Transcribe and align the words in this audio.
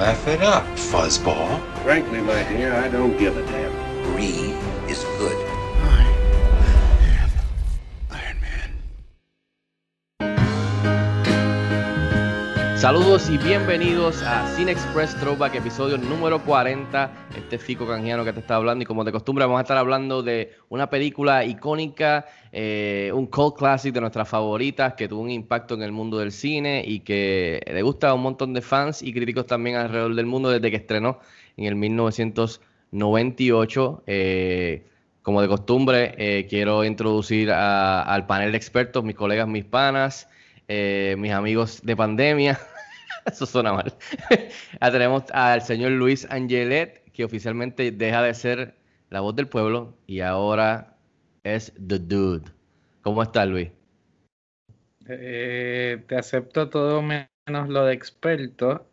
Laugh 0.00 0.26
it 0.28 0.40
up, 0.40 0.64
fuzzball. 0.76 1.60
Frankly, 1.82 2.22
my 2.22 2.42
dear, 2.44 2.72
I 2.72 2.88
don't 2.88 3.18
give 3.18 3.36
a 3.36 3.44
damn. 3.44 3.70
Greed 4.02 4.56
is 4.88 5.04
good. 5.18 5.39
Saludos 12.80 13.28
y 13.28 13.36
bienvenidos 13.36 14.22
a 14.22 14.46
Cine 14.56 14.72
Express 14.72 15.14
Throwback, 15.20 15.56
episodio 15.56 15.98
número 15.98 16.42
40. 16.42 17.12
Este 17.36 17.56
es 17.56 17.62
Fico 17.62 17.86
Canjiano 17.86 18.24
que 18.24 18.32
te 18.32 18.40
está 18.40 18.56
hablando 18.56 18.82
y 18.82 18.86
como 18.86 19.04
de 19.04 19.12
costumbre 19.12 19.44
vamos 19.44 19.58
a 19.58 19.62
estar 19.64 19.76
hablando 19.76 20.22
de 20.22 20.54
una 20.70 20.88
película 20.88 21.44
icónica, 21.44 22.24
eh, 22.50 23.12
un 23.14 23.26
cult 23.26 23.58
classic 23.58 23.92
de 23.92 24.00
nuestras 24.00 24.26
favoritas 24.26 24.94
que 24.94 25.08
tuvo 25.08 25.20
un 25.20 25.30
impacto 25.30 25.74
en 25.74 25.82
el 25.82 25.92
mundo 25.92 26.16
del 26.16 26.32
cine 26.32 26.82
y 26.86 27.00
que 27.00 27.60
le 27.70 27.82
gusta 27.82 28.08
a 28.08 28.14
un 28.14 28.22
montón 28.22 28.54
de 28.54 28.62
fans 28.62 29.02
y 29.02 29.12
críticos 29.12 29.44
también 29.44 29.76
alrededor 29.76 30.14
del 30.14 30.24
mundo 30.24 30.48
desde 30.48 30.70
que 30.70 30.78
estrenó 30.78 31.20
en 31.58 31.66
el 31.66 31.74
1998. 31.74 34.04
Eh, 34.06 34.86
como 35.20 35.42
de 35.42 35.48
costumbre, 35.48 36.14
eh, 36.16 36.46
quiero 36.48 36.82
introducir 36.82 37.52
al 37.52 38.26
panel 38.26 38.52
de 38.52 38.56
expertos, 38.56 39.04
mis 39.04 39.16
colegas, 39.16 39.46
mis 39.46 39.66
panas, 39.66 40.30
eh, 40.70 41.16
mis 41.18 41.32
amigos 41.32 41.80
de 41.82 41.96
pandemia. 41.96 42.58
Eso 43.26 43.46
suena 43.46 43.72
mal. 43.72 43.92
Ah, 44.80 44.90
tenemos 44.92 45.24
al 45.32 45.62
señor 45.62 45.92
Luis 45.92 46.26
Angelet, 46.30 47.02
que 47.12 47.24
oficialmente 47.24 47.90
deja 47.92 48.22
de 48.22 48.34
ser 48.34 48.76
la 49.10 49.20
voz 49.20 49.34
del 49.36 49.48
pueblo 49.48 49.96
y 50.06 50.20
ahora 50.20 50.96
es 51.44 51.72
The 51.86 51.98
Dude. 51.98 52.50
¿Cómo 53.02 53.22
estás, 53.22 53.48
Luis? 53.48 53.70
Eh, 55.08 56.04
te 56.06 56.16
acepto 56.16 56.68
todo 56.70 57.02
menos 57.02 57.68
lo 57.68 57.84
de 57.84 57.94
experto 57.94 58.86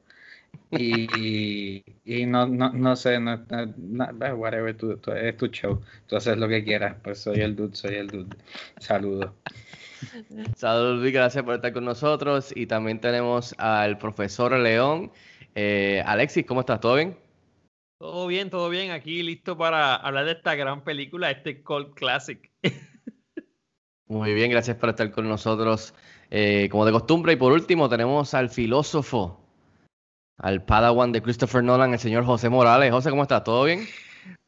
y, 0.71 1.83
y 2.05 2.25
no, 2.25 2.47
no, 2.47 2.71
no 2.73 2.95
sé, 2.95 3.19
no, 3.19 3.45
tú- 3.45 5.11
es 5.13 5.37
tu 5.37 5.47
show, 5.47 5.81
tú 6.07 6.15
haces 6.17 6.37
lo 6.37 6.47
que 6.47 6.63
quieras, 6.63 6.97
pues 7.03 7.19
soy 7.19 7.41
el 7.41 7.55
dude, 7.55 7.75
soy 7.75 7.95
el 7.95 8.07
dude. 8.09 8.35
Saludos. 8.79 9.31
Saludos, 10.55 10.99
Luis, 10.99 11.13
gracias 11.13 11.43
por 11.43 11.55
estar 11.55 11.73
con 11.73 11.85
nosotros. 11.85 12.53
Y 12.55 12.67
también 12.67 12.99
tenemos 12.99 13.55
al 13.57 13.97
profesor 13.97 14.57
León. 14.57 15.11
Eh, 15.55 16.03
Alexis, 16.05 16.45
¿cómo 16.45 16.61
estás? 16.61 16.79
¿Todo 16.79 16.95
bien? 16.95 17.17
Todo 17.99 18.27
bien, 18.27 18.49
todo 18.49 18.69
bien. 18.69 18.91
Aquí 18.91 19.23
listo 19.23 19.57
para 19.57 19.95
hablar 19.95 20.25
de 20.25 20.33
esta 20.33 20.55
gran 20.55 20.83
película, 20.83 21.31
este 21.31 21.63
cult 21.63 21.95
classic. 21.95 22.51
Muy 24.07 24.33
bien, 24.33 24.51
gracias 24.51 24.77
por 24.77 24.89
estar 24.89 25.11
con 25.11 25.27
nosotros 25.27 25.93
eh, 26.29 26.69
como 26.71 26.85
de 26.85 26.91
costumbre. 26.91 27.33
Y 27.33 27.35
por 27.37 27.51
último 27.51 27.89
tenemos 27.89 28.33
al 28.33 28.49
filósofo, 28.49 29.41
al 30.37 30.63
padawan 30.63 31.11
de 31.11 31.21
Christopher 31.21 31.63
Nolan, 31.63 31.93
el 31.93 31.99
señor 31.99 32.23
José 32.23 32.49
Morales. 32.49 32.91
José, 32.91 33.09
¿cómo 33.09 33.23
estás? 33.23 33.43
¿Todo 33.43 33.65
bien? 33.65 33.87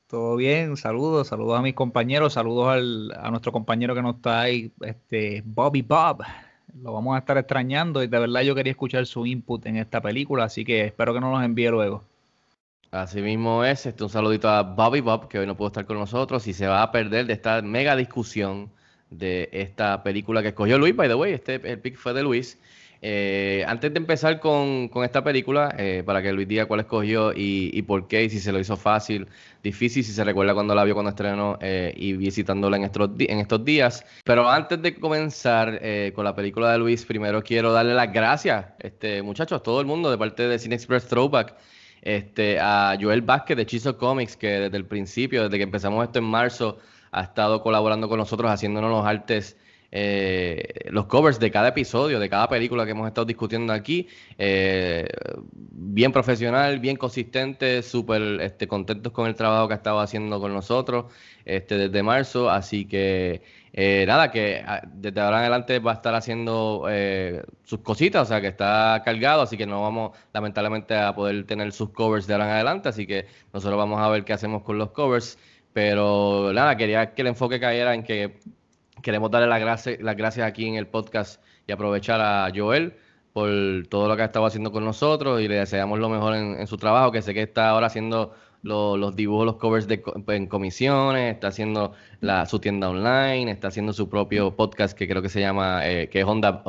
Todo 0.09 0.37
bien, 0.37 0.75
saludos, 0.75 1.27
saludos 1.27 1.59
a 1.59 1.61
mis 1.61 1.75
compañeros, 1.75 2.33
saludos 2.33 2.69
al, 2.69 3.11
a 3.15 3.29
nuestro 3.29 3.51
compañero 3.51 3.93
que 3.93 4.01
no 4.01 4.09
está 4.09 4.41
ahí, 4.41 4.71
este 4.81 5.43
Bobby 5.45 5.83
Bob. 5.83 6.23
Lo 6.81 6.93
vamos 6.93 7.15
a 7.15 7.19
estar 7.19 7.37
extrañando 7.37 8.01
y 8.01 8.07
de 8.07 8.17
verdad 8.17 8.41
yo 8.41 8.55
quería 8.55 8.71
escuchar 8.71 9.05
su 9.05 9.27
input 9.27 9.63
en 9.67 9.77
esta 9.77 10.01
película, 10.01 10.45
así 10.45 10.65
que 10.65 10.85
espero 10.85 11.13
que 11.13 11.19
nos 11.19 11.31
los 11.31 11.43
envíe 11.43 11.69
luego. 11.69 12.03
Así 12.89 13.21
mismo 13.21 13.63
es. 13.63 13.85
Este, 13.85 14.03
un 14.03 14.09
saludito 14.09 14.49
a 14.49 14.63
Bobby 14.63 15.01
Bob, 15.01 15.27
que 15.27 15.37
hoy 15.37 15.45
no 15.45 15.55
pudo 15.55 15.67
estar 15.67 15.85
con 15.85 15.99
nosotros 15.99 16.47
y 16.47 16.53
se 16.53 16.65
va 16.65 16.81
a 16.81 16.91
perder 16.91 17.27
de 17.27 17.33
esta 17.33 17.61
mega 17.61 17.95
discusión 17.95 18.71
de 19.11 19.47
esta 19.51 20.01
película 20.01 20.41
que 20.41 20.47
escogió 20.47 20.79
Luis, 20.79 20.95
by 20.95 21.07
the 21.07 21.13
way. 21.13 21.33
Este 21.33 21.61
el 21.71 21.77
pick 21.81 21.95
fue 21.95 22.15
de 22.15 22.23
Luis. 22.23 22.57
Eh, 23.01 23.63
antes 23.67 23.93
de 23.93 23.97
empezar 23.97 24.39
con, 24.39 24.89
esta 25.03 25.23
película, 25.23 25.73
eh, 25.77 26.03
para 26.05 26.21
que 26.21 26.33
Luis 26.33 26.47
diga 26.47 26.65
cuál 26.65 26.81
escogió 26.81 27.31
y, 27.33 27.81
por 27.83 28.07
qué, 28.07 28.25
y 28.25 28.29
si 28.29 28.39
se 28.39 28.51
lo 28.51 28.59
hizo 28.59 28.75
fácil, 28.75 29.27
difícil, 29.63 30.03
si 30.03 30.11
se 30.11 30.23
recuerda 30.23 30.53
cuando 30.53 30.75
la 30.75 30.83
vio 30.83 30.93
cuando 30.93 31.11
estrenó 31.11 31.57
eh, 31.61 31.93
y 31.95 32.13
visitándola 32.13 32.77
en 32.77 32.83
estos, 32.83 33.09
en 33.17 33.39
estos 33.39 33.63
días. 33.63 34.05
Pero 34.25 34.49
antes 34.49 34.81
de 34.81 34.95
comenzar 34.95 35.79
eh, 35.81 36.11
con 36.13 36.25
la 36.25 36.35
película 36.35 36.71
de 36.71 36.77
Luis, 36.77 37.05
primero 37.05 37.41
quiero 37.41 37.71
darle 37.71 37.93
las 37.93 38.11
gracias, 38.11 38.65
este, 38.79 39.21
muchachos, 39.21 39.59
a 39.59 39.63
todo 39.63 39.79
el 39.79 39.87
mundo 39.87 40.11
de 40.11 40.17
parte 40.17 40.47
de 40.47 40.59
Cine 40.59 40.75
Express 40.75 41.07
Throwback 41.07 41.55
este, 42.01 42.59
a 42.59 42.97
Joel 42.99 43.21
Vázquez 43.21 43.57
de 43.57 43.65
Chizo 43.65 43.97
Comics, 43.97 44.35
que 44.37 44.47
desde 44.47 44.77
el 44.77 44.85
principio, 44.85 45.43
desde 45.43 45.57
que 45.57 45.63
empezamos 45.63 46.03
esto 46.03 46.19
en 46.19 46.25
marzo, 46.25 46.77
ha 47.11 47.23
estado 47.23 47.61
colaborando 47.61 48.07
con 48.07 48.17
nosotros, 48.17 48.51
haciéndonos 48.51 48.89
los 48.91 49.05
artes, 49.05 49.57
eh, 49.91 50.89
los 50.91 51.05
covers 51.07 51.39
de 51.39 51.49
cada 51.51 51.69
episodio, 51.69 52.19
de 52.19 52.29
cada 52.29 52.47
película 52.47 52.85
que 52.85 52.91
hemos 52.91 53.07
estado 53.07 53.25
discutiendo 53.25 53.73
aquí. 53.73 54.07
Eh, 54.37 55.07
bien 55.55 56.11
profesional, 56.11 56.79
bien 56.79 56.95
consistente, 56.95 57.81
súper 57.81 58.41
este, 58.41 58.67
contentos 58.67 59.11
con 59.11 59.27
el 59.27 59.35
trabajo 59.35 59.67
que 59.67 59.73
ha 59.73 59.77
estado 59.77 59.99
haciendo 59.99 60.39
con 60.39 60.53
nosotros 60.53 61.05
este, 61.45 61.77
desde 61.77 62.03
marzo. 62.03 62.49
Así 62.49 62.85
que 62.85 63.41
eh, 63.73 64.05
nada, 64.07 64.31
que 64.31 64.63
ah, 64.65 64.81
desde 64.85 65.19
ahora 65.21 65.37
en 65.37 65.41
adelante 65.41 65.79
va 65.79 65.91
a 65.91 65.95
estar 65.95 66.13
haciendo 66.15 66.85
sus 67.63 67.79
cositas, 67.79 68.23
o 68.23 68.25
sea 68.25 68.41
que 68.41 68.47
está 68.47 69.01
cargado, 69.03 69.41
así 69.41 69.57
que 69.57 69.65
no 69.65 69.81
vamos 69.81 70.17
lamentablemente 70.33 70.95
a 70.95 71.13
poder 71.15 71.45
tener 71.45 71.71
sus 71.71 71.89
covers 71.91 72.27
de 72.27 72.33
ahora 72.33 72.45
en 72.45 72.51
adelante, 72.51 72.89
así 72.89 73.07
que 73.07 73.25
nosotros 73.53 73.77
vamos 73.77 73.99
a 73.99 74.09
ver 74.09 74.23
qué 74.25 74.33
hacemos 74.33 74.63
con 74.63 74.77
los 74.77 74.91
covers. 74.91 75.37
Pero 75.71 76.51
nada, 76.51 76.75
quería 76.77 77.13
que 77.13 77.21
el 77.21 77.27
enfoque 77.27 77.59
cayera 77.59 77.93
en 77.93 78.03
que 78.03 78.39
queremos 79.01 79.31
darle 79.31 79.47
las 79.47 79.59
gracias, 79.59 79.99
las 80.01 80.15
gracias 80.15 80.47
aquí 80.47 80.65
en 80.67 80.75
el 80.75 80.87
podcast 80.87 81.41
y 81.67 81.71
aprovechar 81.71 82.19
a 82.21 82.51
Joel 82.55 82.93
por 83.33 83.49
todo 83.89 84.07
lo 84.07 84.15
que 84.15 84.23
ha 84.23 84.25
estado 84.25 84.45
haciendo 84.45 84.71
con 84.71 84.83
nosotros 84.83 85.41
y 85.41 85.47
le 85.47 85.55
deseamos 85.55 85.99
lo 85.99 86.09
mejor 86.09 86.35
en, 86.35 86.65
su 86.67 86.77
trabajo, 86.77 87.11
que 87.11 87.21
sé 87.21 87.33
que 87.33 87.43
está 87.43 87.69
ahora 87.69 87.87
haciendo 87.87 88.33
lo- 88.63 88.97
los 88.97 89.15
dibujos, 89.15 89.45
los 89.45 89.55
covers 89.57 89.87
de, 89.87 90.01
en 90.27 90.47
comisiones, 90.47 91.33
está 91.35 91.47
haciendo 91.49 91.93
la, 92.21 92.45
su 92.45 92.59
tienda 92.59 92.89
online, 92.89 93.51
está 93.51 93.67
haciendo 93.69 93.93
su 93.93 94.09
propio 94.09 94.55
podcast 94.55 94.97
que 94.97 95.07
creo 95.07 95.21
que 95.21 95.29
se 95.29 95.39
llama, 95.39 95.87
eh, 95.87 96.09
que 96.09 96.19
es 96.21 96.25
Onda- 96.25 96.61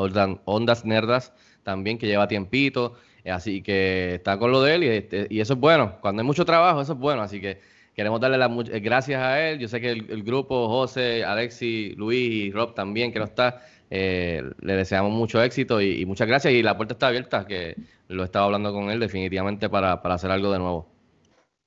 Ondas 0.45 0.85
Nerdas, 0.85 1.33
también, 1.63 1.99
que 1.99 2.07
lleva 2.07 2.29
tiempito, 2.29 2.95
eh, 3.25 3.31
así 3.31 3.63
que 3.63 4.15
está 4.17 4.39
con 4.39 4.53
lo 4.53 4.63
de 4.63 4.75
él 4.75 4.85
y, 4.85 4.89
este, 4.89 5.27
y 5.31 5.41
eso 5.41 5.55
es 5.55 5.59
bueno, 5.61 5.97
cuando 6.01 6.21
hay 6.23 6.27
mucho 6.27 6.45
trabajo, 6.45 6.81
eso 6.83 6.93
es 6.93 6.99
bueno, 6.99 7.23
así 7.23 7.41
que 7.41 7.61
queremos 8.00 8.19
darle 8.19 8.38
las 8.38 8.50
eh, 8.71 8.81
gracias 8.81 9.21
a 9.22 9.47
él, 9.47 9.59
yo 9.59 9.69
sé 9.69 9.78
que 9.78 9.91
el, 9.91 10.11
el 10.11 10.22
grupo, 10.22 10.69
José, 10.69 11.22
Alexi, 11.22 11.93
Luis 11.99 12.33
y 12.33 12.50
Rob 12.50 12.72
también, 12.72 13.12
que 13.12 13.19
no 13.19 13.27
está, 13.27 13.61
eh, 13.91 14.43
le 14.62 14.72
deseamos 14.75 15.12
mucho 15.12 15.43
éxito 15.43 15.83
y, 15.83 16.00
y 16.00 16.06
muchas 16.06 16.27
gracias 16.27 16.55
y 16.55 16.62
la 16.62 16.78
puerta 16.78 16.94
está 16.94 17.09
abierta, 17.09 17.47
que 17.47 17.77
lo 18.09 18.25
estaba 18.25 18.47
hablando 18.47 18.72
con 18.72 18.91
él 18.91 19.00
definitivamente 19.00 19.69
para, 19.69 20.00
para 20.00 20.15
hacer 20.15 20.31
algo 20.31 20.50
de 20.50 20.59
nuevo. 20.60 20.89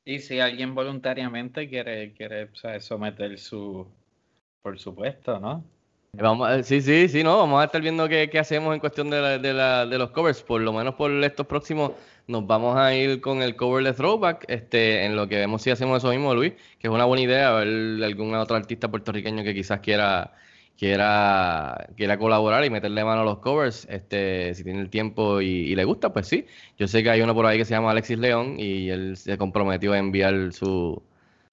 Y 0.06 0.18
si 0.22 0.40
alguien 0.40 0.74
voluntariamente 0.74 1.70
quiere, 1.70 2.14
quiere 2.14 2.46
o 2.46 2.56
sea, 2.56 2.80
someter 2.80 3.38
su, 3.38 3.86
por 4.64 4.80
supuesto, 4.80 5.40
¿no? 5.40 5.64
Vamos, 6.14 6.50
a- 6.50 6.64
sí, 6.64 6.82
sí, 6.82 7.10
sí, 7.10 7.24
no, 7.24 7.38
vamos 7.38 7.62
a 7.62 7.66
estar 7.66 7.80
viendo 7.80 8.10
qué, 8.10 8.28
qué 8.32 8.40
hacemos 8.40 8.74
en 8.74 8.80
cuestión 8.80 9.12
de, 9.12 9.22
la- 9.22 9.38
de, 9.38 9.54
la- 9.54 9.86
de 9.86 9.98
los 10.00 10.10
covers. 10.10 10.42
Por 10.42 10.62
lo 10.62 10.74
menos 10.74 10.96
por 10.96 11.12
estos 11.24 11.46
próximos 11.46 11.92
nos 12.28 12.48
vamos 12.48 12.78
a 12.78 12.96
ir 12.96 13.22
con 13.22 13.42
el 13.42 13.56
cover 13.56 13.84
de 13.84 13.94
Throwback, 13.94 14.46
este, 14.48 15.06
en 15.06 15.16
lo 15.16 15.28
que 15.28 15.38
vemos 15.38 15.62
si 15.62 15.72
hacemos 15.72 15.98
eso 15.98 16.10
mismo, 16.10 16.34
Luis, 16.34 16.54
que 16.80 16.88
es 16.88 16.94
una 16.94 17.06
buena 17.06 17.24
idea, 17.24 17.52
ver 17.52 18.04
algún 18.04 18.34
otro 18.36 18.56
artista 18.56 18.90
puertorriqueño 18.90 19.44
que 19.44 19.54
quizás 19.54 19.80
quiera, 19.82 20.34
quiera, 20.78 21.88
quiera 21.98 22.18
colaborar 22.18 22.64
y 22.66 22.70
meterle 22.70 23.04
mano 23.04 23.22
a 23.22 23.26
los 23.26 23.40
covers, 23.40 23.88
este, 23.90 24.54
si 24.56 24.64
tiene 24.64 24.82
el 24.82 24.90
tiempo 24.90 25.42
y, 25.42 25.48
y 25.48 25.76
le 25.76 25.84
gusta, 25.86 26.14
pues 26.14 26.28
sí. 26.28 26.46
Yo 26.78 26.88
sé 26.88 27.04
que 27.04 27.10
hay 27.10 27.22
uno 27.22 27.34
por 27.36 27.46
ahí 27.46 27.58
que 27.58 27.66
se 27.66 27.74
llama 27.74 27.92
Alexis 27.92 28.20
León 28.20 28.56
y 28.60 28.90
él 28.90 29.18
se 29.18 29.38
comprometió 29.38 29.94
a 29.94 29.98
enviar 29.98 30.54
su, 30.54 31.02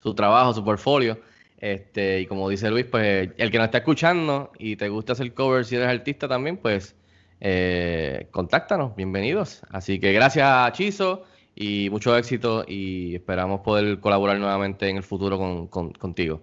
su 0.02 0.14
trabajo, 0.14 0.54
su 0.54 0.64
portfolio. 0.64 1.20
Este, 1.58 2.20
y 2.20 2.26
como 2.26 2.48
dice 2.48 2.70
Luis, 2.70 2.86
pues 2.86 3.30
el 3.36 3.50
que 3.50 3.58
nos 3.58 3.66
está 3.66 3.78
escuchando 3.78 4.50
y 4.58 4.76
te 4.76 4.88
gusta 4.88 5.12
hacer 5.12 5.34
cover 5.34 5.64
si 5.64 5.76
eres 5.76 5.88
artista 5.88 6.26
también, 6.26 6.56
pues 6.56 6.96
eh, 7.40 8.28
contáctanos, 8.30 8.94
bienvenidos. 8.96 9.62
Así 9.70 9.98
que 10.00 10.12
gracias 10.12 10.72
Chizo 10.72 11.24
y 11.54 11.88
mucho 11.90 12.16
éxito 12.16 12.64
y 12.66 13.14
esperamos 13.16 13.60
poder 13.62 14.00
colaborar 14.00 14.38
nuevamente 14.38 14.88
en 14.88 14.96
el 14.98 15.02
futuro 15.02 15.38
con, 15.38 15.66
con- 15.68 15.92
contigo. 15.92 16.42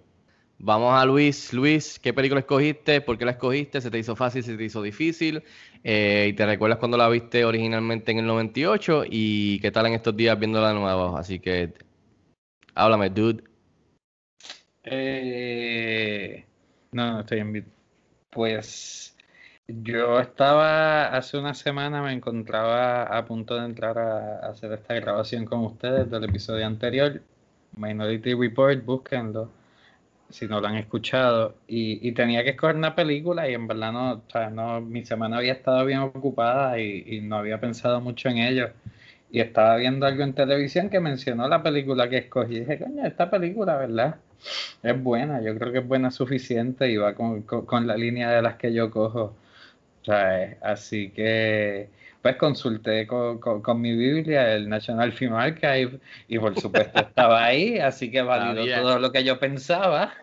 Vamos 0.58 0.92
a 1.00 1.04
Luis. 1.04 1.52
Luis, 1.52 1.98
¿qué 2.00 2.12
película 2.12 2.40
escogiste? 2.40 3.00
¿Por 3.00 3.16
qué 3.16 3.24
la 3.24 3.32
escogiste? 3.32 3.80
¿Se 3.80 3.90
te 3.90 3.98
hizo 3.98 4.16
fácil? 4.16 4.42
¿Se 4.42 4.56
te 4.56 4.64
hizo 4.64 4.82
difícil? 4.82 5.42
Eh, 5.84 6.28
¿Y 6.30 6.32
te 6.34 6.44
recuerdas 6.46 6.78
cuando 6.80 6.96
la 6.96 7.08
viste 7.08 7.44
originalmente 7.44 8.10
en 8.10 8.18
el 8.18 8.26
98? 8.26 9.04
¿Y 9.08 9.60
qué 9.60 9.70
tal 9.70 9.86
en 9.86 9.94
estos 9.94 10.16
días 10.16 10.36
viéndola 10.38 10.68
de 10.68 10.74
nuevo? 10.74 11.16
Así 11.16 11.38
que, 11.38 11.74
háblame, 12.74 13.10
dude. 13.10 13.44
Eh, 14.84 16.44
no, 16.92 17.20
estoy 17.20 17.38
en. 17.40 17.72
Pues 18.30 19.16
yo 19.68 20.18
estaba, 20.20 21.08
hace 21.16 21.36
una 21.38 21.54
semana 21.54 22.02
me 22.02 22.12
encontraba 22.12 23.02
a 23.04 23.24
punto 23.26 23.54
de 23.56 23.66
entrar 23.66 23.98
a, 23.98 24.38
hacer 24.48 24.72
esta 24.72 24.94
grabación 24.94 25.44
con 25.44 25.60
ustedes 25.64 26.10
del 26.10 26.24
episodio 26.24 26.66
anterior, 26.66 27.20
Minority 27.76 28.34
Report, 28.34 28.84
búsquenlo 28.84 29.50
si 30.30 30.46
no 30.46 30.60
lo 30.60 30.68
han 30.68 30.76
escuchado, 30.76 31.56
y, 31.66 32.06
y, 32.06 32.12
tenía 32.12 32.44
que 32.44 32.50
escoger 32.50 32.76
una 32.76 32.94
película 32.94 33.48
y 33.48 33.54
en 33.54 33.66
verdad 33.66 33.92
no, 33.92 34.12
o 34.14 34.22
sea, 34.30 34.50
no 34.50 34.80
mi 34.80 35.04
semana 35.04 35.38
había 35.38 35.52
estado 35.54 35.84
bien 35.86 36.00
ocupada 36.00 36.78
y, 36.78 37.04
y, 37.06 37.20
no 37.22 37.36
había 37.36 37.60
pensado 37.60 38.00
mucho 38.00 38.28
en 38.28 38.38
ello. 38.38 38.70
Y 39.30 39.40
estaba 39.40 39.76
viendo 39.76 40.06
algo 40.06 40.22
en 40.24 40.34
televisión 40.34 40.90
que 40.90 41.00
mencionó 41.00 41.48
la 41.48 41.62
película 41.62 42.08
que 42.08 42.18
escogí. 42.18 42.56
Y 42.56 42.60
dije, 42.60 42.78
coño, 42.78 43.06
esta 43.06 43.30
película, 43.30 43.76
¿verdad? 43.76 44.16
Es 44.82 45.02
buena, 45.02 45.42
yo 45.42 45.56
creo 45.58 45.72
que 45.72 45.78
es 45.80 45.88
buena 45.88 46.10
suficiente 46.10 46.90
y 46.90 46.96
va 46.96 47.14
con, 47.14 47.42
con 47.42 47.86
la 47.86 47.96
línea 47.96 48.30
de 48.30 48.42
las 48.42 48.56
que 48.56 48.72
yo 48.72 48.90
cojo. 48.90 49.34
Sea, 50.08 50.56
así 50.62 51.10
que 51.10 51.90
pues 52.22 52.36
consulté 52.36 53.06
con, 53.06 53.38
con, 53.38 53.60
con, 53.60 53.78
mi 53.78 53.94
Biblia, 53.94 54.54
el 54.54 54.66
National 54.66 55.12
Film 55.12 55.34
Archive, 55.34 56.00
y 56.28 56.38
por 56.38 56.58
supuesto 56.58 56.98
estaba 57.00 57.44
ahí, 57.44 57.78
así 57.78 58.10
que 58.10 58.22
validó 58.22 58.62
Sabía. 58.62 58.80
todo 58.80 58.98
lo 59.00 59.12
que 59.12 59.22
yo 59.22 59.38
pensaba. 59.38 60.14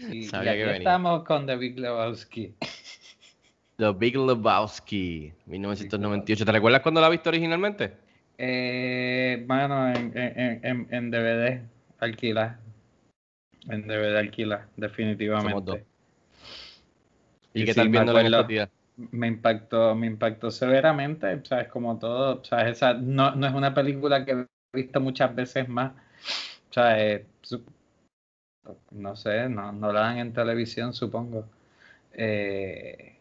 Y, 0.00 0.24
y 0.24 0.34
aquí 0.34 0.62
estamos 0.62 1.22
con 1.22 1.46
The 1.46 1.56
Big 1.56 1.78
Lebowski. 1.78 2.54
The 3.76 3.92
Big 3.92 4.16
Lebowski, 4.16 5.32
1998. 5.46 6.44
¿Te 6.44 6.52
recuerdas 6.52 6.82
cuando 6.82 7.00
la 7.00 7.08
viste 7.08 7.28
originalmente? 7.28 7.92
Eh, 8.36 9.44
bueno, 9.46 9.90
en, 9.90 10.12
en, 10.16 10.60
en, 10.64 10.88
en 10.90 11.10
DVD 11.12 11.60
alquila. 12.00 12.58
En 13.68 13.86
DVD 13.86 14.16
alquila, 14.16 14.66
definitivamente. 14.76 15.84
¿Y, 17.54 17.62
¿Y 17.62 17.64
qué 17.64 17.74
tal 17.74 17.90
viéndola 17.90 18.22
en 18.22 18.26
estos 18.26 18.48
días? 18.48 18.68
Me 19.12 19.26
impactó, 19.28 19.94
me 19.94 20.06
impactó 20.06 20.50
severamente, 20.50 21.42
sabes, 21.44 21.68
como 21.68 21.98
todo, 21.98 22.44
sabes, 22.44 22.72
esa 22.78 22.94
no, 22.94 23.34
no 23.36 23.46
es 23.46 23.54
una 23.54 23.74
película 23.74 24.24
que 24.24 24.32
he 24.32 24.46
visto 24.76 25.00
muchas 25.00 25.34
veces 25.34 25.68
más, 25.68 25.92
eh, 26.76 27.26
no 28.90 29.16
sé, 29.16 29.48
no, 29.48 29.72
no 29.72 29.92
la 29.92 30.00
dan 30.00 30.18
en 30.18 30.32
televisión, 30.32 30.92
supongo. 30.94 31.46
Eh, 32.12 33.16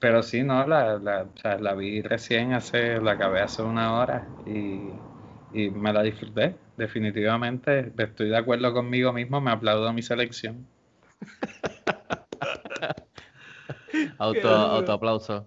pero 0.00 0.22
sí, 0.22 0.42
no, 0.44 0.66
la, 0.66 0.98
la, 0.98 1.26
sea, 1.40 1.58
la 1.58 1.74
vi 1.74 2.02
recién 2.02 2.52
hace, 2.52 3.00
la 3.00 3.12
acabé 3.12 3.40
hace 3.40 3.62
una 3.62 3.94
hora 3.98 4.26
y, 4.46 4.90
y 5.52 5.70
me 5.70 5.92
la 5.92 6.02
disfruté, 6.02 6.56
definitivamente. 6.76 7.92
Estoy 7.98 8.28
de 8.28 8.36
acuerdo 8.36 8.72
conmigo 8.72 9.12
mismo, 9.12 9.40
me 9.40 9.50
aplaudo 9.50 9.92
mi 9.92 10.02
selección. 10.02 10.66
Auto, 14.18 14.48
auto 14.48 14.92
aplauso. 14.92 15.46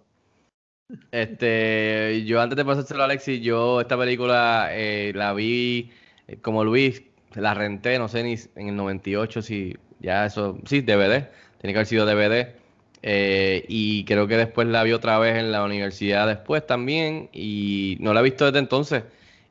Este, 1.11 2.23
yo 2.25 2.41
antes 2.41 2.57
de 2.57 2.65
pasárselo 2.65 3.01
a 3.01 3.05
Alexis, 3.05 3.41
yo 3.41 3.81
esta 3.81 3.97
película 3.97 4.69
eh, 4.71 5.11
la 5.15 5.33
vi 5.33 5.91
eh, 6.27 6.37
como 6.41 6.63
Luis, 6.63 7.03
la 7.35 7.53
renté, 7.53 7.97
no 7.97 8.07
sé 8.07 8.23
ni 8.23 8.35
en 8.55 8.69
el 8.69 8.75
98 8.75 9.41
si 9.41 9.75
ya 9.99 10.25
eso, 10.25 10.57
sí, 10.65 10.81
DVD, 10.81 11.29
tiene 11.59 11.73
que 11.73 11.79
haber 11.79 11.85
sido 11.85 12.05
DVD. 12.05 12.55
Eh, 13.03 13.65
y 13.67 14.05
creo 14.05 14.27
que 14.27 14.37
después 14.37 14.67
la 14.67 14.83
vi 14.83 14.91
otra 14.91 15.17
vez 15.17 15.37
en 15.37 15.51
la 15.51 15.63
universidad 15.63 16.27
después 16.27 16.65
también 16.67 17.29
y 17.33 17.97
no 17.99 18.13
la 18.13 18.19
he 18.19 18.23
visto 18.23 18.45
desde 18.45 18.59
entonces. 18.59 19.03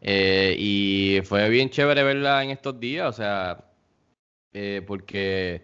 Eh, 0.03 0.55
y 0.59 1.21
fue 1.25 1.49
bien 1.51 1.71
chévere 1.71 2.03
verla 2.03 2.43
en 2.43 2.51
estos 2.51 2.79
días, 2.81 3.09
o 3.09 3.13
sea, 3.13 3.65
porque 4.87 5.63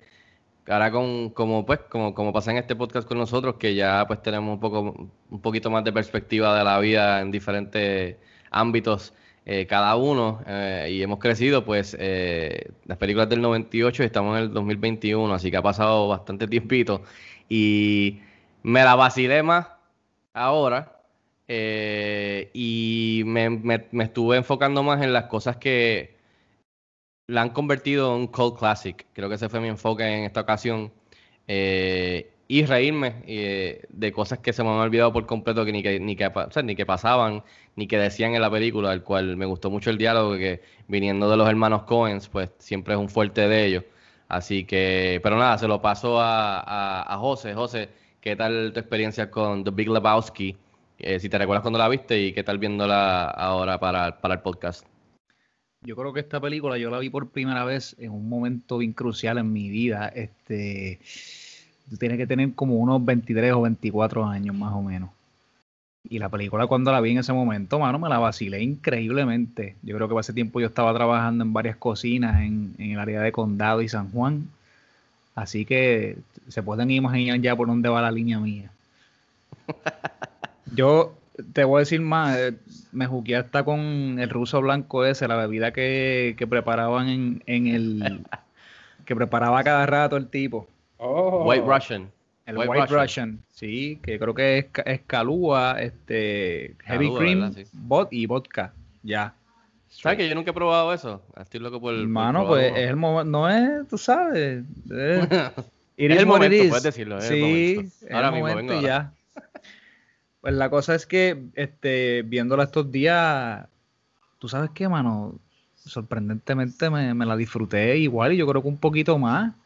ahora 0.68 0.90
con, 0.90 1.30
como 1.30 1.64
pues, 1.66 1.80
como, 1.88 2.14
como 2.14 2.32
pasa 2.32 2.50
en 2.50 2.58
este 2.58 2.76
podcast 2.76 3.06
con 3.06 3.18
nosotros, 3.18 3.56
que 3.56 3.74
ya 3.74 4.04
pues 4.06 4.22
tenemos 4.22 4.54
un 4.54 4.60
poco, 4.60 5.10
un 5.30 5.40
poquito 5.40 5.70
más 5.70 5.84
de 5.84 5.92
perspectiva 5.92 6.56
de 6.58 6.64
la 6.64 6.78
vida 6.78 7.20
en 7.20 7.30
diferentes 7.30 8.16
ámbitos 8.50 9.12
eh, 9.48 9.66
cada 9.66 9.94
uno 9.94 10.40
eh, 10.46 10.88
y 10.90 11.02
hemos 11.02 11.20
crecido, 11.20 11.64
pues 11.64 11.96
eh, 12.00 12.72
las 12.84 12.98
películas 12.98 13.28
del 13.28 13.40
98 13.42 14.02
y 14.02 14.06
estamos 14.06 14.36
en 14.36 14.44
el 14.44 14.52
2021, 14.52 15.32
así 15.32 15.52
que 15.52 15.56
ha 15.56 15.62
pasado 15.62 16.08
bastante 16.08 16.48
tiempito. 16.48 17.02
Y 17.48 18.20
me 18.64 18.82
la 18.82 18.96
vacilé 18.96 19.42
más 19.44 19.68
ahora 20.34 20.92
y 21.48 23.22
me, 23.24 23.50
me, 23.50 23.86
me 23.92 24.04
estuve 24.04 24.36
enfocando 24.36 24.82
más 24.82 25.00
en 25.02 25.12
las 25.12 25.26
cosas 25.26 25.58
que 25.58 26.15
la 27.28 27.42
han 27.42 27.50
convertido 27.50 28.14
en 28.14 28.20
un 28.22 28.26
cult 28.28 28.58
classic. 28.58 29.06
Creo 29.12 29.28
que 29.28 29.34
ese 29.36 29.48
fue 29.48 29.60
mi 29.60 29.68
enfoque 29.68 30.04
en 30.04 30.24
esta 30.24 30.40
ocasión. 30.42 30.92
Eh, 31.48 32.32
y 32.48 32.64
reírme 32.64 33.22
eh, 33.26 33.86
de 33.88 34.12
cosas 34.12 34.38
que 34.38 34.52
se 34.52 34.62
me 34.62 34.70
han 34.70 34.76
olvidado 34.76 35.12
por 35.12 35.26
completo, 35.26 35.64
que 35.64 35.72
ni 35.72 35.82
que, 35.82 35.98
ni, 35.98 36.14
que, 36.16 36.30
ni 36.62 36.76
que 36.76 36.86
pasaban, 36.86 37.42
ni 37.74 37.88
que 37.88 37.98
decían 37.98 38.34
en 38.34 38.42
la 38.42 38.50
película, 38.50 38.92
al 38.92 39.02
cual 39.02 39.36
me 39.36 39.46
gustó 39.46 39.70
mucho 39.70 39.90
el 39.90 39.98
diálogo, 39.98 40.36
que 40.36 40.62
viniendo 40.86 41.28
de 41.28 41.36
los 41.36 41.48
hermanos 41.48 41.82
Coens, 41.84 42.28
pues 42.28 42.50
siempre 42.58 42.94
es 42.94 43.00
un 43.00 43.08
fuerte 43.08 43.48
de 43.48 43.66
ellos. 43.66 43.84
Así 44.28 44.64
que, 44.64 45.20
pero 45.22 45.38
nada, 45.38 45.58
se 45.58 45.68
lo 45.68 45.82
paso 45.82 46.20
a, 46.20 46.60
a, 46.60 47.14
a 47.14 47.18
José. 47.18 47.54
José, 47.54 47.88
¿qué 48.20 48.36
tal 48.36 48.72
tu 48.72 48.80
experiencia 48.80 49.30
con 49.30 49.64
The 49.64 49.70
Big 49.72 49.88
Lebowski? 49.88 50.56
Eh, 50.98 51.20
si 51.20 51.28
te 51.28 51.38
recuerdas 51.38 51.62
cuando 51.62 51.78
la 51.78 51.88
viste 51.88 52.18
y 52.18 52.32
qué 52.32 52.42
tal 52.44 52.58
viéndola 52.58 53.26
ahora 53.26 53.78
para, 53.78 54.20
para 54.20 54.34
el 54.34 54.40
podcast. 54.40 54.86
Yo 55.86 55.94
creo 55.94 56.12
que 56.12 56.18
esta 56.18 56.40
película 56.40 56.76
yo 56.78 56.90
la 56.90 56.98
vi 56.98 57.10
por 57.10 57.28
primera 57.28 57.64
vez 57.64 57.94
en 58.00 58.10
un 58.10 58.28
momento 58.28 58.78
bien 58.78 58.92
crucial 58.92 59.38
en 59.38 59.52
mi 59.52 59.70
vida. 59.70 60.08
Este, 60.08 60.98
tiene 62.00 62.16
que 62.16 62.26
tener 62.26 62.54
como 62.54 62.74
unos 62.74 63.04
23 63.04 63.52
o 63.52 63.62
24 63.62 64.26
años 64.26 64.56
más 64.56 64.72
o 64.72 64.82
menos. 64.82 65.10
Y 66.02 66.18
la 66.18 66.28
película 66.28 66.66
cuando 66.66 66.90
la 66.90 67.00
vi 67.00 67.12
en 67.12 67.18
ese 67.18 67.32
momento, 67.32 67.78
mano, 67.78 68.00
me 68.00 68.08
la 68.08 68.18
vacilé 68.18 68.60
increíblemente. 68.62 69.76
Yo 69.82 69.94
creo 69.94 70.08
que 70.08 70.18
hace 70.18 70.32
tiempo 70.32 70.60
yo 70.60 70.66
estaba 70.66 70.92
trabajando 70.92 71.44
en 71.44 71.52
varias 71.52 71.76
cocinas 71.76 72.42
en, 72.42 72.74
en 72.78 72.90
el 72.90 72.98
área 72.98 73.20
de 73.20 73.30
Condado 73.30 73.80
y 73.80 73.88
San 73.88 74.10
Juan. 74.10 74.48
Así 75.36 75.64
que 75.64 76.18
se 76.48 76.64
pueden 76.64 76.90
imaginar 76.90 77.40
ya 77.40 77.54
por 77.54 77.68
dónde 77.68 77.88
va 77.88 78.02
la 78.02 78.10
línea 78.10 78.40
mía. 78.40 78.72
Yo 80.74 81.14
te 81.52 81.64
voy 81.64 81.78
a 81.78 81.80
decir 81.80 82.00
más, 82.00 82.36
eh, 82.36 82.54
me 82.92 83.06
jugué 83.06 83.36
hasta 83.36 83.64
con 83.64 84.18
el 84.18 84.28
ruso 84.30 84.60
blanco 84.60 85.04
ese, 85.04 85.28
la 85.28 85.36
bebida 85.36 85.72
que, 85.72 86.34
que 86.38 86.46
preparaban 86.46 87.08
en, 87.08 87.42
en, 87.46 87.66
el... 87.66 88.24
que 89.04 89.16
preparaba 89.16 89.62
cada 89.62 89.86
rato 89.86 90.16
el 90.16 90.28
tipo. 90.28 90.68
Oh. 90.98 91.44
White 91.44 91.64
Russian. 91.66 92.10
El 92.46 92.56
White, 92.58 92.70
White 92.70 92.82
Russian. 92.82 93.00
Russian. 93.00 93.42
sí, 93.48 93.98
que 94.02 94.18
creo 94.18 94.34
que 94.34 94.58
es, 94.58 94.66
es 94.84 95.00
Calúa, 95.06 95.76
este, 95.80 96.76
Heavy 96.84 97.12
Cream 97.16 97.52
sí. 97.52 97.64
bot 97.72 98.12
y 98.12 98.26
vodka, 98.26 98.72
ya. 99.02 99.34
¿Sabes 99.88 100.18
que 100.18 100.28
yo 100.28 100.34
nunca 100.34 100.50
he 100.50 100.54
probado 100.54 100.92
eso? 100.92 101.22
Estoy 101.40 101.60
loco 101.60 101.80
por 101.80 101.94
el. 101.94 102.06
Mano, 102.06 102.46
pues 102.46 102.72
es 102.72 102.90
el 102.90 102.96
momento, 102.96 103.30
no 103.30 103.48
es, 103.48 103.88
tú 103.88 103.98
sabes. 103.98 104.64
Es, 105.98 106.10
es 106.10 106.18
el 106.18 106.26
momento, 106.26 106.68
puedes 106.68 106.82
decirlo. 106.82 107.16
Es 107.16 107.24
sí, 107.24 107.90
el 108.06 108.14
ahora 108.14 108.28
el 108.28 108.34
mismo, 108.34 108.48
momento 108.48 108.72
vengo 108.74 108.86
ya. 108.86 109.14
Pues 110.46 110.54
la 110.54 110.70
cosa 110.70 110.94
es 110.94 111.06
que, 111.06 111.42
este, 111.56 112.22
viéndola 112.22 112.62
estos 112.62 112.92
días, 112.92 113.66
tú 114.38 114.48
sabes 114.48 114.70
qué, 114.72 114.88
mano, 114.88 115.40
sorprendentemente 115.74 116.88
me, 116.88 117.14
me, 117.14 117.26
la 117.26 117.36
disfruté 117.36 117.98
igual 117.98 118.32
y 118.32 118.36
yo 118.36 118.46
creo 118.46 118.62
que 118.62 118.68
un 118.68 118.78
poquito 118.78 119.18
más. 119.18 119.56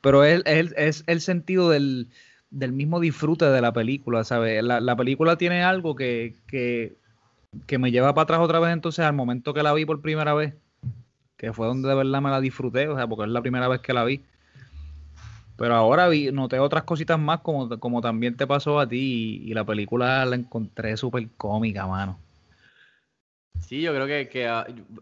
Pero 0.00 0.24
es, 0.24 0.40
es, 0.46 0.72
es 0.78 1.04
el 1.08 1.20
sentido 1.20 1.68
del, 1.68 2.08
del, 2.50 2.72
mismo 2.72 3.00
disfrute 3.00 3.44
de 3.50 3.60
la 3.60 3.74
película, 3.74 4.24
¿sabes? 4.24 4.62
La, 4.62 4.80
la 4.80 4.96
película 4.96 5.36
tiene 5.36 5.62
algo 5.62 5.94
que, 5.94 6.36
que, 6.46 6.96
que, 7.66 7.76
me 7.76 7.90
lleva 7.90 8.14
para 8.14 8.22
atrás 8.22 8.40
otra 8.40 8.60
vez 8.60 8.72
entonces 8.72 9.04
al 9.04 9.12
momento 9.12 9.52
que 9.52 9.62
la 9.62 9.74
vi 9.74 9.84
por 9.84 10.00
primera 10.00 10.32
vez, 10.32 10.54
que 11.36 11.52
fue 11.52 11.66
donde 11.66 11.86
de 11.86 11.94
verdad 11.94 12.22
me 12.22 12.30
la 12.30 12.40
disfruté, 12.40 12.88
o 12.88 12.96
sea, 12.96 13.06
porque 13.06 13.24
es 13.24 13.30
la 13.30 13.42
primera 13.42 13.68
vez 13.68 13.82
que 13.82 13.92
la 13.92 14.04
vi. 14.04 14.22
Pero 15.58 15.74
ahora 15.74 16.08
vi, 16.08 16.30
noté 16.30 16.60
otras 16.60 16.84
cositas 16.84 17.18
más, 17.18 17.40
como, 17.40 17.68
como 17.80 18.00
también 18.00 18.36
te 18.36 18.46
pasó 18.46 18.78
a 18.78 18.88
ti, 18.88 19.42
y, 19.44 19.52
la 19.54 19.64
película 19.64 20.24
la 20.24 20.36
encontré 20.36 20.96
súper 20.96 21.28
cómica, 21.36 21.84
mano. 21.84 22.16
Sí, 23.60 23.80
yo 23.82 23.92
creo 23.92 24.06
que, 24.06 24.28
que 24.28 24.48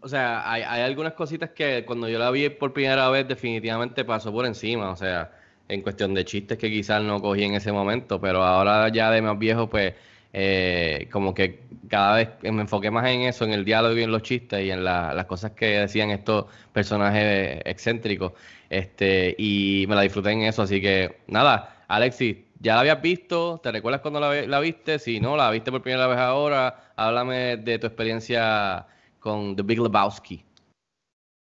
o 0.01 0.07
sea, 0.09 0.51
hay, 0.51 0.63
hay, 0.63 0.81
algunas 0.81 1.13
cositas 1.13 1.51
que 1.51 1.85
cuando 1.85 2.09
yo 2.09 2.17
la 2.17 2.31
vi 2.31 2.49
por 2.49 2.73
primera 2.73 3.07
vez 3.09 3.27
definitivamente 3.27 4.03
pasó 4.03 4.31
por 4.31 4.47
encima, 4.47 4.89
o 4.89 4.95
sea, 4.95 5.31
en 5.69 5.83
cuestión 5.83 6.15
de 6.15 6.25
chistes 6.25 6.57
que 6.57 6.71
quizás 6.71 7.03
no 7.03 7.21
cogí 7.21 7.43
en 7.43 7.53
ese 7.53 7.71
momento, 7.71 8.19
pero 8.19 8.43
ahora 8.43 8.89
ya 8.89 9.11
de 9.11 9.21
más 9.21 9.37
viejo, 9.37 9.69
pues 9.69 9.93
eh, 10.33 11.07
como 11.11 11.33
que 11.33 11.61
cada 11.89 12.17
vez 12.17 12.29
me 12.41 12.61
enfoqué 12.61 12.91
más 12.91 13.07
en 13.07 13.21
eso, 13.21 13.45
en 13.45 13.53
el 13.53 13.63
diálogo 13.65 13.95
y 13.97 14.03
en 14.03 14.11
los 14.11 14.21
chistes 14.21 14.65
y 14.65 14.71
en 14.71 14.83
la- 14.83 15.13
las 15.13 15.25
cosas 15.25 15.51
que 15.51 15.79
decían 15.79 16.09
estos 16.11 16.45
personajes 16.73 17.61
excéntricos. 17.65 18.33
Este, 18.69 19.35
y 19.37 19.85
me 19.87 19.95
la 19.95 20.01
disfruté 20.01 20.31
en 20.31 20.41
eso, 20.43 20.61
así 20.63 20.81
que 20.81 21.19
nada, 21.27 21.85
Alexis, 21.87 22.37
¿ya 22.59 22.75
la 22.75 22.81
habías 22.81 23.01
visto? 23.01 23.59
¿Te 23.63 23.71
recuerdas 23.71 24.01
cuando 24.01 24.19
la, 24.19 24.59
viste? 24.59 24.99
Si 24.99 25.19
no, 25.19 25.37
la 25.37 25.49
viste 25.51 25.71
por 25.71 25.81
primera 25.81 26.07
vez 26.07 26.17
ahora, 26.17 26.91
háblame 26.95 27.57
de 27.57 27.79
tu 27.79 27.87
experiencia 27.87 28.85
con 29.19 29.55
The 29.55 29.63
Big 29.63 29.79
Lebowski. 29.79 30.43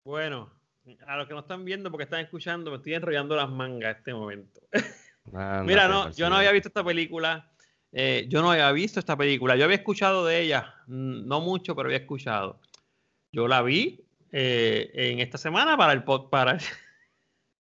Bueno, 0.03 0.49
a 1.05 1.17
los 1.17 1.27
que 1.27 1.33
no 1.33 1.41
están 1.41 1.63
viendo 1.63 1.91
porque 1.91 2.05
están 2.05 2.21
escuchando, 2.21 2.71
me 2.71 2.77
estoy 2.77 2.95
enrollando 2.95 3.35
las 3.35 3.49
mangas 3.49 3.91
en 3.91 3.97
este 3.97 4.13
momento. 4.13 4.61
Mira, 5.63 5.87
no, 5.87 6.03
por 6.05 6.13
yo 6.13 6.29
no 6.29 6.37
había 6.37 6.51
visto 6.51 6.69
esta 6.69 6.83
película. 6.83 7.50
Eh, 7.91 8.25
yo 8.29 8.41
no 8.41 8.51
había 8.51 8.71
visto 8.71 8.99
esta 8.99 9.17
película. 9.17 9.55
Yo 9.55 9.65
había 9.65 9.77
escuchado 9.77 10.25
de 10.25 10.41
ella, 10.41 10.75
mm, 10.87 11.27
no 11.27 11.41
mucho, 11.41 11.75
pero 11.75 11.87
había 11.87 11.99
escuchado. 11.99 12.59
Yo 13.31 13.47
la 13.47 13.61
vi 13.61 14.05
eh, 14.31 14.91
en 14.93 15.19
esta 15.19 15.37
semana 15.37 15.77
para 15.77 15.93
el 15.93 16.03
pod, 16.03 16.29
para, 16.29 16.57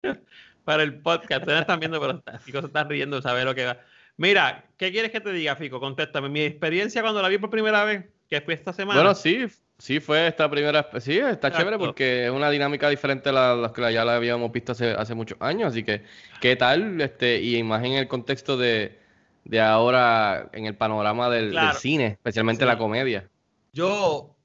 para 0.64 0.84
el 0.84 1.02
podcast. 1.02 1.42
Ustedes 1.42 1.62
están 1.62 1.80
viendo, 1.80 2.00
pero 2.00 2.24
Fico 2.40 2.62
se 2.62 2.68
está 2.68 2.84
riendo 2.84 3.18
de 3.18 3.22
saber 3.24 3.46
lo 3.46 3.56
que 3.56 3.66
va. 3.66 3.80
Mira, 4.18 4.66
¿qué 4.78 4.92
quieres 4.92 5.12
que 5.12 5.22
te 5.22 5.32
diga, 5.32 5.56
Fico? 5.56 5.80
Contéstame. 5.80 6.30
Mi 6.30 6.42
experiencia 6.42 7.02
cuando 7.02 7.22
la 7.22 7.30
vi 7.30 7.38
por 7.38 7.50
primera 7.50 7.84
vez, 7.86 8.06
que 8.30 8.42
fue 8.42 8.54
esta 8.54 8.74
semana. 8.74 9.00
Bueno, 9.00 9.16
sí, 9.16 9.48
sí 9.78 10.00
fue 10.00 10.28
esta 10.28 10.50
primera, 10.50 10.88
sí, 11.00 11.18
está 11.18 11.52
chévere 11.52 11.78
porque 11.78 12.26
es 12.26 12.32
una 12.32 12.50
dinámica 12.50 12.90
diferente 12.90 13.30
a 13.30 13.32
la, 13.32 13.56
las 13.56 13.72
que 13.72 13.94
ya 13.94 14.04
la 14.06 14.18
habíamos 14.18 14.52
visto 14.52 14.74
hace, 14.74 14.92
hace 14.92 15.16
muchos 15.16 15.38
años, 15.42 15.72
así 15.72 15.84
que, 15.84 16.04
¿qué 16.42 16.56
tal? 16.58 17.00
Este, 17.00 17.42
y 17.42 17.64
más 17.64 17.84
en 17.84 17.94
el 17.94 18.08
contexto 18.10 18.58
de, 18.58 19.00
de 19.46 19.62
ahora, 19.62 20.50
en 20.53 20.65
el 20.65 20.75
panorama 20.75 21.29
del, 21.29 21.58
cine, 21.74 22.08
especialmente 22.08 22.63
Sí. 22.63 22.67
la 22.67 22.77
comedia. 22.77 23.29
Yo, 23.74 24.36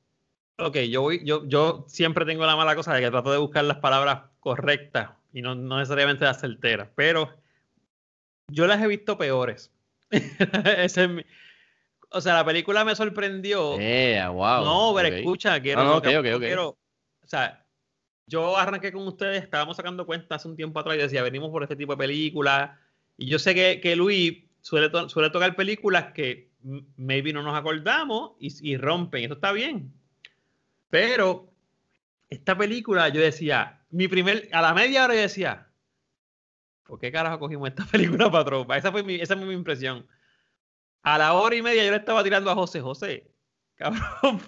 ok, 0.58 0.76
yo 0.90 1.02
voy, 1.02 1.22
yo, 1.24 1.46
yo 1.46 1.84
siempre 1.88 2.24
tengo 2.24 2.46
la 2.46 2.56
mala 2.56 2.74
cosa 2.76 2.94
de 2.94 3.00
que 3.00 3.10
trato 3.10 3.32
de 3.32 3.38
buscar 3.38 3.64
las 3.64 3.78
palabras 3.78 4.22
correctas 4.40 5.10
y 5.32 5.42
no, 5.42 5.54
no 5.54 5.78
necesariamente 5.78 6.24
las 6.24 6.40
certeras, 6.40 6.88
pero 6.94 7.34
yo 8.48 8.66
las 8.66 8.82
he 8.82 8.86
visto 8.86 9.16
peores. 9.18 9.72
Ese 10.10 11.04
es 11.04 11.08
mi- 11.10 11.24
o 12.10 12.20
sea, 12.20 12.34
la 12.34 12.44
película 12.44 12.84
me 12.84 12.94
sorprendió. 12.94 13.76
Eh, 13.80 14.22
wow. 14.28 14.64
no, 14.64 14.92
pero 14.94 15.08
ok. 15.08 15.14
escucha, 15.14 15.60
quiero, 15.60 15.82
No, 15.82 15.86
no, 15.86 15.92
no, 15.94 15.98
ok, 15.98 16.04
ok, 16.06 16.12
tampoco 16.12 16.36
ok. 16.36 16.42
quiero- 16.42 16.68
o 16.68 17.26
sea, 17.26 17.66
yo 18.26 18.56
arranqué 18.56 18.92
con 18.92 19.06
ustedes, 19.08 19.42
estábamos 19.42 19.76
sacando 19.76 20.06
cuenta 20.06 20.36
hace 20.36 20.46
un 20.48 20.56
tiempo 20.56 20.78
atrás 20.78 20.96
y 20.96 21.00
decía, 21.00 21.22
venimos 21.22 21.50
por 21.50 21.62
este 21.62 21.76
tipo 21.76 21.92
de 21.92 21.98
películas. 21.98 22.70
Y 23.16 23.26
yo 23.26 23.38
sé 23.38 23.54
que, 23.54 23.80
que 23.80 23.96
Luis 23.96 24.43
suele, 24.64 24.90
suele 25.11 25.28
tocar 25.28 25.54
películas 25.54 26.12
que 26.14 26.50
maybe 26.97 27.35
no 27.35 27.42
nos 27.42 27.54
acordamos 27.54 28.33
y, 28.40 28.73
y 28.73 28.78
rompen, 28.78 29.25
eso 29.25 29.35
está 29.35 29.52
bien. 29.52 29.92
Pero 30.88 31.52
esta 32.30 32.56
película, 32.56 33.11
yo 33.11 33.21
decía, 33.21 33.85
mi 33.90 34.09
primer, 34.09 34.49
a 34.52 34.62
la 34.62 34.73
media 34.73 35.04
hora 35.04 35.14
yo 35.14 35.21
decía, 35.21 35.68
¿por 36.83 36.99
qué 36.99 37.12
carajo 37.12 37.38
cogimos 37.38 37.68
esta 37.68 37.85
película 37.92 38.30
para 38.30 38.47
tropa? 38.47 38.78
Esa 38.78 38.90
fue 38.90 39.02
mi, 39.02 39.16
esa 39.16 39.37
fue 39.37 39.44
mi 39.44 39.52
impresión. 39.52 40.06
A 41.02 41.18
la 41.18 41.35
hora 41.35 41.54
y 41.54 41.61
media 41.61 41.85
yo 41.85 41.90
le 41.90 41.99
estaba 41.99 42.25
tirando 42.25 42.50
a 42.50 42.54
José, 42.54 42.80
José, 42.80 43.30
cabrón, 43.75 44.40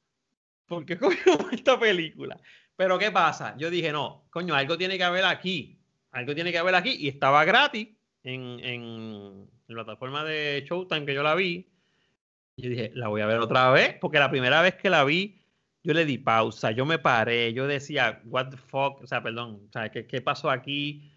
¿por 0.66 0.86
qué 0.86 0.96
cogimos 0.96 1.44
esta 1.52 1.78
película? 1.78 2.40
Pero 2.74 2.98
¿qué 2.98 3.10
pasa? 3.10 3.54
Yo 3.58 3.68
dije, 3.68 3.92
no, 3.92 4.28
coño, 4.30 4.54
algo 4.54 4.78
tiene 4.78 4.96
que 4.96 5.04
haber 5.04 5.26
aquí, 5.26 5.78
algo 6.10 6.34
tiene 6.34 6.52
que 6.52 6.58
haber 6.58 6.74
aquí, 6.74 6.96
y 6.98 7.08
estaba 7.08 7.44
gratis 7.44 7.88
en 8.22 9.57
la 9.68 9.84
plataforma 9.84 10.24
de 10.24 10.64
Showtime 10.68 11.04
que 11.06 11.14
yo 11.14 11.22
la 11.22 11.34
vi. 11.34 11.66
Y 12.56 12.62
yo 12.62 12.70
dije, 12.70 12.90
la 12.94 13.08
voy 13.08 13.20
a 13.20 13.26
ver 13.26 13.38
otra 13.38 13.70
vez, 13.70 13.94
porque 14.00 14.18
la 14.18 14.30
primera 14.30 14.60
vez 14.62 14.74
que 14.74 14.90
la 14.90 15.04
vi, 15.04 15.40
yo 15.84 15.94
le 15.94 16.04
di 16.04 16.18
pausa, 16.18 16.70
yo 16.72 16.84
me 16.86 16.98
paré, 16.98 17.52
yo 17.52 17.66
decía, 17.66 18.20
what 18.24 18.48
the 18.50 18.56
fuck, 18.56 19.02
o 19.02 19.06
sea, 19.06 19.22
perdón, 19.22 19.60
o 19.68 19.72
sea, 19.72 19.90
¿qué, 19.90 20.06
qué 20.06 20.20
pasó 20.20 20.50
aquí? 20.50 21.12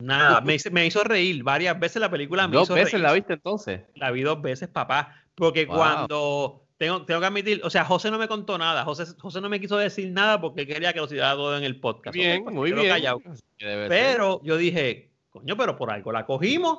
Nada, 0.00 0.40
me, 0.40 0.54
hizo- 0.54 0.70
me 0.72 0.86
hizo 0.86 1.04
reír 1.04 1.42
varias 1.44 1.78
veces 1.78 2.00
la 2.00 2.10
película. 2.10 2.48
Me 2.48 2.54
¿Dos 2.54 2.64
hizo 2.64 2.74
veces 2.74 2.92
reír. 2.94 3.02
la 3.04 3.12
viste 3.12 3.34
entonces? 3.34 3.82
La 3.94 4.10
vi 4.10 4.22
dos 4.22 4.40
veces, 4.42 4.68
papá. 4.68 5.14
Porque 5.34 5.66
Wow. 5.66 5.76
cuando. 5.76 6.66
Tengo, 6.78 7.04
tengo 7.04 7.20
que 7.20 7.26
admitir, 7.26 7.60
o 7.62 7.68
sea, 7.68 7.84
José 7.84 8.10
no 8.10 8.16
me 8.18 8.26
contó 8.26 8.56
nada. 8.56 8.84
José, 8.86 9.04
José 9.18 9.42
no 9.42 9.50
me 9.50 9.60
quiso 9.60 9.76
decir 9.76 10.10
nada 10.12 10.40
porque 10.40 10.66
quería 10.66 10.94
que 10.94 10.98
lo 11.00 11.04
hiciera 11.04 11.32
todo 11.34 11.54
en 11.58 11.62
el 11.64 11.78
podcast. 11.78 12.14
Bien, 12.16 12.42
muy 12.46 12.72
bien. 12.72 12.88
callado. 12.88 13.20
Ser. 13.58 13.86
Pero 13.90 14.40
yo 14.42 14.56
dije, 14.56 15.10
coño, 15.28 15.58
pero 15.58 15.76
por 15.76 15.90
algo 15.90 16.10
la 16.10 16.24
cogimos. 16.24 16.78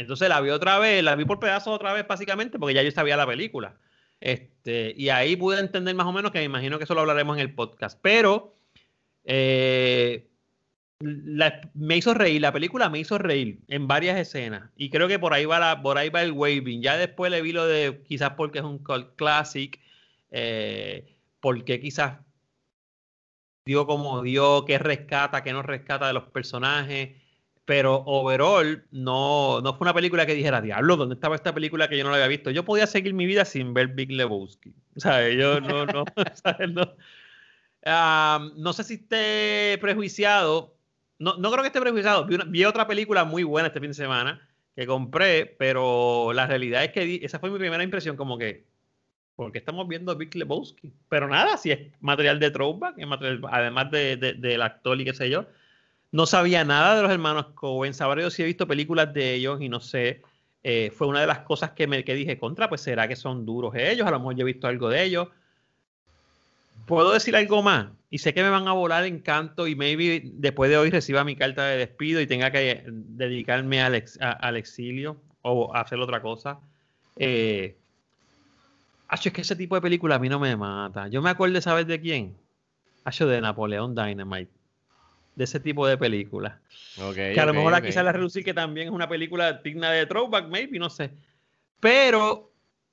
Entonces 0.00 0.28
la 0.28 0.40
vi 0.40 0.50
otra 0.50 0.78
vez, 0.78 1.04
la 1.04 1.14
vi 1.14 1.24
por 1.24 1.38
pedazos 1.38 1.74
otra 1.74 1.92
vez, 1.92 2.06
básicamente, 2.06 2.58
porque 2.58 2.74
ya 2.74 2.82
yo 2.82 2.90
sabía 2.90 3.16
la 3.16 3.26
película. 3.26 3.76
Este, 4.20 4.94
y 4.96 5.08
ahí 5.10 5.36
pude 5.36 5.60
entender 5.60 5.94
más 5.94 6.06
o 6.06 6.12
menos 6.12 6.30
que 6.30 6.38
me 6.38 6.44
imagino 6.44 6.78
que 6.78 6.84
eso 6.84 6.94
lo 6.94 7.00
hablaremos 7.00 7.36
en 7.36 7.42
el 7.42 7.54
podcast. 7.54 7.98
Pero 8.02 8.56
eh, 9.24 10.26
me 11.00 11.96
hizo 11.96 12.14
reír, 12.14 12.40
la 12.40 12.52
película 12.52 12.88
me 12.90 12.98
hizo 12.98 13.18
reír 13.18 13.60
en 13.68 13.86
varias 13.86 14.18
escenas. 14.18 14.70
Y 14.76 14.90
creo 14.90 15.08
que 15.08 15.18
por 15.18 15.34
ahí 15.34 15.44
va 15.44 15.58
la, 15.58 15.82
por 15.82 15.98
ahí 15.98 16.08
va 16.10 16.22
el 16.22 16.32
waving. 16.32 16.82
Ya 16.82 16.96
después 16.96 17.30
le 17.30 17.42
vi 17.42 17.52
lo 17.52 17.66
de 17.66 18.02
quizás 18.06 18.30
porque 18.30 18.58
es 18.58 18.64
un 18.64 18.78
cult 18.78 19.16
classic, 19.16 19.80
eh, 20.30 21.14
porque 21.40 21.80
quizás 21.80 22.18
dio 23.64 23.86
como 23.86 24.22
dio, 24.22 24.64
qué 24.64 24.78
rescata, 24.78 25.42
qué 25.42 25.52
no 25.52 25.62
rescata 25.62 26.06
de 26.06 26.12
los 26.12 26.24
personajes. 26.24 27.10
Pero 27.70 28.02
overall, 28.04 28.82
no, 28.90 29.60
no 29.60 29.74
fue 29.74 29.84
una 29.84 29.94
película 29.94 30.26
que 30.26 30.34
dijera, 30.34 30.60
diablo, 30.60 30.96
¿dónde 30.96 31.14
estaba 31.14 31.36
esta 31.36 31.54
película 31.54 31.88
que 31.88 31.96
yo 31.96 32.02
no 32.02 32.10
la 32.10 32.16
había 32.16 32.26
visto? 32.26 32.50
Yo 32.50 32.64
podía 32.64 32.88
seguir 32.88 33.14
mi 33.14 33.26
vida 33.26 33.44
sin 33.44 33.72
ver 33.74 33.86
Big 33.94 34.10
Lebowski. 34.10 34.74
O 34.96 34.98
sea, 34.98 35.28
yo 35.30 35.60
no, 35.60 35.86
no, 35.86 36.04
¿sabes? 36.42 36.68
no. 36.68 36.96
Ah, 37.84 38.50
no 38.56 38.72
sé 38.72 38.82
si 38.82 38.94
esté 38.94 39.78
prejuiciado. 39.80 40.74
No, 41.20 41.36
no 41.36 41.48
creo 41.52 41.62
que 41.62 41.68
esté 41.68 41.80
prejuiciado. 41.80 42.24
Vi, 42.26 42.34
una- 42.34 42.44
vi 42.44 42.64
otra 42.64 42.88
película 42.88 43.24
muy 43.24 43.44
buena 43.44 43.68
este 43.68 43.78
fin 43.78 43.90
de 43.90 43.94
semana 43.94 44.48
que 44.74 44.84
compré, 44.88 45.46
pero 45.46 46.32
la 46.32 46.48
realidad 46.48 46.82
es 46.82 46.90
que 46.90 47.04
di- 47.04 47.20
esa 47.22 47.38
fue 47.38 47.50
mi 47.52 47.58
primera 47.60 47.84
impresión, 47.84 48.16
como 48.16 48.36
que, 48.36 48.66
¿por 49.36 49.52
qué 49.52 49.58
estamos 49.58 49.86
viendo 49.88 50.16
Big 50.16 50.34
Lebowski? 50.34 50.92
Pero 51.08 51.28
nada, 51.28 51.56
si 51.56 51.70
es 51.70 51.92
material 52.00 52.40
de 52.40 52.50
throwback, 52.50 52.98
es 52.98 53.06
material, 53.06 53.42
además 53.50 53.92
de, 53.92 54.16
de- 54.16 54.34
del 54.34 54.62
actor 54.62 55.00
y 55.00 55.04
qué 55.04 55.14
sé 55.14 55.30
yo. 55.30 55.46
No 56.12 56.26
sabía 56.26 56.64
nada 56.64 56.96
de 56.96 57.02
los 57.02 57.10
hermanos 57.10 57.46
Cohen. 57.54 57.94
Sabré 57.94 58.22
yo 58.22 58.30
si 58.30 58.42
he 58.42 58.46
visto 58.46 58.66
películas 58.66 59.12
de 59.14 59.34
ellos 59.34 59.60
y 59.60 59.68
no 59.68 59.80
sé. 59.80 60.22
eh, 60.62 60.92
fue 60.94 61.06
una 61.06 61.20
de 61.20 61.26
las 61.26 61.40
cosas 61.40 61.70
que 61.70 61.86
me 61.86 62.04
que 62.04 62.14
dije 62.14 62.38
contra, 62.38 62.68
pues 62.68 62.82
será 62.82 63.08
que 63.08 63.16
son 63.16 63.46
duros 63.46 63.74
ellos. 63.74 64.06
A 64.06 64.10
lo 64.10 64.18
mejor 64.18 64.36
yo 64.36 64.42
he 64.42 64.52
visto 64.52 64.66
algo 64.66 64.88
de 64.88 65.04
ellos. 65.04 65.28
Puedo 66.86 67.12
decir 67.12 67.36
algo 67.36 67.62
más. 67.62 67.88
Y 68.10 68.18
sé 68.18 68.34
que 68.34 68.42
me 68.42 68.50
van 68.50 68.66
a 68.66 68.72
volar 68.72 69.04
en 69.04 69.20
canto 69.20 69.68
y 69.68 69.76
maybe 69.76 70.22
después 70.24 70.68
de 70.70 70.76
hoy 70.76 70.90
reciba 70.90 71.22
mi 71.22 71.36
carta 71.36 71.64
de 71.66 71.78
despido 71.78 72.20
y 72.20 72.26
tenga 72.26 72.50
que 72.50 72.82
dedicarme 72.86 73.80
al, 73.80 74.56
exilio 74.56 75.16
o 75.42 75.74
hacer 75.74 76.00
otra 76.00 76.20
cosa. 76.20 76.58
Eh, 77.16 77.76
es 79.12 79.32
que 79.32 79.40
ese 79.40 79.56
tipo 79.56 79.76
de 79.76 79.80
película 79.80 80.16
a 80.16 80.18
mí 80.18 80.28
no 80.28 80.40
me 80.40 80.56
mata. 80.56 81.08
Yo 81.08 81.22
me 81.22 81.30
acuerdo 81.30 81.54
de 81.54 81.62
saber 81.62 81.86
de 81.86 82.00
quién. 82.00 82.36
Acho, 83.04 83.26
de 83.26 83.40
Napoleón 83.40 83.94
Dynamite. 83.94 84.59
De 85.34 85.44
ese 85.44 85.60
tipo 85.60 85.86
de 85.86 85.96
películas. 85.96 86.58
Ok, 86.98 87.14
Que 87.14 87.40
a 87.40 87.46
lo 87.46 87.54
mejor 87.54 87.74
aquí 87.74 87.92
sale 87.92 88.08
a 88.08 88.12
relucir 88.12 88.44
que 88.44 88.54
también 88.54 88.88
es 88.88 88.92
una 88.92 89.08
película 89.08 89.54
digna 89.54 89.90
de 89.90 90.06
throwback, 90.06 90.48
maybe, 90.48 90.78
no 90.78 90.90
sé. 90.90 91.10
Pero 91.78 92.52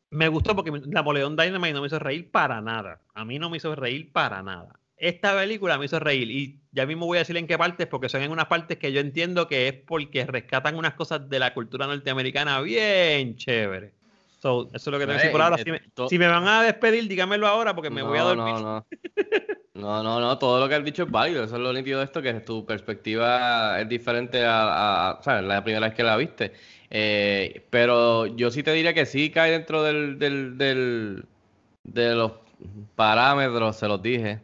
me 0.10 0.28
gustó 0.28 0.56
porque 0.56 0.72
Napoleón 0.72 1.36
Dynamite 1.36 1.74
no 1.74 1.82
me 1.82 1.88
hizo 1.88 2.00
reír 2.00 2.32
para 2.32 2.62
nada. 2.62 3.02
A 3.14 3.26
mí 3.26 3.40
no 3.40 3.50
me 3.50 3.58
hizo 3.58 3.76
reír 3.76 4.12
para 4.12 4.42
nada. 4.42 4.80
Esta 4.96 5.36
película 5.38 5.78
me 5.78 5.86
hizo 5.86 6.00
reír 6.00 6.32
y 6.32 6.60
ya 6.72 6.86
mismo 6.86 7.06
voy 7.06 7.18
a 7.18 7.22
decir 7.22 7.38
en 7.38 7.46
qué 7.46 7.58
partes, 7.58 7.86
porque 7.88 8.10
son 8.10 8.24
en 8.24 8.32
unas 8.32 8.48
partes 8.48 8.78
que 8.78 8.92
yo 8.92 9.00
entiendo 9.00 9.48
que 9.48 9.68
es 9.68 9.74
porque 9.74 10.26
rescatan 10.26 10.76
unas 10.76 10.94
cosas 10.96 11.30
de 11.30 11.40
la 11.40 11.54
cultura 11.54 11.86
norteamericana 11.86 12.62
bien 12.62 13.36
chévere. 13.36 13.97
So, 14.48 14.70
eso 14.74 14.78
es 14.78 14.88
lo 14.88 14.98
que 14.98 15.06
tengo 15.06 15.18
que 15.20 15.24
decir 15.24 15.32
por 15.32 15.42
Eh, 15.42 15.44
ahora. 15.44 15.56
eh, 15.58 15.64
Si 15.66 15.72
me, 15.72 15.80
to- 15.94 16.08
si 16.08 16.18
me 16.18 16.28
van 16.28 16.48
a 16.48 16.64
despedir, 16.64 17.06
díganmelo 17.06 17.48
ahora 17.48 17.76
porque 17.76 17.90
me 17.90 18.02
voy 18.02 18.18
a 18.18 18.22
dormir. 18.24 18.54
No, 18.56 18.62
no. 18.62 18.86
No, 19.74 20.02
no, 20.02 20.20
no, 20.22 20.38
todo 20.40 20.60
lo 20.60 20.68
que 20.70 20.74
has 20.76 20.84
dicho 20.86 21.04
es 21.04 21.12
válido. 21.12 21.44
Eso 21.44 21.56
es 21.58 21.62
lo 21.62 21.72
nítido 21.74 22.00
de 22.00 22.06
esto, 22.06 22.22
que 22.22 22.34
tu 22.36 22.66
perspectiva 22.66 23.80
es 23.80 23.88
diferente 23.90 24.44
a, 24.46 25.10
a- 25.10 25.22
¿sabes? 25.22 25.44
La 25.44 25.64
primera 25.64 25.86
vez 25.88 25.96
que 25.96 26.02
la 26.04 26.16
viste. 26.18 26.54
Eh, 26.90 27.64
pero 27.70 28.26
yo 28.26 28.50
sí 28.50 28.64
te 28.64 28.72
diría 28.72 28.94
que 28.94 29.06
sí 29.06 29.30
cae 29.30 29.52
dentro 29.52 29.84
del, 29.84 30.18
del, 30.18 30.58
del- 30.58 31.26
de 31.84 32.16
los 32.16 32.32
parámetros, 32.96 33.76
se 33.76 33.88
los 33.88 34.02
dije, 34.02 34.40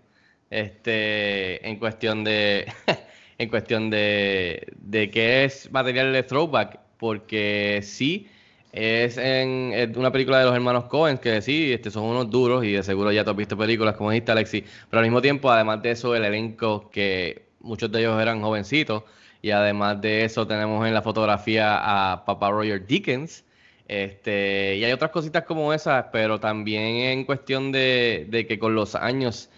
este, 0.52 1.68
en 1.68 1.80
cuestión 1.80 2.24
de, 2.24 2.72
en 3.38 3.50
cuestión 3.50 3.90
de, 3.90 4.68
de 4.76 5.10
qué 5.10 5.46
es 5.46 5.72
material 5.72 6.12
de 6.14 6.24
throwback, 6.24 6.80
porque 7.00 7.80
sí 7.82 8.28
es 8.74 9.18
en 9.18 9.94
una 9.98 10.12
película 10.12 10.40
de 10.40 10.46
los 10.46 10.56
hermanos 10.56 10.86
Cohen, 10.86 11.20
que 11.20 11.42
sí, 11.42 11.72
este, 11.72 11.92
son 11.92 12.06
unos 12.06 12.30
duros 12.30 12.66
y 12.66 12.72
de 12.74 12.84
seguro 12.84 13.12
ya 13.12 13.24
tú 13.24 13.30
has 13.32 13.38
visto 13.38 13.56
películas 13.58 13.96
como 13.96 14.10
dijiste, 14.12 14.32
Alexi, 14.32 14.66
pero 14.90 15.00
al 15.00 15.06
mismo 15.06 15.22
tiempo, 15.22 15.52
además 15.52 15.82
de 15.84 15.92
eso, 15.92 16.16
el 16.16 16.26
elenco 16.26 16.90
que 16.90 17.46
muchos 17.60 17.92
de 17.92 18.00
ellos 18.00 18.20
eran 18.22 18.42
jovencitos 18.42 19.04
y 19.44 19.52
además 19.52 20.02
de 20.02 20.26
eso 20.26 20.48
tenemos 20.48 20.86
en 20.88 20.94
la 20.94 21.02
fotografía 21.04 22.14
a 22.14 22.26
Papa 22.26 22.50
Roger 22.52 22.86
Dickens, 22.86 23.46
Este, 23.88 24.78
y 24.78 24.84
hay 24.86 24.92
otras 24.94 25.12
cositas 25.12 25.44
como 25.44 25.74
esas, 25.74 26.06
pero 26.12 26.40
también 26.40 26.82
en 27.12 27.26
cuestión 27.26 27.72
de, 27.72 28.26
de 28.30 28.48
que 28.48 28.58
con 28.58 28.76
los 28.76 28.96
años 28.96 29.50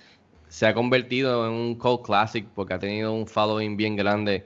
se 0.49 0.65
ha 0.67 0.73
convertido 0.73 1.47
en 1.47 1.53
un 1.53 1.75
cult 1.75 2.03
classic 2.05 2.45
porque 2.55 2.73
ha 2.73 2.79
tenido 2.79 3.13
un 3.13 3.27
following 3.27 3.77
bien 3.77 3.95
grande 3.95 4.45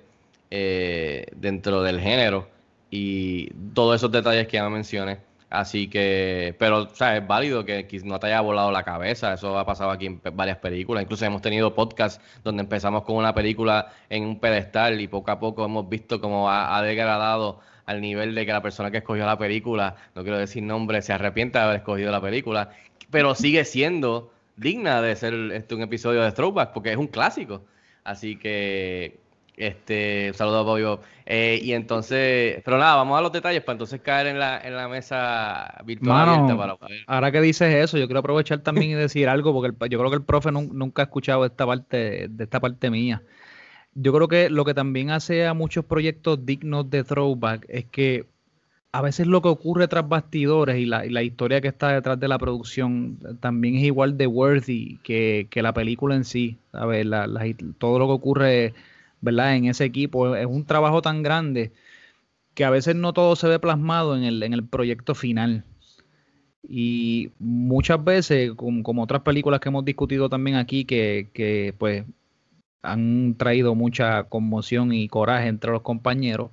eh, 0.52 1.26
dentro 1.36 1.82
del 1.84 2.00
género 2.00 2.48
y 2.90 3.50
todos 3.74 3.96
esos 3.96 4.12
detalles 4.12 4.48
que 4.48 4.58
ya 4.58 4.70
mencioné. 4.70 5.20
Así 5.50 5.88
que, 5.90 6.56
pero, 6.60 6.84
o 6.84 6.96
sea, 6.96 7.18
es 7.18 7.26
válido 7.26 7.66
que, 7.66 7.88
que 7.88 8.00
no 8.02 8.20
te 8.20 8.28
haya 8.28 8.42
volado 8.42 8.72
la 8.72 8.84
cabeza. 8.84 9.34
Eso 9.34 9.58
ha 9.58 9.66
pasado 9.66 9.90
aquí 9.90 10.06
en 10.06 10.22
varias 10.34 10.58
películas. 10.58 11.04
Incluso 11.04 11.26
hemos 11.26 11.42
tenido 11.42 11.74
podcasts 11.74 12.24
donde 12.44 12.62
empezamos 12.62 13.04
con 13.04 13.16
una 13.16 13.34
película 13.34 13.92
en 14.10 14.26
un 14.26 14.40
pedestal 14.40 15.02
y 15.02 15.08
poco 15.08 15.32
a 15.32 15.40
poco 15.40 15.66
hemos 15.66 15.90
visto 15.90 16.22
cómo 16.22 16.50
ha, 16.50 16.78
ha 16.78 16.84
degradado 16.84 17.60
al 17.88 18.02
nivel 18.02 18.36
de 18.36 18.46
que 18.46 18.52
la 18.52 18.62
persona 18.62 18.92
que 18.92 18.98
escogió 18.98 19.26
la 19.26 19.40
película, 19.40 19.96
no 20.14 20.22
quiero 20.22 20.38
decir 20.38 20.62
nombre, 20.62 21.02
se 21.02 21.14
arrepiente 21.14 21.58
de 21.58 21.64
haber 21.64 21.78
escogido 21.78 22.12
la 22.12 22.22
película, 22.22 22.70
pero 23.10 23.34
sigue 23.34 23.66
siendo 23.66 24.32
digna 24.58 25.02
de 25.02 25.16
ser 25.16 25.34
este, 25.54 25.74
un 25.74 25.82
episodio 25.82 26.22
de 26.22 26.32
Throwback 26.32 26.74
porque 26.74 26.92
es 26.92 26.98
un 26.98 27.08
clásico. 27.08 27.64
Así 28.04 28.36
que, 28.36 29.19
este, 29.60 30.32
saludos 30.34 30.62
a 30.62 30.64
Bobby 30.64 30.84
Bob. 30.84 31.02
Eh, 31.26 31.60
y 31.62 31.74
entonces, 31.74 32.62
pero 32.66 32.78
nada, 32.80 32.96
vamos 32.96 33.20
a 33.20 33.22
los 33.22 33.32
detalles 33.32 33.62
para 33.62 33.74
entonces 33.74 34.02
caer 34.02 34.28
en 34.28 34.40
la, 34.40 34.60
en 34.62 34.76
la 34.76 34.88
mesa 34.88 35.76
virtual 35.86 36.26
Mano, 36.26 36.58
para 36.58 36.76
poder- 36.76 37.02
ahora 37.06 37.32
que 37.32 37.42
dices 37.42 37.72
eso, 37.76 37.98
yo 37.98 38.08
quiero 38.08 38.22
aprovechar 38.22 38.60
también 38.60 38.92
y 38.92 38.94
decir 38.96 39.30
algo, 39.30 39.54
porque 39.54 39.68
el- 39.68 39.90
yo 39.92 40.00
creo 40.00 40.10
que 40.10 40.16
el 40.18 40.24
profe 40.24 40.50
nun- 40.50 40.72
nunca 40.72 41.04
ha 41.04 41.06
escuchado 41.06 41.46
esta 41.46 41.68
parte, 41.68 42.28
de 42.30 42.44
esta 42.44 42.60
parte 42.60 42.90
mía. 42.90 43.22
Yo 43.94 44.14
creo 44.14 44.28
que 44.28 44.50
lo 44.50 44.66
que 44.66 44.74
también 44.74 45.12
hace 45.12 45.46
a 45.46 45.54
muchos 45.54 45.84
proyectos 45.86 46.46
dignos 46.46 46.90
de 46.90 47.04
throwback 47.04 47.66
es 47.68 47.86
que 47.86 48.26
a 48.92 49.02
veces 49.04 49.28
lo 49.28 49.42
que 49.44 49.50
ocurre 49.50 49.88
tras 49.88 50.08
bastidores 50.10 50.78
y 50.78 50.86
la, 50.86 51.06
y 51.06 51.10
la 51.10 51.22
historia 51.22 51.62
que 51.62 51.68
está 51.68 51.90
detrás 51.90 52.20
de 52.20 52.28
la 52.28 52.40
producción 52.40 53.18
también 53.40 53.76
es 53.76 53.84
igual 53.84 54.18
de 54.18 54.26
worthy 54.26 54.98
que, 55.04 55.46
que 55.52 55.62
la 55.62 55.74
película 55.74 56.16
en 56.16 56.24
sí. 56.24 56.58
¿sabes? 56.72 57.06
La- 57.06 57.28
la- 57.28 57.46
todo 57.78 58.00
lo 58.00 58.08
que 58.08 58.14
ocurre 58.14 58.74
¿verdad? 59.22 59.56
en 59.56 59.66
ese 59.66 59.86
equipo 59.86 60.36
es 60.36 60.46
un 60.46 60.66
trabajo 60.66 61.02
tan 61.02 61.24
grande 61.24 61.72
que 62.54 62.66
a 62.66 62.70
veces 62.70 62.96
no 62.96 63.14
todo 63.14 63.36
se 63.36 63.48
ve 63.48 63.60
plasmado 63.60 64.18
en 64.18 64.24
el, 64.24 64.44
en 64.44 64.54
el 64.54 64.68
proyecto 64.68 65.16
final. 65.16 65.66
Y 66.68 67.32
muchas 67.40 68.04
veces, 68.04 68.52
como, 68.56 69.04
otras 69.04 69.22
películas 69.22 69.60
que 69.60 69.70
hemos 69.70 69.86
discutido 69.86 70.30
también 70.30 70.58
aquí, 70.58 70.86
que, 70.86 71.30
que 71.34 71.74
pues 71.78 72.06
han 72.82 73.36
traído 73.38 73.76
mucha 73.76 74.24
conmoción 74.26 74.94
y 74.94 75.08
coraje 75.08 75.48
entre 75.48 75.72
los 75.72 75.82
compañeros, 75.82 76.52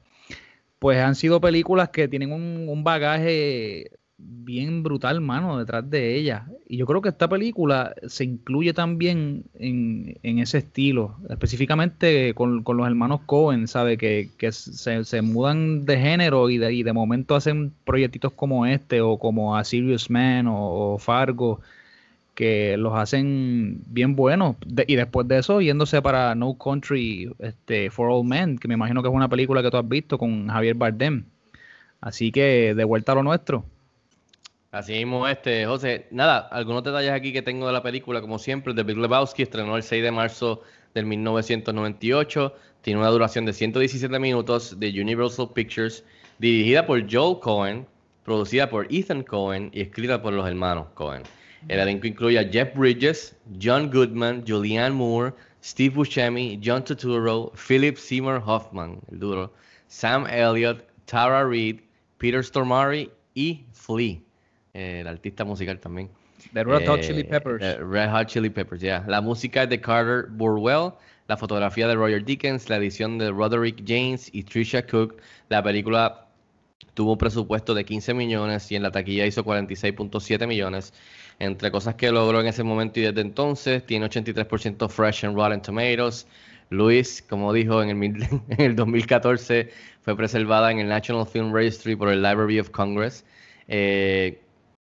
pues 0.78 0.98
han 0.98 1.14
sido 1.16 1.40
películas 1.40 1.90
que 1.90 2.08
tienen 2.08 2.32
un, 2.32 2.68
un 2.68 2.84
bagaje 2.84 3.90
bien 4.18 4.82
brutal, 4.82 5.20
mano, 5.20 5.58
detrás 5.58 5.88
de 5.90 6.16
ellas. 6.16 6.44
Y 6.68 6.78
yo 6.78 6.86
creo 6.86 7.02
que 7.02 7.10
esta 7.10 7.28
película 7.28 7.94
se 8.06 8.24
incluye 8.24 8.72
también 8.72 9.44
en, 9.54 10.18
en 10.22 10.38
ese 10.38 10.58
estilo, 10.58 11.16
específicamente 11.28 12.34
con, 12.34 12.62
con 12.62 12.76
los 12.76 12.86
hermanos 12.86 13.20
Cohen, 13.26 13.68
¿sabe? 13.68 13.98
Que, 13.98 14.30
que 14.38 14.52
se, 14.52 15.04
se 15.04 15.22
mudan 15.22 15.84
de 15.84 15.98
género 15.98 16.48
y 16.50 16.58
de, 16.58 16.72
y 16.72 16.82
de 16.82 16.92
momento 16.92 17.34
hacen 17.34 17.72
proyectitos 17.84 18.32
como 18.32 18.66
este 18.66 19.00
o 19.00 19.18
como 19.18 19.56
A 19.56 19.64
Serious 19.64 20.10
Man 20.10 20.46
o, 20.48 20.96
Fargo, 20.98 21.60
que 22.34 22.76
los 22.78 22.94
hacen 22.94 23.82
bien 23.88 24.16
buenos. 24.16 24.56
Y 24.86 24.96
después 24.96 25.28
de 25.28 25.38
eso, 25.38 25.60
yéndose 25.60 26.02
para 26.02 26.34
No 26.34 26.54
Country 26.58 27.30
este, 27.38 27.90
for 27.90 28.10
All 28.10 28.26
Men, 28.26 28.58
que 28.58 28.68
me 28.68 28.74
imagino 28.74 29.02
que 29.02 29.08
es 29.08 29.14
una 29.14 29.28
película 29.28 29.62
que 29.62 29.70
tú 29.70 29.76
has 29.76 29.88
visto 29.88 30.18
con 30.18 30.48
Javier 30.48 30.76
Bardem. 30.76 31.24
Así 32.00 32.32
que 32.32 32.74
de 32.74 32.84
vuelta 32.84 33.12
a 33.12 33.14
lo 33.16 33.22
nuestro. 33.22 33.64
Así 34.76 34.92
mismo, 34.92 35.26
este, 35.26 35.64
José, 35.64 36.06
nada, 36.10 36.48
algunos 36.52 36.84
detalles 36.84 37.10
aquí 37.10 37.32
que 37.32 37.40
tengo 37.40 37.66
de 37.66 37.72
la 37.72 37.82
película, 37.82 38.20
como 38.20 38.38
siempre, 38.38 38.74
The 38.74 38.82
Big 38.82 38.98
Lebowski 38.98 39.42
estrenó 39.42 39.74
el 39.74 39.82
6 39.82 40.02
de 40.02 40.10
marzo 40.10 40.60
del 40.92 41.06
1998, 41.06 42.54
tiene 42.82 43.00
una 43.00 43.08
duración 43.08 43.46
de 43.46 43.54
117 43.54 44.18
minutos 44.18 44.78
de 44.78 44.90
Universal 45.00 45.48
Pictures, 45.54 46.04
dirigida 46.38 46.84
por 46.84 47.10
Joel 47.10 47.40
Cohen, 47.40 47.86
producida 48.22 48.68
por 48.68 48.86
Ethan 48.92 49.22
Cohen 49.22 49.70
y 49.72 49.80
escrita 49.80 50.20
por 50.20 50.34
los 50.34 50.46
hermanos 50.46 50.88
Cohen. 50.92 51.22
El 51.68 51.80
elenco 51.80 52.06
incluye 52.06 52.38
a 52.38 52.44
Jeff 52.46 52.76
Bridges, 52.76 53.34
John 53.58 53.90
Goodman, 53.90 54.44
Julianne 54.46 54.94
Moore, 54.94 55.32
Steve 55.64 55.94
Buscemi, 55.94 56.60
John 56.62 56.84
Turturro, 56.84 57.50
Philip 57.66 57.96
Seymour 57.96 58.42
Hoffman, 58.44 59.00
el 59.10 59.20
duro, 59.20 59.54
Sam 59.86 60.26
Elliott, 60.26 60.84
Tara 61.06 61.48
Reid, 61.48 61.80
Peter 62.18 62.44
Stormare 62.44 63.08
y 63.34 63.64
Flea, 63.72 64.18
el 64.76 65.06
artista 65.06 65.44
musical 65.44 65.78
también. 65.78 66.08
The 66.52 66.64
Red 66.64 66.86
Hot 66.86 66.98
Eh, 66.98 67.02
Chili 67.02 67.24
Peppers. 67.24 67.60
the 67.60 67.78
Red 67.82 68.10
Hot 68.10 68.26
Chili 68.26 68.50
Peppers, 68.50 68.80
ya. 68.80 69.04
La 69.08 69.20
música 69.20 69.62
es 69.64 69.68
de 69.70 69.80
Carter 69.80 70.26
Burwell, 70.30 70.92
la 71.28 71.36
fotografía 71.36 71.88
de 71.88 71.94
Roger 71.94 72.24
Dickens, 72.24 72.68
la 72.68 72.76
edición 72.76 73.18
de 73.18 73.30
Roderick 73.30 73.82
James 73.86 74.28
y 74.32 74.42
Trisha 74.44 74.86
Cook. 74.86 75.16
La 75.48 75.62
película 75.62 76.26
tuvo 76.94 77.12
un 77.12 77.18
presupuesto 77.18 77.74
de 77.74 77.84
15 77.84 78.14
millones 78.14 78.70
y 78.70 78.76
en 78.76 78.82
la 78.82 78.90
taquilla 78.90 79.26
hizo 79.26 79.44
46.7 79.44 80.46
millones. 80.46 80.92
Entre 81.38 81.70
cosas 81.70 81.94
que 81.96 82.10
logró 82.10 82.40
en 82.40 82.46
ese 82.46 82.62
momento 82.62 83.00
y 83.00 83.02
desde 83.02 83.20
entonces, 83.20 83.84
tiene 83.84 84.06
83% 84.06 84.88
fresh 84.88 85.24
en 85.24 85.34
Rotten 85.34 85.60
Tomatoes. 85.62 86.26
Luis, 86.70 87.22
como 87.28 87.52
dijo 87.52 87.82
en 87.82 87.90
el, 87.90 87.96
mil- 87.96 88.26
en 88.48 88.60
el 88.60 88.76
2014, 88.76 89.70
fue 90.02 90.16
preservada 90.16 90.70
en 90.70 90.78
el 90.80 90.88
National 90.88 91.26
Film 91.26 91.52
Registry 91.52 91.94
por 91.96 92.08
el 92.08 92.22
Library 92.22 92.58
of 92.60 92.70
Congress. 92.70 93.24
Eh, 93.68 94.40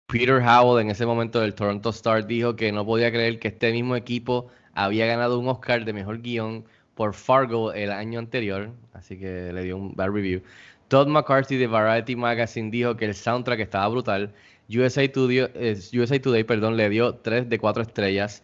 Peter 0.10 0.42
Howell, 0.42 0.82
en 0.82 0.90
ese 0.90 1.06
momento 1.06 1.42
del 1.42 1.54
Toronto 1.54 1.90
Star, 1.90 2.26
dijo 2.26 2.56
que 2.56 2.72
no 2.72 2.86
podía 2.86 3.12
creer 3.12 3.40
que 3.40 3.50
este 3.50 3.74
mismo 3.74 3.94
equipo 3.94 4.48
había 4.74 5.06
ganado 5.06 5.38
un 5.38 5.50
Oscar 5.50 5.84
de 5.84 5.92
mejor 5.92 6.22
guion 6.22 6.64
por 6.96 7.14
Fargo 7.14 7.74
el 7.74 7.92
año 7.92 8.18
anterior, 8.18 8.72
así 8.94 9.20
que 9.20 9.52
le 9.52 9.64
dio 9.64 9.76
un 9.76 9.94
bad 9.98 10.12
review. 10.12 10.42
Todd 10.88 11.08
McCarthy 11.10 11.58
de 11.58 11.68
Variety 11.68 12.16
Magazine 12.16 12.72
dijo 12.72 12.96
que 12.96 13.04
el 13.04 13.16
soundtrack 13.16 13.60
estaba 13.60 13.90
brutal. 13.90 14.34
USA 14.70 15.12
Today, 15.12 15.40
eh, 15.54 15.78
USA 15.94 16.18
Today 16.22 16.46
perdón, 16.46 16.78
le 16.78 16.88
dio 16.88 17.16
3 17.16 17.50
de 17.50 17.60
4 17.60 17.84
estrellas. 17.84 18.42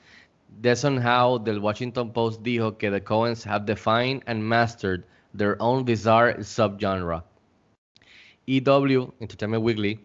Deson 0.61 0.99
Howe 0.99 1.39
del 1.39 1.59
Washington 1.59 2.11
Post 2.11 2.41
dijo 2.41 2.77
que 2.77 2.91
the 2.91 3.01
Coens 3.01 3.47
have 3.47 3.65
defined 3.65 4.21
and 4.25 4.43
mastered 4.43 5.05
their 5.33 5.55
own 5.59 5.85
bizarre 5.85 6.35
subgenre. 6.43 7.23
EW, 8.47 9.13
Entertainment 9.21 9.63
Weekly, 9.63 9.97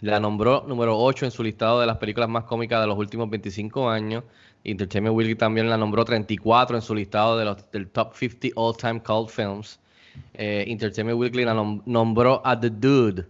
la 0.00 0.20
nombró 0.20 0.64
número 0.68 0.96
8 0.98 1.24
en 1.26 1.30
su 1.30 1.42
listado 1.42 1.80
de 1.80 1.86
las 1.86 1.96
películas 1.98 2.28
más 2.28 2.44
cómicas 2.44 2.80
de 2.80 2.86
los 2.86 2.96
últimos 2.98 3.28
25 3.30 3.88
años. 3.90 4.24
Entertainment 4.64 5.16
Weekly 5.16 5.34
también 5.34 5.68
la 5.70 5.76
nombró 5.76 6.04
34 6.04 6.76
en 6.76 6.82
su 6.82 6.94
listado 6.94 7.36
de 7.38 7.44
los, 7.44 7.70
del 7.72 7.88
Top 7.88 8.14
50 8.14 8.48
All 8.56 8.76
Time 8.76 9.02
Cult 9.02 9.30
Films. 9.30 9.80
Eh, 10.34 10.64
Entertainment 10.68 11.18
Weekly 11.18 11.44
la 11.44 11.54
nom- 11.54 11.82
nombró 11.86 12.42
a 12.44 12.58
The 12.58 12.70
Dude 12.70 13.26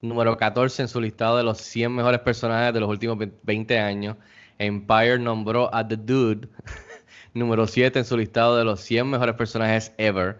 número 0.00 0.36
14 0.36 0.82
en 0.82 0.88
su 0.88 1.00
listado 1.00 1.36
de 1.36 1.42
los 1.42 1.58
100 1.58 1.92
mejores 1.92 2.20
personajes 2.20 2.72
de 2.72 2.80
los 2.80 2.88
últimos 2.88 3.18
20 3.42 3.78
años. 3.78 4.16
Empire 4.58 5.18
nombró 5.18 5.72
a 5.74 5.86
The 5.86 5.96
Dude 5.96 6.48
número 7.34 7.66
7 7.66 7.98
en 7.98 8.04
su 8.04 8.16
listado 8.16 8.56
de 8.56 8.64
los 8.64 8.80
100 8.80 9.08
mejores 9.10 9.34
personajes 9.34 9.92
ever. 9.98 10.38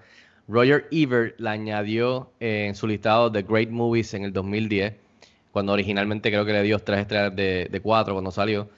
Roger 0.48 0.86
Ebert 0.90 1.38
la 1.38 1.50
añadió 1.52 2.30
eh, 2.40 2.66
en 2.68 2.74
su 2.74 2.86
listado 2.86 3.28
de 3.30 3.42
Great 3.42 3.68
Movies 3.70 4.14
en 4.14 4.24
el 4.24 4.32
2010, 4.32 4.94
cuando 5.58 5.72
originalmente 5.72 6.30
creo 6.30 6.44
que 6.44 6.52
le 6.52 6.62
dio 6.62 6.78
3 6.78 7.00
estrellas 7.00 7.34
de, 7.34 7.80
4 7.82 8.14
cuando 8.14 8.30
salió. 8.30 8.68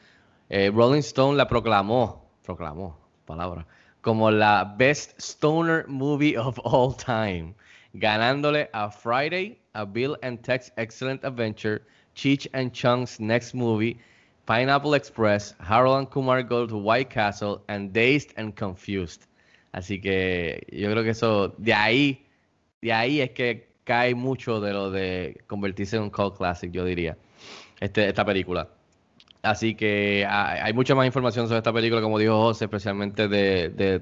Eh, 0.48 0.72
Rolling 0.74 1.00
Stone 1.00 1.36
la 1.36 1.46
proclamó, 1.46 2.26
proclamó, 2.42 2.98
palabra, 3.26 3.66
como 4.00 4.30
la 4.30 4.64
Best 4.78 5.20
Stoner 5.20 5.86
Movie 5.88 6.38
of 6.38 6.58
All 6.64 6.96
Time, 6.96 7.54
ganándole 7.92 8.70
a 8.72 8.90
Friday, 8.90 9.60
a 9.74 9.84
Bill 9.84 10.16
and 10.22 10.40
Ted's 10.40 10.72
Excellent 10.78 11.22
Adventure, 11.22 11.82
Cheech 12.14 12.48
and 12.54 12.72
Chung's 12.72 13.20
Next 13.20 13.52
Movie, 13.52 13.98
Pineapple 14.46 14.94
Express, 14.94 15.54
Harold 15.60 15.98
and 15.98 16.10
Kumar 16.10 16.42
Go 16.42 16.66
to 16.66 16.78
White 16.78 17.10
Castle, 17.10 17.62
and 17.68 17.92
Dazed 17.92 18.32
and 18.38 18.56
Confused. 18.56 19.26
Así 19.74 20.00
que 20.00 20.66
yo 20.72 20.90
creo 20.90 21.04
que 21.04 21.10
eso, 21.10 21.48
de 21.58 21.74
ahí, 21.74 22.26
de 22.80 22.90
ahí 22.90 23.20
es 23.20 23.32
que 23.32 23.69
cae 23.90 24.14
mucho 24.14 24.60
de 24.60 24.72
lo 24.72 24.92
de 24.92 25.42
convertirse 25.48 25.96
en 25.96 26.04
un 26.04 26.10
cult 26.10 26.36
classic, 26.36 26.70
yo 26.70 26.84
diría, 26.84 27.16
este, 27.80 28.06
esta 28.06 28.24
película. 28.24 28.68
Así 29.42 29.74
que 29.74 30.24
hay, 30.28 30.72
mucha 30.74 30.94
más 30.94 31.06
información 31.06 31.48
sobre 31.48 31.58
esta 31.58 31.72
película, 31.72 32.00
como 32.00 32.16
dijo 32.16 32.40
José, 32.40 32.66
especialmente 32.66 33.26
de, 33.26 33.70
de 33.70 34.00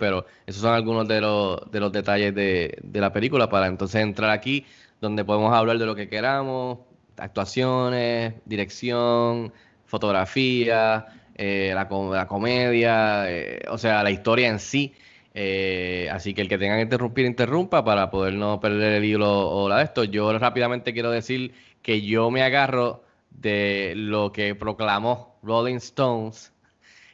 pero 0.00 0.26
esos 0.46 0.62
son 0.62 0.74
algunos 0.74 1.06
de 1.06 1.20
los, 1.20 1.70
de 1.70 1.78
los 1.78 1.92
detalles 1.92 2.34
de, 2.34 2.76
de 2.82 3.00
la 3.00 3.12
película 3.12 3.48
para 3.48 3.68
entonces 3.68 4.02
entrar 4.02 4.30
aquí, 4.30 4.66
donde 5.00 5.24
podemos 5.24 5.54
hablar 5.54 5.78
de 5.78 5.86
lo 5.86 5.94
que 5.94 6.08
queramos, 6.08 6.78
actuaciones, 7.16 8.34
dirección, 8.46 9.52
fotografía, 9.86 11.06
eh, 11.36 11.70
la 11.72 12.26
comedia, 12.26 13.30
eh, 13.30 13.62
o 13.68 13.78
sea, 13.78 14.02
la 14.02 14.10
historia 14.10 14.48
en 14.48 14.58
sí. 14.58 14.92
Eh, 15.34 16.08
así 16.12 16.32
que 16.32 16.42
el 16.42 16.48
que 16.48 16.58
tenga 16.58 16.76
que 16.76 16.82
interrumpir, 16.82 17.26
interrumpa 17.26 17.84
para 17.84 18.10
poder 18.10 18.34
no 18.34 18.60
perder 18.60 18.92
el 18.94 19.04
hilo 19.04 19.50
o 19.50 19.68
la 19.68 19.78
de 19.78 19.84
esto. 19.84 20.04
Yo 20.04 20.36
rápidamente 20.38 20.92
quiero 20.92 21.10
decir 21.10 21.54
que 21.82 22.02
yo 22.02 22.30
me 22.30 22.42
agarro 22.42 23.04
de 23.30 23.94
lo 23.96 24.32
que 24.32 24.54
proclamó 24.54 25.38
Rolling 25.42 25.76
Stones, 25.76 26.52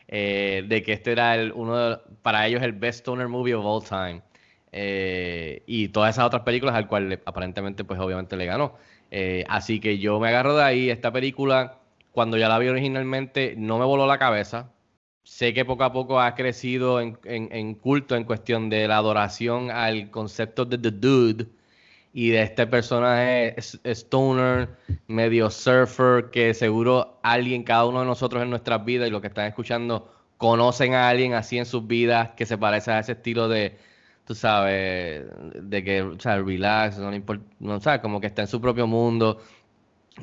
eh, 0.09 0.64
de 0.68 0.83
que 0.83 0.92
este 0.92 1.12
era 1.12 1.35
el, 1.35 1.52
uno 1.52 1.76
de, 1.76 1.98
para 2.22 2.46
ellos 2.46 2.62
el 2.62 2.72
best 2.72 3.00
stoner 3.00 3.28
movie 3.28 3.54
of 3.54 3.64
all 3.64 3.83
time. 3.85 4.22
Eh, 4.72 5.62
y 5.66 5.88
todas 5.88 6.14
esas 6.14 6.26
otras 6.26 6.42
películas 6.42 6.74
al 6.76 6.87
cual 6.88 7.20
aparentemente 7.24 7.85
pues 7.85 7.98
obviamente 8.00 8.37
le 8.37 8.46
ganó. 8.46 8.76
Así 9.48 9.80
que 9.80 9.98
yo 9.98 10.20
me 10.20 10.28
agarro 10.28 10.56
de 10.56 10.64
ahí. 10.64 10.90
Esta 10.90 11.12
película, 11.12 11.78
cuando 12.12 12.37
ya 12.37 12.48
la 12.48 12.59
vi 12.59 12.68
originalmente, 12.68 13.54
no 13.56 13.78
me 13.78 13.85
voló 13.85 14.06
la 14.06 14.18
cabeza. 14.18 14.70
Sé 15.22 15.52
que 15.54 15.64
poco 15.64 15.85
a 15.85 15.92
poco 15.92 16.20
ha 16.20 16.35
crecido 16.35 17.00
en, 17.00 17.18
en- 17.24 17.74
culto 17.74 18.16
en 18.16 18.24
cuestión 18.24 18.68
de 18.70 18.88
la 18.88 18.96
adoración 18.96 19.70
al 19.70 20.11
concepto 20.11 20.64
de 20.64 20.78
The 20.78 20.90
Dude 20.90 21.46
y 22.12 22.30
de 22.30 22.42
este 22.42 22.66
personaje 22.66 23.54
stoner, 23.85 24.70
medio 25.09 25.50
surfer, 25.50 26.30
que 26.30 26.54
seguro 26.54 27.18
alguien, 27.22 27.62
cada 27.64 27.87
uno 27.87 28.00
de 28.00 28.06
nosotros 28.06 28.42
en 28.42 28.50
nuestras 28.50 28.85
vidas 28.85 29.09
y 29.09 29.11
los 29.12 29.20
que 29.20 29.28
están 29.28 29.46
escuchando, 29.46 30.12
conocen 30.38 30.94
a 30.94 31.09
alguien 31.09 31.35
así 31.35 31.59
en 31.59 31.66
sus 31.66 31.87
vidas 31.87 32.30
que 32.33 32.46
se 32.46 32.59
parece 32.59 32.90
a 32.92 33.00
ese 33.00 33.12
estilo 33.12 33.48
de, 33.48 33.78
tú 34.26 34.35
sabes, 34.35 35.24
de 35.54 35.85
que, 35.85 36.02
o 36.02 36.18
sea, 36.20 36.38
relax, 36.42 36.98
no 36.98 37.14
importa, 37.14 37.44
no, 37.61 37.80
sabes, 37.80 38.00
como 38.00 38.20
que 38.20 38.26
está 38.28 38.42
en 38.42 38.48
su 38.48 38.61
propio 38.61 38.87
mundo, 38.87 39.40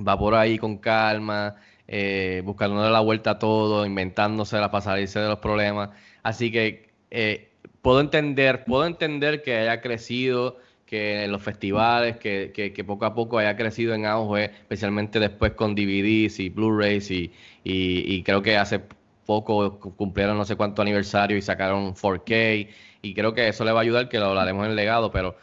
va 0.08 0.18
por 0.18 0.36
ahí 0.36 0.58
con 0.58 0.78
calma, 0.78 1.56
eh, 1.88 2.42
buscándole 2.46 2.90
la 2.92 3.00
vuelta 3.00 3.32
a 3.32 3.40
todo, 3.40 3.86
inventándosela 3.86 4.72
para 4.72 4.82
salirse 4.84 5.20
de 5.20 5.28
los 5.30 5.40
problemas. 5.40 5.90
Así 6.24 6.52
que 6.52 6.90
eh, 7.12 7.52
puedo 7.82 8.00
entender, 8.02 8.66
puedo 8.66 8.86
entender 8.86 9.42
que 9.42 9.56
haya 9.58 9.82
crecido, 9.82 10.58
que 10.86 11.24
en 11.26 11.32
los 11.32 11.42
festivales, 11.44 12.18
que, 12.18 12.52
que- 12.54 12.72
que 12.74 12.84
poco 12.84 13.06
a 13.06 13.14
poco 13.14 13.38
haya 13.40 13.56
crecido 13.58 13.94
en 13.94 14.06
auge, 14.06 14.46
especialmente 14.46 15.20
después 15.20 15.54
con 15.54 15.76
DVDs 15.76 16.40
y 16.40 16.50
Blu-rays 16.50 17.12
y, 17.12 17.34
y- 17.64 18.16
y 18.16 18.24
creo 18.24 18.42
que 18.42 18.58
hace 18.58 18.82
poco 19.26 19.80
cu- 19.80 19.96
cumplieron 19.96 20.38
no 20.38 20.46
sé 20.46 20.56
cuánto 20.56 20.82
aniversario 20.82 21.38
y 21.38 21.42
sacaron 21.42 21.94
4K 21.94 22.68
y 23.02 23.14
creo 23.14 23.34
que 23.34 23.48
eso 23.50 23.64
le 23.66 23.72
va 23.72 23.80
a 23.80 23.84
ayudar, 23.84 24.10
que 24.10 24.20
lo 24.20 24.26
hablaremos 24.28 24.66
en 24.66 24.72
el 24.72 24.76
legado, 24.76 25.12
pero 25.12 25.36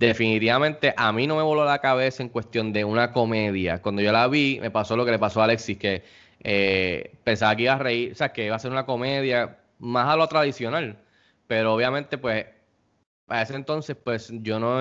definitivamente 0.00 0.94
a 0.96 1.12
mí 1.12 1.26
no 1.26 1.36
me 1.36 1.42
voló 1.42 1.64
la 1.66 1.78
cabeza 1.78 2.22
en 2.22 2.30
cuestión 2.30 2.72
de 2.72 2.84
una 2.84 3.12
comedia. 3.12 3.82
Cuando 3.82 4.00
yo 4.00 4.12
la 4.12 4.26
vi, 4.28 4.58
me 4.60 4.70
pasó 4.70 4.96
lo 4.96 5.04
que 5.04 5.10
le 5.10 5.18
pasó 5.18 5.42
a 5.42 5.44
Alexis, 5.44 5.76
que 5.76 6.02
eh, 6.42 7.16
pensaba 7.22 7.54
que 7.54 7.64
iba 7.64 7.74
a 7.74 7.78
reír, 7.78 8.12
o 8.12 8.14
sea, 8.14 8.32
que 8.32 8.46
iba 8.46 8.56
a 8.56 8.58
ser 8.58 8.70
una 8.72 8.86
comedia 8.86 9.58
más 9.78 10.08
a 10.08 10.16
lo 10.16 10.26
tradicional, 10.26 10.98
pero 11.46 11.74
obviamente 11.74 12.16
pues 12.16 12.46
a 13.28 13.42
ese 13.42 13.54
entonces 13.54 13.94
pues 14.02 14.32
yo 14.32 14.58
no 14.58 14.80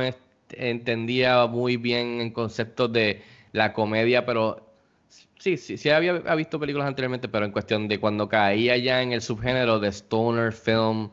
entendía 0.52 1.46
muy 1.48 1.76
bien 1.76 2.22
en 2.22 2.32
conceptos 2.32 2.92
de 2.94 3.22
la 3.52 3.74
comedia, 3.74 4.26
pero 4.26 4.72
sí, 5.38 5.58
sí, 5.58 5.78
sí 5.78 5.90
había, 5.90 6.12
había 6.12 6.36
visto 6.36 6.62
películas 6.62 6.88
anteriormente, 6.88 7.28
pero 7.28 7.44
en 7.46 7.52
cuestión 7.52 7.90
de 7.90 8.00
cuando 8.00 8.30
caía 8.30 8.78
ya 8.78 9.02
en 9.02 9.12
el 9.12 9.22
subgénero 9.22 9.80
de 9.80 9.90
stoner 9.90 10.54
film, 10.54 11.10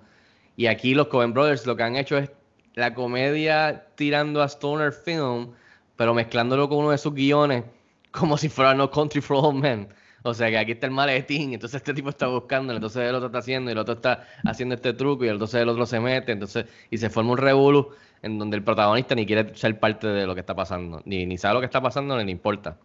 y 0.57 0.67
aquí 0.67 0.95
los 0.95 1.09
Coen 1.09 1.35
Brothers 1.35 1.67
lo 1.67 1.77
que 1.77 1.83
han 1.83 1.97
hecho 1.97 2.17
es 2.17 2.31
la 2.77 2.95
comedia 2.95 3.87
tirando 3.97 4.43
a 4.43 4.49
stoner 4.49 4.93
film, 4.93 5.53
pero 5.97 6.15
mezclándolo 6.15 6.69
con 6.69 6.79
uno 6.79 6.91
de 6.91 6.99
sus 6.99 7.15
guiones, 7.15 7.65
como 8.13 8.37
si 8.39 8.49
fuera 8.49 8.75
No 8.75 8.91
Country 8.91 9.21
for 9.21 9.39
Old 9.45 9.61
Men. 9.61 9.89
O 10.23 10.35
sea 10.35 10.51
que 10.51 10.59
aquí 10.59 10.73
está 10.73 10.87
el 10.87 10.93
maletín, 10.93 11.55
entonces 11.55 11.77
este 11.77 11.95
tipo 11.95 12.11
está 12.11 12.27
buscando, 12.27 12.73
entonces 12.75 13.09
el 13.09 13.15
otro 13.15 13.27
está 13.27 13.39
haciendo, 13.39 13.71
y 13.71 13.73
el 13.73 13.79
otro 13.79 13.95
está 13.95 14.27
haciendo 14.45 14.75
este 14.75 14.93
truco, 14.93 15.25
y 15.25 15.29
entonces 15.29 15.63
el 15.63 15.69
otro 15.69 15.87
se 15.87 16.01
mete, 16.01 16.33
entonces, 16.33 16.67
y 16.91 16.99
se 16.99 17.11
forma 17.11 17.33
un 17.33 17.39
revolú 17.39 17.91
en 18.23 18.37
donde 18.39 18.57
el 18.57 18.65
protagonista 18.65 19.15
ni 19.15 19.25
quiere 19.25 19.55
ser 19.55 19.79
parte 19.79 20.09
de 20.09 20.27
lo 20.27 20.35
que 20.35 20.41
está 20.41 20.55
pasando, 20.55 21.01
ni, 21.05 21.27
ni 21.27 21.39
sabe 21.39 21.55
lo 21.55 21.61
que 21.61 21.67
está 21.67 21.81
pasando, 21.81 22.17
ni 22.19 22.25
le 22.25 22.33
importa. 22.33 22.77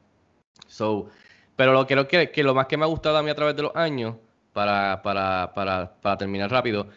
So, 0.67 1.09
pero 1.55 1.73
lo 1.73 1.87
creo 1.87 2.07
que, 2.07 2.29
que 2.31 2.43
lo 2.43 2.53
más 2.53 2.67
que 2.67 2.77
me 2.77 2.83
ha 2.83 2.87
gustado 2.87 3.17
a 3.17 3.23
mí 3.23 3.31
a 3.31 3.35
través 3.35 3.55
de 3.55 3.63
los 3.63 3.75
años, 3.75 4.15
para, 4.53 5.01
para, 5.01 5.51
para, 5.55 5.95
para 5.99 6.17
terminar 6.17 6.51
rápido, 6.51 6.87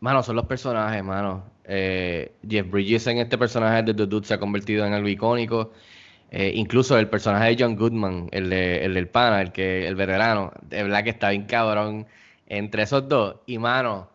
mano, 0.00 0.22
son 0.22 0.36
los 0.36 0.46
personajes, 0.46 1.02
mano. 1.04 1.44
Eh, 1.64 2.32
Jeff 2.48 2.68
Bridges 2.70 3.06
en 3.06 3.18
este 3.18 3.38
personaje 3.38 3.82
de 3.82 3.94
The 3.94 4.06
Dude 4.06 4.26
se 4.26 4.34
ha 4.34 4.38
convertido 4.40 4.84
en 4.86 4.92
algo 4.92 5.08
icónico. 5.08 5.72
Eh, 6.30 6.52
incluso 6.54 6.96
el 6.98 7.08
personaje 7.08 7.54
de 7.54 7.56
John 7.58 7.76
Goodman, 7.76 8.28
el, 8.30 8.50
de- 8.50 8.84
el 8.84 8.94
del 8.94 9.08
pana, 9.08 9.40
el 9.42 9.50
que 9.52 9.86
el 9.88 9.96
veterano, 9.96 10.52
de 10.62 10.82
verdad 10.84 11.02
que 11.04 11.10
está 11.10 11.30
bien 11.30 11.44
cabrón 11.44 12.06
entre 12.46 12.82
esos 12.84 13.08
dos. 13.08 13.36
Y 13.46 13.58
mano, 13.58 14.08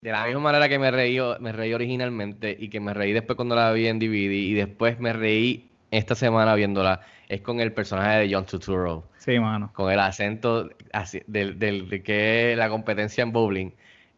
de 0.00 0.12
la 0.12 0.24
misma 0.26 0.40
manera 0.40 0.68
que 0.68 0.78
me 0.78 0.90
reí, 0.90 1.18
me 1.40 1.52
reí 1.52 1.74
originalmente 1.74 2.56
y 2.58 2.68
que 2.68 2.78
me 2.80 2.94
reí 2.94 3.12
después 3.12 3.36
cuando 3.36 3.56
la 3.56 3.72
vi 3.72 3.86
en 3.88 3.98
DVD 3.98 4.32
y 4.32 4.54
después 4.54 4.98
me 5.00 5.12
reí 5.12 5.70
esta 5.90 6.14
semana 6.14 6.54
viéndola, 6.54 7.00
es 7.28 7.40
con 7.40 7.58
el 7.60 7.72
personaje 7.72 8.20
de 8.20 8.32
John 8.32 8.46
Turturro, 8.46 9.04
Sí, 9.18 9.40
mano. 9.40 9.72
con 9.74 9.90
el 9.90 9.98
acento 9.98 10.70
así, 10.92 11.20
del, 11.26 11.58
del- 11.58 11.88
de 11.88 12.00
que 12.02 12.52
es 12.52 12.58
la 12.58 12.68
competencia 12.68 13.22
en 13.22 13.32
bowling. 13.32 13.70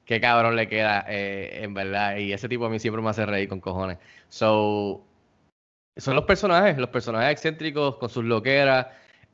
Qué 0.04 0.20
cabrón 0.20 0.56
le 0.56 0.68
queda, 0.68 1.04
eh, 1.08 1.60
en 1.62 1.74
verdad. 1.74 2.16
Y 2.16 2.32
ese 2.32 2.48
tipo 2.48 2.66
a 2.66 2.68
mí 2.70 2.78
siempre 2.78 3.02
me 3.02 3.10
hace 3.10 3.24
reír 3.24 3.48
con 3.48 3.60
cojones. 3.60 3.98
So, 4.28 5.04
son 5.96 6.16
los 6.16 6.24
personajes, 6.24 6.76
los 6.78 6.90
personajes 6.90 7.32
excéntricos 7.32 7.96
con 7.96 8.08
sus 8.08 8.24
loqueras. 8.24 8.86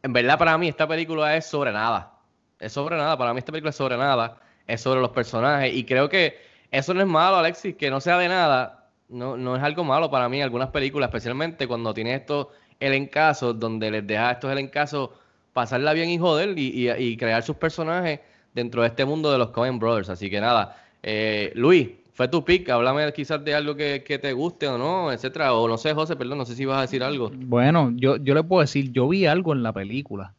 En 0.02 0.12
verdad, 0.12 0.38
para 0.38 0.58
mí, 0.58 0.68
esta 0.68 0.86
película 0.86 1.36
es 1.36 1.46
sobre 1.46 1.72
nada. 1.72 2.18
Es 2.60 2.72
sobre 2.72 2.96
nada. 2.96 3.16
Para 3.16 3.32
mí, 3.32 3.38
esta 3.38 3.52
película 3.52 3.70
es 3.70 3.76
sobre 3.76 3.96
nada. 3.96 4.40
Es 4.66 4.80
sobre 4.82 5.00
los 5.00 5.10
personajes. 5.10 5.74
Y 5.74 5.84
creo 5.84 6.08
que 6.08 6.36
eso 6.70 6.92
no 6.94 7.00
es 7.00 7.06
malo, 7.06 7.36
Alexis. 7.36 7.76
Que 7.76 7.90
no 7.90 8.00
sea 8.00 8.18
de 8.18 8.28
nada. 8.28 8.90
No, 9.08 9.36
no 9.36 9.56
es 9.56 9.62
algo 9.62 9.84
malo 9.84 10.10
para 10.10 10.28
mí. 10.28 10.42
Algunas 10.42 10.68
películas, 10.70 11.08
especialmente 11.08 11.66
cuando 11.66 11.94
tiene 11.94 12.14
estos 12.14 12.48
elencazos, 12.80 13.58
donde 13.58 13.90
les 13.90 14.06
deja 14.06 14.28
a 14.28 14.32
estos 14.32 14.52
elencazos 14.52 15.10
pasarla 15.52 15.92
bien 15.92 16.10
y 16.10 16.18
joder 16.18 16.56
y- 16.58 16.90
y 16.90 17.16
crear 17.16 17.42
sus 17.42 17.56
personajes 17.56 18.20
dentro 18.54 18.82
de 18.82 18.88
este 18.88 19.04
mundo 19.04 19.30
de 19.30 19.38
los 19.38 19.50
Coen 19.50 19.78
Brothers. 19.78 20.08
Así 20.08 20.30
que 20.30 20.40
nada. 20.40 20.76
Eh, 21.02 21.52
Luis, 21.54 21.88
fue 22.18 22.26
tu 22.28 22.44
pick. 22.44 22.68
Háblame 22.68 23.12
quizás 23.12 23.44
de 23.44 23.54
algo 23.54 23.76
que, 23.76 24.02
que 24.02 24.18
te 24.18 24.32
guste 24.32 24.66
o 24.66 24.76
no, 24.76 25.12
etcétera. 25.12 25.54
O 25.54 25.68
no 25.68 25.78
sé, 25.78 25.94
José, 25.94 26.16
perdón, 26.16 26.38
no 26.38 26.44
sé 26.44 26.56
si 26.56 26.64
vas 26.64 26.78
a 26.78 26.82
decir 26.82 27.02
algo. 27.02 27.30
Bueno, 27.32 27.92
yo, 27.94 28.16
yo 28.16 28.34
le 28.34 28.42
puedo 28.42 28.60
decir, 28.60 28.90
yo 28.90 29.08
vi 29.08 29.26
algo 29.26 29.52
en 29.52 29.62
la 29.62 29.72
película. 29.72 30.34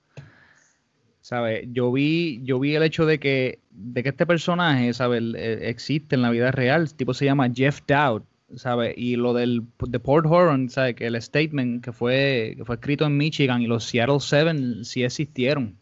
¿Sabes? 1.21 1.67
Yo 1.71 1.91
vi, 1.91 2.41
yo 2.43 2.59
vi 2.59 2.75
el 2.75 2.83
hecho 2.83 3.05
de 3.05 3.19
que, 3.19 3.59
de 3.69 4.03
que 4.03 4.09
este 4.09 4.25
personaje, 4.25 4.93
¿sabes? 4.93 5.23
Eh, 5.35 5.59
Existe 5.69 6.15
en 6.15 6.21
la 6.21 6.31
vida 6.31 6.51
real. 6.51 6.81
El 6.81 6.93
tipo 6.93 7.13
se 7.13 7.25
llama 7.25 7.49
Jeff 7.53 7.81
Dowd, 7.87 8.23
¿sabes? 8.55 8.95
Y 8.97 9.15
lo 9.15 9.33
del 9.33 9.63
de 9.87 9.99
Port 9.99 10.25
Huron, 10.25 10.69
¿sabes? 10.69 10.95
Que 10.95 11.05
el 11.05 11.21
statement 11.21 11.83
que 11.83 11.93
fue, 11.93 12.55
que 12.57 12.65
fue 12.65 12.75
escrito 12.75 13.05
en 13.05 13.15
Michigan 13.15 13.61
y 13.61 13.67
los 13.67 13.85
Seattle 13.85 14.19
Seven 14.19 14.83
sí 14.83 15.03
existieron. 15.03 15.77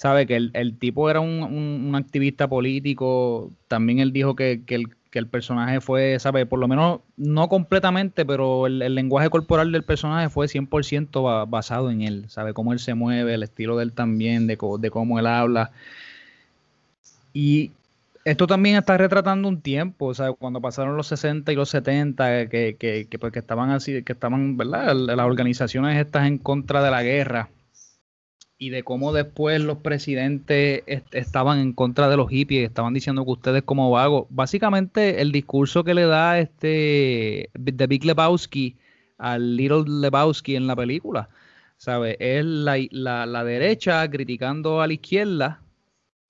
¿Sabe? 0.00 0.26
Que 0.26 0.36
el, 0.36 0.50
el 0.54 0.78
tipo 0.78 1.10
era 1.10 1.20
un, 1.20 1.42
un- 1.42 1.94
activista 1.94 2.48
político. 2.48 3.50
También 3.68 3.98
él 3.98 4.12
dijo 4.12 4.34
que, 4.34 4.62
que 4.64 4.76
el, 4.76 4.88
que 5.10 5.18
el 5.18 5.26
personaje 5.26 5.80
fue, 5.82 6.18
¿sabe? 6.18 6.46
Por 6.46 6.58
lo 6.58 6.68
menos, 6.68 7.00
no 7.18 7.48
completamente, 7.48 8.24
pero 8.24 8.66
el, 8.66 8.80
el 8.80 8.94
lenguaje 8.94 9.28
corporal 9.30 9.72
del 9.72 9.82
personaje 9.84 10.30
fue 10.30 10.48
100% 10.48 11.22
ba- 11.22 11.44
basado 11.44 11.90
en 11.90 12.00
él. 12.02 12.24
¿Sabe? 12.28 12.54
Cómo 12.54 12.72
él 12.72 12.78
se 12.78 12.94
mueve, 12.94 13.34
el 13.34 13.42
estilo 13.42 13.76
de 13.76 13.84
él 13.84 13.92
también, 13.92 14.46
de, 14.46 14.56
de 14.78 14.90
cómo 14.90 15.18
él 15.18 15.26
habla. 15.26 15.70
Y 17.32 17.72
esto 18.24 18.46
también 18.46 18.76
está 18.76 18.96
retratando 18.98 19.48
un 19.48 19.60
tiempo, 19.62 20.06
o 20.06 20.14
sea, 20.14 20.32
cuando 20.32 20.60
pasaron 20.60 20.96
los 20.96 21.06
60 21.06 21.52
y 21.52 21.56
los 21.56 21.70
70, 21.70 22.48
que, 22.48 22.76
que, 22.78 23.06
que, 23.08 23.18
pues, 23.18 23.32
que 23.32 23.38
estaban 23.38 23.70
así, 23.70 24.02
que 24.02 24.12
estaban, 24.12 24.56
¿verdad? 24.56 24.94
Las 24.94 25.26
organizaciones 25.26 25.96
estas 26.00 26.26
en 26.26 26.38
contra 26.38 26.82
de 26.82 26.90
la 26.90 27.02
guerra 27.02 27.48
y 28.60 28.70
de 28.70 28.84
cómo 28.84 29.12
después 29.14 29.60
los 29.62 29.78
presidentes 29.78 30.84
est- 30.86 31.14
estaban 31.14 31.58
en 31.60 31.72
contra 31.72 32.08
de 32.10 32.16
los 32.18 32.28
hippies, 32.30 32.68
estaban 32.68 32.94
diciendo 32.94 33.24
que 33.24 33.32
ustedes 33.32 33.62
como 33.64 33.90
vagos. 33.90 34.26
Básicamente 34.30 35.22
el 35.22 35.32
discurso 35.32 35.82
que 35.84 35.94
le 35.94 36.04
da 36.06 36.38
este 36.38 37.50
The 37.54 37.86
Big 37.88 38.04
Lebowski 38.04 38.76
al 39.18 39.56
Little 39.56 39.84
Lebowski 39.88 40.56
en 40.56 40.66
la 40.66 40.76
película, 40.76 41.30
¿sabes? 41.78 42.16
Es 42.20 42.44
la, 42.44 42.76
la, 42.90 43.26
la 43.26 43.44
derecha 43.44 44.08
criticando 44.10 44.82
a 44.82 44.86
la 44.86 44.92
izquierda 44.94 45.62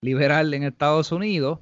liberal 0.02 0.54
en 0.54 0.64
Estados 0.64 1.12
Unidos, 1.12 1.60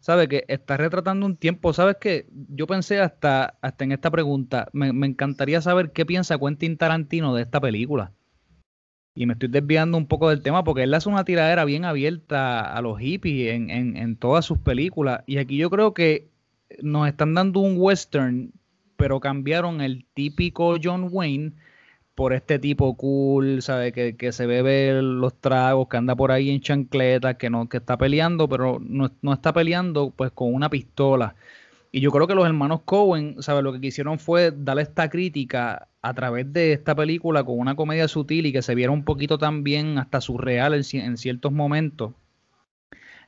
¿sabe? 0.00 0.28
Que 0.28 0.44
está 0.48 0.76
retratando 0.76 1.26
un 1.26 1.36
tiempo, 1.36 1.72
¿sabes 1.72 1.96
qué? 2.00 2.26
Yo 2.50 2.66
pensé 2.66 3.00
hasta, 3.00 3.56
hasta 3.62 3.84
en 3.84 3.92
esta 3.92 4.10
pregunta, 4.10 4.68
me, 4.72 4.92
me 4.92 5.06
encantaría 5.06 5.60
saber 5.62 5.92
qué 5.92 6.06
piensa 6.06 6.38
Quentin 6.38 6.76
Tarantino 6.76 7.34
de 7.34 7.42
esta 7.42 7.60
película. 7.60 8.12
Y 9.14 9.26
me 9.26 9.32
estoy 9.34 9.48
desviando 9.48 9.98
un 9.98 10.06
poco 10.06 10.30
del 10.30 10.42
tema 10.42 10.64
porque 10.64 10.84
él 10.84 10.94
hace 10.94 11.08
una 11.08 11.24
tiradera 11.24 11.64
bien 11.64 11.84
abierta 11.84 12.72
a 12.74 12.80
los 12.80 12.98
hippies 12.98 13.54
en, 13.54 13.70
en, 13.70 13.96
en 13.96 14.16
todas 14.16 14.44
sus 14.44 14.58
películas. 14.58 15.22
Y 15.26 15.38
aquí 15.38 15.56
yo 15.56 15.68
creo 15.70 15.94
que 15.94 16.30
nos 16.82 17.08
están 17.08 17.34
dando 17.34 17.60
un 17.60 17.74
western, 17.78 18.52
pero 18.96 19.20
cambiaron 19.20 19.80
el 19.80 20.06
típico 20.14 20.76
John 20.82 21.08
Wayne 21.10 21.52
por 22.14 22.32
este 22.34 22.58
tipo 22.58 22.96
cool, 22.96 23.62
¿sabe? 23.62 23.92
Que, 23.92 24.16
que 24.16 24.32
se 24.32 24.46
bebe 24.46 25.00
los 25.02 25.40
tragos, 25.40 25.88
que 25.88 25.96
anda 25.96 26.14
por 26.14 26.32
ahí 26.32 26.50
en 26.50 26.60
chancletas, 26.60 27.36
que 27.36 27.50
no, 27.50 27.68
que 27.68 27.78
está 27.78 27.96
peleando, 27.96 28.48
pero 28.48 28.78
no, 28.80 29.10
no 29.22 29.32
está 29.32 29.52
peleando 29.52 30.10
pues 30.10 30.30
con 30.32 30.52
una 30.54 30.68
pistola. 30.68 31.34
Y 31.92 32.00
yo 32.00 32.10
creo 32.12 32.26
que 32.26 32.34
los 32.34 32.46
hermanos 32.46 32.82
Cohen, 32.84 33.36
¿sabes? 33.42 33.64
Lo 33.64 33.72
que 33.72 33.80
quisieron 33.80 34.18
fue 34.18 34.52
darle 34.52 34.82
esta 34.82 35.08
crítica 35.08 35.88
a 36.02 36.14
través 36.14 36.52
de 36.52 36.72
esta 36.72 36.94
película 36.94 37.44
con 37.44 37.58
una 37.58 37.74
comedia 37.76 38.08
sutil 38.08 38.46
y 38.46 38.52
que 38.52 38.62
se 38.62 38.74
viera 38.74 38.92
un 38.92 39.04
poquito 39.04 39.38
también 39.38 39.98
hasta 39.98 40.20
surreal 40.20 40.74
en, 40.74 40.82
en 41.00 41.16
ciertos 41.16 41.52
momentos. 41.52 42.12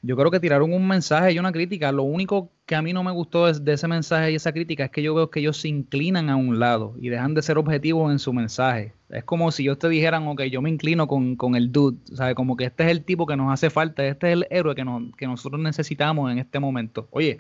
Yo 0.03 0.17
creo 0.17 0.31
que 0.31 0.41
tiraron 0.41 0.73
un 0.73 0.87
mensaje 0.89 1.33
y 1.33 1.39
una 1.39 1.53
crítica. 1.53 1.93
Lo 1.93 2.03
único 2.03 2.51
que 2.67 2.75
a 2.75 2.83
mí 2.83 2.93
no 2.93 3.05
me 3.05 3.13
gustó 3.13 3.49
es 3.49 3.65
de 3.65 3.75
ese 3.75 3.87
mensaje 3.89 4.33
y 4.33 4.35
esa 4.35 4.53
crítica 4.53 4.85
es 4.85 4.91
que 4.91 5.03
yo 5.03 5.15
veo 5.15 5.31
que 5.31 5.41
ellos 5.41 5.57
se 5.59 5.69
inclinan 5.69 6.29
a 6.29 6.37
un 6.37 6.59
lado 6.59 6.95
y 7.01 7.09
dejan 7.09 7.35
de 7.35 7.43
ser 7.43 7.59
objetivos 7.59 8.11
en 8.11 8.19
su 8.19 8.33
mensaje. 8.33 8.95
Es 9.11 9.25
como 9.25 9.51
si 9.53 9.63
ellos 9.63 9.79
te 9.79 9.89
dijeran, 9.89 10.27
ok, 10.27 10.43
yo 10.45 10.61
me 10.63 10.71
inclino 10.71 11.07
con, 11.07 11.37
con 11.37 11.55
el 11.55 11.71
dude, 11.71 11.99
¿sabes? 12.17 12.35
Como 12.35 12.57
que 12.57 12.65
este 12.65 12.85
es 12.85 12.91
el 12.91 13.05
tipo 13.05 13.27
que 13.27 13.37
nos 13.37 13.53
hace 13.53 13.71
falta, 13.71 14.05
este 14.05 14.29
es 14.29 14.33
el 14.35 14.47
héroe 14.51 14.75
que, 14.75 14.85
nos- 14.85 15.15
que 15.17 15.27
nosotros 15.27 15.61
necesitamos 15.61 16.33
en 16.33 16.39
este 16.39 16.59
momento. 16.59 17.09
Oye, 17.13 17.39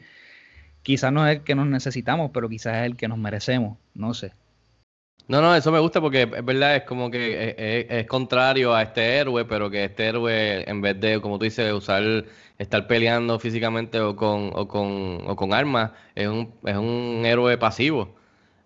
quizás 0.82 1.12
no 1.12 1.26
es 1.28 1.38
el 1.38 1.44
que 1.44 1.54
nos 1.56 1.66
necesitamos, 1.68 2.30
pero 2.34 2.48
quizás 2.48 2.76
es 2.78 2.86
el 2.86 2.96
que 2.96 3.08
nos 3.08 3.18
merecemos, 3.18 3.78
no 3.94 4.14
sé. 4.14 4.32
No, 5.28 5.40
no, 5.40 5.54
eso 5.54 5.72
me 5.72 5.78
gusta 5.78 6.00
porque 6.00 6.22
es 6.22 6.44
verdad, 6.44 6.76
es 6.76 6.82
como 6.84 7.10
que 7.10 7.50
es, 7.50 7.54
es- 7.86 7.90
es 8.02 8.06
contrario 8.06 8.74
a 8.74 8.82
este 8.82 9.18
héroe, 9.18 9.44
pero 9.44 9.70
que 9.70 9.84
este 9.84 10.06
héroe, 10.08 10.68
en 10.68 10.80
vez 10.82 11.00
de, 11.00 11.20
como 11.20 11.38
tú 11.38 11.44
dices, 11.44 11.72
usar, 11.72 12.24
estar 12.58 12.86
peleando 12.86 13.38
físicamente 13.38 14.00
o 14.00 14.14
con, 14.16 14.50
o 14.54 14.68
con, 14.68 15.22
o 15.26 15.36
con 15.36 15.54
armas, 15.54 15.92
es 16.14 16.28
un, 16.28 16.52
es 16.64 16.76
un 16.76 17.22
héroe 17.24 17.56
pasivo. 17.56 18.14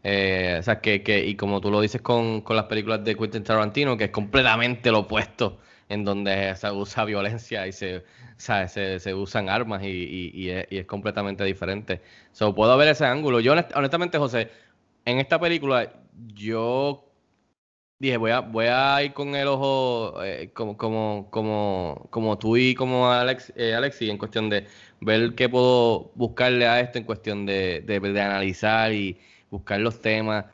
Eh, 0.02 0.56
o 0.60 0.62
sea, 0.62 0.80
que, 0.80 1.02
que, 1.02 1.24
y 1.26 1.36
como 1.36 1.60
tú 1.60 1.70
lo 1.70 1.80
dices 1.80 2.00
con, 2.02 2.40
con 2.42 2.56
las 2.56 2.66
películas 2.66 3.04
de 3.04 3.16
Quentin 3.16 3.42
Tarantino, 3.44 3.96
que 3.96 4.04
es 4.04 4.10
completamente 4.10 4.90
lo 4.90 5.00
opuesto, 5.00 5.58
en 5.88 6.04
donde 6.04 6.54
se 6.56 6.70
usa 6.70 7.04
violencia 7.04 7.66
y 7.66 7.72
se, 7.72 8.04
sea, 8.36 8.68
se, 8.68 8.98
se 9.00 9.14
usan 9.14 9.48
armas 9.48 9.82
y, 9.82 9.86
y- 9.88 10.30
y 10.34 10.50
es, 10.50 10.66
y 10.70 10.78
es 10.78 10.86
completamente 10.86 11.44
diferente. 11.44 12.02
So, 12.32 12.54
puedo 12.54 12.76
ver 12.76 12.88
ese 12.88 13.04
ángulo. 13.06 13.40
Yo, 13.40 13.52
honest- 13.54 13.72
honestamente, 13.74 14.18
José, 14.18 14.50
en 15.06 15.20
esta 15.20 15.40
película, 15.40 15.92
yo 16.34 17.06
dije, 17.98 18.16
voy 18.18 18.32
a, 18.32 18.40
voy 18.40 18.66
a 18.68 19.02
ir 19.02 19.12
con 19.14 19.34
el 19.34 19.48
ojo 19.48 20.22
eh, 20.22 20.50
como, 20.52 20.76
como, 20.76 21.28
como, 21.30 22.08
como 22.10 22.38
tú 22.38 22.56
y 22.56 22.74
como 22.74 23.10
Alex, 23.10 23.52
eh, 23.56 23.74
Alexi, 23.74 24.10
en 24.10 24.18
cuestión 24.18 24.50
de 24.50 24.66
ver 25.00 25.34
qué 25.34 25.48
puedo 25.48 26.12
buscarle 26.14 26.66
a 26.66 26.80
esto, 26.80 26.98
en 26.98 27.04
cuestión 27.04 27.46
de, 27.46 27.82
de, 27.86 28.20
analizar 28.20 28.92
y 28.92 29.18
buscar 29.50 29.80
los 29.80 30.00
temas. 30.00 30.44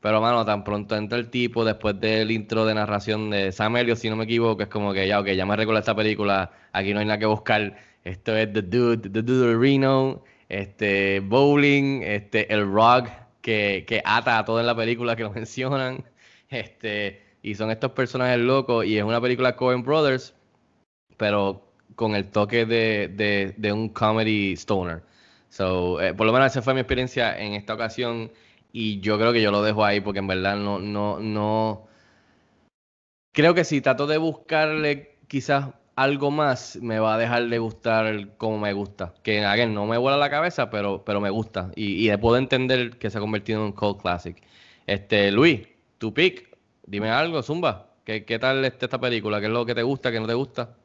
Pero, 0.00 0.20
mano, 0.20 0.44
tan 0.44 0.62
pronto 0.64 0.96
entra 0.96 1.18
el 1.18 1.30
tipo, 1.30 1.64
después 1.64 1.98
del 2.00 2.30
intro 2.30 2.66
de 2.66 2.74
narración 2.74 3.30
de 3.30 3.50
Sam 3.52 3.74
si 3.96 4.10
no 4.10 4.16
me 4.16 4.24
equivoco, 4.24 4.62
es 4.62 4.68
como 4.68 4.92
que 4.92 5.08
ya, 5.08 5.20
ok, 5.20 5.28
ya 5.30 5.46
me 5.46 5.56
recuerdo 5.56 5.80
esta 5.80 5.96
película, 5.96 6.52
aquí 6.72 6.94
no 6.94 7.00
hay 7.00 7.06
nada 7.06 7.18
que 7.18 7.26
buscar. 7.26 7.76
Esto 8.04 8.36
es 8.36 8.52
The 8.52 8.62
Dude, 8.62 9.10
The 9.10 9.22
Dude 9.22 9.48
de 9.48 9.56
Reno, 9.58 10.22
este, 10.48 11.20
Bowling, 11.20 12.02
este, 12.02 12.52
el 12.52 12.70
Rock, 12.70 13.08
que, 13.46 14.02
ata 14.04 14.38
a 14.38 14.44
todo 14.44 14.60
en 14.60 14.66
la 14.66 14.74
película 14.74 15.16
que 15.16 15.22
lo 15.22 15.30
mencionan. 15.32 16.04
Este, 16.48 17.22
y 17.42 17.54
son 17.54 17.70
estos 17.70 17.92
personajes 17.92 18.38
locos, 18.38 18.84
y 18.84 18.98
es 18.98 19.04
una 19.04 19.20
película 19.20 19.56
Coen 19.56 19.82
Brothers, 19.82 20.34
pero 21.16 21.62
con 21.94 22.14
el 22.14 22.26
toque 22.30 22.66
de, 22.66 23.08
de, 23.08 23.54
de 23.56 23.72
un 23.72 23.88
comedy 23.88 24.52
stoner. 24.54 25.02
So, 25.48 26.00
eh, 26.00 26.12
por 26.12 26.26
lo 26.26 26.32
menos 26.32 26.50
esa 26.50 26.62
fue 26.62 26.74
mi 26.74 26.80
experiencia 26.80 27.38
en 27.38 27.54
esta 27.54 27.74
ocasión 27.74 28.30
y 28.72 29.00
yo 29.00 29.18
creo 29.18 29.32
que 29.32 29.40
yo 29.40 29.50
lo 29.50 29.62
dejo 29.62 29.84
ahí 29.84 30.00
porque 30.00 30.18
en 30.18 30.26
verdad 30.26 30.56
no, 30.56 30.78
no, 30.78 31.18
no. 31.20 31.88
Creo 33.32 33.54
que 33.54 33.64
si 33.64 33.80
trato 33.80 34.06
de 34.06 34.18
buscarle 34.18 35.16
quizás 35.28 35.70
algo 35.96 36.30
más, 36.30 36.76
me 36.82 36.98
va 37.00 37.14
a 37.14 37.18
dejar 37.18 37.48
de 37.48 37.58
gustar 37.58 38.28
como 38.38 38.58
me 38.58 38.72
gusta. 38.72 39.14
Que 39.22 39.44
again, 39.44 39.74
no 39.74 39.86
me 39.86 39.98
vuela 39.98 40.16
la 40.18 40.30
cabeza, 40.30 40.70
pero, 40.70 41.04
pero 41.04 41.20
me 41.20 41.30
gusta. 41.30 41.72
Y, 41.76 42.10
y 42.10 42.16
puedo 42.18 42.36
entender 42.36 42.98
que 42.98 43.10
se 43.10 43.18
ha 43.18 43.20
convertido 43.20 43.60
en 43.60 43.66
un 43.66 43.72
cult 43.72 44.00
classic. 44.02 44.36
Este, 44.86 45.32
Luis, 45.32 45.66
tu 45.98 46.12
pick, 46.14 46.48
dime 46.86 47.10
algo, 47.10 47.42
Zumba. 47.42 47.88
¿Qué, 48.04 48.24
qué 48.24 48.38
tal 48.38 48.64
esta 48.64 49.00
película? 49.00 49.40
¿Qué 49.40 49.46
es 49.46 49.52
lo 49.52 49.66
que 49.66 49.74
te 49.74 49.82
gusta, 49.82 50.12
qué 50.12 50.20
no 50.20 50.26
te 50.26 50.34
gusta? 50.34 50.76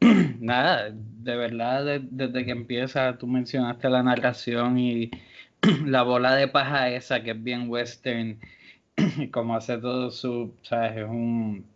Nada, 0.40 0.90
de 0.92 1.36
verdad, 1.36 1.84
de- 1.84 2.00
desde 2.10 2.44
que 2.44 2.50
empieza, 2.52 3.16
tú 3.18 3.26
mencionaste 3.26 3.88
la 3.90 4.02
narración 4.02 4.78
y 4.78 5.10
la 5.86 6.02
bola 6.02 6.34
de 6.34 6.48
paja 6.48 6.90
esa 6.90 7.22
que 7.22 7.30
es 7.32 7.42
bien 7.42 7.68
western, 7.70 8.40
como 9.32 9.54
hace 9.56 9.78
todo 9.78 10.10
su, 10.10 10.54
sabes, 10.62 10.96
es 10.98 11.04
un, 11.08 11.66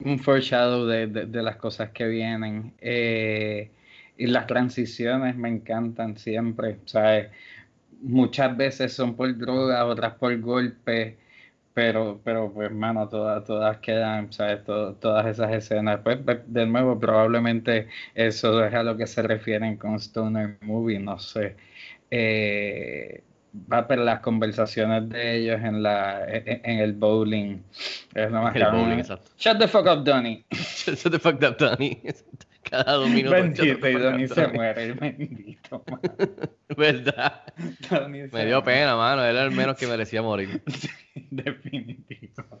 un 0.00 0.18
foreshadow 0.18 0.86
de, 0.86 1.06
de, 1.08 1.26
de 1.26 1.42
las 1.42 1.56
cosas 1.56 1.90
que 1.90 2.06
vienen. 2.06 2.74
Eh, 2.80 3.70
y 4.16 4.26
las 4.26 4.46
transiciones 4.46 5.36
me 5.36 5.48
encantan 5.48 6.16
siempre, 6.18 6.80
¿sabes? 6.86 7.30
Muchas 8.02 8.56
veces 8.56 8.92
son 8.94 9.16
por 9.16 9.36
droga, 9.38 9.86
otras 9.86 10.14
por 10.16 10.38
golpes. 10.40 11.16
Pero, 11.74 12.20
pero 12.24 12.52
pues, 12.52 12.72
mano, 12.72 13.08
todas, 13.08 13.44
todas 13.44 13.78
quedan, 13.78 14.32
¿sabes? 14.32 14.64
To- 14.64 14.94
todas 14.96 15.26
esas 15.26 15.52
escenas. 15.52 16.00
Pues, 16.04 16.24
de 16.26 16.42
de 16.46 16.66
nuevo, 16.66 16.98
probablemente 17.00 17.88
eso 18.14 18.64
es 18.64 18.74
a 18.74 18.82
lo 18.82 18.96
que 18.96 19.06
se 19.06 19.22
refieren 19.22 19.76
con 19.78 19.94
Stoner 19.96 20.58
Movie, 20.62 20.98
no 21.00 21.18
sé. 21.20 21.56
Eh, 22.10 23.22
va 23.72 23.86
pero 23.88 24.04
las 24.04 24.20
conversaciones 24.20 25.08
de 25.08 25.36
ellos 25.36 25.60
en 25.62 25.82
la 25.82 26.24
en, 26.28 26.60
en 26.64 26.78
el 26.80 26.92
bowling. 26.92 27.58
Es 28.14 28.30
lo 28.30 28.42
más 28.42 28.54
El 28.56 28.62
cabrón. 28.62 28.82
bowling, 28.84 28.98
exacto. 28.98 29.30
Shut 29.38 29.58
the 29.58 29.68
fuck 29.68 29.86
up, 29.86 30.04
Donnie. 30.04 30.44
Shut 30.50 31.10
the 31.12 31.18
fuck 31.18 31.42
up, 31.42 31.56
Donnie. 31.58 32.00
Cada 32.70 32.92
dos 32.94 33.08
minutos. 33.08 33.40
Bendito, 33.40 33.88
y 33.88 33.92
Donnie 33.94 34.28
se 34.28 34.46
muere, 34.48 34.92
bendito. 34.92 35.82
man. 35.90 36.00
¿Verdad? 36.76 37.42
Donnie 37.88 38.28
Me 38.30 38.44
dio 38.46 38.62
pena, 38.62 38.94
mano. 38.94 39.24
Era 39.24 39.44
el 39.44 39.50
menos 39.52 39.76
que 39.76 39.86
merecía 39.86 40.20
morir. 40.20 40.62
Definitivo. 41.30 42.60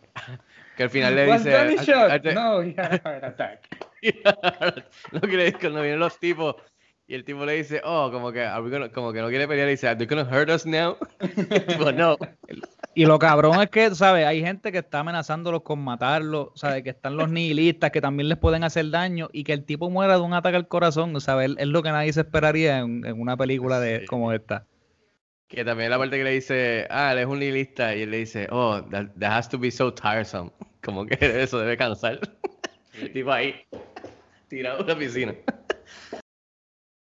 Que 0.76 0.82
al 0.84 0.90
final 0.90 1.14
le 1.14 1.26
dice. 1.32 1.50
Donnie 1.50 1.78
"Al- 1.78 1.84
shot? 1.84 2.10
al- 2.26 2.34
No, 2.34 2.62
he 2.62 2.74
had 2.78 2.94
a 2.94 2.98
heart 3.04 3.24
attack. 3.24 3.68
no 5.12 5.20
quiere 5.20 5.52
cuando 5.54 5.82
vienen 5.82 5.98
los 6.00 6.18
tipos 6.18 6.56
y 7.08 7.14
el 7.14 7.24
tipo 7.24 7.44
le 7.46 7.54
dice, 7.54 7.80
oh, 7.84 8.10
como 8.12 8.30
que, 8.32 8.42
are 8.42 8.62
we 8.62 8.70
gonna- 8.70 8.90
como 8.90 9.12
que 9.12 9.20
no 9.22 9.28
quiere 9.28 9.48
pelear 9.48 9.66
y 9.66 9.72
dice, 9.72 9.88
are 9.88 9.96
they 9.96 10.06
gonna 10.06 10.28
hurt 10.30 10.50
us 10.50 10.66
now? 10.66 10.96
Tipo, 11.66 11.90
no. 11.90 12.16
Y 12.94 13.06
lo 13.06 13.18
cabrón 13.18 13.60
es 13.62 13.70
que, 13.70 13.94
¿sabes? 13.94 14.26
Hay 14.26 14.40
gente 14.42 14.70
que 14.72 14.78
está 14.78 15.00
amenazándolos 15.00 15.62
con 15.62 15.78
matarlos, 15.80 16.48
¿sabes? 16.54 16.82
Que 16.82 16.90
están 16.90 17.16
los 17.16 17.30
nihilistas 17.30 17.90
que 17.92 18.00
también 18.00 18.28
les 18.28 18.36
pueden 18.38 18.62
hacer 18.62 18.90
daño 18.90 19.28
y 19.32 19.44
que 19.44 19.52
el 19.54 19.64
tipo 19.64 19.88
muera 19.88 20.14
de 20.16 20.20
un 20.20 20.34
ataque 20.34 20.56
al 20.56 20.68
corazón, 20.68 21.18
¿sabes? 21.20 21.52
Es 21.58 21.66
lo 21.68 21.82
que 21.82 21.90
nadie 21.92 22.12
se 22.12 22.20
esperaría 22.20 22.78
en, 22.80 23.06
en 23.06 23.20
una 23.20 23.36
película 23.36 23.80
de, 23.80 24.00
Sí. 24.00 24.06
como 24.06 24.32
esta. 24.32 24.66
Que 25.46 25.64
también 25.64 25.88
la 25.90 25.96
parte 25.98 26.18
que 26.18 26.24
le 26.24 26.32
dice, 26.32 26.86
ah, 26.90 27.12
él 27.12 27.18
es 27.20 27.26
un 27.26 27.38
nihilista 27.38 27.96
y 27.96 28.02
él 28.02 28.10
le 28.10 28.18
dice, 28.18 28.48
oh, 28.50 28.82
that, 28.90 29.06
that 29.18 29.32
has 29.32 29.48
to 29.48 29.58
be 29.58 29.70
so 29.70 29.94
tiresome. 29.94 30.50
Como 30.82 31.06
que 31.06 31.16
eso 31.42 31.58
debe 31.60 31.76
cansar. 31.78 32.20
El 33.00 33.12
tipo 33.12 33.32
ahí, 33.32 33.54
tirado 34.48 34.80
en 34.80 34.86
la 34.88 34.98
piscina. 34.98 35.34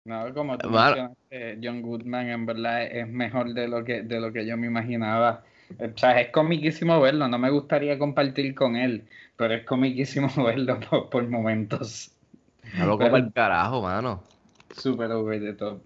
No, 0.05 0.35
como 0.35 0.59
tú 0.59 0.69
mencionaste, 0.69 1.59
John 1.63 1.83
Goodman 1.83 2.29
en 2.29 2.47
verdad 2.47 2.83
es 2.85 3.09
mejor 3.09 3.55
de 3.55 3.69
lo 3.69 3.85
que, 3.85 4.03
de 4.03 4.21
lo 4.21 4.33
que 4.33 4.45
yo 4.45 4.57
me 4.57 4.67
imaginaba. 4.67 5.45
O 5.79 5.97
sea, 5.97 6.21
es 6.21 6.31
comiquísimo 6.31 7.01
verlo, 7.01 7.29
no 7.29 7.39
me 7.39 7.51
gustaría 7.51 7.99
compartir 7.99 8.55
con 8.55 8.77
él, 8.77 9.05
pero 9.37 9.55
es 9.55 9.65
comiquísimo 9.65 10.29
verlo 10.45 10.81
por, 10.81 11.09
por 11.09 11.29
momentos. 11.29 12.11
No 12.77 12.87
lo 12.87 12.99
como 12.99 13.17
el 13.17 13.33
carajo, 13.33 13.83
mano. 13.83 14.23
Super 14.77 15.13
over 15.13 15.41
the 15.41 15.53
top. 15.53 15.83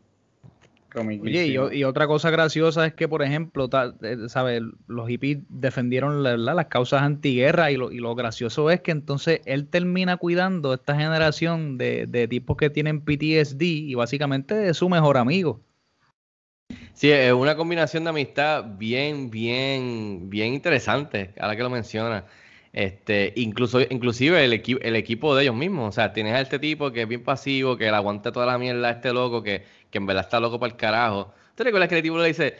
Comiquísimo. 0.93 1.65
Oye, 1.67 1.77
y, 1.79 1.85
otra 1.85 2.07
cosa 2.07 2.31
graciosa 2.31 2.87
es 2.87 2.95
que, 2.95 3.09
por 3.09 3.23
ejemplo, 3.23 3.69
ta- 3.69 3.95
eh, 4.03 4.17
¿sabes? 4.29 4.63
Los 4.87 5.09
hippies 5.09 5.39
defendieron 5.49 6.23
la- 6.23 6.37
la- 6.37 6.55
las 6.55 6.67
causas 6.67 7.03
antiguerra 7.03 7.71
y 7.71 7.77
lo, 7.77 7.93
y 7.93 7.99
lo 7.99 8.15
gracioso 8.15 8.71
es 8.71 8.81
que 8.81 8.93
entonces 8.93 9.41
él 9.45 9.67
termina 9.69 10.17
cuidando 10.17 10.73
esta 10.73 10.97
generación 10.97 11.77
de, 11.79 12.07
de 12.07 12.29
tipos 12.29 12.57
que 12.57 12.71
tienen 12.71 13.01
PTSD 13.01 13.63
y 13.63 13.95
básicamente 13.95 14.69
es 14.69 14.77
su 14.77 14.89
mejor 14.89 15.19
amigo. 15.19 15.61
Sí, 16.95 17.11
es 17.11 17.33
una 17.33 17.57
combinación 17.57 18.05
de 18.05 18.11
amistad 18.11 18.65
bien, 18.79 19.31
bien, 19.31 20.31
bien 20.31 20.55
interesante, 20.55 21.33
ahora 21.39 21.55
que 21.57 21.63
lo 21.63 21.71
menciona. 21.71 22.25
Este, 22.73 23.33
incluso, 23.37 23.81
inclusive 23.81 24.45
el, 24.45 24.53
equi- 24.53 24.79
el 24.83 24.97
equipo 24.97 25.35
de 25.35 25.45
ellos 25.45 25.55
mismos. 25.55 25.89
O 25.89 25.93
sea, 25.93 26.13
tienes 26.13 26.35
a 26.35 26.41
este 26.41 26.59
tipo 26.59 26.93
que 26.93 27.03
es 27.03 27.09
bien 27.09 27.23
pasivo, 27.23 27.77
que 27.77 27.85
le 27.85 27.91
aguanta 27.97 28.33
toda 28.33 28.45
la 28.47 28.59
mierda 28.59 28.89
a 28.89 28.91
este 28.93 29.13
loco, 29.15 29.43
que, 29.43 29.65
que 29.91 29.99
en 29.99 30.07
verdad 30.07 30.25
está 30.25 30.41
loco 30.41 30.59
para 30.59 30.73
el 30.73 30.77
carajo. 30.79 31.33
¿Te 31.55 31.65
recuerdas 31.65 31.89
que 31.89 31.97
el 31.97 32.03
tipo 32.03 32.19
le 32.19 32.29
dice, 32.29 32.57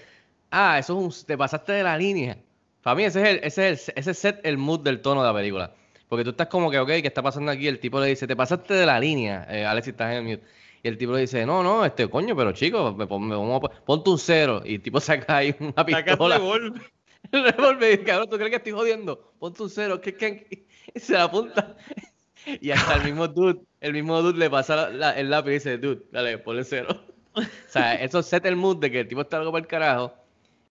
ah, 0.51 0.79
eso 0.79 0.99
es 1.09 1.21
un, 1.23 1.27
te 1.27 1.37
pasaste 1.37 1.73
de 1.73 1.83
la 1.83 1.97
línea? 1.99 2.39
Para 2.83 2.95
mí 2.97 3.05
ese 3.05 3.21
es 3.23 3.29
el, 3.29 3.37
ese 3.45 3.69
es 3.71 3.89
el, 3.89 3.95
ese 3.97 4.15
set 4.15 4.41
el 4.45 4.59
mood 4.59 4.81
del 4.81 5.01
tono 5.01 5.23
de 5.23 5.29
la 5.29 5.35
película. 5.35 5.75
Porque 6.09 6.23
tú 6.25 6.31
estás 6.31 6.47
como 6.49 6.71
que, 6.71 6.79
ok, 6.79 6.89
¿qué 6.89 7.07
está 7.09 7.23
pasando 7.23 7.51
aquí? 7.51 7.67
El 7.67 7.81
tipo 7.81 7.99
le 8.01 8.07
dice, 8.09 8.27
te 8.27 8.37
pasaste 8.37 8.75
de 8.75 8.87
la 8.87 8.99
línea, 9.01 9.47
eh, 9.51 9.65
Alex, 9.67 9.89
estás 9.89 10.13
en 10.13 10.19
el 10.19 10.23
mute. 10.39 10.47
Y 10.83 10.89
el 10.89 10.97
tipo 10.99 11.13
le 11.13 11.23
dice, 11.23 11.45
no, 11.45 11.63
no, 11.65 11.85
este 11.85 12.09
coño, 12.09 12.37
pero 12.37 12.53
chico, 12.53 12.93
me, 12.95 13.07
pon- 13.09 13.27
me 13.27 13.35
pon- 13.35 13.71
ponte 13.85 14.11
un 14.11 14.19
cero. 14.19 14.63
Y 14.65 14.77
el 14.77 14.83
tipo 14.83 15.01
saca 15.01 15.39
ahí 15.39 15.55
una 15.59 15.85
pistola. 15.85 16.37
El 17.33 17.43
revólver, 17.45 18.05
cabrón, 18.05 18.31
¿tú 18.31 18.37
crees 18.37 18.51
que 18.51 18.57
estoy 18.59 18.71
jodiendo? 18.73 19.33
Ponte 19.41 19.61
un 19.65 19.69
cero, 19.71 20.01
que, 20.01 20.15
que, 20.15 20.65
y 20.95 21.01
se 21.01 21.15
la 21.15 21.25
apunta. 21.25 21.77
Y 22.61 22.71
hasta 22.71 22.95
el 22.95 23.03
mismo 23.03 23.27
dude, 23.27 23.61
el 23.81 23.93
mismo 23.93 24.23
dude 24.23 24.39
le 24.39 24.49
pasa 24.49 24.77
la- 24.77 24.91
la- 24.91 25.19
el 25.19 25.29
lápiz 25.31 25.51
y 25.51 25.55
dice, 25.55 25.79
dude, 25.79 26.03
dale, 26.13 26.39
ponle 26.39 26.63
cero. 26.63 26.89
O 27.37 27.69
sea, 27.69 27.95
eso 27.95 28.23
set 28.23 28.47
el 28.47 28.57
mood 28.57 28.79
de 28.79 28.91
que 28.91 29.01
el 29.01 29.09
tipo 29.09 29.21
está 29.21 29.39
algo 29.39 29.51
por 29.51 29.61
el 29.61 29.67
carajo. 29.67 30.15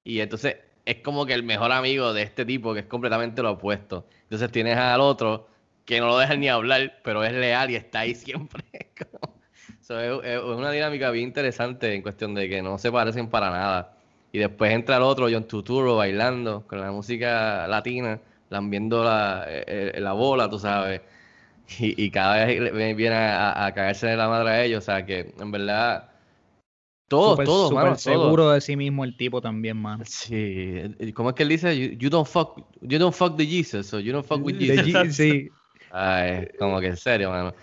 Y 0.03 0.19
entonces 0.19 0.57
es 0.85 0.97
como 0.97 1.25
que 1.25 1.33
el 1.33 1.43
mejor 1.43 1.71
amigo 1.71 2.13
de 2.13 2.23
este 2.23 2.45
tipo, 2.45 2.73
que 2.73 2.81
es 2.81 2.85
completamente 2.85 3.41
lo 3.41 3.51
opuesto. 3.51 4.05
Entonces 4.23 4.51
tienes 4.51 4.77
al 4.77 5.01
otro 5.01 5.47
que 5.85 5.99
no 5.99 6.07
lo 6.07 6.17
deja 6.17 6.35
ni 6.35 6.49
hablar, 6.49 6.99
pero 7.03 7.23
es 7.23 7.33
leal 7.33 7.71
y 7.71 7.75
está 7.75 8.01
ahí 8.01 8.15
siempre. 8.15 8.63
So, 9.81 9.99
es, 9.99 10.41
una 10.41 10.71
dinámica 10.71 11.11
bien 11.11 11.27
interesante 11.27 11.93
en 11.93 12.01
cuestión 12.01 12.33
de 12.33 12.49
que 12.49 12.63
no 12.63 12.79
se 12.79 12.91
parecen 12.91 13.29
para 13.29 13.51
nada. 13.51 13.95
Y 14.31 14.39
después 14.39 14.73
entra 14.73 14.97
el 14.97 15.03
otro, 15.03 15.27
John 15.29 15.47
Turturro, 15.47 15.95
bailando 15.95 16.65
con 16.65 16.81
la 16.81 16.91
música 16.91 17.67
latina, 17.67 18.19
lambiendo 18.49 19.03
la, 19.03 19.45
eh, 19.47 19.91
eh, 19.93 19.99
la 20.01 20.13
bola, 20.13 20.49
tú 20.49 20.57
sabes. 20.57 21.01
Y, 21.79 22.03
y 22.03 22.11
cada 22.11 22.45
vez 22.45 22.95
viene 22.95 23.15
a, 23.15 23.65
a 23.65 23.73
cagarse 23.75 24.07
de 24.07 24.17
la 24.17 24.27
madre 24.27 24.49
a 24.49 24.63
ellos. 24.63 24.83
O 24.83 24.85
sea 24.85 25.05
que, 25.05 25.33
en 25.39 25.51
verdad, 25.51 26.09
todo, 27.07 27.31
Súper- 27.35 27.45
todo, 27.45 27.69
súper 27.69 27.83
mano, 27.83 27.95
todo. 27.95 27.97
seguro 28.23 28.49
de 28.51 28.61
sí 28.61 28.75
mismo 28.75 29.03
el 29.03 29.15
tipo 29.15 29.41
también, 29.41 29.77
mano. 29.77 30.03
Sí, 30.07 30.33
eh, 30.35 31.13
¿cómo 31.13 31.29
es 31.29 31.35
que 31.35 31.43
él 31.43 31.49
dice? 31.49 31.77
You, 31.77 31.97
you 31.97 32.09
don't 32.09 32.27
fuck, 32.27 32.59
you 32.81 32.97
don't 32.97 33.13
fuck 33.15 33.35
the 33.37 33.45
Jesus, 33.45 33.87
so 33.87 33.99
you 33.99 34.11
don't 34.11 34.25
fuck 34.25 34.43
with 34.43 34.57
Jesus. 34.57 35.15
Sí. 35.15 35.49
Ay, 35.91 36.47
como 36.59 36.79
que 36.79 36.87
en 36.87 36.97
serio, 36.97 37.29
mano. 37.29 37.53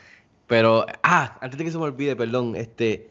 Pero, 0.46 0.86
ah, 1.02 1.38
antes 1.40 1.58
de 1.58 1.64
que 1.64 1.70
se 1.70 1.78
me 1.78 1.84
olvide, 1.84 2.14
perdón, 2.16 2.54
este, 2.56 3.10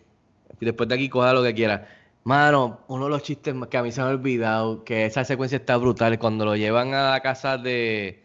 después 0.59 0.87
de 0.89 0.95
aquí 0.95 1.09
coja 1.09 1.33
lo 1.33 1.43
que 1.43 1.53
quiera. 1.53 1.87
Mano, 2.23 2.81
uno 2.87 3.05
de 3.05 3.09
los 3.09 3.23
chistes 3.23 3.53
que 3.69 3.77
a 3.77 3.83
mí 3.83 3.91
se 3.91 3.99
me 4.01 4.07
ha 4.07 4.11
olvidado, 4.11 4.83
que 4.83 5.05
esa 5.05 5.23
secuencia 5.25 5.57
está 5.57 5.75
brutal, 5.77 6.17
cuando 6.19 6.45
lo 6.45 6.55
llevan 6.55 6.93
a 6.93 7.11
la 7.11 7.19
casa 7.21 7.57
de 7.57 8.23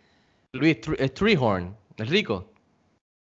Luis 0.52 0.80
Tr- 0.82 0.96
eh, 0.98 1.08
Treehorn, 1.08 1.74
el 1.96 2.06
rico, 2.06 2.52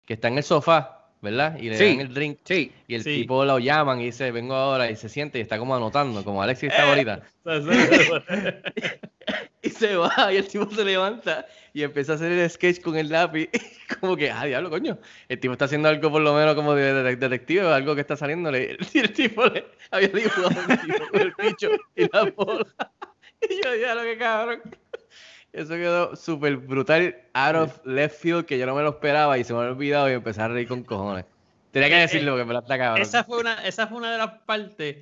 que 0.04 0.14
está 0.14 0.28
en 0.28 0.38
el 0.38 0.42
sofá, 0.42 0.97
¿verdad? 1.20 1.59
Y 1.59 1.68
le 1.70 1.76
Sí. 1.78 1.85
dan 1.96 2.00
el 2.00 2.14
drink. 2.14 2.38
Sí. 2.44 2.72
Y 2.87 2.94
el 2.94 3.02
Sí. 3.02 3.16
tipo 3.22 3.44
lo 3.44 3.59
llaman 3.59 4.00
y 4.00 4.07
dice, 4.07 4.31
vengo 4.31 4.54
ahora, 4.54 4.90
y 4.90 4.96
se 4.96 5.09
siente 5.09 5.38
y 5.38 5.42
está 5.42 5.59
como 5.59 5.74
anotando, 5.76 6.22
como 6.24 6.42
Alexis 6.42 6.70
está 6.70 6.88
ahorita. 6.88 7.20
Y 9.61 9.70
se 9.70 9.96
va, 9.96 10.33
y 10.33 10.37
el 10.37 10.46
tipo 10.48 10.70
se 10.70 10.85
levanta 10.85 11.44
y 11.74 11.83
empieza 11.83 12.12
a 12.12 12.14
hacer 12.14 12.31
el 12.33 12.48
sketch 12.48 12.81
con 12.81 12.96
el 12.96 13.09
lápiz. 13.11 13.48
Como 14.00 14.16
que, 14.16 14.31
ah, 14.31 14.44
diablo, 14.44 14.70
coño. 14.70 14.98
El 15.28 15.40
tipo 15.40 15.52
está 15.52 15.64
haciendo 15.64 15.88
algo 15.88 16.11
por 16.12 16.22
lo 16.22 16.33
menos 16.35 16.54
como 16.54 16.74
de, 16.74 16.92
de- 16.94 17.16
detective 17.16 17.64
o 17.64 17.72
algo 17.74 17.94
que 17.94 18.02
está 18.02 18.16
saliéndole. 18.16 18.76
Y 18.94 18.98
el 19.00 19.12
tipo 19.12 19.44
le 19.46 19.64
había 19.90 20.09
dibujado 20.09 20.48
un 20.48 20.78
tipo 20.78 21.07
con 21.11 21.20
el 21.20 21.33
bicho 21.42 21.70
y 21.96 22.09
la 22.12 22.24
bola. 22.37 22.66
Y 23.50 23.62
yo, 23.64 23.72
diablo, 23.72 24.02
qué 24.04 24.18
cabrón. 24.18 24.62
Eso 25.52 25.70
quedó 25.70 26.14
súper 26.14 26.56
brutal, 26.58 27.16
out 27.32 27.56
of 27.56 27.87
left 27.87 28.20
field, 28.20 28.44
que 28.44 28.58
yo 28.58 28.66
no 28.66 28.74
me 28.74 28.82
lo 28.82 28.90
esperaba 28.90 29.38
y 29.38 29.44
se 29.44 29.52
me 29.52 29.61
había 29.61 29.72
olvidado 29.72 30.11
y 30.11 30.12
empecé 30.12 30.42
a 30.42 30.48
reír 30.48 30.68
con 30.68 30.84
cojones. 30.84 31.24
Tenía 31.70 31.88
que 31.88 31.96
Eh, 31.96 32.00
decirlo 32.00 32.32
porque 32.32 32.44
me 32.44 32.54
la 32.54 32.62
cabrón. 32.62 33.00
Esa 33.00 33.24
fue, 33.24 33.40
una, 33.40 33.66
esa 33.66 33.87
fue 33.87 33.98
una 33.98 34.12
de 34.12 34.18
las 34.18 34.30
partes 34.46 34.96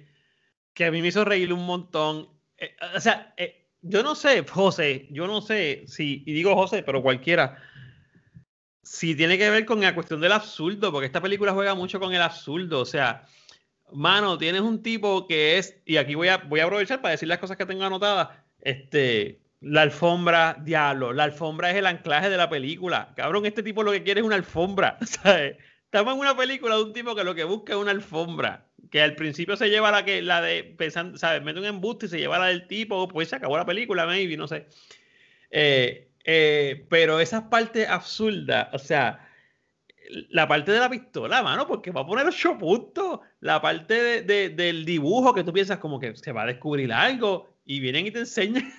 que 0.72 0.84
a 0.84 0.90
mí 0.90 1.02
me 1.02 1.08
hizo 1.08 1.24
reír 1.24 1.52
un 1.52 1.64
montón. 1.66 2.28
Eh, 2.58 2.76
o 2.94 3.00
sea, 3.00 3.34
eh, 3.36 3.66
yo 3.82 4.02
no 4.02 4.14
sé, 4.14 4.44
José, 4.48 5.08
yo 5.10 5.26
no 5.26 5.40
sé 5.40 5.84
si, 5.86 6.22
y 6.26 6.32
digo 6.32 6.54
José, 6.54 6.82
pero 6.82 7.02
cualquiera, 7.02 7.58
si 8.82 9.14
tiene 9.14 9.38
que 9.38 9.50
ver 9.50 9.64
con 9.64 9.80
la 9.80 9.94
cuestión 9.94 10.20
del 10.20 10.32
absurdo, 10.32 10.92
porque 10.92 11.06
esta 11.06 11.20
película 11.20 11.52
juega 11.52 11.74
mucho 11.74 11.98
con 11.98 12.12
el 12.14 12.22
absurdo. 12.22 12.80
O 12.80 12.84
sea, 12.86 13.26
mano, 13.92 14.38
tienes 14.38 14.60
un 14.60 14.82
tipo 14.82 15.26
que 15.26 15.58
es, 15.58 15.80
y 15.84 15.96
aquí 15.96 16.14
voy 16.14 16.28
a, 16.28 16.38
voy 16.38 16.60
a 16.60 16.64
aprovechar 16.64 17.00
para 17.00 17.12
decir 17.12 17.28
las 17.28 17.38
cosas 17.38 17.56
que 17.56 17.66
tengo 17.66 17.84
anotadas. 17.84 18.28
Este, 18.60 19.40
la 19.68 19.82
alfombra, 19.82 20.56
diablo, 20.62 21.12
la 21.12 21.24
alfombra 21.24 21.70
es 21.70 21.76
el 21.76 21.86
anclaje 21.86 22.30
de 22.30 22.36
la 22.36 22.48
película. 22.48 23.12
Cabrón, 23.16 23.46
este 23.46 23.62
tipo 23.62 23.82
lo 23.82 23.92
que 23.92 24.02
quiere 24.02 24.20
es 24.20 24.26
una 24.26 24.36
alfombra. 24.36 24.98
¿sabes? 25.04 25.56
Estamos 25.84 26.14
en 26.14 26.20
una 26.20 26.36
película 26.36 26.76
de 26.76 26.82
un 26.84 26.92
tipo 26.92 27.14
que 27.14 27.24
lo 27.24 27.34
que 27.34 27.44
busca 27.44 27.72
es 27.72 27.78
una 27.78 27.90
alfombra. 27.90 28.66
Que 28.90 29.02
al 29.02 29.14
principio 29.16 29.56
se 29.56 29.68
lleva 29.68 29.90
la 29.90 30.04
que 30.04 30.22
la 30.22 30.40
de 30.40 30.62
pensando, 30.64 31.18
¿sabes? 31.18 31.42
Mete 31.42 31.58
un 31.58 31.66
embuste 31.66 32.06
y 32.06 32.08
se 32.08 32.18
lleva 32.18 32.38
la 32.38 32.46
del 32.46 32.66
tipo, 32.68 33.08
pues 33.08 33.28
se 33.28 33.36
acabó 33.36 33.56
la 33.56 33.66
película, 33.66 34.06
maybe, 34.06 34.36
no 34.36 34.46
sé. 34.46 34.66
Eh, 35.50 36.08
eh, 36.24 36.86
pero 36.88 37.20
esas 37.20 37.42
partes 37.44 37.88
absurdas, 37.88 38.68
o 38.72 38.78
sea, 38.78 39.28
la 40.30 40.46
parte 40.46 40.70
de 40.72 40.78
la 40.78 40.88
pistola, 40.90 41.42
mano, 41.42 41.66
porque 41.66 41.90
va 41.90 42.02
a 42.02 42.06
poner 42.06 42.26
ocho 42.26 42.56
puntos. 42.58 43.20
La 43.40 43.60
parte 43.60 43.94
de- 44.02 44.22
de- 44.22 44.48
del 44.50 44.84
dibujo 44.84 45.34
que 45.34 45.42
tú 45.44 45.52
piensas 45.52 45.78
como 45.78 45.98
que 45.98 46.14
se 46.16 46.32
va 46.32 46.42
a 46.42 46.46
descubrir 46.46 46.92
algo 46.92 47.48
y 47.64 47.80
vienen 47.80 48.06
y 48.06 48.10
te 48.12 48.20
enseñan. 48.20 48.72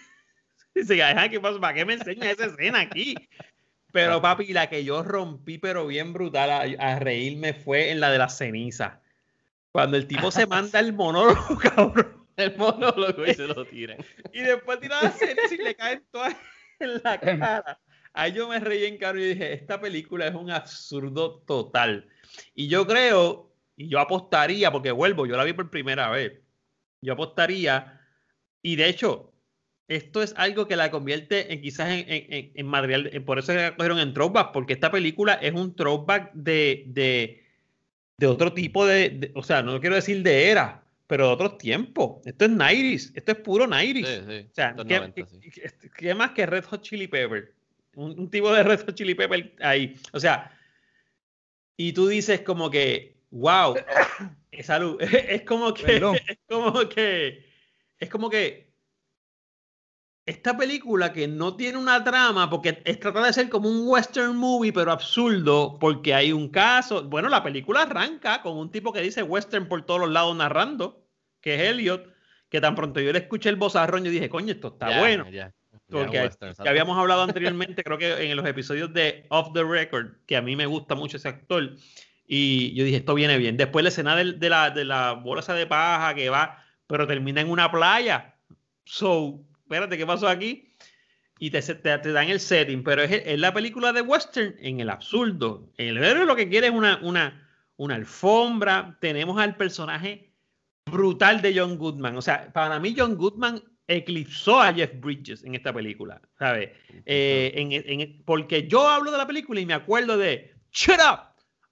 Dice, 0.78 1.04
"Ajá, 1.04 1.30
¿qué 1.30 1.40
pasa? 1.40 1.60
¿Para 1.60 1.74
qué 1.74 1.86
me 1.86 1.94
enseña 1.94 2.32
esa 2.32 2.46
escena 2.46 2.82
aquí? 2.82 3.16
Pero 3.92 4.22
papi, 4.22 4.54
la 4.54 4.70
que 4.70 4.84
yo 4.84 5.02
rompí, 5.02 5.58
pero 5.58 5.88
bien 5.88 6.14
brutal 6.14 6.52
a, 6.52 6.62
a 6.62 7.00
reírme 7.00 7.54
fue 7.54 7.92
en 7.92 8.00
la 8.00 8.12
de 8.12 8.18
la 8.18 8.30
ceniza. 8.30 9.02
Cuando 9.72 9.98
el 9.98 10.08
tipo 10.08 10.32
se 10.32 10.46
manda 10.46 10.80
el 10.80 10.94
monólogo, 10.94 11.58
cabrón. 11.76 12.28
El 12.36 12.56
monólogo 12.56 13.26
y 13.26 13.34
se 13.34 13.48
lo 13.48 13.66
tiran. 13.66 13.98
Y 14.32 14.42
después 14.42 14.80
tira 14.80 15.02
la 15.02 15.12
ceniza 15.12 15.54
y 15.54 15.58
le 15.58 15.76
caen 15.76 16.04
todas 16.12 16.36
en 16.80 17.02
la 17.04 17.20
cara. 17.20 17.80
Ahí 18.14 18.34
yo 18.34 18.48
me 18.48 18.60
reí 18.60 18.86
en 18.86 18.98
caro 18.98 19.20
y 19.20 19.30
dije, 19.30 19.54
esta 19.54 19.80
película 19.80 20.28
es 20.28 20.36
un 20.36 20.52
absurdo 20.52 21.40
total. 21.48 22.08
Y 22.54 22.68
yo 22.68 22.86
creo, 22.86 23.52
y 23.76 23.88
yo 23.90 24.00
apostaría, 24.00 24.72
porque 24.72 24.92
vuelvo, 24.92 25.26
yo 25.26 25.38
la 25.38 25.44
vi 25.44 25.54
por 25.54 25.70
primera 25.70 26.10
vez. 26.10 26.34
Yo 27.02 27.14
apostaría, 27.14 28.02
y 28.62 28.76
de 28.76 28.90
hecho, 28.90 29.34
esto 29.88 30.22
es 30.22 30.34
algo 30.38 30.68
que 30.68 30.76
la 30.76 30.92
convierte 30.92 31.54
en 31.54 31.62
quizás 31.62 31.90
en, 31.90 32.00
en, 32.12 32.34
en- 32.34 32.52
en 32.54 32.66
material, 32.68 33.10
en- 33.14 33.24
por 33.24 33.40
eso 33.40 33.54
la 33.54 33.76
cogieron 33.76 34.00
en 34.00 34.14
throwback, 34.14 34.52
porque 34.52 34.74
esta 34.74 34.92
película 34.92 35.34
es 35.36 35.54
un 35.54 35.76
throwback 35.76 36.34
de, 36.34 36.84
de, 36.88 37.44
de 38.18 38.28
otro 38.28 38.52
tipo 38.54 38.86
de, 38.86 39.10
de- 39.10 39.32
o 39.36 39.44
sea, 39.44 39.62
no 39.62 39.80
quiero 39.80 39.96
decir 39.96 40.22
de 40.24 40.50
era, 40.50 40.84
pero 41.08 41.28
de 41.28 41.34
otros 41.34 41.58
tiempos. 41.58 42.26
Esto 42.26 42.46
es 42.46 42.52
90s, 42.52 43.12
esto 43.16 43.32
es 43.32 43.38
puro 43.40 43.66
90s. 43.66 44.06
Sí, 44.06 44.24
sí. 44.28 44.48
O 44.52 44.54
sea, 44.54 44.76
¿qué, 44.76 45.00
90, 45.00 45.26
sí. 45.26 45.40
qué- 45.42 45.52
qué- 45.52 45.90
qué 45.96 46.14
más 46.16 46.32
que 46.32 46.46
Red 46.46 46.66
Hot 46.66 46.82
Chili 46.82 47.08
Pepper? 47.08 47.54
Un, 47.96 48.20
un 48.20 48.30
tipo 48.30 48.52
de 48.54 48.64
Red 48.64 48.82
Hot 48.86 48.94
Chili 48.96 49.16
Pepper 49.16 49.54
ahí. 49.62 49.96
O 50.12 50.20
sea, 50.20 50.52
y 51.78 51.94
tú 51.94 52.08
dices 52.08 52.42
como 52.42 52.70
que, 52.70 53.16
wow, 53.32 53.76
eh, 54.52 54.64
salud. 54.64 55.02
Es 55.02 55.44
como 55.44 55.74
que, 55.74 55.84
Perdón. 55.84 56.18
es 56.28 56.38
como 56.48 56.90
que, 56.90 57.46
es 58.00 58.10
como 58.10 58.30
que 58.30 58.67
esta 60.28 60.58
película 60.58 61.14
que 61.14 61.26
no 61.26 61.56
tiene 61.56 61.78
una 61.78 62.04
trama, 62.04 62.50
porque 62.50 62.82
es 62.84 63.00
tratar 63.00 63.24
de 63.24 63.32
ser 63.32 63.48
como 63.48 63.70
un 63.70 63.88
western 63.88 64.36
movie, 64.36 64.74
pero 64.74 64.92
absurdo, 64.92 65.78
porque 65.80 66.14
hay 66.14 66.34
un 66.34 66.50
caso. 66.50 67.06
Bueno, 67.06 67.30
la 67.30 67.42
película 67.42 67.84
arranca 67.84 68.42
con 68.42 68.58
un 68.58 68.70
tipo 68.70 68.92
que 68.92 69.02
dice 69.02 69.24
western 69.24 69.70
por 69.70 69.86
todos 69.86 70.02
los 70.02 70.10
lados 70.10 70.36
narrando, 70.36 71.08
que 71.40 71.56
es 71.56 71.62
Elliot, 71.62 72.14
que 72.50 72.60
tan 72.60 72.76
pronto 72.76 73.00
yo 73.00 73.14
le 73.14 73.20
escuché 73.20 73.48
el 73.48 73.56
bozarrón, 73.56 74.04
yo 74.04 74.12
dije, 74.12 74.28
coño, 74.28 74.52
esto 74.52 74.68
está 74.68 75.00
bueno. 75.00 75.24
Porque 75.90 76.20
western, 76.20 76.40
que 76.40 76.48
exacto. 76.48 76.70
habíamos 76.70 76.98
hablado 76.98 77.24
anteriormente, 77.24 77.82
creo 77.82 77.98
que 77.98 78.30
en 78.30 78.36
los 78.36 78.46
episodios 78.46 78.92
de 78.92 79.26
Off 79.30 79.54
the 79.54 79.64
Record, 79.64 80.18
que 80.26 80.36
a 80.36 80.42
mí 80.42 80.58
me 80.58 80.66
gusta 80.66 80.94
mucho 80.94 81.16
ese 81.16 81.30
actor, 81.30 81.74
y 82.26 82.74
yo 82.76 82.84
dije, 82.84 82.98
esto 82.98 83.14
viene 83.14 83.38
bien. 83.38 83.56
Después 83.56 83.82
la 83.82 83.90
escena 83.90 84.18
de, 84.18 84.50
la, 84.50 84.72
de 84.72 84.84
la 84.84 85.14
bolsa 85.14 85.54
de 85.54 85.68
paja 85.68 86.14
que 86.16 86.30
va, 86.30 86.62
pero 86.86 87.08
termina 87.08 87.40
en 87.40 87.50
una 87.50 87.72
playa. 87.72 88.36
So, 88.84 89.47
espérate, 89.68 89.98
¿qué 89.98 90.06
pasó 90.06 90.30
aquí? 90.30 90.74
Y 91.40 91.52
te, 91.52 91.62
te, 91.62 91.98
te 91.98 92.12
dan 92.12 92.30
el 92.30 92.40
setting, 92.40 92.84
pero 92.84 93.04
es, 93.04 93.12
es 93.12 93.38
la 93.38 93.54
película 93.54 93.92
de 93.92 94.02
western 94.02 94.56
en 94.60 94.80
el 94.80 94.90
absurdo. 94.90 95.70
El 95.78 95.98
héroe 95.98 96.26
lo 96.26 96.36
que 96.38 96.48
quiere 96.48 96.68
es 96.68 96.74
una, 96.74 97.00
una, 97.04 97.48
una 97.76 97.96
alfombra. 97.96 98.98
Tenemos 99.02 99.40
al 99.40 99.56
personaje 99.58 100.34
brutal 100.86 101.42
de 101.42 101.60
John 101.60 101.78
Goodman. 101.78 102.18
O 102.18 102.22
sea, 102.22 102.52
para 102.54 102.80
mí 102.80 102.96
John 102.98 103.16
Goodman 103.18 103.62
eclipsó 103.88 104.62
a 104.62 104.74
Jeff 104.74 104.92
Bridges 105.00 105.44
en 105.44 105.54
esta 105.54 105.74
película, 105.74 106.22
¿sabes? 106.40 106.72
Eh, 107.06 108.22
porque 108.26 108.68
yo 108.68 108.88
hablo 108.88 109.12
de 109.12 109.18
la 109.18 109.28
película 109.28 109.60
y 109.60 109.66
me 109.66 109.74
acuerdo 109.74 110.18
de 110.18 110.56
Shut 110.72 111.00
up, 111.00 111.20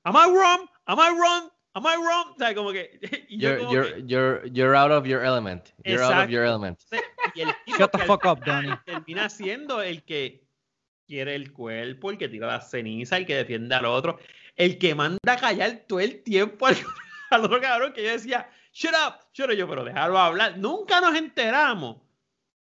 am 0.04 0.16
I 0.16 0.32
wrong? 0.32 0.70
Am 0.86 1.00
I 1.00 1.18
wrong? 1.18 1.50
Am 1.76 1.84
I 1.86 1.96
wrong? 1.98 2.36
¿Sabes? 2.40 2.56
Como 2.56 2.72
que 2.72 3.00
yo 3.30 3.50
You're, 3.50 3.58
como 3.60 3.72
you're, 3.74 3.94
que- 3.96 4.04
you're, 4.08 4.50
you're 4.52 4.76
out 4.78 4.92
of 4.92 5.06
your 5.06 5.24
element. 5.24 5.74
You're 5.84 6.02
out 6.04 6.24
of 6.24 6.30
your 6.30 6.44
element. 6.46 6.80
y 7.36 7.42
el 7.42 7.50
tipo 7.66 7.78
Shut 7.78 7.92
the 7.92 8.00
fuck 8.00 8.26
up, 8.26 8.44
Donnie. 8.46 8.74
Termina 8.86 9.30
siendo 9.30 9.82
el 9.82 10.04
que 10.04 10.44
quiere 11.08 11.36
el 11.36 11.52
cuerpo, 11.52 12.10
el 12.12 12.18
que 12.18 12.30
tira 12.30 12.48
la 12.48 12.62
ceniza, 12.62 13.18
el 13.18 13.26
que 13.26 13.36
defiende 13.36 13.76
al 13.76 13.86
otro, 13.86 14.18
el 14.56 14.78
que 14.78 14.96
manda 14.96 15.20
a 15.34 15.38
callar 15.38 15.84
todo 15.88 16.00
el 16.00 16.24
tiempo 16.24 16.66
al, 16.66 16.76
al 17.30 17.46
otro 17.46 17.60
cabrón 17.62 17.94
que 17.94 18.04
yo 18.04 18.10
decía, 18.12 18.50
shut 18.74 18.94
up, 18.94 19.16
shut 19.34 19.50
up, 19.50 19.56
yo, 19.56 19.68
pero 19.70 19.84
déjalo 19.84 20.18
hablar. 20.18 20.58
Nunca 20.58 21.02
nos 21.02 21.14
enteramos 21.16 21.98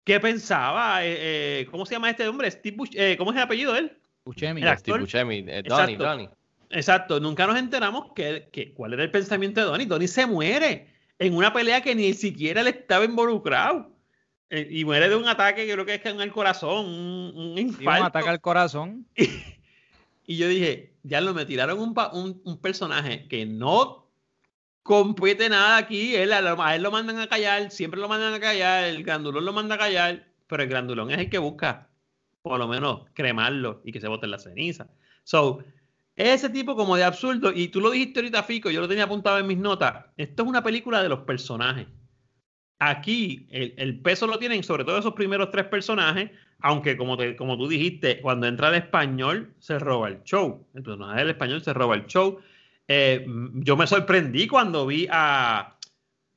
qué 0.04 0.20
pensaba, 0.20 1.06
eh, 1.06 1.62
eh, 1.62 1.68
¿cómo 1.72 1.86
se 1.86 1.94
llama 1.94 2.10
este 2.10 2.28
hombre? 2.28 2.50
Steve 2.52 2.76
Bush- 2.76 2.96
eh, 2.96 3.16
¿Cómo 3.18 3.30
es 3.32 3.38
el 3.38 3.44
apellido 3.44 3.74
de 3.74 3.80
él? 3.80 3.98
Buscemi. 4.26 4.62
Steve 4.78 5.00
Buscemi, 5.00 5.38
eh, 5.48 5.62
Donnie, 5.64 5.94
Exacto. 5.96 6.04
Donnie. 6.04 6.30
Exacto, 6.74 7.20
nunca 7.20 7.46
nos 7.48 7.58
enteramos 7.58 8.12
que, 8.16 8.50
que- 8.52 8.74
cuál 8.74 8.94
era 8.94 9.04
el 9.04 9.12
pensamiento 9.12 9.60
de 9.62 9.68
Donnie. 9.68 9.86
Donnie 9.86 10.08
se 10.08 10.26
muere 10.26 10.88
en 11.20 11.36
una 11.36 11.54
pelea 11.54 11.82
que 11.82 11.94
ni 11.96 12.14
siquiera 12.14 12.64
le 12.64 12.72
estaba 12.72 13.06
involucrado. 13.06 13.92
Eh, 14.50 14.68
y 14.70 14.84
muere 14.86 15.08
de 15.10 15.16
un 15.16 15.28
ataque 15.28 15.66
que 15.66 15.74
creo 15.74 15.86
que 15.86 15.96
es 15.96 16.06
en 16.06 16.20
el 16.22 16.32
corazón, 16.32 16.86
un, 16.86 17.32
un 17.36 17.58
Sí, 17.58 17.64
un 17.64 17.70
infarto. 17.70 18.06
ataque 18.06 18.30
al 18.30 18.42
corazón. 18.42 19.08
Y 20.26 20.38
yo 20.38 20.48
dije, 20.48 20.96
ya 21.04 21.20
lo 21.20 21.34
me 21.34 21.46
tiraron 21.46 21.80
un, 21.80 21.94
un, 22.14 22.42
un 22.46 22.62
personaje 22.62 23.28
que 23.28 23.46
no 23.46 24.10
compete 24.82 25.50
nada 25.50 25.76
aquí. 25.78 26.16
Él, 26.16 26.32
a, 26.32 26.40
lo- 26.42 26.62
a 26.64 26.76
él 26.76 26.82
lo 26.84 26.92
mandan 26.92 27.20
a 27.20 27.28
callar, 27.28 27.70
siempre 27.72 28.00
lo 28.00 28.08
mandan 28.08 28.34
a 28.34 28.40
callar. 28.40 28.86
El 28.86 29.04
grandulón 29.04 29.44
lo 29.44 29.52
manda 29.52 29.76
a 29.76 29.80
callar, 29.80 30.26
pero 30.48 30.64
el 30.64 30.70
grandulón 30.70 31.12
es 31.12 31.18
el 31.20 31.30
que 31.30 31.40
busca, 31.40 31.90
por 32.42 32.58
lo 32.58 32.70
menos, 32.70 33.02
cremarlo 33.14 33.82
y 33.84 33.92
que 33.92 34.00
se 34.00 34.08
bote 34.08 34.28
la 34.28 34.40
ceniza. 34.40 34.88
So, 35.26 35.62
ese 36.16 36.50
tipo 36.50 36.76
como 36.76 36.96
de 36.96 37.04
absurdo, 37.04 37.52
y 37.54 37.70
tú 37.70 37.80
lo 37.82 37.92
dijiste 37.92 38.20
ahorita, 38.20 38.44
Fico, 38.44 38.70
yo 38.70 38.82
lo 38.82 38.88
tenía 38.88 39.06
apuntado 39.06 39.40
en 39.40 39.48
mis 39.48 39.58
notas. 39.58 40.06
Esto 40.18 40.44
es 40.44 40.50
una 40.50 40.64
película 40.64 41.02
de 41.02 41.10
los 41.10 41.20
personajes. 41.22 41.88
Aquí 42.80 43.48
el, 43.50 43.74
el 43.78 44.00
peso 44.02 44.28
lo 44.28 44.38
tienen 44.38 44.64
sobre 44.64 44.84
todo 44.84 44.98
esos 44.98 45.14
primeros 45.14 45.52
tres 45.52 45.66
personajes, 45.66 46.32
aunque 46.60 46.98
como, 46.98 47.16
te- 47.18 47.36
como 47.36 47.58
tú 47.58 47.68
dijiste, 47.68 48.20
cuando 48.22 48.46
entra 48.48 48.70
el 48.70 48.76
español 48.76 49.54
se 49.60 49.80
roba 49.80 50.10
el 50.10 50.22
show. 50.24 50.66
El 50.74 50.84
personaje 50.84 51.20
del 51.20 51.30
español 51.30 51.64
se 51.64 51.74
roba 51.74 51.96
el 51.96 52.06
show. 52.08 52.40
Eh, 52.88 53.26
yo 53.56 53.78
me 53.78 53.88
sorprendí 53.88 54.48
cuando 54.48 54.86
vi 54.86 55.08
a... 55.10 55.78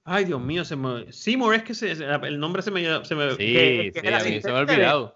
Ay, 0.04 0.24
Dios 0.26 0.40
mío, 0.40 0.64
se 0.64 0.76
me... 0.76 1.10
Seymour 1.12 1.54
es 1.56 1.64
que 1.64 1.74
se- 1.74 1.90
el 1.92 2.38
nombre 2.38 2.62
se 2.62 2.70
me... 2.70 3.04
Se 3.04 3.14
me 3.16 3.30
Sí, 3.32 3.36
que- 3.38 3.90
que 3.92 3.98
es 3.98 4.02
sí, 4.02 4.06
el 4.06 4.14
a 4.14 4.22
mí 4.24 4.40
se 4.40 4.52
me 4.52 4.58
ha 4.58 4.60
olvidado. 4.60 5.15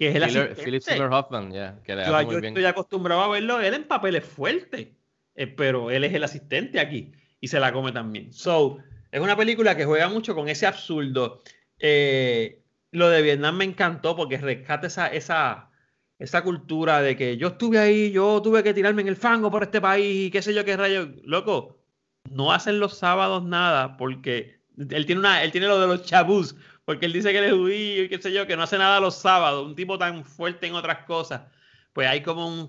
Que 0.00 0.08
es 0.08 0.14
el 0.16 0.22
Philip- 0.22 0.36
asistente. 0.38 0.62
Philip 0.64 0.82
Seymour 0.82 1.12
Hoffman, 1.12 1.52
ya, 1.52 1.78
que 1.84 1.94
le 1.94 2.06
Yo, 2.06 2.16
hace 2.16 2.24
yo 2.24 2.30
muy 2.32 2.40
bien. 2.40 2.52
estoy 2.54 2.64
acostumbrado 2.64 3.20
a 3.20 3.28
verlo 3.28 3.60
él 3.60 3.74
en 3.74 3.84
papeles 3.84 4.24
fuertes, 4.24 4.88
eh, 5.34 5.46
pero 5.46 5.90
él 5.90 6.04
es 6.04 6.14
el 6.14 6.24
asistente 6.24 6.80
aquí 6.80 7.12
y 7.38 7.48
se 7.48 7.60
la 7.60 7.70
come 7.70 7.92
también. 7.92 8.32
So, 8.32 8.78
es 9.12 9.20
una 9.20 9.36
película 9.36 9.76
que 9.76 9.84
juega 9.84 10.08
mucho 10.08 10.34
con 10.34 10.48
ese 10.48 10.66
absurdo. 10.66 11.42
Eh, 11.78 12.62
lo 12.92 13.10
de 13.10 13.20
Vietnam 13.20 13.58
me 13.58 13.64
encantó 13.66 14.16
porque 14.16 14.38
rescata 14.38 14.86
esa, 14.86 15.08
esa, 15.08 15.68
esa 16.18 16.42
cultura 16.42 17.02
de 17.02 17.14
que 17.14 17.36
yo 17.36 17.48
estuve 17.48 17.78
ahí, 17.78 18.10
yo 18.10 18.40
tuve 18.40 18.62
que 18.62 18.72
tirarme 18.72 19.02
en 19.02 19.08
el 19.08 19.16
fango 19.16 19.50
por 19.50 19.62
este 19.64 19.82
país 19.82 20.28
y 20.28 20.30
qué 20.30 20.40
sé 20.40 20.54
yo 20.54 20.64
qué 20.64 20.78
rayo. 20.78 21.10
Loco, 21.24 21.78
no 22.30 22.52
hacen 22.52 22.80
los 22.80 22.96
sábados 22.96 23.44
nada 23.44 23.98
porque 23.98 24.60
él 24.78 25.04
tiene, 25.04 25.18
una, 25.18 25.42
él 25.44 25.52
tiene 25.52 25.66
lo 25.66 25.78
de 25.78 25.86
los 25.88 26.04
chabús, 26.06 26.56
porque 26.90 27.06
él 27.06 27.12
dice 27.12 27.30
que 27.30 27.38
él 27.38 27.44
es 27.44 27.52
judío 27.52 28.02
y 28.02 28.08
qué 28.08 28.20
sé 28.20 28.32
yo, 28.32 28.48
que 28.48 28.56
no 28.56 28.64
hace 28.64 28.76
nada 28.76 28.98
los 28.98 29.14
sábados, 29.14 29.64
un 29.64 29.76
tipo 29.76 29.96
tan 29.96 30.24
fuerte 30.24 30.66
en 30.66 30.74
otras 30.74 31.04
cosas. 31.04 31.42
Pues 31.92 32.08
hay 32.08 32.20
como 32.20 32.48
un, 32.48 32.68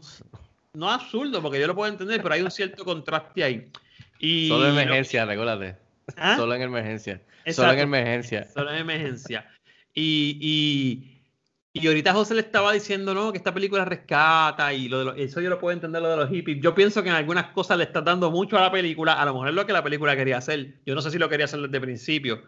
no 0.74 0.91
absurdo, 0.91 1.41
porque 1.41 1.59
yo 1.59 1.65
lo 1.65 1.74
puedo 1.74 1.91
entender, 1.91 2.22
pero 2.22 2.36
hay 2.36 2.43
un 2.43 2.51
cierto 2.51 2.86
contraste 2.86 3.43
ahí. 3.43 3.72
Y 4.19 4.47
Solo 4.47 4.65
en 4.67 4.74
emergencia, 4.78 5.26
recuérdate. 5.26 5.76
¿Ah? 6.17 6.36
Solo 6.36 6.53
en 6.53 6.61
emergencia. 6.61 7.19
Solo 7.51 7.72
en 7.72 7.80
emergencia. 7.80 8.47
Solo 8.53 8.69
en 8.69 8.78
emergencia. 8.78 9.49
Y, 9.95 10.38
y, 10.39 11.80
y 11.82 11.88
ahorita 11.88 12.13
José 12.13 12.36
le 12.36 12.41
estaba 12.41 12.74
diciendo, 12.74 13.15
no, 13.15 13.32
que 13.32 13.39
esta 13.39 13.55
película 13.55 13.86
rescata 13.86 14.72
y 14.72 14.88
lo 14.88 14.99
de 14.99 15.05
los- 15.05 15.17
eso 15.17 15.41
yo 15.41 15.49
lo 15.49 15.57
puedo 15.57 15.74
entender, 15.74 15.99
lo 15.99 16.09
de 16.11 16.17
los 16.17 16.30
hippies. 16.30 16.59
Yo 16.61 16.76
pienso 16.76 17.01
que 17.01 17.09
en 17.09 17.15
algunas 17.15 17.47
cosas 17.47 17.80
le 17.80 17.86
está 17.86 18.01
dando 18.01 18.30
mucho 18.30 18.55
a 18.55 18.61
la 18.61 18.72
película, 18.72 19.13
a 19.13 19.26
lo 19.26 19.34
mejor 19.34 19.47
es 19.49 19.55
lo 19.55 19.65
que 19.65 19.74
la 19.74 19.84
película 19.84 20.15
quería 20.15 20.38
hacer. 20.38 20.76
Yo 20.86 20.93
no 20.93 21.01
sé 21.01 21.09
si 21.09 21.17
lo 21.17 21.28
quería 21.28 21.45
hacer 21.45 21.59
desde 21.61 21.76
el 21.78 21.82
principio, 21.82 22.43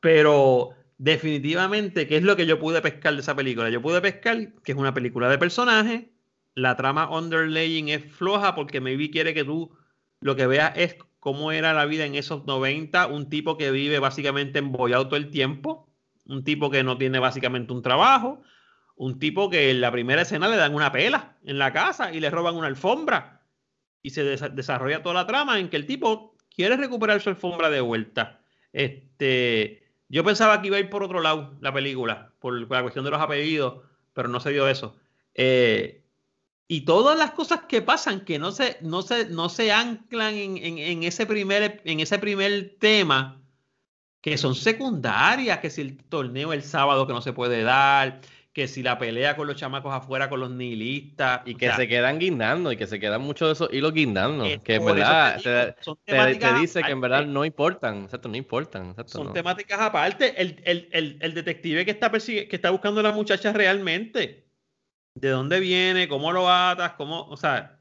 pero 0.00 0.74
definitivamente, 0.98 2.06
¿qué 2.06 2.16
es 2.16 2.22
lo 2.22 2.36
que 2.36 2.46
yo 2.46 2.58
pude 2.58 2.80
pescar 2.82 3.14
de 3.14 3.20
esa 3.20 3.34
película? 3.36 3.70
Yo 3.70 3.82
pude 3.82 4.00
pescar 4.00 4.52
que 4.62 4.72
es 4.72 4.78
una 4.78 4.94
película 4.94 5.28
de 5.28 5.38
personajes, 5.38 6.06
la 6.54 6.76
trama 6.76 7.10
underlaying 7.10 7.88
es 7.90 8.12
floja 8.12 8.54
porque 8.54 8.80
maybe 8.80 9.10
quiere 9.10 9.34
que 9.34 9.44
tú 9.44 9.76
lo 10.20 10.36
que 10.36 10.46
veas 10.46 10.72
es 10.76 10.96
cómo 11.20 11.52
era 11.52 11.74
la 11.74 11.84
vida 11.86 12.04
en 12.06 12.14
esos 12.14 12.46
90, 12.46 13.06
un 13.08 13.28
tipo 13.28 13.58
que 13.58 13.70
vive 13.70 13.98
básicamente 13.98 14.58
embollado 14.58 15.06
todo 15.08 15.16
el 15.16 15.30
tiempo, 15.30 15.92
un 16.24 16.44
tipo 16.44 16.70
que 16.70 16.82
no 16.82 16.96
tiene 16.98 17.18
básicamente 17.18 17.72
un 17.72 17.82
trabajo, 17.82 18.42
un 18.96 19.18
tipo 19.18 19.50
que 19.50 19.70
en 19.70 19.80
la 19.82 19.92
primera 19.92 20.22
escena 20.22 20.48
le 20.48 20.56
dan 20.56 20.74
una 20.74 20.92
pela 20.92 21.36
en 21.44 21.58
la 21.58 21.72
casa 21.72 22.12
y 22.14 22.20
le 22.20 22.30
roban 22.30 22.56
una 22.56 22.68
alfombra 22.68 23.42
y 24.02 24.10
se 24.10 24.24
desa- 24.24 24.48
desarrolla 24.48 25.02
toda 25.02 25.14
la 25.16 25.26
trama 25.26 25.58
en 25.58 25.68
que 25.68 25.76
el 25.76 25.86
tipo 25.86 26.36
quiere 26.54 26.76
recuperar 26.76 27.20
su 27.20 27.28
alfombra 27.28 27.68
de 27.70 27.80
vuelta. 27.80 28.40
Este, 28.72 29.85
yo 30.08 30.24
pensaba 30.24 30.60
que 30.60 30.68
iba 30.68 30.76
a 30.76 30.80
ir 30.80 30.90
por 30.90 31.02
otro 31.02 31.20
lado 31.20 31.54
la 31.60 31.72
película, 31.72 32.32
por 32.38 32.58
la 32.70 32.82
cuestión 32.82 33.04
de 33.04 33.10
los 33.10 33.20
apellidos, 33.20 33.82
pero 34.12 34.28
no 34.28 34.40
se 34.40 34.50
dio 34.50 34.68
eso. 34.68 34.96
Eh, 35.34 36.02
y 36.68 36.80
todas 36.82 37.16
las 37.18 37.30
cosas 37.32 37.62
que 37.68 37.82
pasan 37.82 38.20
que 38.24 38.38
no 38.38 38.50
se, 38.52 38.78
no 38.80 39.02
se, 39.02 39.26
no 39.28 39.48
se 39.48 39.72
anclan 39.72 40.34
en, 40.34 40.56
en- 40.56 40.78
en 40.78 41.02
ese 41.04 41.26
primer, 41.26 41.80
en 41.84 42.00
ese 42.00 42.18
primer 42.18 42.76
tema, 42.80 43.40
que 44.20 44.36
son 44.38 44.54
secundarias, 44.56 45.58
que 45.60 45.70
si 45.70 45.82
el 45.82 45.96
torneo 46.04 46.52
el 46.52 46.62
sábado 46.62 47.06
que 47.06 47.12
no 47.12 47.20
se 47.22 47.32
puede 47.32 47.62
dar, 47.62 48.20
que 48.56 48.68
si 48.68 48.82
la 48.82 48.96
pelea 48.98 49.36
con 49.36 49.46
los 49.46 49.54
chamacos 49.56 49.92
afuera 49.92 50.30
con 50.30 50.40
los 50.40 50.50
nihilistas. 50.50 51.42
Y 51.44 51.56
que 51.56 51.66
sea, 51.66 51.76
se 51.76 51.88
quedan 51.88 52.18
guindando 52.18 52.72
y 52.72 52.78
que 52.78 52.86
se 52.86 52.98
quedan 52.98 53.20
muchos 53.20 53.48
de 53.48 53.52
esos 53.52 53.70
hilos 53.70 53.92
guindando. 53.92 54.46
Eh, 54.46 54.62
que 54.64 54.76
en 54.76 54.84
verdad 54.86 55.38
te 55.42 55.74
digo, 56.32 56.58
dice 56.58 56.82
que 56.82 56.90
en 56.90 57.02
verdad 57.02 57.26
no 57.26 57.44
importan. 57.44 58.04
Exacto, 58.04 58.30
no 58.30 58.36
importan. 58.36 58.88
Exacto, 58.92 59.12
son 59.18 59.26
no. 59.26 59.32
temáticas 59.34 59.78
aparte. 59.78 60.40
El, 60.40 60.62
el- 60.64 60.88
el- 60.92 61.18
el 61.20 61.34
detective 61.34 61.84
que 61.84 61.90
está, 61.90 62.10
persigue- 62.10 62.48
que 62.48 62.56
está 62.56 62.70
buscando 62.70 63.00
a 63.00 63.02
la 63.02 63.12
muchacha 63.12 63.52
realmente. 63.52 64.46
¿De 65.14 65.28
dónde 65.28 65.60
viene? 65.60 66.08
¿Cómo 66.08 66.32
lo 66.32 66.48
atas? 66.50 66.92
¿Cómo? 66.94 67.28
O 67.28 67.36
sea, 67.36 67.78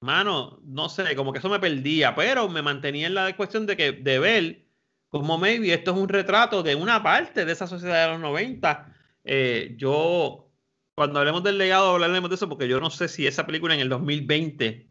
mano, 0.00 0.58
no 0.64 0.88
sé, 0.88 1.14
como 1.14 1.32
que 1.32 1.38
eso 1.38 1.48
me 1.48 1.60
perdía, 1.60 2.12
pero 2.16 2.48
me 2.48 2.60
mantenía 2.60 3.06
en 3.06 3.14
la 3.14 3.36
cuestión 3.36 3.66
de 3.66 3.76
que 3.76 3.92
de 3.92 4.18
ver 4.18 4.66
como 5.10 5.38
maybe 5.38 5.72
esto 5.72 5.92
es 5.92 5.96
un 5.96 6.08
retrato 6.08 6.64
de 6.64 6.74
una 6.74 7.00
parte 7.04 7.44
de 7.44 7.52
esa 7.52 7.68
sociedad 7.68 8.06
de 8.06 8.12
los 8.14 8.20
90. 8.20 8.91
Eh, 9.24 9.74
yo, 9.78 10.48
cuando 10.94 11.18
hablemos 11.20 11.42
del 11.44 11.58
legado, 11.58 11.90
hablaremos 11.90 12.28
de 12.30 12.36
eso, 12.36 12.48
porque 12.48 12.68
yo 12.68 12.80
no 12.80 12.90
sé 12.90 13.08
si 13.08 13.26
esa 13.26 13.46
película 13.46 13.74
en 13.74 13.80
el 13.80 13.88
2020 13.88 14.88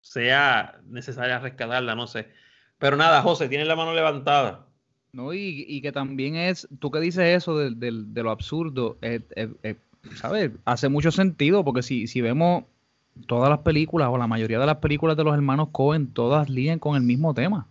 sea 0.00 0.78
necesaria 0.86 1.38
rescatarla, 1.38 1.94
no 1.94 2.06
sé. 2.06 2.28
Pero 2.78 2.96
nada, 2.96 3.22
José, 3.22 3.48
tienes 3.48 3.66
la 3.66 3.76
mano 3.76 3.94
levantada. 3.94 4.66
No, 5.12 5.32
y, 5.32 5.64
y 5.66 5.80
que 5.80 5.92
también 5.92 6.36
es, 6.36 6.68
tú 6.78 6.90
que 6.90 7.00
dices 7.00 7.24
eso 7.36 7.56
del- 7.58 7.80
de, 8.12 8.22
lo 8.22 8.30
absurdo, 8.30 8.98
eh, 9.00 9.20
eh, 9.34 9.48
eh, 9.62 9.76
¿sabes? 10.14 10.50
Hace 10.66 10.88
mucho 10.90 11.10
sentido, 11.10 11.64
porque 11.64 11.82
si, 11.82 12.06
si 12.06 12.20
vemos 12.20 12.64
todas 13.26 13.48
las 13.48 13.60
películas 13.60 14.08
o 14.10 14.18
la 14.18 14.26
mayoría 14.26 14.58
de 14.58 14.66
las 14.66 14.76
películas 14.76 15.16
de 15.16 15.24
los 15.24 15.34
hermanos 15.34 15.68
Cohen, 15.72 16.08
todas 16.12 16.50
lidian 16.50 16.78
con 16.78 16.96
el 16.96 17.02
mismo 17.02 17.32
tema. 17.32 17.66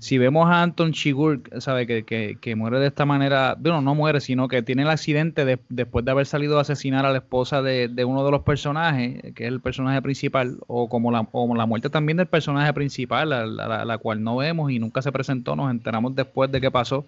Si 0.00 0.16
vemos 0.16 0.48
a 0.48 0.62
Anton 0.62 0.92
Chigurh, 0.92 1.40
¿sabe? 1.60 1.84
Que, 1.86 2.04
que, 2.04 2.38
que 2.40 2.54
muere 2.54 2.78
de 2.78 2.86
esta 2.86 3.04
manera, 3.04 3.56
bueno, 3.58 3.80
no 3.80 3.96
muere, 3.96 4.20
sino 4.20 4.46
que 4.46 4.62
tiene 4.62 4.82
el 4.82 4.90
accidente 4.90 5.44
de- 5.44 5.58
después 5.68 6.04
de 6.04 6.12
haber 6.12 6.24
salido 6.26 6.58
a 6.58 6.60
asesinar 6.60 7.04
a 7.04 7.10
la 7.10 7.18
esposa 7.18 7.62
de, 7.62 7.88
de 7.88 8.04
uno 8.04 8.24
de 8.24 8.30
los 8.30 8.42
personajes, 8.42 9.20
que 9.34 9.44
es 9.44 9.48
el 9.48 9.60
personaje 9.60 10.00
principal, 10.00 10.58
o 10.68 10.88
como 10.88 11.10
la, 11.10 11.26
la 11.56 11.66
muerte 11.66 11.90
también 11.90 12.16
del 12.16 12.26
personaje 12.28 12.72
principal, 12.72 13.30
la, 13.30 13.44
la- 13.46 13.84
la 13.84 13.98
cual 13.98 14.22
no 14.22 14.36
vemos 14.36 14.70
y 14.70 14.78
nunca 14.78 15.02
se 15.02 15.10
presentó, 15.10 15.56
nos 15.56 15.68
enteramos 15.70 16.14
después 16.14 16.50
de 16.52 16.60
qué 16.60 16.70
pasó. 16.70 17.04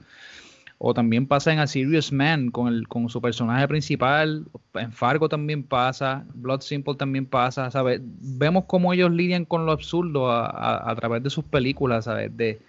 O 0.82 0.94
también 0.94 1.26
pasa 1.26 1.52
en 1.52 1.58
A 1.58 1.66
Serious 1.66 2.10
Man 2.10 2.50
con, 2.50 2.66
el, 2.68 2.88
con 2.88 3.08
su 3.10 3.20
personaje 3.20 3.68
principal. 3.68 4.46
En 4.74 4.92
Fargo 4.92 5.28
también 5.28 5.62
pasa. 5.62 6.24
Blood 6.34 6.62
Simple 6.62 6.94
también 6.94 7.26
pasa. 7.26 7.70
¿sabes? 7.70 8.00
Vemos 8.02 8.64
cómo 8.66 8.92
ellos 8.94 9.10
lidian 9.12 9.44
con 9.44 9.66
lo 9.66 9.72
absurdo 9.72 10.30
a, 10.30 10.46
a- 10.46 10.90
a 10.90 10.96
través 10.96 11.22
de 11.22 11.28
sus 11.30 11.44
películas, 11.44 12.06
¿sabes? 12.06 12.34
De, 12.34 12.60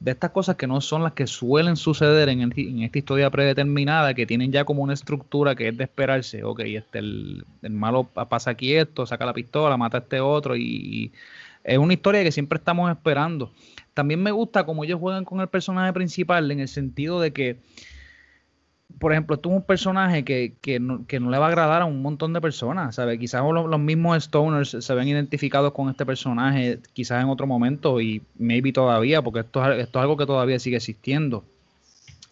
de 0.00 0.12
estas 0.12 0.30
cosas 0.30 0.56
que 0.56 0.66
no 0.66 0.80
son 0.80 1.02
las 1.02 1.12
que 1.12 1.26
suelen 1.26 1.76
suceder 1.76 2.30
en, 2.30 2.40
en 2.40 2.82
esta 2.82 2.98
historia 2.98 3.30
predeterminada, 3.30 4.14
que 4.14 4.24
tienen 4.26 4.50
ya 4.50 4.64
como 4.64 4.82
una 4.82 4.94
estructura 4.94 5.54
que 5.54 5.68
es 5.68 5.76
de 5.76 5.84
esperarse. 5.84 6.42
Ok, 6.42 6.60
este, 6.60 7.00
el, 7.00 7.44
el 7.60 7.72
malo 7.72 8.04
pa- 8.04 8.26
pasa 8.26 8.50
aquí 8.52 8.74
esto, 8.74 9.04
saca 9.04 9.26
la 9.26 9.34
pistola, 9.34 9.76
mata 9.76 9.98
a 9.98 10.00
este 10.00 10.20
otro 10.20 10.56
y, 10.56 10.62
y 10.62 11.12
es 11.64 11.76
una 11.76 11.92
historia 11.92 12.24
que 12.24 12.32
siempre 12.32 12.56
estamos 12.56 12.90
esperando. 12.90 13.52
También 13.92 14.22
me 14.22 14.30
gusta 14.30 14.64
cómo 14.64 14.84
ellos 14.84 14.98
juegan 14.98 15.26
con 15.26 15.40
el 15.40 15.48
personaje 15.48 15.92
principal 15.92 16.50
en 16.50 16.60
el 16.60 16.68
sentido 16.68 17.20
de 17.20 17.32
que, 17.34 17.58
por 18.98 19.12
ejemplo, 19.12 19.36
esto 19.36 19.48
es 19.50 19.56
un 19.56 19.62
personaje 19.62 20.24
que, 20.24 20.54
que, 20.60 20.80
no, 20.80 21.06
que 21.06 21.20
no 21.20 21.30
le 21.30 21.38
va 21.38 21.46
a 21.46 21.48
agradar 21.48 21.82
a 21.82 21.84
un 21.86 22.02
montón 22.02 22.32
de 22.32 22.40
personas, 22.40 22.94
¿sabes? 22.96 23.18
Quizás 23.18 23.42
los, 23.42 23.68
los 23.68 23.80
mismos 23.80 24.22
Stoners 24.24 24.76
se 24.80 24.94
ven 24.94 25.08
identificados 25.08 25.72
con 25.72 25.88
este 25.88 26.04
personaje, 26.04 26.78
quizás 26.92 27.22
en 27.22 27.28
otro 27.30 27.46
momento 27.46 28.00
y 28.00 28.22
maybe 28.38 28.72
todavía, 28.72 29.22
porque 29.22 29.40
esto, 29.40 29.64
es- 29.72 29.78
esto 29.84 29.98
es 29.98 30.02
algo 30.02 30.16
que 30.16 30.26
todavía 30.26 30.58
sigue 30.58 30.76
existiendo. 30.76 31.44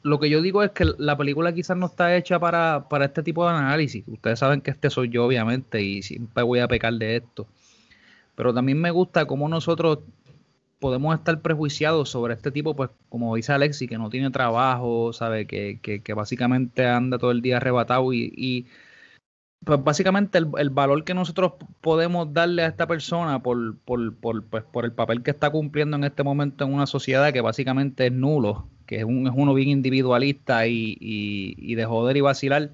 Lo 0.03 0.21
que 0.21 0.31
yo 0.31 0.41
digo 0.43 0.63
es 0.63 0.71
que 0.71 0.87
la 0.99 1.17
película 1.17 1.53
quizás 1.53 1.77
no 1.77 1.87
está 1.87 2.17
hecha 2.17 2.39
para, 2.39 2.87
para 2.89 3.07
este 3.07 3.23
tipo 3.23 3.45
de 3.45 3.57
análisis. 3.57 4.05
Ustedes 4.07 4.39
saben 4.39 4.61
que 4.61 4.71
este 4.71 4.91
soy 4.91 5.09
yo, 5.09 5.25
obviamente, 5.27 5.83
y 5.83 6.03
siempre 6.03 6.43
voy 6.45 6.61
a 6.61 6.69
pecar 6.69 6.95
de 6.95 7.17
esto. 7.17 7.47
Pero 8.37 8.55
también 8.55 8.81
me 8.81 8.91
gusta 8.93 9.27
cómo 9.27 9.49
nosotros 9.49 9.99
podemos 10.79 11.15
estar 11.17 11.41
prejuiciados 11.43 12.11
sobre 12.11 12.35
este 12.35 12.51
tipo, 12.51 12.75
pues 12.77 12.91
como 13.09 13.35
dice 13.37 13.53
Alexi, 13.53 13.89
que 13.89 13.99
no 13.99 14.11
tiene 14.11 14.31
trabajo, 14.31 15.13
sabe 15.13 15.47
que, 15.47 15.81
que, 15.83 16.03
que 16.03 16.15
básicamente 16.15 16.87
anda 16.87 17.19
todo 17.19 17.31
el 17.31 17.43
día 17.43 17.57
arrebatado 17.59 18.13
y, 18.13 18.33
y, 18.37 18.67
pues 19.65 19.83
básicamente 19.83 20.39
el, 20.39 20.49
el 20.59 20.71
valor 20.71 21.05
que 21.05 21.15
nosotros 21.15 21.55
podemos 21.81 22.33
darle 22.33 22.63
a 22.63 22.69
esta 22.69 22.87
persona 22.87 23.43
por, 23.43 23.77
por, 23.79 24.15
por, 24.17 24.45
pues, 24.45 24.65
por 24.65 24.85
el 24.85 24.93
papel 24.93 25.23
que 25.23 25.33
está 25.33 25.51
cumpliendo 25.51 25.97
en 25.97 26.05
este 26.05 26.23
momento 26.23 26.65
en 26.65 26.73
una 26.75 26.87
sociedad 26.87 27.33
que 27.33 27.41
básicamente 27.41 28.07
es 28.07 28.13
nulo, 28.13 28.69
que 28.87 28.99
es, 28.99 29.05
un, 29.05 29.27
es 29.27 29.33
uno 29.37 29.55
bien 29.55 29.69
individualista 29.69 30.67
y, 30.67 30.97
y, 31.01 31.55
y 31.59 31.75
de 31.75 31.85
joder 31.85 32.17
y 32.17 32.21
vacilar, 32.21 32.71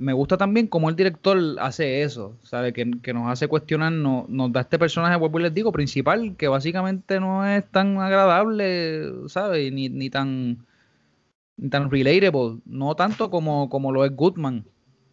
me 0.00 0.12
gusta 0.14 0.36
también 0.38 0.66
cómo 0.68 0.88
el 0.90 0.96
director 0.96 1.38
hace 1.60 2.02
eso, 2.02 2.36
¿sabe? 2.42 2.72
Que, 2.72 2.90
que 3.02 3.14
nos 3.14 3.30
hace 3.30 3.48
cuestionar, 3.48 3.92
no- 3.92 4.26
nos 4.28 4.52
da 4.52 4.62
este 4.62 4.78
personaje, 4.78 5.16
vuelvo 5.16 5.40
y 5.40 5.44
les 5.44 5.54
digo, 5.54 5.72
principal, 5.72 6.36
que 6.36 6.48
básicamente 6.48 7.20
no 7.20 7.46
es 7.46 7.64
tan 7.70 7.98
agradable, 7.98 9.28
¿sabes? 9.28 9.72
Ni, 9.72 9.88
ni 9.88 10.10
tan 10.10 10.66
ni 11.56 11.68
tan 11.68 11.90
relatable, 11.90 12.60
no 12.64 12.94
tanto 12.96 13.30
como, 13.30 13.68
como 13.68 13.92
lo 13.92 14.04
es 14.04 14.14
Goodman, 14.16 14.64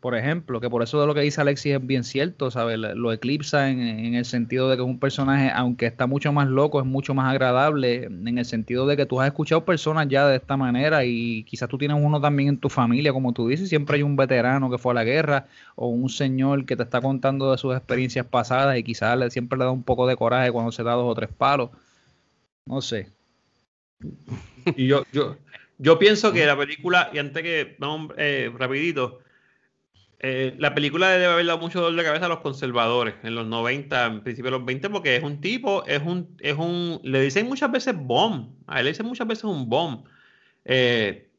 por 0.07 0.15
ejemplo, 0.15 0.61
que 0.61 0.69
por 0.69 0.81
eso 0.83 1.01
de 1.01 1.05
lo 1.05 1.13
que 1.13 1.19
dice 1.19 1.41
Alexis 1.41 1.73
es 1.73 1.85
bien 1.85 2.05
cierto, 2.05 2.49
¿sabes? 2.49 2.79
Lo 2.79 3.11
eclipsa 3.11 3.69
en, 3.69 3.81
en 3.81 4.15
el 4.15 4.23
sentido 4.23 4.69
de 4.69 4.77
que 4.77 4.81
es 4.81 4.87
un 4.87 4.99
personaje, 5.01 5.51
aunque 5.53 5.85
está 5.85 6.07
mucho 6.07 6.31
más 6.31 6.47
loco, 6.47 6.79
es 6.79 6.85
mucho 6.85 7.13
más 7.13 7.29
agradable, 7.29 8.05
en 8.05 8.37
el 8.37 8.45
sentido 8.45 8.87
de 8.87 8.95
que 8.95 9.05
tú 9.05 9.19
has 9.19 9.27
escuchado 9.27 9.65
personas 9.65 10.07
ya 10.07 10.25
de 10.25 10.37
esta 10.37 10.55
manera 10.55 11.03
y 11.03 11.43
quizás 11.43 11.67
tú 11.67 11.77
tienes 11.77 11.97
uno 12.01 12.21
también 12.21 12.47
en 12.47 12.57
tu 12.57 12.69
familia, 12.69 13.11
como 13.11 13.33
tú 13.33 13.49
dices, 13.49 13.67
siempre 13.67 13.97
hay 13.97 14.03
un 14.03 14.15
veterano 14.15 14.71
que 14.71 14.77
fue 14.77 14.93
a 14.93 14.95
la 14.95 15.03
guerra 15.03 15.47
o 15.75 15.89
un 15.89 16.07
señor 16.07 16.65
que 16.65 16.77
te 16.77 16.83
está 16.83 17.01
contando 17.01 17.51
de 17.51 17.57
sus 17.57 17.75
experiencias 17.75 18.25
pasadas 18.25 18.77
y 18.77 18.83
quizás 18.83 19.17
le- 19.17 19.29
siempre 19.29 19.59
le 19.59 19.65
da 19.65 19.71
un 19.71 19.83
poco 19.83 20.07
de 20.07 20.15
coraje 20.15 20.53
cuando 20.53 20.71
se 20.71 20.83
da 20.83 20.93
dos 20.93 21.11
o 21.11 21.15
tres 21.15 21.31
palos. 21.37 21.71
No 22.65 22.79
sé. 22.81 23.09
Y 24.77 24.87
yo, 24.87 25.03
yo, 25.11 25.35
yo 25.79 25.99
pienso 25.99 26.31
que 26.31 26.45
la 26.45 26.55
película, 26.57 27.09
y 27.13 27.17
antes 27.17 27.43
que 27.43 27.75
vamos 27.77 28.13
eh, 28.17 28.49
rapidito, 28.57 29.19
eh, 30.19 30.55
la 30.57 30.73
película 30.73 31.09
debe 31.09 31.25
haber 31.25 31.45
dado 31.45 31.59
mucho 31.59 31.79
dolor 31.81 31.97
de 31.99 32.03
cabeza 32.03 32.25
a 32.25 32.29
los 32.29 32.39
conservadores 32.39 33.15
en 33.23 33.35
los 33.35 33.45
90, 33.47 34.05
en 34.05 34.21
principio 34.21 34.51
de 34.51 34.57
los 34.57 34.65
20, 34.65 34.89
porque 34.89 35.15
es 35.15 35.23
un 35.23 35.39
tipo, 35.41 35.85
es 35.85 36.01
un, 36.01 36.35
es 36.39 36.55
un, 36.57 36.99
le 37.03 37.21
dicen 37.21 37.47
muchas 37.47 37.71
veces 37.71 37.95
bomb, 37.95 38.49
a 38.67 38.79
él 38.79 38.85
le 38.85 38.91
dicen 38.91 39.05
muchas 39.05 39.27
veces 39.27 39.43
un 39.45 39.69
bomb. 39.69 40.05
Eh, 40.65 41.29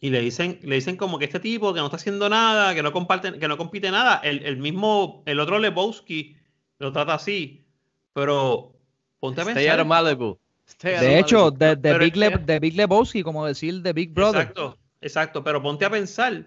y 0.00 0.10
le 0.10 0.20
dicen, 0.20 0.58
le 0.62 0.74
dicen 0.74 0.96
como 0.96 1.18
que 1.18 1.24
este 1.24 1.40
tipo 1.40 1.72
que 1.72 1.80
no 1.80 1.86
está 1.86 1.96
haciendo 1.96 2.28
nada, 2.28 2.74
que 2.74 2.82
no 2.82 2.92
comparte, 2.92 3.38
que 3.38 3.48
no 3.48 3.56
compite 3.56 3.90
nada. 3.90 4.20
El, 4.22 4.44
el 4.44 4.56
mismo, 4.58 5.22
el 5.26 5.40
otro 5.40 5.58
Lebowski 5.58 6.36
lo 6.78 6.92
trata 6.92 7.14
así. 7.14 7.64
Pero 8.12 8.74
ponte 9.20 9.40
a 9.40 9.44
Stay 9.44 9.54
pensar. 9.54 9.78
out 9.78 9.80
of 9.82 9.86
Malibu. 9.88 10.38
Stay 10.68 10.94
out 10.94 11.00
of 11.02 11.06
De 11.08 11.18
hecho, 11.18 11.36
Malibu. 11.52 11.80
de, 11.80 11.98
Big, 11.98 12.16
Le- 12.16 12.58
Big 12.60 12.74
Lebowski, 12.76 13.22
como 13.22 13.46
decir 13.46 13.80
de 13.82 13.92
Big 13.94 14.12
Brother. 14.12 14.42
Exacto, 14.42 14.78
exacto. 15.00 15.44
Pero 15.44 15.62
ponte 15.62 15.84
a 15.86 15.90
pensar. 15.90 16.44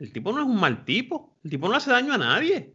El 0.00 0.12
tipo 0.12 0.32
no 0.32 0.40
es 0.40 0.46
un 0.46 0.58
mal 0.60 0.84
tipo. 0.84 1.38
El 1.44 1.50
tipo 1.50 1.68
no 1.68 1.74
hace 1.76 1.90
daño 1.90 2.12
a 2.14 2.18
nadie. 2.18 2.74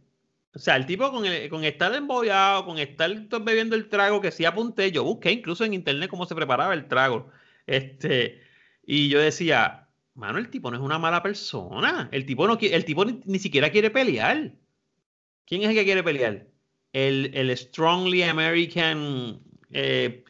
O 0.54 0.58
sea, 0.58 0.76
el 0.76 0.86
tipo 0.86 1.10
con, 1.12 1.26
el- 1.26 1.50
con 1.50 1.64
estar 1.64 1.94
embollado, 1.94 2.64
con 2.64 2.78
estar 2.78 3.10
bebiendo 3.42 3.76
el 3.76 3.88
trago 3.88 4.20
que 4.20 4.30
sí 4.32 4.44
apunté, 4.46 4.90
yo 4.92 5.04
busqué 5.04 5.32
incluso 5.32 5.64
en 5.64 5.74
internet 5.74 6.08
cómo 6.10 6.26
se 6.26 6.34
preparaba 6.34 6.72
el 6.74 6.88
trago. 6.88 7.30
Este, 7.66 8.40
y 8.86 9.08
yo 9.08 9.20
decía, 9.20 9.88
mano, 10.14 10.38
el 10.38 10.48
tipo 10.50 10.70
no 10.70 10.76
es 10.78 10.82
una 10.82 10.98
mala 10.98 11.22
persona. 11.22 12.08
El 12.12 12.24
tipo 12.26 12.46
no 12.46 12.58
el 12.60 12.84
tipo 12.84 13.04
ni, 13.04 13.20
ni 13.26 13.38
siquiera 13.38 13.70
quiere 13.70 13.90
pelear. 13.90 14.54
¿Quién 15.46 15.62
es 15.62 15.68
el 15.70 15.74
que 15.76 15.84
quiere 15.84 16.02
pelear? 16.02 16.46
El, 16.92 17.30
el 17.34 17.56
strongly 17.56 18.22
American, 18.22 19.40
eh, 19.70 20.24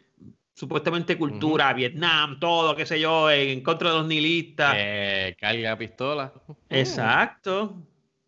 supuestamente 0.56 1.18
cultura, 1.18 1.70
Vietnam, 1.74 2.40
todo, 2.40 2.74
qué 2.74 2.86
sé 2.86 2.98
yo, 2.98 3.30
en 3.30 3.60
contra 3.60 3.90
de 3.90 3.98
los 3.98 4.06
nihilistas. 4.06 4.74
Eh, 4.78 5.36
carga 5.38 5.76
pistola. 5.76 6.32
Exacto. 6.70 7.76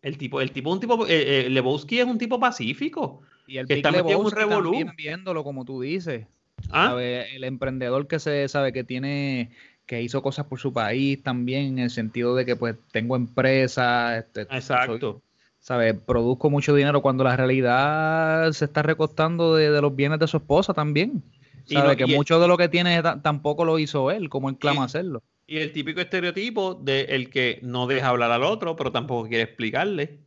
El 0.01 0.17
tipo, 0.17 0.39
el 0.39 0.51
tipo, 0.51 0.71
un 0.71 0.79
tipo, 0.79 1.07
eh, 1.07 1.47
eh, 1.47 1.49
Lebowski 1.49 1.99
es 1.99 2.05
un 2.05 2.19
tipo 2.19 2.39
pacífico. 2.39 3.21
Y 3.47 3.57
el 3.57 3.65
que 3.67 3.75
Big 3.75 3.85
está 3.85 3.91
metido 3.91 4.19
en 4.19 4.25
un 4.25 4.31
revolú. 4.31 4.71
también 4.71 4.93
viéndolo, 4.95 5.43
como 5.43 5.65
tú 5.65 5.81
dices. 5.81 6.27
¿Ah? 6.71 6.89
¿sabe? 6.89 7.35
El 7.35 7.43
emprendedor 7.45 8.07
que 8.07 8.19
se 8.19 8.47
sabe 8.47 8.71
que 8.73 8.83
tiene, 8.83 9.49
que 9.87 10.03
hizo 10.03 10.21
cosas 10.21 10.45
por 10.45 10.59
su 10.59 10.71
país 10.71 11.21
también, 11.23 11.65
en 11.65 11.79
el 11.79 11.89
sentido 11.89 12.35
de 12.35 12.45
que 12.45 12.55
pues 12.55 12.75
tengo 12.91 13.15
empresa, 13.15 14.19
este, 14.19 14.45
soy- 14.45 14.55
Exacto. 14.57 15.21
¿sabe? 15.57 15.95
Produzco 15.95 16.49
mucho 16.51 16.75
dinero 16.75 17.01
cuando 17.01 17.23
la 17.23 17.35
realidad 17.35 18.51
se 18.51 18.65
está 18.65 18.83
recostando 18.83 19.55
de, 19.55 19.71
de 19.71 19.81
los 19.81 19.95
bienes 19.95 20.19
de 20.19 20.27
su 20.27 20.37
esposa 20.37 20.73
también. 20.75 21.23
Y 21.69 21.73
¿Sabe? 21.75 21.89
no- 21.89 21.95
que 21.97 22.03
y 22.07 22.11
el- 22.11 22.17
mucho 22.17 22.39
de 22.39 22.47
lo 22.47 22.57
que 22.57 22.67
tiene 22.69 23.01
ta- 23.01 23.21
tampoco 23.21 23.65
lo 23.65 23.77
hizo 23.79 24.11
él, 24.11 24.29
como 24.29 24.49
él 24.49 24.57
clama 24.57 24.81
Y- 24.81 24.85
hacerlo. 24.85 25.23
Y 25.47 25.57
el 25.57 25.71
típico 25.71 25.99
estereotipo 26.01 26.75
de 26.75 27.01
el 27.09 27.29
que 27.29 27.59
no 27.63 27.87
deja 27.87 28.09
hablar 28.09 28.31
al 28.31 28.43
otro, 28.43 28.75
pero 28.75 28.91
tampoco 28.91 29.27
quiere 29.27 29.43
explicarle. 29.43 30.19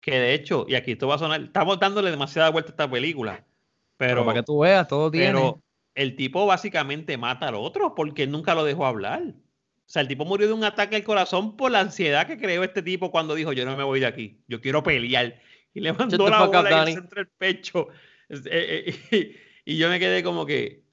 Que 0.00 0.18
de 0.18 0.34
hecho, 0.34 0.66
y 0.68 0.74
aquí 0.74 0.92
esto 0.92 1.06
va 1.08 1.14
a 1.14 1.18
sonar, 1.18 1.40
estamos 1.42 1.78
dándole 1.78 2.10
demasiada 2.10 2.50
vuelta 2.50 2.70
a 2.70 2.72
esta 2.72 2.90
película. 2.90 3.44
Pero, 3.96 4.10
Pero, 4.10 4.24
para 4.26 4.40
que 4.40 4.44
tú 4.44 4.58
veas, 4.60 4.86
todo 4.88 5.10
tiene. 5.10 5.26
pero 5.28 5.60
el 5.94 6.16
tipo 6.16 6.44
básicamente 6.46 7.16
mata 7.16 7.48
al 7.48 7.54
otro 7.54 7.94
porque 7.94 8.24
él 8.24 8.30
nunca 8.32 8.54
lo 8.54 8.64
dejó 8.64 8.84
hablar. 8.86 9.22
O 9.26 9.86
sea, 9.86 10.02
el 10.02 10.08
tipo 10.08 10.24
murió 10.24 10.46
de 10.48 10.52
un 10.52 10.64
ataque 10.64 10.96
al 10.96 11.04
corazón 11.04 11.56
por 11.56 11.70
la 11.70 11.80
ansiedad 11.80 12.26
que 12.26 12.36
creó 12.38 12.64
este 12.64 12.82
tipo 12.82 13.10
cuando 13.10 13.34
dijo, 13.34 13.52
yo 13.52 13.64
no 13.64 13.76
me 13.76 13.84
voy 13.84 14.00
de 14.00 14.06
aquí, 14.06 14.40
yo 14.48 14.60
quiero 14.60 14.82
pelear. 14.82 15.40
Y 15.72 15.80
le 15.80 15.92
mandó 15.92 16.24
the 16.24 16.30
la 16.30 16.38
fuck 16.38 16.48
up, 16.48 16.54
bola 16.56 16.82
en 16.82 16.88
el 16.88 16.94
centro 16.94 17.16
del 17.22 17.28
pecho. 17.38 17.88
Eh, 18.28 18.40
eh, 18.50 19.36
y, 19.66 19.72
y 19.74 19.76
yo 19.76 19.88
me 19.88 19.98
quedé 20.00 20.22
como 20.22 20.46
que, 20.46 20.83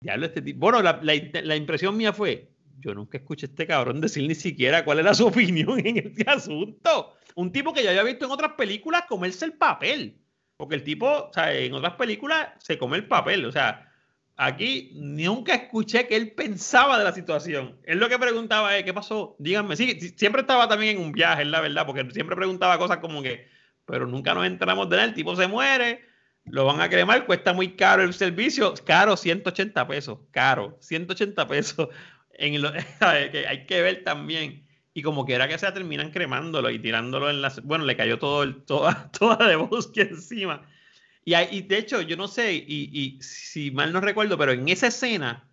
diablo, 0.00 0.26
este 0.26 0.42
tipo. 0.42 0.60
Bueno, 0.60 0.82
la, 0.82 1.00
la- 1.02 1.40
la 1.42 1.56
impresión 1.56 1.96
mía 1.96 2.12
fue, 2.12 2.50
yo 2.78 2.94
nunca 2.94 3.18
escuché 3.18 3.46
a 3.46 3.48
este 3.50 3.66
cabrón 3.66 4.00
decir 4.00 4.26
ni 4.28 4.34
siquiera 4.34 4.84
cuál 4.84 4.98
era 5.00 5.14
su 5.14 5.26
opinión 5.28 5.84
en 5.84 5.98
este 5.98 6.28
asunto. 6.30 7.14
Un 7.34 7.52
tipo 7.52 7.72
que 7.72 7.82
yo 7.82 7.90
había 7.90 8.02
visto 8.02 8.24
en 8.26 8.30
otras 8.30 8.52
películas 8.52 9.04
comerse 9.08 9.44
el 9.44 9.52
papel. 9.54 10.18
Porque 10.56 10.74
el 10.74 10.82
tipo, 10.84 11.06
o 11.06 11.32
sea, 11.34 11.52
en 11.54 11.74
otras 11.74 11.94
películas 11.94 12.48
se 12.58 12.78
come 12.78 12.96
el 12.96 13.06
papel. 13.06 13.44
O 13.44 13.52
sea, 13.52 13.92
aquí 14.36 14.90
nunca 14.94 15.54
escuché 15.54 16.06
que 16.06 16.16
él 16.16 16.32
pensaba 16.32 16.96
de 16.98 17.04
la 17.04 17.12
situación. 17.12 17.78
Él 17.84 17.98
lo 17.98 18.08
que 18.08 18.18
preguntaba 18.18 18.76
es, 18.78 18.84
¿qué 18.84 18.94
pasó? 18.94 19.36
Díganme. 19.38 19.76
Sí, 19.76 19.98
siempre 20.16 20.40
estaba 20.42 20.66
también 20.66 20.96
en 20.96 21.02
un 21.04 21.12
viaje, 21.12 21.44
la 21.44 21.60
verdad, 21.60 21.84
porque 21.84 22.10
siempre 22.10 22.36
preguntaba 22.36 22.78
cosas 22.78 22.98
como 22.98 23.22
que, 23.22 23.46
pero 23.84 24.06
nunca 24.06 24.32
nos 24.32 24.46
enteramos 24.46 24.88
de 24.88 24.96
él. 24.96 25.02
El 25.02 25.14
tipo 25.14 25.36
se 25.36 25.46
muere, 25.46 26.00
lo 26.50 26.64
van 26.64 26.80
a 26.80 26.88
cremar, 26.88 27.26
cuesta 27.26 27.52
muy 27.52 27.72
caro 27.76 28.02
el 28.02 28.14
servicio. 28.14 28.74
Caro, 28.84 29.16
180 29.16 29.86
pesos. 29.86 30.18
Caro, 30.30 30.76
180 30.80 31.46
pesos. 31.48 31.88
En 32.38 32.60
lo, 32.60 32.70
que 33.32 33.46
hay 33.48 33.64
que 33.64 33.80
ver 33.80 34.04
también. 34.04 34.66
Y 34.92 35.00
como 35.00 35.24
quiera 35.24 35.48
que 35.48 35.56
sea, 35.56 35.72
terminan 35.72 36.10
cremándolo 36.10 36.68
y 36.68 36.78
tirándolo 36.78 37.30
en 37.30 37.40
las. 37.40 37.62
Bueno, 37.64 37.86
le 37.86 37.96
cayó 37.96 38.18
todo 38.18 38.42
el, 38.42 38.62
toda, 38.64 39.10
toda 39.18 39.48
de 39.48 39.56
bosque 39.56 40.02
encima. 40.02 40.60
Y, 41.24 41.32
hay- 41.32 41.48
y 41.50 41.62
de 41.62 41.78
hecho, 41.78 42.02
yo 42.02 42.14
no 42.18 42.28
sé, 42.28 42.52
y, 42.54 42.90
y 42.92 43.22
si 43.22 43.70
mal 43.70 43.90
no 43.90 44.02
recuerdo, 44.02 44.36
pero 44.36 44.52
en 44.52 44.68
esa 44.68 44.88
escena 44.88 45.48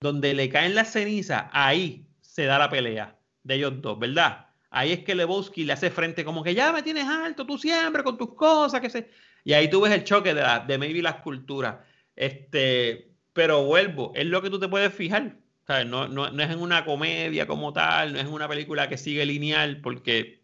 donde 0.00 0.32
le 0.32 0.48
caen 0.48 0.74
las 0.74 0.92
cenizas, 0.92 1.44
ahí 1.52 2.06
se 2.22 2.44
da 2.46 2.58
la 2.58 2.70
pelea 2.70 3.18
de 3.42 3.56
ellos 3.56 3.74
dos, 3.82 3.98
¿verdad? 3.98 4.46
Ahí 4.70 4.92
es 4.92 5.00
que 5.04 5.14
Lebowski 5.14 5.64
le 5.64 5.74
hace 5.74 5.90
frente 5.90 6.24
como 6.24 6.42
que 6.42 6.54
ya 6.54 6.72
me 6.72 6.82
tienes 6.82 7.04
alto, 7.06 7.44
tú 7.44 7.58
siempre 7.58 8.02
con 8.02 8.16
tus 8.16 8.34
cosas, 8.34 8.80
que 8.80 8.88
se... 8.88 9.10
Y 9.44 9.52
ahí 9.54 9.68
tú 9.68 9.80
ves 9.80 9.92
el 9.92 10.04
choque 10.04 10.34
de, 10.34 10.42
la, 10.42 10.60
de 10.60 10.78
maybe 10.78 11.02
las 11.02 11.16
culturas. 11.16 11.76
Este, 12.16 13.12
pero 13.32 13.64
vuelvo, 13.64 14.12
es 14.14 14.26
lo 14.26 14.42
que 14.42 14.50
tú 14.50 14.58
te 14.58 14.68
puedes 14.68 14.92
fijar. 14.94 15.36
¿sabes? 15.66 15.86
No, 15.86 16.08
no, 16.08 16.30
no 16.30 16.42
es 16.42 16.50
en 16.50 16.60
una 16.60 16.84
comedia 16.84 17.46
como 17.46 17.72
tal, 17.72 18.12
no 18.12 18.18
es 18.18 18.24
en 18.24 18.32
una 18.32 18.48
película 18.48 18.88
que 18.88 18.98
sigue 18.98 19.24
lineal, 19.26 19.80
porque 19.80 20.42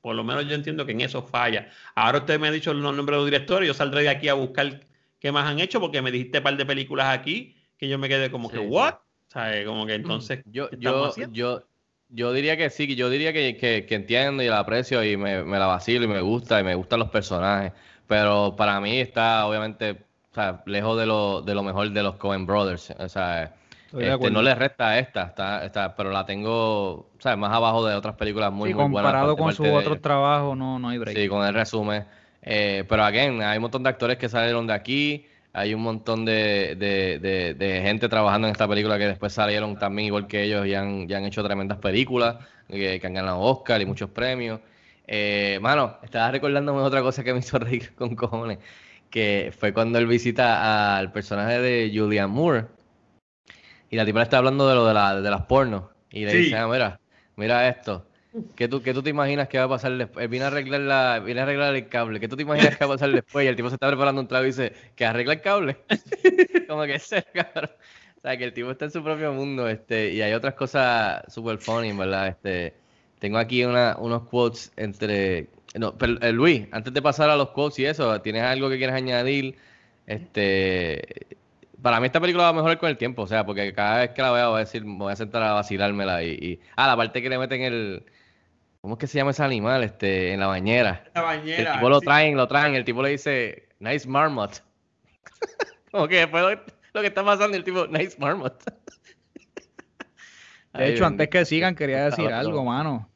por 0.00 0.14
lo 0.14 0.22
menos 0.24 0.46
yo 0.46 0.54
entiendo 0.54 0.86
que 0.86 0.92
en 0.92 1.00
eso 1.00 1.22
falla. 1.22 1.70
Ahora 1.94 2.18
usted 2.18 2.38
me 2.38 2.48
ha 2.48 2.52
dicho 2.52 2.72
los 2.72 2.94
nombres 2.94 3.14
de 3.14 3.16
los 3.16 3.24
directores, 3.26 3.66
yo 3.66 3.74
saldré 3.74 4.02
de 4.02 4.08
aquí 4.10 4.28
a 4.28 4.34
buscar 4.34 4.86
qué 5.18 5.32
más 5.32 5.46
han 5.50 5.58
hecho, 5.58 5.80
porque 5.80 6.02
me 6.02 6.12
dijiste 6.12 6.38
un 6.38 6.44
par 6.44 6.56
de 6.56 6.66
películas 6.66 7.08
aquí 7.08 7.56
que 7.78 7.88
yo 7.88 7.98
me 7.98 8.08
quedé 8.08 8.30
como 8.30 8.50
que, 8.50 8.58
Sí, 8.58 8.62
sí. 8.62 8.68
¿what? 8.68 8.94
¿Sabes? 9.28 9.66
Como 9.66 9.86
que 9.86 9.94
entonces, 9.94 10.42
Yo, 10.44 10.70
¿qué 10.70 10.76
yo, 10.78 11.06
haciendo? 11.06 11.34
yo, 11.34 11.68
yo 12.08 12.32
diría 12.32 12.56
que 12.56 12.70
sí, 12.70 12.94
yo 12.94 13.10
diría 13.10 13.32
que, 13.32 13.56
que, 13.56 13.84
que 13.86 13.94
entiendo 13.96 14.42
y 14.42 14.46
la 14.48 14.60
aprecio 14.60 15.02
y 15.04 15.16
me, 15.16 15.42
me 15.44 15.58
la 15.58 15.66
vacilo 15.66 16.04
y 16.04 16.08
me 16.08 16.20
gusta 16.20 16.60
y 16.60 16.64
me 16.64 16.74
gustan 16.74 17.00
los 17.00 17.10
personajes. 17.10 17.72
Pero 18.06 18.54
para 18.56 18.80
mí 18.80 18.98
está 19.00 19.46
obviamente 19.46 19.92
o 20.32 20.34
sea, 20.34 20.62
lejos 20.66 20.98
de 20.98 21.06
lo, 21.06 21.42
de 21.42 21.54
lo 21.54 21.62
mejor 21.62 21.90
de 21.90 22.02
los 22.02 22.16
Coen 22.16 22.46
Brothers. 22.46 22.90
O 22.98 23.08
sea, 23.08 23.54
este, 23.98 24.30
no 24.30 24.42
le 24.42 24.54
resta 24.54 24.88
a 24.90 24.98
esta, 24.98 25.22
está, 25.24 25.64
está, 25.64 25.94
pero 25.96 26.10
la 26.10 26.26
tengo 26.26 27.10
sea, 27.18 27.36
más 27.36 27.52
abajo 27.52 27.84
de 27.86 27.94
otras 27.94 28.14
películas 28.16 28.52
muy, 28.52 28.70
Sí, 28.70 28.74
muy 28.74 28.86
buenas. 28.86 29.14
comparado 29.14 29.36
con 29.36 29.52
sus 29.52 29.68
otros 29.68 30.00
trabajos, 30.00 30.56
no, 30.56 30.78
no 30.78 30.88
hay 30.88 30.98
break. 30.98 31.16
Sí, 31.16 31.28
con 31.28 31.44
el 31.46 31.54
resumen. 31.54 32.04
Eh, 32.42 32.84
pero 32.88 33.04
again, 33.04 33.42
hay 33.42 33.56
un 33.58 33.62
montón 33.62 33.82
de 33.82 33.88
actores 33.90 34.18
que 34.18 34.28
salieron 34.28 34.66
de 34.66 34.72
aquí, 34.74 35.26
hay 35.52 35.74
un 35.74 35.82
montón 35.82 36.24
de, 36.24 36.76
de, 36.76 37.18
de, 37.18 37.54
de 37.54 37.82
gente 37.82 38.08
trabajando 38.08 38.46
en 38.46 38.52
esta 38.52 38.68
película 38.68 38.98
que 38.98 39.06
después 39.06 39.32
salieron 39.32 39.78
también 39.78 40.06
igual 40.06 40.26
que 40.26 40.42
ellos 40.44 40.66
y 40.66 40.74
han, 40.74 41.08
y 41.10 41.14
han 41.14 41.24
hecho 41.24 41.42
tremendas 41.42 41.78
películas, 41.78 42.36
eh, 42.68 42.98
que 43.00 43.06
han 43.06 43.14
ganado 43.14 43.40
Oscar 43.40 43.80
y 43.80 43.86
muchos 43.86 44.10
premios. 44.10 44.60
Eh, 45.06 45.58
mano, 45.60 45.98
estaba 46.02 46.30
recordándome 46.30 46.80
otra 46.80 47.02
cosa 47.02 47.22
que 47.22 47.32
me 47.32 47.38
hizo 47.40 47.58
reír 47.60 47.94
con 47.94 48.14
cojones, 48.16 48.58
que 49.10 49.52
fue 49.56 49.72
cuando 49.72 49.98
él 49.98 50.06
visita 50.06 50.96
al 50.96 51.12
personaje 51.12 51.60
de 51.60 51.92
Julianne 51.94 52.32
Moore 52.32 52.66
y 53.90 53.96
la 53.96 54.04
tipa 54.04 54.18
le 54.18 54.24
está 54.24 54.38
hablando 54.38 54.68
de 54.68 54.74
lo 54.74 54.86
de, 54.86 54.94
la, 54.94 55.20
de 55.20 55.30
las 55.30 55.42
pornos 55.42 55.84
y 56.10 56.24
le 56.24 56.32
Sí. 56.32 56.36
dice, 56.38 56.56
ah, 56.56 56.66
mira, 56.66 57.00
mira 57.36 57.68
esto. 57.68 58.06
¿Qué 58.54 58.68
tú, 58.68 58.82
¿Qué 58.82 58.92
tú 58.92 59.02
te 59.02 59.08
imaginas 59.10 59.48
que 59.48 59.58
va 59.58 59.64
a 59.64 59.68
pasar 59.68 59.96
después? 59.96 60.24
Él 60.24 60.28
viene 60.28 60.44
a 60.44 60.48
arreglar 60.48 60.80
la, 60.80 61.20
viene 61.20 61.40
a 61.40 61.44
arreglar 61.44 61.74
el 61.74 61.88
cable. 61.88 62.20
¿Qué 62.20 62.28
tú 62.28 62.36
te 62.36 62.42
imaginas 62.42 62.76
que 62.76 62.84
va 62.84 62.92
a 62.92 62.94
pasar 62.96 63.10
después? 63.12 63.44
Y 63.44 63.48
el 63.48 63.56
tipo 63.56 63.70
se 63.70 63.76
está 63.76 63.86
preparando 63.88 64.20
un 64.20 64.28
trago 64.28 64.44
y 64.44 64.48
dice, 64.48 64.72
¿que 64.94 65.06
arregla 65.06 65.34
el 65.34 65.40
cable? 65.40 65.78
Como 66.68 66.82
que 66.84 66.96
ese 66.96 67.22
cabrón. 67.32 67.70
O 68.18 68.20
sea, 68.20 68.36
que 68.36 68.44
el 68.44 68.52
tipo 68.52 68.70
está 68.70 68.86
en 68.86 68.90
su 68.90 69.02
propio 69.02 69.32
mundo, 69.32 69.68
este, 69.68 70.12
y 70.12 70.20
hay 70.20 70.32
otras 70.34 70.54
cosas 70.54 71.22
super 71.32 71.56
funny, 71.58 71.92
¿verdad? 71.92 72.28
Este, 72.28 72.74
tengo 73.18 73.38
aquí 73.38 73.64
una- 73.64 73.96
unos 73.98 74.22
quotes 74.24 74.72
entre... 74.76 75.48
No, 75.74 75.96
pero, 75.96 76.20
eh, 76.22 76.32
Luis, 76.32 76.66
antes 76.72 76.92
de 76.94 77.02
pasar 77.02 77.28
a 77.30 77.36
los 77.36 77.50
quotes 77.50 77.78
y 77.80 77.84
eso, 77.86 78.20
¿tienes 78.22 78.42
algo 78.42 78.68
que 78.70 78.78
quieras 78.78 78.96
añadir? 78.96 79.56
Este, 80.06 81.26
para 81.82 82.00
mí 82.00 82.06
esta 82.06 82.20
película 82.20 82.44
va 82.44 82.50
a 82.50 82.52
mejorar 82.54 82.78
con 82.78 82.88
el 82.88 82.96
tiempo, 82.96 83.22
o 83.22 83.26
sea, 83.26 83.44
porque 83.44 83.72
cada 83.74 83.98
vez 83.98 84.10
que 84.10 84.22
la 84.22 84.30
vea 84.32 84.48
voy 84.48 84.56
a 84.56 84.60
decir, 84.60 84.84
me 84.84 84.96
voy 84.96 85.12
a 85.12 85.16
sentar 85.16 85.42
a 85.42 85.52
vacilármela 85.52 86.22
y, 86.22 86.30
y- 86.30 86.60
ah, 86.76 86.86
la 86.86 86.96
parte 86.96 87.20
que 87.20 87.28
le 87.28 87.38
meten 87.38 87.60
el, 87.62 88.04
¿cómo 88.80 88.94
es 88.94 88.98
que 89.00 89.06
se 89.06 89.18
llama 89.18 89.32
ese 89.32 89.42
animal? 89.42 89.82
Este, 89.82 90.32
en 90.32 90.40
la 90.40 90.46
bañera. 90.46 91.04
La 91.14 91.20
El 91.20 91.26
bañera. 91.26 91.72
tipo 91.74 91.88
lo 91.90 92.00
sí. 92.00 92.06
traen, 92.06 92.36
lo 92.36 92.48
traen, 92.48 92.74
el 92.74 92.84
tipo 92.84 93.02
le 93.02 93.10
dice, 93.10 93.68
nice 93.80 94.08
marmot. 94.08 94.62
Como 95.90 96.08
que 96.08 96.16
después 96.16 96.58
lo 96.94 97.00
que 97.02 97.06
está 97.08 97.22
pasando, 97.24 97.56
el 97.56 97.64
tipo, 97.64 97.86
nice 97.88 98.16
marmot. 98.18 98.62
De 100.78 100.88
hecho, 100.90 101.06
antes 101.06 101.28
que 101.28 101.44
sigan, 101.44 101.74
quería 101.74 102.04
decir 102.04 102.28
algo, 102.32 102.64
mano. 102.64 103.08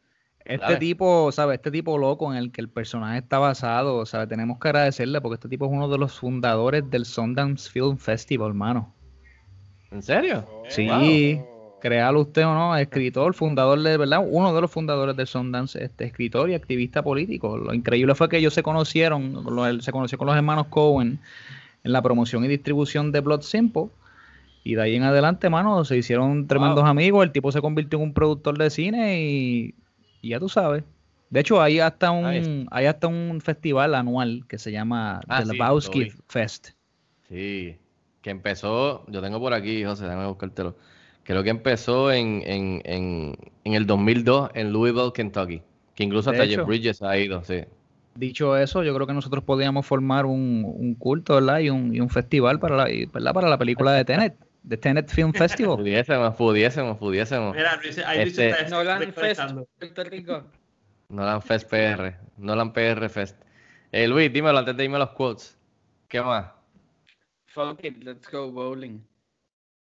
Este 0.44 0.64
Dale. 0.64 0.78
tipo, 0.78 1.30
¿sabes? 1.32 1.56
Este 1.56 1.70
tipo 1.70 1.96
loco 1.98 2.32
en 2.32 2.38
el 2.38 2.50
que 2.50 2.60
el 2.60 2.68
personaje 2.68 3.18
está 3.18 3.38
basado, 3.38 4.04
¿sabes? 4.06 4.28
Tenemos 4.28 4.58
que 4.58 4.68
agradecerle 4.68 5.20
porque 5.20 5.34
este 5.34 5.48
tipo 5.48 5.66
es 5.66 5.70
uno 5.70 5.88
de 5.88 5.98
los 5.98 6.18
fundadores 6.18 6.88
del 6.90 7.04
Sundance 7.04 7.70
Film 7.70 7.98
Festival, 7.98 8.54
mano. 8.54 8.94
¿En 9.90 10.02
serio? 10.02 10.48
Sí, 10.68 11.40
créalo 11.80 12.20
usted 12.20 12.46
o 12.46 12.54
no, 12.54 12.76
escritor, 12.76 13.34
fundador 13.34 13.80
de, 13.80 13.96
¿verdad? 13.96 14.24
Uno 14.26 14.54
de 14.54 14.60
los 14.60 14.70
fundadores 14.70 15.16
del 15.16 15.26
Sundance, 15.26 15.82
este, 15.82 16.04
escritor 16.04 16.50
y 16.50 16.54
activista 16.54 17.02
político. 17.02 17.56
Lo 17.56 17.72
increíble 17.74 18.14
fue 18.14 18.28
que 18.28 18.38
ellos 18.38 18.54
se 18.54 18.62
conocieron, 18.62 19.44
con 19.44 19.54
los- 19.54 19.84
se 19.84 19.92
conoció 19.92 20.18
con 20.18 20.26
los 20.26 20.36
hermanos 20.36 20.66
Cohen 20.68 21.18
en 21.84 21.92
la 21.92 22.02
promoción 22.02 22.44
y 22.44 22.48
distribución 22.48 23.12
de 23.12 23.20
Blood 23.20 23.42
Simple. 23.42 23.86
Y 24.62 24.74
de 24.74 24.82
ahí 24.82 24.96
en 24.96 25.04
adelante, 25.04 25.48
mano, 25.48 25.84
se 25.84 25.96
hicieron 25.96 26.46
tremendos 26.46 26.84
amigos. 26.84 27.24
El 27.24 27.32
tipo 27.32 27.50
se 27.50 27.60
convirtió 27.60 27.98
en 27.98 28.04
un 28.06 28.14
productor 28.14 28.58
de 28.58 28.70
cine 28.70 29.22
y, 29.22 29.74
y 30.20 30.28
ya 30.30 30.38
tú 30.40 30.48
sabes. 30.48 30.84
De 31.30 31.40
hecho, 31.40 31.62
hay 31.62 31.78
hasta 31.80 32.10
un, 32.10 32.66
hay 32.70 32.86
hasta 32.86 33.06
un 33.06 33.40
festival 33.40 33.94
anual 33.94 34.44
que 34.48 34.58
se 34.58 34.72
llama 34.72 35.20
Ah, 35.28 35.42
The 35.42 35.52
Lebowski. 35.52 36.12
Fest. 36.28 36.70
Sí, 37.28 37.76
que 38.20 38.30
empezó, 38.30 39.06
yo 39.08 39.22
tengo 39.22 39.38
por 39.38 39.54
aquí, 39.54 39.84
José, 39.84 40.04
déjame 40.04 40.26
buscártelo. 40.26 40.76
Creo 41.22 41.42
que 41.44 41.50
empezó 41.50 42.10
en, 42.12 42.42
en, 42.44 42.82
en, 42.84 43.36
en 43.64 43.74
el 43.74 43.86
2002 43.86 44.50
en 44.54 44.72
Louisville, 44.72 45.12
Kentucky. 45.14 45.62
Que 45.94 46.04
incluso 46.04 46.30
De 46.32 46.36
hasta 46.36 46.44
hecho. 46.46 46.60
Jeff 46.60 46.66
Bridges 46.66 47.02
ha 47.02 47.16
ido, 47.16 47.44
sí. 47.44 47.60
Dicho 48.16 48.56
eso, 48.56 48.82
yo 48.82 48.92
creo 48.94 49.06
que 49.06 49.12
nosotros 49.12 49.44
podríamos 49.44 49.86
formar 49.86 50.26
un, 50.26 50.64
un 50.66 50.94
culto, 50.96 51.36
¿verdad? 51.36 51.60
Y 51.60 51.70
un, 51.70 51.94
y 51.94 52.00
un 52.00 52.10
festival 52.10 52.58
para 52.58 52.76
la, 52.76 52.84
¿verdad? 53.12 53.32
para 53.32 53.48
la 53.48 53.56
película 53.56 53.92
de 53.92 54.04
Tenet, 54.04 54.34
de 54.62 54.76
Tenet 54.76 55.08
Film 55.10 55.32
Festival. 55.32 55.76
Pudiésemos, 55.76 56.34
pudiésemos, 56.36 56.98
pudiésemos. 56.98 57.54
Mira, 57.56 57.80
ahí 58.06 58.20
Este- 58.20 58.68
Nolan 58.68 59.12
Fest. 59.12 59.40
Puerto 59.78 60.04
Rico. 60.04 60.44
Nolan 61.08 61.42
Fest 61.42 61.68
PR, 61.68 62.16
Nolan 62.36 62.72
PR 62.72 63.08
Fest. 63.08 63.36
Eh, 63.92 64.06
Luis, 64.06 64.32
dímelo 64.32 64.58
antes 64.58 64.76
de 64.76 64.84
irme 64.84 64.98
los 64.98 65.10
quotes. 65.10 65.58
¿Qué 66.08 66.20
más? 66.22 66.46
Fuck 67.46 67.84
it, 67.84 68.04
let's 68.04 68.30
go 68.30 68.50
bowling. 68.50 69.00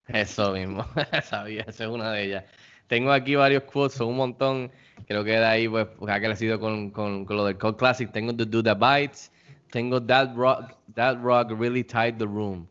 Eso 0.07 0.53
mismo, 0.53 0.85
sabía, 1.23 1.61
esa 1.67 1.83
es 1.83 1.89
una 1.89 2.11
de 2.13 2.23
ellas. 2.23 2.45
Tengo 2.87 3.11
aquí 3.11 3.35
varios 3.35 3.63
quotes, 3.63 3.97
son 3.97 4.07
un 4.07 4.17
montón. 4.17 4.71
Creo 5.07 5.23
que 5.23 5.31
de 5.31 5.45
ahí, 5.45 5.67
pues, 5.67 5.87
ha 6.07 6.19
crecido 6.19 6.59
con, 6.59 6.89
con, 6.89 7.25
con 7.25 7.37
lo 7.37 7.45
del 7.45 7.57
Code 7.57 7.77
Classic. 7.77 8.11
Tengo 8.11 8.35
The 8.35 8.45
Do 8.45 8.63
That 8.63 8.77
Bites. 8.77 9.31
Tengo 9.69 10.01
That 10.01 10.33
Rock, 10.35 10.73
That 10.95 11.17
Rock 11.21 11.51
Really 11.51 11.83
Tied 11.83 12.15
the 12.17 12.25
Room. 12.25 12.67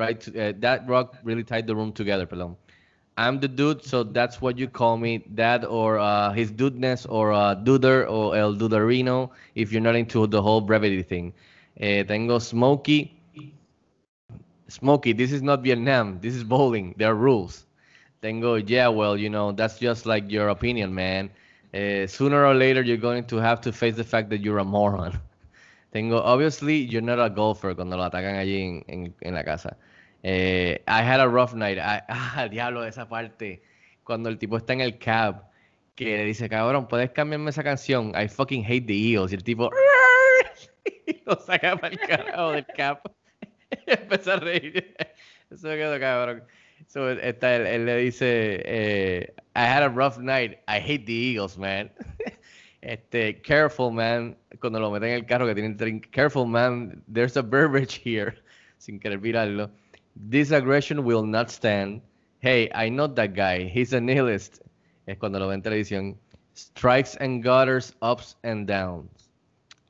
Right? 0.00 0.26
eh, 0.34 0.52
that 0.60 0.88
Rock 0.88 1.18
Really 1.22 1.44
Tied 1.44 1.66
the 1.66 1.76
Room 1.76 1.92
Together, 1.92 2.26
perdón. 2.26 2.56
I'm 3.18 3.38
the 3.38 3.48
dude, 3.48 3.84
so 3.84 4.02
that's 4.02 4.40
what 4.40 4.56
you 4.56 4.66
call 4.66 4.96
me. 4.96 5.22
That 5.34 5.66
or 5.66 5.98
uh, 5.98 6.32
his 6.32 6.50
dudeness 6.50 7.04
or 7.06 7.32
uh, 7.32 7.54
duder 7.54 8.08
or 8.08 8.34
el 8.34 8.54
duderino 8.54 9.28
if 9.54 9.72
you're 9.72 9.82
not 9.82 9.94
into 9.94 10.26
the 10.26 10.40
whole 10.40 10.62
brevity 10.62 11.02
thing. 11.02 11.34
Eh, 11.76 12.02
tengo 12.04 12.38
Smokey. 12.38 13.12
Smokey, 14.68 15.12
this 15.12 15.32
is 15.32 15.42
not 15.42 15.62
Vietnam. 15.62 16.18
This 16.22 16.34
is 16.34 16.44
bowling. 16.44 16.94
There 16.96 17.10
are 17.10 17.14
rules. 17.14 17.66
Tengo, 18.22 18.54
yeah, 18.54 18.88
well, 18.88 19.18
you 19.18 19.28
know, 19.28 19.52
that's 19.52 19.78
just 19.78 20.06
like 20.06 20.30
your 20.30 20.48
opinion, 20.48 20.94
man. 20.94 21.28
Eh, 21.74 22.06
sooner 22.06 22.46
or 22.46 22.54
later, 22.54 22.80
you're 22.80 22.96
going 22.96 23.24
to 23.24 23.36
have 23.36 23.60
to 23.62 23.72
face 23.72 23.96
the 23.96 24.04
fact 24.04 24.30
that 24.30 24.40
you're 24.40 24.58
a 24.58 24.64
moron. 24.64 25.18
Tengo, 25.92 26.18
obviously, 26.20 26.76
you're 26.76 27.02
not 27.02 27.18
a 27.20 27.28
golfer 27.28 27.74
cuando 27.74 27.96
lo 27.96 28.08
atacan 28.08 28.36
allí 28.36 28.62
en, 28.62 28.84
en, 28.88 29.14
en 29.22 29.34
la 29.34 29.42
casa. 29.42 29.76
Eh, 30.22 30.82
I 30.86 31.02
had 31.02 31.20
a 31.20 31.26
rough 31.28 31.54
night. 31.54 31.78
I- 31.78 32.02
ah, 32.08 32.48
diablo, 32.50 32.84
esa 32.84 33.08
parte. 33.08 33.62
Cuando 34.04 34.28
el 34.28 34.38
tipo 34.38 34.56
está 34.56 34.72
en 34.72 34.80
el 34.80 34.98
cab, 34.98 35.44
que 35.94 36.16
le 36.16 36.24
dice, 36.24 36.48
cabrón, 36.48 36.88
¿puedes 36.88 37.10
cambiarme 37.10 37.50
esa 37.50 37.62
canción? 37.62 38.12
I 38.16 38.28
fucking 38.28 38.64
hate 38.64 38.86
the 38.86 38.94
Eagles. 38.94 39.32
Y 39.32 39.36
el 39.36 39.44
tipo, 39.44 39.70
y 41.06 41.22
lo 41.26 41.36
saca 41.36 41.76
para 41.76 41.94
el 41.94 42.00
carajo 42.00 42.52
del 42.52 42.66
cab. 42.76 43.00
y 43.86 43.92
empezó 43.92 44.32
a 44.32 44.36
reír. 44.36 44.94
Eso 45.50 45.68
quedó 45.68 45.98
cabrón. 46.00 46.44
So, 46.86 47.10
está, 47.10 47.56
él, 47.56 47.66
él 47.66 47.86
le 47.86 47.96
dice, 47.98 48.62
eh, 48.64 49.34
I 49.54 49.60
had 49.60 49.82
a 49.82 49.88
rough 49.88 50.18
night. 50.18 50.58
I 50.66 50.78
hate 50.80 51.04
the 51.06 51.12
Eagles, 51.12 51.58
man. 51.58 51.90
Este, 52.80 53.40
careful, 53.42 53.92
man. 53.92 54.36
Cuando 54.60 54.80
lo 54.80 54.90
meten 54.90 55.10
en 55.10 55.14
el 55.16 55.26
carro 55.26 55.46
que 55.46 55.54
tienen 55.54 55.76
drink. 55.76 56.06
Careful, 56.10 56.46
man. 56.46 57.02
There's 57.12 57.36
a 57.36 57.42
beverage 57.42 58.00
here. 58.02 58.34
Sin 58.78 58.98
querer 58.98 59.18
virarlo. 59.18 59.70
This 60.16 60.50
aggression 60.50 61.04
will 61.04 61.24
not 61.24 61.50
stand. 61.50 62.02
Hey, 62.40 62.70
I 62.74 62.88
know 62.88 63.06
that 63.06 63.34
guy. 63.34 63.64
He's 63.64 63.92
a 63.92 64.00
nihilist. 64.00 64.60
Es 65.06 65.18
cuando 65.18 65.38
lo 65.38 65.48
ven 65.48 65.62
televisión. 65.62 66.16
Strikes 66.54 67.16
and 67.16 67.42
gutters, 67.42 67.94
ups 68.02 68.36
and 68.42 68.66
downs. 68.66 69.28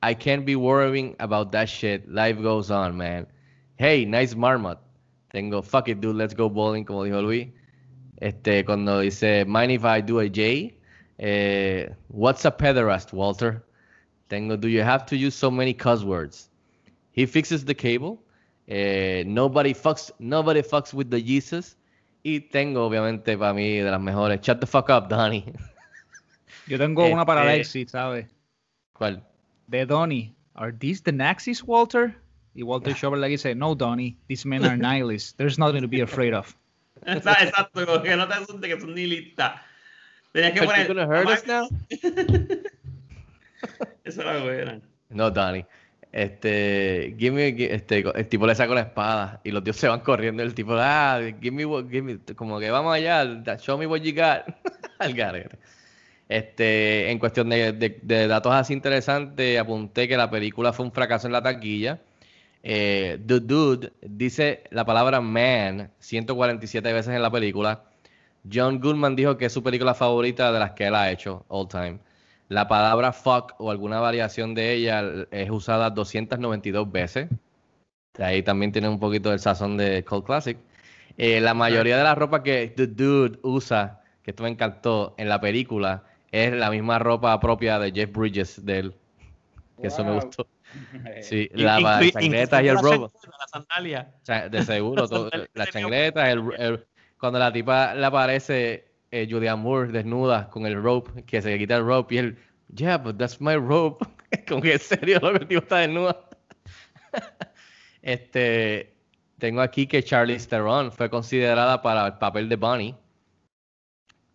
I 0.02 0.14
can't 0.14 0.46
be 0.46 0.56
worrying 0.56 1.16
about 1.20 1.52
that 1.52 1.68
shit. 1.68 2.08
Life 2.10 2.40
goes 2.40 2.70
on, 2.70 2.96
man. 2.96 3.26
Hey, 3.76 4.04
nice 4.04 4.34
marmot. 4.34 4.78
Tengo, 5.32 5.62
fuck 5.62 5.88
it, 5.88 6.00
dude, 6.00 6.16
let's 6.16 6.34
go 6.34 6.48
bowling, 6.48 6.84
como 6.84 7.04
dijo 7.04 7.22
Luis. 7.22 7.48
Este, 8.20 8.64
cuando 8.64 9.00
dice, 9.00 9.46
mind 9.46 9.72
if 9.72 9.84
I 9.84 10.00
do 10.00 10.18
a 10.20 10.28
J? 10.28 10.74
Eh, 11.18 11.86
what's 12.08 12.44
a 12.44 12.50
pederast, 12.50 13.12
Walter? 13.12 13.62
Tengo, 14.28 14.56
do 14.56 14.68
you 14.68 14.82
have 14.82 15.06
to 15.06 15.16
use 15.16 15.34
so 15.34 15.50
many 15.50 15.72
cuss 15.72 16.02
words? 16.02 16.48
He 17.12 17.26
fixes 17.26 17.64
the 17.64 17.74
cable. 17.74 18.22
Eh, 18.72 19.24
nobody 19.26 19.74
fucks, 19.74 20.12
nobody 20.20 20.62
fucks 20.62 20.94
with 20.94 21.08
the 21.10 21.20
Jesus. 21.20 21.76
Y 22.22 22.38
tengo, 22.40 22.86
obviamente, 22.86 23.36
para 23.36 23.52
mí, 23.52 23.78
de 23.78 23.90
las 23.90 24.00
mejores. 24.00 24.40
Shut 24.42 24.60
the 24.60 24.66
fuck 24.66 24.88
up, 24.90 25.08
Donnie. 25.08 25.44
Yo 26.68 26.78
tengo 26.78 27.04
una 27.06 27.24
para 27.26 27.40
Este- 27.40 27.52
Alexis, 27.54 27.90
¿sabes? 27.90 28.26
¿Cuál? 28.92 29.24
De 29.66 29.84
Donnie. 29.86 30.32
Are 30.54 30.72
these 30.72 31.02
the 31.02 31.10
Nazis, 31.12 31.64
Walter? 31.64 32.14
Y 32.54 32.62
Walter 32.62 32.92
Schauber 32.94 33.18
le 33.18 33.28
dice, 33.28 33.54
no, 33.56 33.74
Donnie, 33.74 34.16
these 34.28 34.46
men 34.46 34.64
are 34.64 34.76
nihilists. 34.76 35.34
There's 35.36 35.58
nothing 35.58 35.80
to 35.82 35.88
be 35.88 36.00
afraid 36.02 36.32
of. 36.34 36.54
Esa- 37.06 37.32
Exacto, 37.40 37.86
como 37.86 38.02
que 38.02 38.14
no 38.16 38.28
te 38.28 38.34
asustes 38.34 38.60
que 38.74 38.78
son 38.80 38.94
ni 38.94 39.06
listas. 39.06 39.60
Tenías 40.32 40.52
que 40.52 40.60
Are 40.60 40.66
poner. 40.68 40.86
you 40.88 40.94
gonna 40.94 41.06
hurt 41.06 41.26
us 41.28 41.44
now? 41.46 41.68
Eso 44.04 44.22
era 44.22 44.40
buena. 44.42 44.80
No, 45.08 45.30
Donnie. 45.30 45.64
Este, 46.12 47.14
give 47.18 47.30
me, 47.36 47.48
este, 47.72 48.00
el 48.14 48.26
tipo 48.28 48.46
le 48.46 48.54
saca 48.56 48.74
la 48.74 48.80
espada 48.82 49.40
y 49.44 49.50
los 49.52 49.62
tíos 49.62 49.76
se 49.76 49.88
van 49.88 50.00
corriendo. 50.00 50.42
El 50.42 50.54
tipo, 50.54 50.74
ah, 50.76 51.20
give 51.40 51.52
me, 51.52 51.64
give 51.88 52.02
me, 52.02 52.18
como 52.34 52.58
que 52.58 52.70
vamos 52.70 52.94
allá, 52.94 53.24
show 53.58 53.78
me 53.78 53.86
what 53.86 54.00
you 54.00 54.12
got. 54.14 54.42
Al 54.98 55.14
garete. 55.14 55.58
Este, 56.28 57.10
en 57.10 57.18
cuestión 57.18 57.48
de, 57.48 57.72
de- 57.72 57.98
de 58.02 58.28
datos 58.28 58.52
así 58.54 58.72
interesantes, 58.72 59.58
apunté 59.58 60.06
que 60.08 60.16
la 60.16 60.30
película 60.30 60.72
fue 60.72 60.84
un 60.86 60.92
fracaso 60.92 61.26
en 61.26 61.32
la 61.32 61.42
taquilla. 61.42 62.00
Eh, 62.62 63.18
The 63.26 63.40
Dude 63.40 63.92
dice 64.02 64.64
la 64.70 64.84
palabra 64.84 65.20
man 65.20 65.90
147 65.98 66.92
veces 66.92 67.14
en 67.14 67.22
la 67.22 67.30
película. 67.30 67.84
John 68.50 68.80
Goodman 68.80 69.16
dijo 69.16 69.36
que 69.36 69.46
es 69.46 69.52
su 69.52 69.62
película 69.62 69.94
favorita 69.94 70.52
de 70.52 70.58
las 70.58 70.72
que 70.72 70.86
él 70.86 70.94
ha 70.94 71.10
hecho, 71.10 71.44
all 71.48 71.68
time. 71.68 71.98
La 72.50 72.66
palabra 72.66 73.12
fuck 73.12 73.54
o 73.58 73.70
alguna 73.70 74.00
variación 74.00 74.54
de 74.56 74.72
ella 74.74 75.04
es 75.30 75.48
usada 75.50 75.88
292 75.90 76.90
veces. 76.90 77.28
De 78.14 78.24
ahí 78.24 78.42
también 78.42 78.72
tiene 78.72 78.88
un 78.88 78.98
poquito 78.98 79.30
del 79.30 79.38
sazón 79.38 79.76
de 79.76 80.02
Cold 80.04 80.24
Classic. 80.24 80.58
Eh, 81.16 81.40
la 81.40 81.54
mayoría 81.54 81.96
de 81.96 82.02
la 82.02 82.16
ropa 82.16 82.42
que 82.42 82.72
The 82.76 82.88
Dude 82.88 83.38
usa, 83.42 84.00
que 84.24 84.32
esto 84.32 84.42
me 84.42 84.48
encantó 84.48 85.14
en 85.16 85.28
la 85.28 85.40
película, 85.40 86.02
es 86.32 86.52
la 86.52 86.70
misma 86.70 86.98
ropa 86.98 87.38
propia 87.38 87.78
de 87.78 87.92
Jeff 87.92 88.10
Bridges 88.12 88.64
de 88.66 88.78
él. 88.80 88.94
Que 89.80 89.86
eso 89.86 90.04
me 90.04 90.14
gustó. 90.14 90.46
Sí, 91.22 91.48
la 91.52 91.78
chancleta 92.12 92.62
y 92.62 92.68
el 92.68 92.78
robo. 92.78 93.12
La 93.40 93.48
sandalia. 93.48 94.12
De 94.50 94.62
seguro, 94.64 95.08
todo- 95.08 95.30
la 95.54 95.66
chancleta, 95.66 96.30
el, 96.30 96.42
el- 96.58 96.86
cuando 97.18 97.38
la 97.38 97.52
tipa 97.52 97.94
le 97.94 98.06
aparece 98.06 98.89
eh, 99.10 99.26
Julianne 99.30 99.62
Moore 99.62 99.92
desnuda 99.92 100.48
con 100.50 100.66
el 100.66 100.80
rope, 100.80 101.24
que 101.24 101.42
se 101.42 101.58
quita 101.58 101.76
el 101.76 101.84
rope 101.84 102.14
y 102.14 102.18
él, 102.18 102.38
yeah, 102.74 102.96
but 102.98 103.16
that's 103.18 103.40
my 103.40 103.56
rope. 103.56 104.04
Como 104.48 104.62
que 104.62 104.78
serio, 104.78 105.18
lo 105.20 105.32
que 105.32 105.38
el 105.38 105.48
tipo 105.48 105.60
está 105.62 105.78
desnuda. 105.78 106.28
este, 108.02 108.94
tengo 109.38 109.60
aquí 109.60 109.86
que 109.86 110.02
Charlize 110.02 110.48
Theron 110.48 110.92
fue 110.92 111.10
considerada 111.10 111.82
para 111.82 112.06
el 112.06 112.18
papel 112.18 112.48
de 112.48 112.56
Bonnie. 112.56 112.94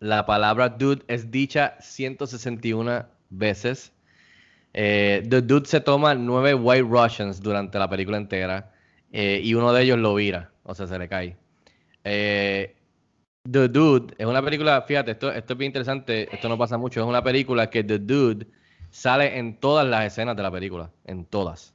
la 0.00 0.26
palabra 0.26 0.68
dude 0.68 1.02
es 1.08 1.30
dicha 1.30 1.76
161 1.80 3.06
veces. 3.30 3.92
Eh, 4.78 5.22
The 5.28 5.40
Dude 5.40 5.66
se 5.66 5.80
toma 5.80 6.14
nueve 6.14 6.52
White 6.52 6.82
Russians 6.82 7.40
durante 7.40 7.78
la 7.78 7.88
película 7.88 8.18
entera 8.18 8.74
eh, 9.10 9.40
y 9.42 9.54
uno 9.54 9.72
de 9.72 9.82
ellos 9.82 9.98
lo 9.98 10.14
vira, 10.14 10.50
o 10.64 10.74
sea, 10.74 10.86
se 10.86 10.98
le 10.98 11.08
cae. 11.08 11.34
Eh, 12.04 12.75
The 13.50 13.68
Dude 13.68 14.14
es 14.18 14.26
una 14.26 14.42
película, 14.42 14.82
fíjate, 14.82 15.12
esto, 15.12 15.30
esto 15.32 15.52
es 15.52 15.58
bien 15.58 15.70
interesante, 15.70 16.34
esto 16.34 16.48
no 16.48 16.58
pasa 16.58 16.78
mucho, 16.78 17.00
es 17.00 17.06
una 17.06 17.22
película 17.22 17.70
que 17.70 17.84
The 17.84 17.98
Dude 17.98 18.46
sale 18.90 19.38
en 19.38 19.58
todas 19.60 19.86
las 19.86 20.04
escenas 20.04 20.36
de 20.36 20.42
la 20.42 20.50
película, 20.50 20.90
en 21.04 21.26
todas. 21.26 21.74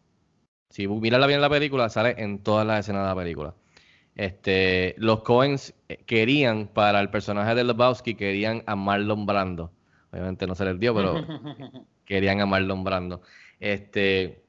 Si 0.70 0.88
miras 0.88 1.28
bien 1.28 1.42
la 1.42 1.50
película, 1.50 1.90
sale 1.90 2.16
en 2.18 2.44
todas 2.44 2.66
las 2.66 2.80
escenas 2.80 3.04
de 3.04 3.10
la 3.10 3.16
película. 3.16 3.56
Este, 4.16 4.96
los 4.98 5.22
Coens 5.24 5.74
querían 6.06 6.68
para 6.68 7.00
el 7.00 7.10
personaje 7.10 7.56
de 7.56 7.64
Lebowski, 7.64 8.16
querían 8.16 8.64
a 8.66 8.76
Marlon 8.76 9.26
Brando. 9.26 9.72
Obviamente 10.12 10.48
no 10.48 10.56
se 10.56 10.66
les 10.66 10.80
dio, 10.80 10.94
pero 10.96 11.16
querían 12.06 12.42
a 12.42 12.46
Marlon 12.46 12.84
Brando. 12.84 13.22
Este, 13.60 14.44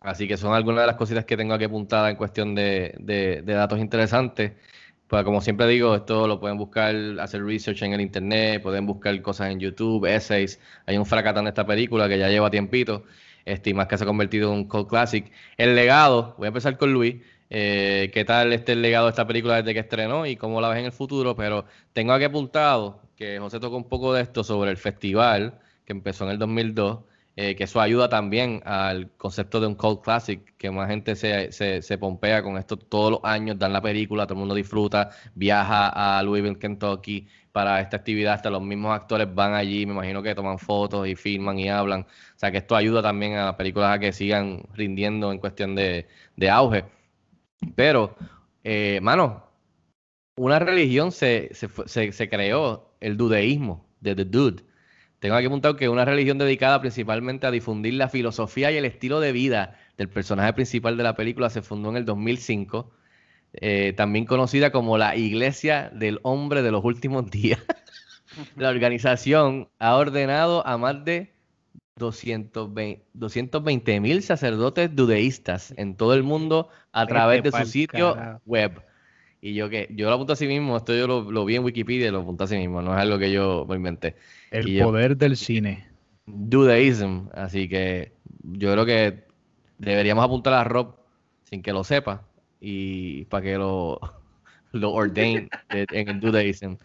así 0.00 0.28
que 0.28 0.36
son 0.36 0.54
algunas 0.54 0.82
de 0.82 0.86
las 0.86 0.96
cositas 0.96 1.24
que 1.24 1.36
tengo 1.36 1.54
aquí 1.54 1.64
apuntadas 1.64 2.10
en 2.10 2.16
cuestión 2.16 2.54
de, 2.54 2.94
de, 2.98 3.42
de 3.42 3.52
datos 3.52 3.78
interesantes. 3.78 4.52
Pues 5.08 5.24
como 5.24 5.40
siempre 5.40 5.66
digo, 5.66 5.94
esto 5.96 6.26
lo 6.28 6.38
pueden 6.38 6.58
buscar, 6.58 6.94
hacer 7.20 7.42
research 7.42 7.82
en 7.82 7.94
el 7.94 8.00
internet, 8.02 8.62
pueden 8.62 8.84
buscar 8.84 9.20
cosas 9.22 9.50
en 9.50 9.58
YouTube, 9.58 10.04
essays. 10.04 10.60
Hay 10.84 10.98
un 10.98 11.06
fracatán 11.06 11.44
de 11.44 11.48
esta 11.50 11.66
película 11.66 12.08
que 12.08 12.18
ya 12.18 12.28
lleva 12.28 12.50
tiempito, 12.50 13.04
este, 13.46 13.70
y 13.70 13.74
más 13.74 13.86
que 13.86 13.96
se 13.96 14.04
ha 14.04 14.06
convertido 14.06 14.52
en 14.52 14.58
un 14.58 14.68
cult 14.68 14.88
classic. 14.88 15.32
El 15.56 15.74
legado, 15.74 16.34
voy 16.36 16.46
a 16.46 16.48
empezar 16.48 16.76
con 16.76 16.92
Luis. 16.92 17.16
Eh, 17.48 18.10
¿Qué 18.12 18.24
tal 18.26 18.52
este 18.52 18.72
el 18.72 18.82
legado 18.82 19.06
de 19.06 19.10
esta 19.10 19.26
película 19.26 19.56
desde 19.56 19.72
que 19.72 19.80
estrenó 19.80 20.26
y 20.26 20.36
cómo 20.36 20.60
la 20.60 20.68
ves 20.68 20.80
en 20.80 20.84
el 20.86 20.92
futuro? 20.92 21.34
Pero 21.34 21.64
tengo 21.94 22.12
aquí 22.12 22.24
apuntado 22.24 23.00
que 23.16 23.38
José 23.38 23.60
tocó 23.60 23.78
un 23.78 23.88
poco 23.88 24.12
de 24.12 24.22
esto 24.22 24.44
sobre 24.44 24.70
el 24.70 24.76
festival 24.76 25.58
que 25.86 25.92
empezó 25.94 26.24
en 26.24 26.32
el 26.32 26.38
2002 26.38 26.98
eh, 27.40 27.54
que 27.54 27.64
eso 27.64 27.80
ayuda 27.80 28.08
también 28.08 28.62
al 28.64 29.12
concepto 29.16 29.60
de 29.60 29.68
un 29.68 29.76
cult 29.76 30.02
classic, 30.02 30.56
que 30.56 30.72
más 30.72 30.88
gente 30.88 31.14
se, 31.14 31.52
se, 31.52 31.82
se, 31.82 31.96
pompea 31.96 32.42
con 32.42 32.58
esto 32.58 32.76
todos 32.76 33.12
los 33.12 33.20
años, 33.22 33.56
dan 33.56 33.72
la 33.72 33.80
película, 33.80 34.26
todo 34.26 34.34
el 34.34 34.40
mundo 34.40 34.56
disfruta, 34.56 35.10
viaja 35.36 36.18
a 36.18 36.20
Louisville, 36.24 36.58
Kentucky 36.58 37.28
para 37.52 37.80
esta 37.80 37.96
actividad, 37.98 38.34
hasta 38.34 38.50
los 38.50 38.60
mismos 38.60 38.92
actores 38.92 39.32
van 39.32 39.54
allí, 39.54 39.86
me 39.86 39.92
imagino 39.92 40.20
que 40.20 40.34
toman 40.34 40.58
fotos 40.58 41.06
y 41.06 41.14
filman 41.14 41.60
y 41.60 41.68
hablan, 41.68 42.00
o 42.00 42.38
sea 42.38 42.50
que 42.50 42.58
esto 42.58 42.74
ayuda 42.74 43.02
también 43.02 43.34
a 43.34 43.44
las 43.44 43.54
películas 43.54 43.94
a 43.94 44.00
que 44.00 44.12
sigan 44.12 44.64
rindiendo 44.74 45.30
en 45.30 45.38
cuestión 45.38 45.76
de, 45.76 46.08
de 46.34 46.50
auge. 46.50 46.86
Pero, 47.76 48.16
eh, 48.64 48.98
mano, 49.00 49.44
una 50.36 50.58
religión 50.58 51.12
se, 51.12 51.50
se, 51.54 52.12
se 52.12 52.28
creó, 52.28 52.96
el 53.00 53.16
dudeísmo, 53.16 53.86
de 54.00 54.16
The 54.16 54.24
Dude 54.24 54.67
tengo 55.20 55.34
aquí 55.34 55.46
apuntado 55.46 55.76
que 55.76 55.88
una 55.88 56.04
religión 56.04 56.38
dedicada 56.38 56.80
principalmente 56.80 57.46
a 57.46 57.50
difundir 57.50 57.94
la 57.94 58.08
filosofía 58.08 58.70
y 58.70 58.76
el 58.76 58.84
estilo 58.84 59.20
de 59.20 59.32
vida 59.32 59.76
del 59.96 60.08
personaje 60.08 60.52
principal 60.52 60.96
de 60.96 61.02
la 61.02 61.16
película 61.16 61.50
se 61.50 61.62
fundó 61.62 61.90
en 61.90 61.96
el 61.96 62.04
2005, 62.04 62.92
eh, 63.54 63.94
también 63.96 64.26
conocida 64.26 64.70
como 64.70 64.96
la 64.96 65.16
Iglesia 65.16 65.90
del 65.92 66.20
Hombre 66.22 66.62
de 66.62 66.70
los 66.70 66.84
Últimos 66.84 67.30
Días. 67.30 67.60
la 68.56 68.68
organización 68.68 69.68
ha 69.78 69.96
ordenado 69.96 70.64
a 70.66 70.78
más 70.78 71.04
de 71.04 71.32
220 71.96 74.00
mil 74.00 74.22
sacerdotes 74.22 74.94
dudeístas 74.94 75.74
en 75.76 75.96
todo 75.96 76.14
el 76.14 76.22
mundo 76.22 76.68
a 76.92 77.06
través 77.06 77.42
de 77.42 77.50
su 77.50 77.66
sitio 77.66 78.40
web. 78.46 78.80
Y 79.40 79.54
yo 79.54 79.68
que 79.68 79.88
yo 79.90 80.08
lo 80.08 80.14
apunto 80.14 80.32
a 80.32 80.36
sí 80.36 80.46
mismo, 80.46 80.76
esto 80.76 80.94
yo 80.96 81.06
lo, 81.06 81.30
lo 81.30 81.44
vi 81.44 81.56
en 81.56 81.64
Wikipedia 81.64 82.08
y 82.08 82.10
lo 82.10 82.20
apunto 82.20 82.44
a 82.44 82.46
sí 82.46 82.56
mismo, 82.56 82.82
no 82.82 82.92
es 82.94 83.00
algo 83.00 83.18
que 83.18 83.30
yo 83.30 83.66
me 83.68 83.76
inventé. 83.76 84.16
El 84.50 84.82
poder 84.82 85.16
del 85.16 85.36
cine. 85.36 85.86
Dudeism. 86.26 87.28
Así 87.32 87.68
que 87.68 88.12
yo 88.42 88.72
creo 88.72 88.84
que 88.84 89.24
deberíamos 89.78 90.24
apuntar 90.24 90.54
a 90.54 90.64
Rob 90.64 90.96
sin 91.44 91.62
que 91.62 91.72
lo 91.72 91.84
sepa 91.84 92.26
y 92.60 93.24
para 93.26 93.42
que 93.42 93.56
lo, 93.56 94.00
lo 94.72 94.92
ordain 94.92 95.48
en 95.70 96.08
el 96.08 96.20
Dudeism. 96.20 96.76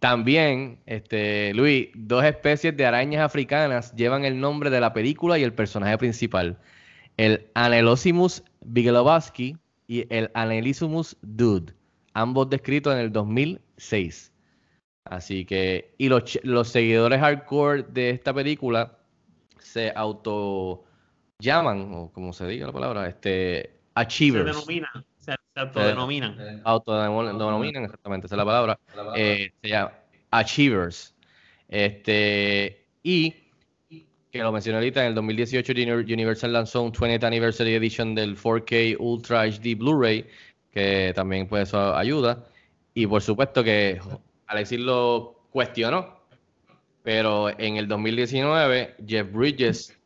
También, 0.00 0.78
este, 0.86 1.52
Luis, 1.52 1.88
dos 1.94 2.24
especies 2.24 2.74
de 2.74 2.86
arañas 2.86 3.22
africanas 3.22 3.94
llevan 3.94 4.24
el 4.24 4.40
nombre 4.40 4.70
de 4.70 4.80
la 4.80 4.94
película 4.94 5.38
y 5.38 5.42
el 5.42 5.52
personaje 5.52 5.98
principal. 5.98 6.58
El 7.18 7.48
Anelosimus 7.52 8.42
bigelowski 8.62 9.58
y 9.86 10.06
el 10.08 10.30
Anelisimus 10.32 11.18
dude, 11.20 11.74
ambos 12.14 12.50
descritos 12.50 12.94
en 12.94 13.00
el 13.00 13.12
2006. 13.12 14.32
Así 15.04 15.44
que, 15.44 15.94
y 15.98 16.08
los, 16.08 16.38
los 16.42 16.68
seguidores 16.68 17.20
hardcore 17.20 17.84
de 17.84 18.10
esta 18.10 18.32
película 18.32 18.98
se 19.58 19.92
auto 19.94 20.84
llaman, 21.38 21.92
o 21.94 22.12
como 22.12 22.32
se 22.32 22.46
diga 22.46 22.66
la 22.66 22.72
palabra, 22.72 23.08
este, 23.08 23.80
achievers. 23.94 24.44
Se 24.44 24.52
denominan, 24.52 25.06
se, 25.18 25.32
se 25.32 25.60
autodenominan. 25.60 26.62
autodenominan, 26.64 27.84
exactamente, 27.84 28.26
esa 28.26 28.36
es 28.36 28.38
la 28.38 28.44
palabra. 28.44 28.78
Eh, 29.16 29.50
se 29.62 29.68
llama 29.68 29.92
achievers. 30.30 31.14
Este, 31.68 32.86
y 33.02 33.34
que 34.30 34.38
lo 34.38 34.52
mencioné 34.52 34.78
ahorita, 34.78 35.02
en 35.02 35.08
el 35.08 35.14
2018 35.14 35.72
Universal 35.72 36.52
lanzó 36.52 36.82
un 36.82 36.92
20th 36.92 37.24
Anniversary 37.24 37.74
Edition 37.74 38.14
del 38.14 38.36
4K 38.36 38.96
Ultra 38.98 39.44
HD 39.44 39.76
Blu-ray, 39.76 40.26
que 40.72 41.12
también 41.14 41.48
pues 41.48 41.68
eso 41.68 41.94
ayuda. 41.94 42.44
Y 42.94 43.06
por 43.06 43.22
supuesto 43.22 43.62
que 43.62 44.00
Alexis 44.46 44.80
lo 44.80 45.40
cuestionó, 45.50 46.20
pero 47.02 47.50
en 47.58 47.76
el 47.76 47.88
2019 47.88 48.96
Jeff 49.06 49.32
Bridges 49.32 49.96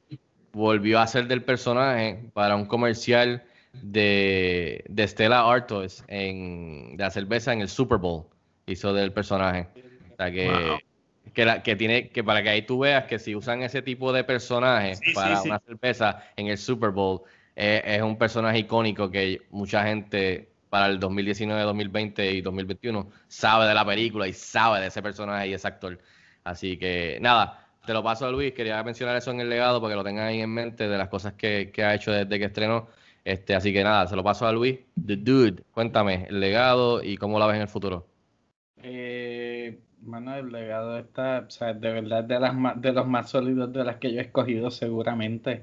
volvió 0.52 1.00
a 1.00 1.06
ser 1.06 1.26
del 1.26 1.42
personaje 1.42 2.30
para 2.32 2.56
un 2.56 2.66
comercial 2.66 3.42
de, 3.82 4.84
de 4.88 5.08
Stella 5.08 5.50
Artois 5.50 6.04
en, 6.08 6.96
de 6.96 7.02
la 7.02 7.10
cerveza 7.10 7.52
en 7.52 7.60
el 7.60 7.68
Super 7.68 7.98
Bowl. 7.98 8.24
Hizo 8.66 8.92
del 8.94 9.12
personaje. 9.12 9.68
O 10.12 10.16
sea 10.16 10.30
que, 10.30 10.78
que, 11.34 11.60
que, 11.62 11.76
tiene, 11.76 12.08
que 12.08 12.22
para 12.22 12.42
que 12.42 12.50
ahí 12.50 12.62
tú 12.62 12.78
veas 12.78 13.04
que 13.04 13.18
si 13.18 13.34
usan 13.34 13.62
ese 13.62 13.82
tipo 13.82 14.12
de 14.12 14.24
personaje 14.24 14.94
para 15.14 15.42
una 15.42 15.58
cerveza 15.58 16.22
en 16.36 16.46
el 16.46 16.56
Super 16.56 16.90
Bowl, 16.90 17.22
eh, 17.56 17.82
es 17.84 18.02
un 18.02 18.16
personaje 18.16 18.58
icónico 18.58 19.10
que 19.10 19.42
mucha 19.50 19.84
gente 19.84 20.53
para 20.74 20.86
el 20.88 20.98
2019, 20.98 21.62
2020 21.62 22.32
y 22.32 22.40
2021 22.40 23.08
sabe 23.28 23.68
de 23.68 23.74
la 23.74 23.86
película 23.86 24.26
y 24.26 24.32
sabe 24.32 24.80
de 24.80 24.88
ese 24.88 25.02
personaje 25.02 25.46
y 25.46 25.54
ese 25.54 25.68
actor. 25.68 26.00
Así 26.42 26.76
que 26.76 27.18
nada, 27.20 27.64
te 27.86 27.92
lo 27.92 28.02
paso 28.02 28.26
a 28.26 28.32
Luis. 28.32 28.54
Quería 28.54 28.82
mencionar 28.82 29.14
eso 29.14 29.30
en 29.30 29.38
el 29.38 29.48
legado 29.48 29.80
para 29.80 29.92
que 29.92 29.96
lo 29.98 30.02
tengan 30.02 30.26
ahí 30.26 30.40
en 30.40 30.50
mente 30.50 30.88
de 30.88 30.98
las 30.98 31.08
cosas 31.08 31.34
que, 31.34 31.70
que 31.72 31.84
ha 31.84 31.94
hecho 31.94 32.10
desde 32.10 32.40
que 32.40 32.46
estrenó. 32.46 32.88
Este, 33.24 33.54
así 33.54 33.72
que 33.72 33.84
nada, 33.84 34.08
se 34.08 34.16
lo 34.16 34.24
paso 34.24 34.48
a 34.48 34.52
Luis. 34.52 34.80
The 34.96 35.14
Dude, 35.18 35.62
cuéntame 35.70 36.26
el 36.28 36.40
legado 36.40 37.04
y 37.04 37.18
cómo 37.18 37.38
la 37.38 37.46
ves 37.46 37.54
en 37.54 37.62
el 37.62 37.68
futuro. 37.68 38.08
Eh, 38.82 39.78
mano, 40.02 40.34
el 40.34 40.50
legado 40.50 40.98
está, 40.98 41.44
o 41.46 41.50
sea, 41.52 41.72
de 41.72 41.92
verdad 41.92 42.24
de, 42.24 42.40
las, 42.40 42.52
de 42.82 42.92
los 42.92 43.06
más 43.06 43.30
sólidos 43.30 43.72
de 43.72 43.84
las 43.84 43.98
que 43.98 44.12
yo 44.12 44.18
he 44.18 44.24
escogido 44.24 44.72
seguramente. 44.72 45.62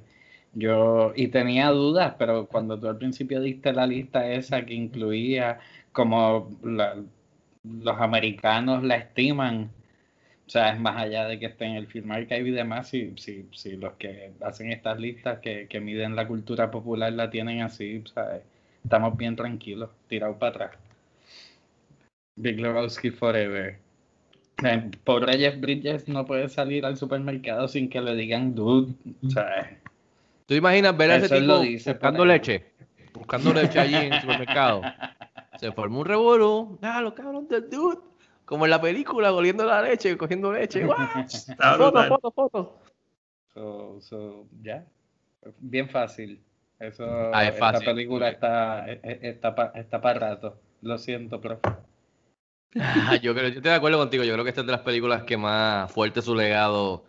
Yo, 0.53 1.13
y 1.15 1.27
tenía 1.29 1.69
dudas, 1.69 2.15
pero 2.19 2.45
cuando 2.47 2.77
tú 2.79 2.87
al 2.87 2.97
principio 2.97 3.39
diste 3.41 3.71
la 3.73 3.87
lista 3.87 4.29
esa 4.29 4.65
que 4.65 4.73
incluía 4.73 5.59
como 5.93 6.49
los 7.63 8.01
americanos 8.01 8.83
la 8.83 8.97
estiman, 8.97 9.71
o 10.47 10.49
sea, 10.49 10.73
es 10.73 10.79
más 10.79 10.97
allá 10.97 11.27
de 11.27 11.39
que 11.39 11.45
esté 11.45 11.65
en 11.65 11.75
el 11.77 11.87
Film 11.87 12.11
Archive 12.11 12.49
y 12.49 12.51
demás, 12.51 12.89
si, 12.89 13.13
si, 13.17 13.47
si 13.53 13.77
los 13.77 13.93
que 13.93 14.33
hacen 14.41 14.71
estas 14.71 14.99
listas 14.99 15.39
que, 15.39 15.67
que 15.67 15.79
miden 15.79 16.15
la 16.15 16.27
cultura 16.27 16.69
popular 16.69 17.13
la 17.13 17.29
tienen 17.29 17.61
así, 17.61 18.03
sea, 18.13 18.41
estamos 18.83 19.15
bien 19.17 19.35
tranquilos, 19.37 19.89
tirados 20.09 20.37
para 20.37 20.49
atrás. 20.49 20.71
Big 22.35 22.59
Lebowski 22.59 23.11
Forever. 23.11 23.77
Eh, 24.63 24.91
pobre 25.03 25.37
Jeff 25.37 25.59
Bridges 25.59 26.07
no 26.07 26.25
puede 26.25 26.49
salir 26.49 26.85
al 26.85 26.97
supermercado 26.97 27.67
sin 27.67 27.89
que 27.89 28.01
le 28.01 28.15
digan 28.15 28.53
dude, 28.53 28.93
sea, 29.29 29.77
¿Tú 30.51 30.55
imaginas 30.55 30.97
ver 30.97 31.11
a 31.11 31.15
ese 31.15 31.39
tipo 31.39 31.59
buscando 31.59 32.25
leche? 32.25 32.73
Buscando 33.13 33.53
leche 33.53 33.79
allí 33.79 33.95
en 33.95 34.11
el 34.11 34.19
supermercado. 34.19 34.81
Se 35.55 35.71
formó 35.71 36.01
un 36.01 36.05
revuelo. 36.05 36.77
Ah, 36.81 36.99
los 36.99 37.13
cabrones 37.13 37.47
del 37.47 37.69
dude. 37.69 37.99
Como 38.43 38.65
en 38.65 38.71
la 38.71 38.81
película, 38.81 39.31
oliendo 39.31 39.63
la 39.63 39.81
leche, 39.81 40.17
cogiendo 40.17 40.51
leche. 40.51 40.85
foto, 41.77 42.03
foto, 42.03 42.31
foto. 42.31 42.79
So, 43.53 44.01
so, 44.01 44.45
ya. 44.61 44.83
Bien 45.59 45.87
fácil. 45.87 46.43
Eso, 46.81 47.05
ah, 47.33 47.45
es 47.45 47.57
fácil. 47.57 47.79
Esta 47.79 47.91
película 47.93 48.27
está, 48.27 48.91
está, 48.91 49.71
está 49.73 50.01
para 50.01 50.19
rato. 50.19 50.59
Lo 50.81 50.97
siento, 50.97 51.39
profe. 51.39 51.61
Ah, 52.77 53.15
yo 53.15 53.33
creo, 53.33 53.47
yo 53.47 53.55
estoy 53.55 53.71
de 53.71 53.77
acuerdo 53.77 53.99
contigo. 53.99 54.25
Yo 54.25 54.33
creo 54.33 54.43
que 54.43 54.49
esta 54.49 54.59
es 54.59 54.67
de 54.67 54.73
las 54.73 54.81
películas 54.81 55.23
que 55.23 55.37
más 55.37 55.89
fuerte 55.89 56.21
su 56.21 56.35
legado 56.35 57.05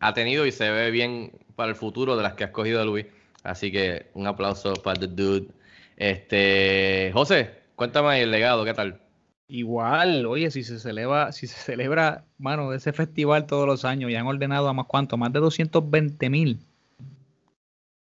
ha 0.00 0.12
tenido 0.14 0.46
y 0.46 0.50
se 0.50 0.68
ve 0.68 0.90
bien 0.90 1.30
para 1.54 1.70
el 1.70 1.76
futuro 1.76 2.16
de 2.16 2.22
las 2.22 2.34
que 2.34 2.44
ha 2.44 2.46
escogido 2.48 2.84
Luis. 2.84 3.06
Así 3.42 3.72
que 3.72 4.06
un 4.14 4.26
aplauso 4.26 4.74
para 4.74 4.98
The 4.98 5.08
Dude. 5.08 5.48
Este, 5.96 7.10
José, 7.12 7.50
cuéntame 7.76 8.22
el 8.22 8.30
legado, 8.30 8.64
¿qué 8.64 8.74
tal? 8.74 9.00
Igual, 9.48 10.24
oye, 10.26 10.50
si 10.50 10.62
se 10.64 10.78
celebra, 10.78 11.32
si 11.32 11.46
se 11.46 11.58
celebra, 11.58 12.24
mano, 12.38 12.72
ese 12.72 12.92
festival 12.92 13.46
todos 13.46 13.66
los 13.66 13.84
años 13.84 14.10
y 14.10 14.14
han 14.14 14.26
ordenado 14.26 14.68
a 14.68 14.72
más 14.72 14.86
cuánto, 14.86 15.16
más 15.16 15.32
de 15.32 15.40
220 15.40 16.30
mil. 16.30 16.60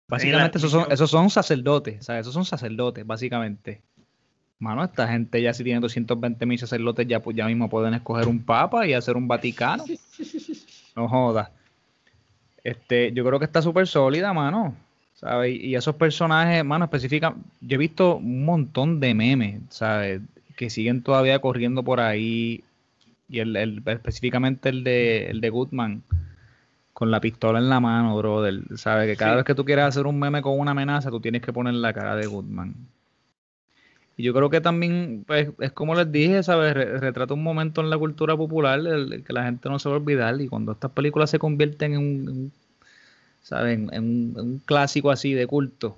Básicamente 0.07 0.57
esos 0.57 0.71
son, 0.71 0.91
esos 0.91 1.09
son 1.09 1.29
sacerdotes, 1.29 2.05
¿sabes? 2.05 2.21
Esos 2.21 2.33
son 2.33 2.45
sacerdotes, 2.45 3.05
básicamente. 3.05 3.81
Mano, 4.59 4.83
esta 4.83 5.07
gente 5.07 5.41
ya 5.41 5.53
si 5.53 5.63
tiene 5.63 5.79
220 5.79 6.45
mil 6.45 6.59
sacerdotes 6.59 7.07
ya, 7.07 7.21
pues 7.21 7.37
ya 7.37 7.45
mismo 7.45 7.69
pueden 7.69 7.93
escoger 7.93 8.27
un 8.27 8.43
papa 8.43 8.85
y 8.85 8.93
hacer 8.93 9.15
un 9.15 9.27
Vaticano. 9.27 9.85
No 10.95 11.07
jodas. 11.07 11.49
Este, 12.63 13.11
yo 13.13 13.25
creo 13.25 13.39
que 13.39 13.45
está 13.45 13.61
súper 13.61 13.87
sólida, 13.87 14.33
mano. 14.33 14.75
¿Sabes? 15.15 15.53
Y 15.61 15.75
esos 15.75 15.95
personajes, 15.95 16.63
mano, 16.63 16.85
específica, 16.85 17.35
yo 17.59 17.75
he 17.75 17.77
visto 17.77 18.15
un 18.17 18.45
montón 18.45 18.99
de 19.01 19.13
memes, 19.13 19.59
¿sabes? 19.69 20.21
Que 20.55 20.69
siguen 20.69 21.01
todavía 21.03 21.39
corriendo 21.39 21.83
por 21.83 21.99
ahí. 21.99 22.63
Y 23.27 23.39
el, 23.39 23.55
el- 23.57 23.83
específicamente 23.85 24.69
el 24.69 24.83
de, 24.85 25.27
el 25.27 25.41
de 25.41 25.49
Goodman, 25.49 26.03
con 26.93 27.11
la 27.11 27.19
pistola 27.19 27.59
en 27.59 27.69
la 27.69 27.79
mano, 27.81 28.15
brother. 28.17 28.61
¿Sabes? 28.75 29.07
Que 29.09 29.17
cada 29.17 29.31
Sí. 29.31 29.35
vez 29.37 29.45
que 29.45 29.55
tú 29.55 29.65
quieras 29.65 29.89
hacer 29.89 30.07
un 30.07 30.17
meme 30.19 30.41
con 30.41 30.57
una 30.57 30.71
amenaza, 30.71 31.09
tú 31.09 31.19
tienes 31.19 31.41
que 31.41 31.51
poner 31.51 31.73
la 31.73 31.91
cara 31.93 32.15
de 32.15 32.25
Goodman. 32.27 32.73
Y 34.19 34.23
yo 34.23 34.33
creo 34.33 34.49
que 34.49 34.59
también, 34.59 35.23
pues, 35.25 35.47
es 35.59 35.71
como 35.71 35.95
les 35.95 36.11
dije, 36.11 36.43
¿sabes? 36.43 36.73
Re- 36.73 36.97
retrata 36.99 37.33
un 37.33 37.41
momento 37.41 37.79
en 37.79 37.89
la 37.89 37.97
cultura 37.97 38.35
popular 38.35 38.77
el- 38.77 39.13
el 39.13 39.23
que 39.23 39.31
la 39.31 39.45
gente 39.45 39.69
no 39.69 39.79
se 39.79 39.87
va 39.87 39.95
a 39.95 39.99
olvidar. 39.99 40.41
Y 40.41 40.49
cuando 40.49 40.73
estas 40.73 40.91
películas 40.91 41.29
se 41.29 41.39
convierten 41.39 41.93
en 41.93 41.99
un, 41.99 42.27
en 42.29 42.51
¿sabes? 43.41 43.77
En, 43.77 43.83
un, 43.85 44.33
en 44.35 44.39
un 44.41 44.61
clásico 44.65 45.09
así 45.09 45.33
de 45.33 45.47
culto. 45.47 45.95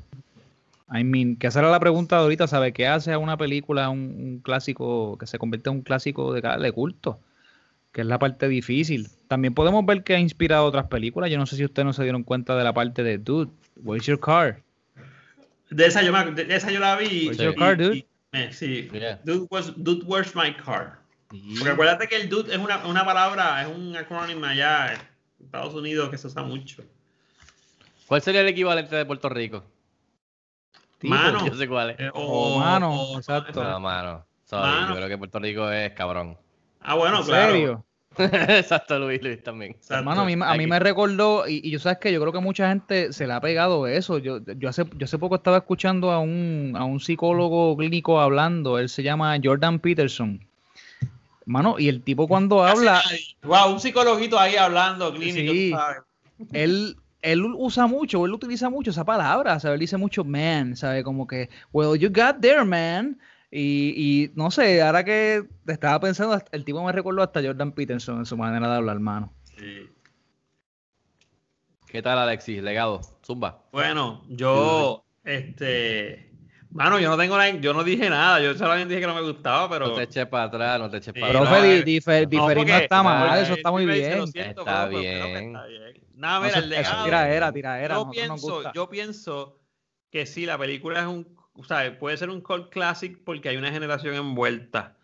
I 0.93 1.03
mean, 1.03 1.36
que 1.36 1.47
esa 1.47 1.61
era 1.61 1.72
la 1.72 1.80
pregunta 1.80 2.17
de 2.17 2.22
ahorita, 2.22 2.45
¿sabes? 2.45 2.74
¿Qué 2.74 2.86
hace 2.86 3.11
a 3.11 3.17
una 3.17 3.38
película 3.38 3.89
un, 3.89 3.99
un 3.99 4.39
clásico 4.43 5.17
que 5.17 5.26
se 5.26 5.39
convierte 5.39 5.72
en 5.72 5.78
un 5.78 5.82
clásico 5.82 6.32
de, 6.32 6.41
de 6.41 6.72
culto? 6.72 7.17
Que 7.91 8.01
es 8.01 8.07
la 8.07 8.19
parte 8.19 8.47
difícil. 8.47 9.07
También 9.30 9.55
podemos 9.55 9.84
ver 9.84 10.03
que 10.03 10.13
ha 10.13 10.19
inspirado 10.19 10.65
otras 10.65 10.86
películas. 10.86 11.32
Yo 11.32 11.39
no 11.39 11.47
sé 11.47 11.55
si 11.55 11.65
ustedes 11.65 11.88
no 11.88 11.93
se 11.93 12.03
dieron 12.03 12.22
cuenta 12.22 12.55
de 12.55 12.63
la 12.63 12.72
parte 12.72 13.01
de 13.01 13.17
Dude, 13.17 13.49
Where's 13.78 14.05
Your 14.05 14.19
Car? 14.19 14.59
De 15.72 15.88
esa 15.88 16.03
yo, 16.03 16.13
me- 16.13 16.32
de 16.43 16.55
esa 16.55 16.69
yo 16.69 16.80
la 16.80 16.95
vi. 16.97 17.30
Where's 17.30 17.39
y- 17.39 17.43
your 17.45 17.55
car, 17.55 17.78
dude? 17.78 17.95
y- 17.95 18.05
sí. 18.51 18.89
Yeah. 18.91 19.19
Dude, 19.23 19.47
was, 19.49 19.73
dude, 19.75 20.03
where's 20.05 20.36
my 20.36 20.53
car? 20.55 20.99
Y- 21.32 21.55
Porque 21.57 21.71
acuérdate 21.71 22.07
que 22.07 22.15
el 22.17 22.29
dude 22.29 22.51
es 22.53 22.57
una, 22.59 22.86
una 22.86 23.05
palabra, 23.05 23.61
es 23.61 23.67
un 23.67 23.95
acrónimo 23.95 24.45
allá 24.45 24.93
en 24.93 25.45
Estados 25.45 25.73
Unidos 25.73 26.09
que 26.09 26.17
se 26.17 26.27
usa 26.27 26.43
mucho. 26.43 26.84
¿Cuál 28.07 28.21
sería 28.21 28.41
el 28.41 28.47
equivalente 28.47 28.95
de 28.95 29.05
Puerto 29.05 29.29
Rico? 29.29 29.63
Mano. 31.03 31.45
Yo 31.47 31.55
sé 31.55 31.67
cuál 31.67 31.91
es. 31.91 31.99
Eh, 31.99 32.11
O 32.13 32.59
mano, 32.59 32.93
o- 32.93 33.17
exacto. 33.17 33.63
No, 33.63 33.79
mano. 33.79 34.25
Sorry, 34.45 34.69
Mano. 34.69 34.89
yo 34.89 34.95
creo 34.95 35.07
que 35.07 35.17
Puerto 35.17 35.39
Rico 35.39 35.71
es 35.71 35.93
cabrón. 35.93 36.38
Ah, 36.82 36.95
bueno, 36.95 37.19
¿En 37.19 37.23
claro. 37.25 37.51
serio? 37.51 37.86
Exacto, 38.18 38.99
Luis, 38.99 39.22
Luis 39.22 39.41
también. 39.41 39.72
Exacto. 39.72 39.95
Hermano, 39.95 40.22
a 40.22 40.26
mí, 40.26 40.34
a 40.34 40.36
mí 40.36 40.43
Aquí. 40.43 40.68
me 40.68 40.80
recordó, 40.80 41.47
y, 41.47 41.62
y 41.64 41.72
yo 41.72 41.80
sabes 41.80 41.97
que 41.99 42.12
yo 42.12 42.20
creo 42.20 42.34
que 42.34 42.39
mucha 42.39 42.68
gente 42.70 43.14
se 43.14 43.26
le 43.26 43.34
ha 43.34 43.39
pegado 43.41 43.88
eso. 43.88 44.18
Yo, 44.18 44.39
yo, 44.57 44.70
hace, 44.70 44.86
yo 44.97 45.05
hace 45.05 45.18
poco 45.18 45.36
estaba 45.36 45.57
escuchando 45.57 46.12
a 46.12 46.20
un, 46.20 46.74
a 46.78 46.84
un 46.84 46.99
psicólogo 46.99 47.76
clínico 47.78 48.20
hablando, 48.20 48.78
él 48.80 48.89
se 48.89 49.03
llama 49.03 49.38
Jordan 49.41 49.80
Peterson. 49.80 50.45
Hermano, 51.41 51.76
y 51.80 51.88
el 51.89 52.01
tipo 52.03 52.28
cuando 52.28 52.64
habla, 52.64 53.01
Wow, 53.43 53.74
un 53.74 53.80
psicologito 53.80 54.39
ahí 54.39 54.55
hablando, 54.57 55.12
clínico, 55.14 55.51
Sí. 55.53 55.72
tú 55.72 55.78
sabes. 55.78 55.97
él, 56.53 56.97
él 57.22 57.43
usa 57.55 57.88
mucho, 57.88 58.26
él 58.26 58.34
utiliza 58.34 58.70
mucho 58.70 58.91
esa 58.91 59.03
palabra, 59.05 59.59
¿sabes? 59.59 59.76
Él 59.76 59.80
dice 59.80 59.97
mucho 59.97 60.24
man, 60.24 60.76
¿sabes? 60.76 61.03
Como 61.03 61.26
que, 61.28 61.49
well, 61.74 61.97
you 61.99 62.09
got 62.09 62.39
there, 62.41 62.64
man. 62.64 63.18
Y, 63.54 63.93
y 64.24 64.32
no 64.36 64.49
sé, 64.49 64.82
ahora 64.82 65.04
que 65.04 65.43
estaba 65.68 65.99
pensando, 65.99 66.41
el 66.52 66.64
tipo 66.64 66.82
me 66.86 66.91
recordó 66.93 67.22
hasta 67.22 67.43
Jordan 67.43 67.74
Peterson 67.74 68.20
en 68.20 68.26
su 68.26 68.38
manera 68.38 68.70
de 68.70 68.76
hablar, 68.78 68.95
hermano. 68.95 69.34
Sí. 69.43 69.89
¿Qué 71.88 72.02
tal, 72.02 72.18
Alexis? 72.18 72.64
Legado, 72.64 73.02
Zumba. 73.26 73.66
Bueno, 73.74 74.24
yo, 74.30 75.04
este, 75.26 76.32
mano, 76.70 76.97
yo 76.99 77.10
no 77.10 77.18
tengo 77.18 77.38
nada, 77.38 77.49
yo 77.49 77.74
no 77.74 77.84
dije 77.84 78.10
nada, 78.10 78.39
yo 78.41 78.56
solamente 78.56 78.93
dije 78.93 79.02
que 79.02 79.08
no 79.08 79.16
me 79.16 79.22
gustaba, 79.30 79.70
pero 79.70 79.88
No 79.89 79.95
te 79.95 80.04
eches 80.04 80.26
para 80.28 80.45
atrás, 80.45 80.80
no 80.80 80.89
te 80.89 80.97
eches 80.97 81.14
para 81.14 81.34
no, 81.34 81.39
Profe, 81.41 81.56
atrás. 81.56 81.86
di- 81.86 81.99
difer- 81.99 82.28
diferir 82.30 82.38
no 82.39 82.56
porque- 82.56 82.78
está 82.84 83.04
mal, 83.04 83.28
porque 83.28 83.41
eso 83.43 83.54
está 83.56 83.72
muy 83.72 83.86
bien. 83.86 84.18
"Lo 84.18 84.28
siento, 84.28 84.62
Está 84.62 84.88
pero 84.88 84.99
bien. 85.02 85.14
está 85.18 85.66
bien". 85.66 86.04
Nada, 86.16 86.39
No, 86.39 86.45
mira, 86.45 86.60
el 86.60 86.70
legado. 86.70 87.04
tiraera, 87.04 87.52
tiraera, 87.52 87.95
yo 87.95 88.10
pienso, 88.12 88.72
yo 88.74 88.89
pienso 88.89 89.60
que 90.10 90.26
sí, 90.26 90.45
la 90.45 90.58
película 90.58 91.02
es 91.02 91.08
un, 91.08 91.36
o 91.54 91.64
sea, 91.64 91.97
puede 91.99 92.18
ser 92.18 92.30
un 92.30 92.41
cult 92.41 92.70
classic 92.70 93.20
porque 93.24 93.49
hay 93.49 93.58
una 93.58 93.72
generación 93.72 94.16
envuelta. 94.16 94.97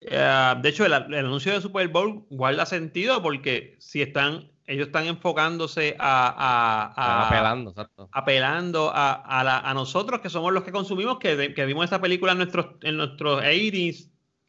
Eh, 0.00 0.54
de 0.60 0.68
hecho, 0.68 0.84
el, 0.84 0.92
el 0.92 1.14
anuncio 1.26 1.52
de 1.52 1.60
Super 1.60 1.88
Bowl 1.88 2.26
guarda 2.30 2.66
sentido 2.66 3.22
porque 3.22 3.76
si 3.78 4.02
están, 4.02 4.50
ellos 4.66 4.86
están 4.88 5.06
enfocándose 5.06 5.94
a, 5.98 6.26
a- 6.36 6.88
Están 6.90 7.04
a- 7.06 7.26
apelando, 7.28 7.70
exacto. 7.70 8.08
apelando 8.12 8.90
a, 8.94 9.12
a 9.12 9.44
la- 9.44 9.60
a 9.60 9.74
nosotros 9.74 10.20
que 10.20 10.30
somos 10.30 10.52
los 10.52 10.64
que 10.64 10.72
consumimos, 10.72 11.18
que, 11.18 11.36
de- 11.36 11.54
que 11.54 11.64
vimos 11.66 11.84
esa 11.84 12.00
película 12.00 12.32
en 12.32 12.38
nuestros, 12.38 12.66
en 12.82 12.96
nuestros 12.96 13.42
80s, 13.42 14.08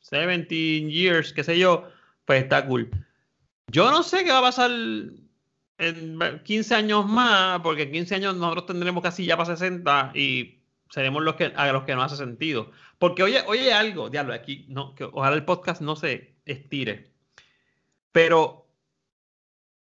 17 0.09 0.89
years, 0.91 1.33
qué 1.33 1.43
sé 1.43 1.57
yo, 1.59 1.87
pues 2.25 2.43
está 2.43 2.65
cool. 2.65 2.89
Yo 3.67 3.91
no 3.91 4.01
sé 4.03 4.23
qué 4.23 4.31
va 4.31 4.39
a 4.39 4.43
pasar 4.43 4.71
en 5.77 6.19
15 6.43 6.75
años 6.75 7.05
más, 7.07 7.59
porque 7.61 7.83
en 7.83 7.91
15 7.91 8.15
años 8.15 8.35
nosotros 8.35 8.65
tendremos 8.67 9.03
casi 9.03 9.25
ya 9.25 9.37
para 9.37 9.55
60 9.55 10.11
y 10.15 10.59
seremos 10.93 11.23
los 11.23 11.33
que, 11.33 11.45
a 11.55 11.71
los 11.71 11.85
que 11.85 11.95
nos 11.95 12.05
hace 12.05 12.23
sentido. 12.23 12.69
Porque 12.99 13.23
oye, 13.23 13.43
oye 13.47 13.73
algo, 13.73 14.11
diablo, 14.11 14.31
aquí, 14.31 14.67
no, 14.69 14.93
que 14.93 15.05
ojalá 15.05 15.35
el 15.35 15.43
podcast 15.43 15.81
no 15.81 15.95
se 15.95 16.35
estire. 16.45 17.11
Pero, 18.11 18.67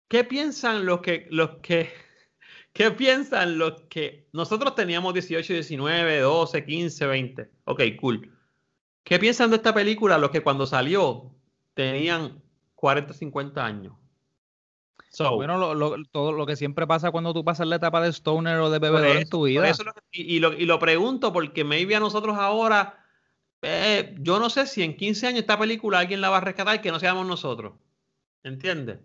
¿qué 0.08 0.24
piensan 0.24 0.86
los 0.86 1.02
que, 1.02 1.28
los 1.32 1.58
que, 1.58 1.92
qué 2.72 2.92
piensan 2.92 3.58
los 3.58 3.82
que 3.90 4.30
nosotros 4.32 4.74
teníamos 4.74 5.14
18, 5.14 5.52
19, 5.52 6.20
12, 6.20 6.66
15, 6.66 7.06
20? 7.06 7.52
Ok, 7.66 7.82
cool. 8.00 8.32
¿Qué 9.04 9.20
piensan 9.20 9.50
de 9.50 9.58
esta 9.58 9.74
película 9.74 10.18
los 10.18 10.30
que 10.30 10.44
cuando 10.44 10.66
salió 10.66 11.36
tenían 11.74 12.42
40, 12.76 13.14
50 13.14 13.66
años? 13.66 13.98
So, 15.16 15.36
Bueno, 15.38 15.58
lo, 15.58 15.74
lo- 15.74 15.96
todo 16.12 16.34
lo 16.34 16.46
que 16.46 16.56
siempre 16.58 16.86
pasa 16.86 17.10
cuando 17.12 17.34
tú 17.34 17.44
pasas 17.46 17.68
la 17.68 17.78
etapa 17.78 18.02
de 18.02 18.10
stoner 18.12 18.60
o 18.60 18.70
de 18.70 18.80
bebedor 18.80 19.18
en 19.18 19.30
tu 19.30 19.44
vida. 19.46 19.70
eso 19.70 19.84
lo 19.84 19.94
que- 19.94 20.02
y, 20.12 20.36
y 20.36 20.40
lo, 20.40 20.54
y 20.54 20.66
lo 20.66 20.78
pregunto 20.78 21.32
porque 21.32 21.64
maybe 21.64 21.96
a 21.96 22.00
nosotros 22.02 22.36
ahora, 22.38 23.06
eh, 23.62 24.16
yo 24.20 24.40
no 24.40 24.50
sé 24.50 24.68
si 24.68 24.84
en 24.84 24.98
15 24.98 25.28
años 25.28 25.42
esta 25.42 25.58
película 25.58 26.00
alguien 26.00 26.22
la 26.22 26.30
va 26.30 26.38
a 26.38 26.42
rescatar 26.42 26.82
que 26.82 26.92
no 26.92 27.00
seamos 27.00 27.26
nosotros. 27.26 27.74
¿Entiendes? 28.44 29.00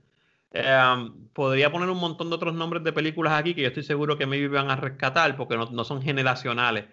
Eh, 0.53 0.65
um, 0.97 1.29
podría 1.33 1.71
poner 1.71 1.89
un 1.91 1.99
montón 1.99 2.29
de 2.31 2.37
otros 2.37 2.55
nombres 2.55 2.83
de 2.85 2.93
películas 2.93 3.33
aquí 3.35 3.55
que 3.55 3.63
yo 3.63 3.69
estoy 3.69 3.85
seguro 3.85 4.19
que 4.19 4.27
maybe 4.27 4.49
van 4.49 4.71
a 4.71 4.77
rescatar 4.77 5.37
porque 5.37 5.57
no, 5.57 5.67
no 5.67 5.85
son 5.85 6.03
generacionales. 6.03 6.87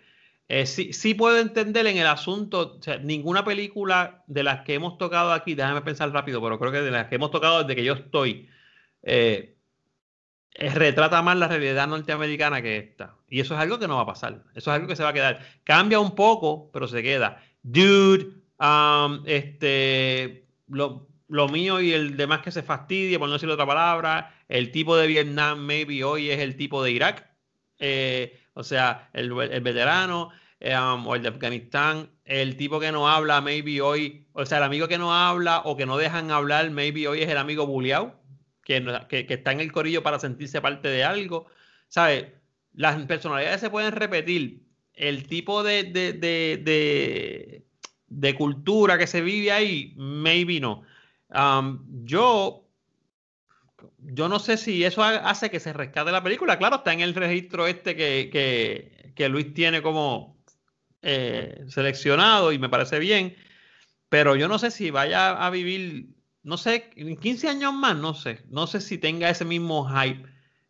Eh, 0.49 0.65
sí, 0.65 0.93
sí 0.93 1.13
puedo 1.13 1.37
entender 1.39 1.87
en 1.87 1.97
el 1.97 2.07
asunto, 2.07 2.77
o 2.79 2.81
sea, 2.81 2.97
ninguna 2.99 3.43
película 3.43 4.23
de 4.27 4.43
las 4.43 4.61
que 4.63 4.75
hemos 4.75 4.97
tocado 4.97 5.33
aquí, 5.33 5.55
déjame 5.55 5.81
pensar 5.81 6.11
rápido, 6.11 6.41
pero 6.41 6.57
creo 6.59 6.71
que 6.71 6.81
de 6.81 6.91
las 6.91 7.07
que 7.07 7.15
hemos 7.15 7.31
tocado 7.31 7.59
desde 7.63 7.75
que 7.75 7.83
yo 7.83 7.93
estoy, 7.93 8.47
eh, 9.07 9.57
eh, 10.53 10.69
retrata 10.73 11.21
más 11.21 11.37
la 11.37 11.47
realidad 11.47 11.87
norteamericana 11.87 12.61
que 12.61 12.77
esta. 12.77 13.15
Y 13.29 13.39
eso 13.39 13.53
es 13.55 13.59
algo 13.61 13.79
que 13.79 13.87
no 13.87 13.95
va 13.95 14.01
a 14.01 14.05
pasar. 14.05 14.43
Eso 14.53 14.69
es 14.71 14.75
algo 14.75 14.87
que 14.87 14.95
se 14.97 15.03
va 15.03 15.09
a 15.09 15.13
quedar. 15.13 15.39
Cambia 15.63 15.99
un 15.99 16.13
poco, 16.13 16.69
pero 16.71 16.87
se 16.87 17.01
queda. 17.01 17.41
Dude, 17.63 18.27
um, 18.59 19.23
este, 19.25 20.47
lo, 20.67 21.07
lo 21.29 21.47
mío 21.47 21.79
y 21.79 21.93
el 21.93 22.17
demás 22.17 22.41
que 22.41 22.51
se 22.51 22.63
fastidie, 22.63 23.17
por 23.17 23.29
no 23.29 23.33
decir 23.33 23.49
otra 23.49 23.65
palabra. 23.65 24.35
El 24.49 24.71
tipo 24.71 24.97
de 24.97 25.07
Vietnam, 25.07 25.59
maybe 25.59 26.03
hoy 26.03 26.29
es 26.29 26.39
el 26.39 26.57
tipo 26.57 26.83
de 26.83 26.91
Irak. 26.91 27.29
Eh, 27.79 28.37
o 28.53 28.63
sea, 28.63 29.09
el, 29.13 29.31
el 29.39 29.61
veterano. 29.61 30.31
um, 30.59 31.07
o 31.07 31.15
el 31.15 31.21
de 31.21 31.29
Afganistán, 31.29 32.09
el 32.25 32.57
tipo 32.57 32.79
que 32.79 32.91
no 32.91 33.07
habla, 33.07 33.39
maybe 33.41 33.79
hoy, 33.79 34.27
o 34.33 34.45
sea, 34.45 34.57
el 34.57 34.63
amigo 34.65 34.87
que 34.87 34.97
no 34.97 35.13
habla 35.13 35.61
o 35.63 35.77
que 35.77 35.85
no 35.85 35.97
dejan 35.97 36.31
hablar, 36.31 36.71
maybe 36.71 37.07
hoy 37.07 37.21
es 37.21 37.29
el 37.29 37.37
amigo 37.37 37.67
buleado 37.67 38.26
que, 38.67 39.25
está 39.29 39.51
en 39.51 39.61
el 39.61 39.71
corillo 39.71 40.03
para 40.03 40.19
sentirse 40.19 40.61
parte 40.61 40.89
de 40.89 41.03
algo. 41.03 41.47
¿Sabes? 41.87 42.27
Las 42.73 42.97
personalidades 43.05 43.61
se 43.61 43.69
pueden 43.69 43.93
repetir. 43.93 44.63
El 44.93 45.27
tipo 45.27 45.63
de, 45.63 47.63
cultura 48.37 48.97
que 48.97 49.07
se 49.07 49.21
vive 49.21 49.51
ahí, 49.51 49.93
maybe 49.95 50.59
no. 50.59 50.83
Um, 51.29 51.85
yo, 52.03 52.67
yo 53.99 54.27
no 54.27 54.39
sé 54.39 54.57
si 54.57 54.83
eso 54.83 55.03
ha- 55.03 55.29
hace 55.29 55.51
que 55.51 55.59
se 55.59 55.73
rescate 55.73 56.11
la 56.11 56.23
película. 56.23 56.57
Claro, 56.57 56.77
está 56.77 56.93
en 56.93 57.01
el 57.01 57.13
registro 57.13 57.67
este 57.67 57.95
que 57.95 59.29
Luis 59.29 59.53
tiene 59.53 59.81
como 59.81 60.37
eh, 61.01 61.65
seleccionado 61.69 62.51
y 62.51 62.59
me 62.59 62.69
parece 62.69 62.99
bien. 62.99 63.35
Pero 64.09 64.35
yo 64.35 64.47
no 64.47 64.59
sé 64.59 64.71
si 64.71 64.91
vaya 64.91 65.45
a 65.45 65.49
vivir, 65.49 66.15
no 66.47 66.55
sé, 66.55 66.89
en 66.95 67.17
15 67.17 67.49
años 67.49 67.73
más, 67.73 67.97
no 67.97 68.13
sé. 68.13 68.41
No 68.49 68.67
sé 68.67 68.79
si 68.79 68.97
tenga 68.97 69.29
ese 69.29 69.43
mismo 69.43 69.85
hype, 69.85 70.23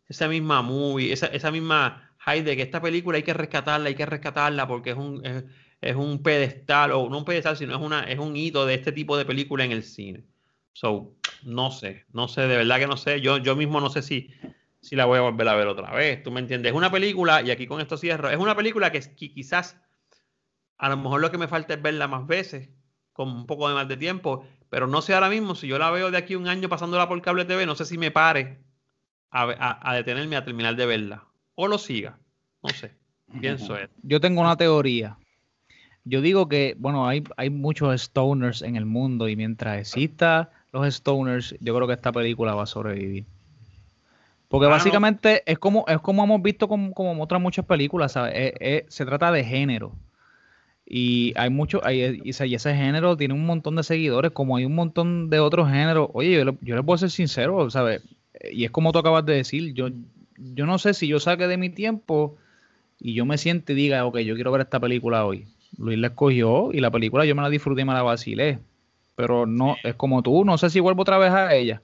esa 0.08 0.26
misma 0.26 0.60
movie, 0.60 1.12
esa, 1.12 1.26
esa 1.26 1.52
misma 1.52 2.16
hype 2.26 2.42
de 2.42 2.56
que 2.56 2.62
esta 2.62 2.82
película 2.82 3.16
hay 3.16 3.22
que 3.22 3.32
rescatarla, 3.32 3.88
hay 3.88 3.94
que 3.94 4.04
rescatarla 4.04 4.66
porque 4.66 4.90
es 4.90 4.96
un, 4.96 5.24
es, 5.24 5.44
es 5.80 5.94
un 5.94 6.20
pedestal, 6.20 6.90
o 6.90 7.08
no 7.08 7.18
un 7.18 7.24
pedestal, 7.24 7.56
sino 7.56 7.76
es, 7.76 7.80
una, 7.80 8.02
es 8.02 8.18
un 8.18 8.34
hito 8.34 8.66
de 8.66 8.74
este 8.74 8.90
tipo 8.90 9.16
de 9.16 9.24
película 9.24 9.64
en 9.64 9.70
el 9.70 9.84
cine. 9.84 10.24
So, 10.72 11.14
no 11.44 11.70
sé, 11.70 12.06
no 12.12 12.26
sé, 12.26 12.40
de 12.48 12.56
verdad 12.56 12.80
que 12.80 12.88
no 12.88 12.96
sé. 12.96 13.20
Yo, 13.20 13.38
yo 13.38 13.54
mismo 13.54 13.80
no 13.80 13.88
sé 13.88 14.02
si, 14.02 14.32
si 14.80 14.96
la 14.96 15.04
voy 15.04 15.18
a 15.18 15.22
volver 15.22 15.46
a 15.46 15.54
ver 15.54 15.68
otra 15.68 15.92
vez. 15.92 16.24
¿Tú 16.24 16.32
me 16.32 16.40
entiendes? 16.40 16.72
Es 16.72 16.76
una 16.76 16.90
película, 16.90 17.40
y 17.42 17.52
aquí 17.52 17.68
con 17.68 17.80
esto 17.80 17.96
cierro, 17.96 18.30
es 18.30 18.38
una 18.38 18.56
película 18.56 18.90
que, 18.90 18.98
que 18.98 19.32
quizás 19.32 19.80
a 20.76 20.88
lo 20.88 20.96
mejor 20.96 21.20
lo 21.20 21.30
que 21.30 21.38
me 21.38 21.46
falta 21.46 21.74
es 21.74 21.80
verla 21.80 22.08
más 22.08 22.26
veces, 22.26 22.68
con 23.12 23.28
un 23.28 23.46
poco 23.46 23.68
de 23.68 23.76
más 23.76 23.86
de 23.86 23.96
tiempo, 23.96 24.44
pero 24.70 24.86
no 24.86 25.02
sé 25.02 25.14
ahora 25.14 25.28
mismo, 25.30 25.54
si 25.54 25.66
yo 25.68 25.78
la 25.78 25.90
veo 25.90 26.10
de 26.10 26.18
aquí 26.18 26.34
un 26.36 26.48
año 26.48 26.68
pasándola 26.68 27.08
por 27.08 27.20
cable 27.22 27.44
TV, 27.44 27.66
no 27.66 27.74
sé 27.74 27.84
si 27.84 27.98
me 27.98 28.10
pare 28.10 28.58
a, 29.30 29.42
a- 29.44 29.90
a 29.90 29.94
detenerme 29.94 30.36
a 30.36 30.44
terminar 30.44 30.76
de 30.76 30.86
verla. 30.86 31.24
O 31.54 31.66
lo 31.68 31.78
siga. 31.78 32.18
No 32.62 32.70
sé. 32.70 32.92
Pienso 33.40 33.76
eso. 33.76 33.92
Yo 34.02 34.20
tengo 34.20 34.40
una 34.40 34.56
teoría. 34.56 35.16
Yo 36.04 36.20
digo 36.22 36.48
que, 36.48 36.74
bueno, 36.78 37.06
hay, 37.06 37.22
hay 37.36 37.50
muchos 37.50 38.00
stoners 38.00 38.62
en 38.62 38.76
el 38.76 38.86
mundo 38.86 39.28
y 39.28 39.36
mientras 39.36 39.78
exista 39.78 40.50
los 40.72 40.94
stoners, 40.94 41.54
yo 41.60 41.74
creo 41.74 41.86
que 41.86 41.92
esta 41.94 42.12
película 42.12 42.54
va 42.54 42.62
a 42.62 42.66
sobrevivir. 42.66 43.26
Porque 44.48 44.66
Ah, 44.66 44.70
no. 44.70 44.74
básicamente 44.76 45.42
es 45.44 45.58
como 45.58 45.84
es 45.88 45.98
como 46.00 46.24
hemos 46.24 46.40
visto 46.40 46.68
con, 46.68 46.92
como 46.92 47.22
otras 47.22 47.40
muchas 47.40 47.66
películas, 47.66 48.12
¿sabes? 48.12 48.32
Eh, 48.34 48.54
eh, 48.60 48.86
se 48.88 49.04
trata 49.04 49.30
de 49.30 49.44
género. 49.44 49.92
Y 50.90 51.34
hay 51.36 51.50
mucho, 51.50 51.84
hay, 51.84 52.20
y 52.24 52.30
ese 52.30 52.46
y 52.46 52.54
ese 52.54 52.74
género 52.74 53.14
tiene 53.16 53.34
un 53.34 53.44
montón 53.44 53.76
de 53.76 53.82
seguidores, 53.82 54.30
como 54.30 54.56
hay 54.56 54.64
un 54.64 54.74
montón 54.74 55.28
de 55.28 55.38
otros 55.38 55.68
géneros. 55.68 56.08
Oye, 56.14 56.32
yo, 56.32 56.44
le- 56.46 56.58
yo 56.62 56.76
les 56.76 56.84
voy 56.84 56.94
a 56.94 56.98
ser 56.98 57.10
sincero, 57.10 57.68
¿sabes? 57.70 58.02
Y 58.52 58.64
es 58.64 58.70
como 58.70 58.90
tú 58.92 58.98
acabas 58.98 59.26
de 59.26 59.34
decir, 59.34 59.74
yo, 59.74 59.88
yo 60.38 60.64
no 60.64 60.78
sé 60.78 60.94
si 60.94 61.06
yo 61.06 61.20
saque 61.20 61.46
de 61.46 61.58
mi 61.58 61.68
tiempo 61.68 62.36
y 63.00 63.12
yo 63.12 63.26
me 63.26 63.36
siento 63.36 63.72
y 63.72 63.74
diga, 63.74 64.06
ok, 64.06 64.18
yo 64.20 64.34
quiero 64.34 64.50
ver 64.50 64.62
esta 64.62 64.80
película 64.80 65.26
hoy. 65.26 65.46
Luis 65.76 65.98
la 65.98 66.06
escogió 66.06 66.72
y 66.72 66.80
la 66.80 66.90
película 66.90 67.26
yo 67.26 67.34
me 67.34 67.42
la 67.42 67.50
disfruté 67.50 67.82
y 67.82 67.84
me 67.84 67.92
la 67.92 68.02
vacilé. 68.02 68.58
Pero 69.14 69.44
no, 69.46 69.76
es 69.84 69.94
como 69.94 70.22
tú, 70.22 70.44
no 70.44 70.56
sé 70.56 70.70
si 70.70 70.80
vuelvo 70.80 71.02
otra 71.02 71.18
vez 71.18 71.32
a 71.32 71.54
ella. 71.54 71.82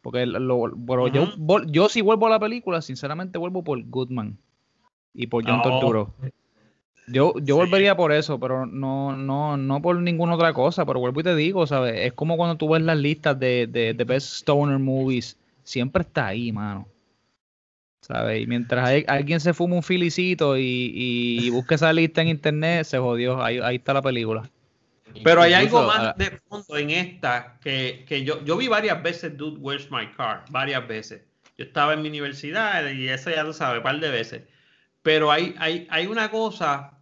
Porque 0.00 0.24
lo, 0.24 0.72
pero 0.86 1.08
yo, 1.08 1.26
vol- 1.36 1.66
yo 1.70 1.88
si 1.90 2.00
vuelvo 2.00 2.26
a 2.28 2.30
la 2.30 2.38
película, 2.38 2.80
sinceramente 2.80 3.36
vuelvo 3.38 3.62
por 3.64 3.82
Goodman 3.84 4.38
y 5.12 5.26
por 5.26 5.44
John 5.44 5.58
Oh. 5.58 5.62
Torturo. 5.62 6.14
Yo, 7.08 7.34
yo 7.40 7.56
volvería 7.56 7.96
por 7.96 8.12
eso, 8.12 8.38
pero 8.40 8.66
no, 8.66 9.16
no, 9.16 9.56
no 9.56 9.80
por 9.80 9.96
ninguna 10.00 10.34
otra 10.34 10.52
cosa. 10.52 10.84
Pero 10.84 11.00
vuelvo 11.00 11.20
y 11.20 11.24
te 11.24 11.36
digo, 11.36 11.66
¿sabes? 11.66 11.94
Es 12.06 12.12
como 12.12 12.36
cuando 12.36 12.56
tú 12.56 12.68
ves 12.68 12.82
las 12.82 12.98
listas 12.98 13.38
de, 13.38 13.66
de, 13.66 13.94
de 13.94 14.04
Best 14.04 14.32
Stoner 14.38 14.78
Movies. 14.78 15.36
Siempre 15.62 16.02
está 16.02 16.26
ahí, 16.28 16.50
mano. 16.52 16.88
¿Sabes? 18.00 18.42
Y 18.42 18.46
mientras 18.46 18.88
hay- 18.88 19.04
alguien 19.08 19.40
se 19.40 19.52
fuma 19.54 19.76
un 19.76 19.82
filicito 19.82 20.56
y, 20.56 20.62
y, 20.62 21.46
y 21.46 21.50
busca 21.50 21.74
esa 21.74 21.92
lista 21.92 22.22
en 22.22 22.28
internet, 22.28 22.84
se 22.84 22.98
jodió. 22.98 23.42
Ahí, 23.42 23.58
ahí 23.62 23.76
está 23.76 23.94
la 23.94 24.02
película. 24.02 24.48
Pero 25.24 25.42
hay 25.42 25.54
algo 25.54 25.82
más 25.84 25.98
ah, 26.00 26.14
de 26.16 26.38
fondo 26.48 26.76
en 26.76 26.90
esta 26.90 27.58
que, 27.62 28.04
que 28.06 28.22
yo, 28.22 28.44
yo 28.44 28.56
vi 28.56 28.68
varias 28.68 29.02
veces 29.02 29.36
Dude, 29.36 29.58
Where's 29.60 29.90
My 29.90 30.08
Car? 30.16 30.44
Varias 30.50 30.86
veces. 30.86 31.22
Yo 31.56 31.64
estaba 31.64 31.94
en 31.94 32.02
mi 32.02 32.08
universidad 32.08 32.88
y 32.90 33.08
eso 33.08 33.30
ya 33.30 33.42
lo 33.42 33.52
sabe, 33.52 33.78
un 33.78 33.82
par 33.84 33.98
de 33.98 34.10
veces. 34.10 34.42
Pero 35.02 35.30
hay, 35.32 35.54
hay, 35.58 35.86
hay 35.90 36.06
una 36.06 36.30
cosa 36.30 36.95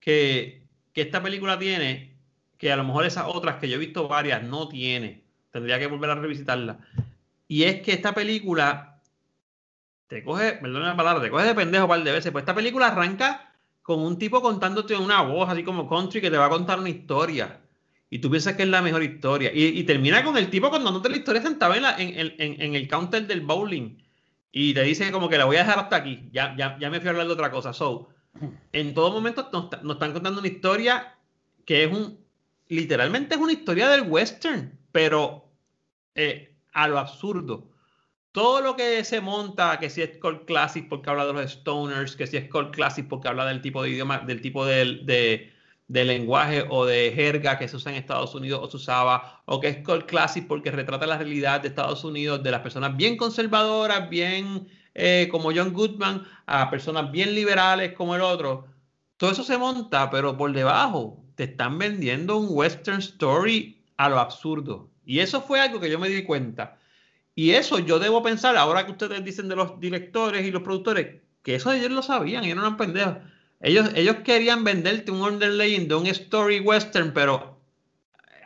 que, 0.00 0.62
que 0.92 1.02
esta 1.02 1.22
película 1.22 1.58
tiene 1.58 2.16
que 2.56 2.72
a 2.72 2.76
lo 2.76 2.84
mejor 2.84 3.06
esas 3.06 3.26
otras 3.28 3.56
que 3.56 3.68
yo 3.68 3.76
he 3.76 3.78
visto 3.78 4.08
varias 4.08 4.42
no 4.42 4.68
tiene. 4.68 5.22
Tendría 5.52 5.78
que 5.78 5.86
volver 5.86 6.10
a 6.10 6.14
revisitarla. 6.16 6.78
Y 7.46 7.62
es 7.64 7.80
que 7.82 7.92
esta 7.92 8.12
película 8.14 9.00
te 10.06 10.24
coge, 10.24 10.52
perdón 10.54 10.82
la 10.84 10.96
palabra, 10.96 11.22
te 11.22 11.30
coge 11.30 11.44
de 11.46 11.54
pendejo 11.54 11.84
un 11.84 11.90
par 11.90 12.02
de 12.02 12.12
veces. 12.12 12.32
Pues 12.32 12.42
esta 12.42 12.54
película 12.54 12.88
arranca 12.88 13.52
con 13.82 14.00
un 14.00 14.18
tipo 14.18 14.40
contándote 14.42 14.96
una 14.96 15.22
voz, 15.22 15.48
así 15.48 15.62
como 15.62 15.88
country, 15.88 16.20
que 16.20 16.30
te 16.30 16.36
va 16.36 16.46
a 16.46 16.50
contar 16.50 16.78
una 16.78 16.88
historia. 16.90 17.60
Y 18.10 18.18
tú 18.20 18.30
piensas 18.30 18.54
que 18.56 18.62
es 18.62 18.68
la 18.68 18.82
mejor 18.82 19.02
historia. 19.02 19.50
Y, 19.52 19.66
y 19.78 19.84
termina 19.84 20.24
con 20.24 20.36
el 20.38 20.48
tipo 20.50 20.70
contándote 20.70 21.10
la 21.10 21.16
historia 21.18 21.42
sentado 21.42 21.74
en, 21.74 21.82
la- 21.82 21.96
en, 21.98 22.18
en- 22.38 22.60
en- 22.62 22.74
el 22.74 22.88
counter 22.88 23.26
del 23.26 23.42
bowling. 23.42 23.98
Y 24.50 24.72
te 24.74 24.82
dice 24.82 25.10
como 25.12 25.28
que 25.28 25.36
la 25.38 25.44
voy 25.44 25.56
a 25.56 25.60
dejar 25.60 25.78
hasta 25.78 25.96
aquí. 25.96 26.28
Ya, 26.32 26.54
ya, 26.56 26.78
ya 26.80 26.90
me 26.90 27.00
fui 27.00 27.08
a 27.08 27.10
hablar 27.12 27.26
de 27.26 27.32
otra 27.34 27.50
cosa. 27.50 27.72
So, 27.74 28.08
en 28.72 28.94
todo 28.94 29.10
momento 29.10 29.48
nos, 29.52 29.64
están 29.92 30.12
contando 30.12 30.40
una 30.40 30.48
historia 30.48 31.16
que 31.64 31.84
es 31.84 31.92
un. 31.92 32.18
Literalmente 32.68 33.34
es 33.34 33.40
una 33.40 33.52
historia 33.52 33.88
del 33.88 34.02
western, 34.02 34.78
pero 34.92 35.50
eh, 36.14 36.54
a 36.72 36.88
lo 36.88 36.98
absurdo. 36.98 37.70
Todo 38.32 38.60
lo 38.60 38.76
que 38.76 39.02
se 39.04 39.20
monta, 39.20 39.78
que 39.78 39.88
si 39.90 40.02
es 40.02 40.18
Cult 40.18 40.44
Classic 40.44 40.86
porque 40.88 41.10
habla 41.10 41.26
de 41.26 41.32
los 41.32 41.50
stoners, 41.50 42.14
que 42.14 42.26
si 42.26 42.36
es 42.36 42.48
Cult 42.48 42.74
Classic 42.74 43.08
porque 43.08 43.28
habla 43.28 43.46
del 43.46 43.62
tipo 43.62 43.82
de 43.82 43.90
idioma, 43.90 44.18
del 44.18 44.40
tipo 44.40 44.66
de, 44.66 45.50
lenguaje 45.88 46.64
o 46.68 46.84
de 46.84 47.10
jerga 47.14 47.58
que 47.58 47.68
se 47.68 47.76
usa 47.76 47.90
en 47.90 47.98
Estados 47.98 48.34
Unidos 48.34 48.60
o 48.62 48.70
se 48.70 48.76
usaba, 48.76 49.42
o 49.46 49.58
que 49.60 49.68
es 49.68 49.76
Cult 49.78 50.06
Classic 50.06 50.46
porque 50.46 50.70
retrata 50.70 51.06
la 51.06 51.16
realidad 51.16 51.62
de 51.62 51.68
Estados 51.68 52.04
Unidos, 52.04 52.42
de 52.42 52.50
las 52.50 52.60
personas 52.60 52.96
bien 52.96 53.16
conservadoras, 53.16 54.08
bien 54.10 54.68
eh, 54.98 55.28
como 55.30 55.52
John 55.54 55.72
Goodman, 55.72 56.26
a 56.46 56.68
personas 56.70 57.10
bien 57.12 57.34
liberales 57.34 57.92
como 57.94 58.14
el 58.16 58.20
otro. 58.20 58.66
Todo 59.16 59.30
eso 59.30 59.44
se 59.44 59.56
monta, 59.56 60.10
pero 60.10 60.36
por 60.36 60.52
debajo 60.52 61.22
te 61.36 61.44
están 61.44 61.78
vendiendo 61.78 62.36
un 62.36 62.48
western 62.50 62.98
story 62.98 63.80
a 63.96 64.08
lo 64.08 64.18
absurdo. 64.18 64.90
Y 65.06 65.20
eso 65.20 65.40
fue 65.40 65.60
algo 65.60 65.80
que 65.80 65.90
yo 65.90 65.98
me 65.98 66.08
di 66.08 66.24
cuenta. 66.24 66.78
Y 67.34 67.52
eso 67.52 67.78
yo 67.78 68.00
debo 68.00 68.22
pensar, 68.22 68.56
ahora 68.56 68.84
que 68.84 68.92
ustedes 68.92 69.24
dicen 69.24 69.48
de 69.48 69.56
los 69.56 69.78
directores 69.78 70.44
y 70.44 70.50
los 70.50 70.62
productores, 70.62 71.22
que 71.42 71.54
eso 71.54 71.70
ellos 71.72 71.92
lo 71.92 72.02
sabían, 72.02 72.44
ellos 72.44 72.58
eran 72.58 72.76
pendejos. 72.76 73.18
Ellos, 73.60 73.90
ellos 73.94 74.16
querían 74.24 74.64
venderte 74.64 75.10
un 75.12 75.20
underlaying 75.22 75.86
de 75.88 75.94
un 75.94 76.06
story 76.08 76.60
western, 76.60 77.12
pero 77.12 77.60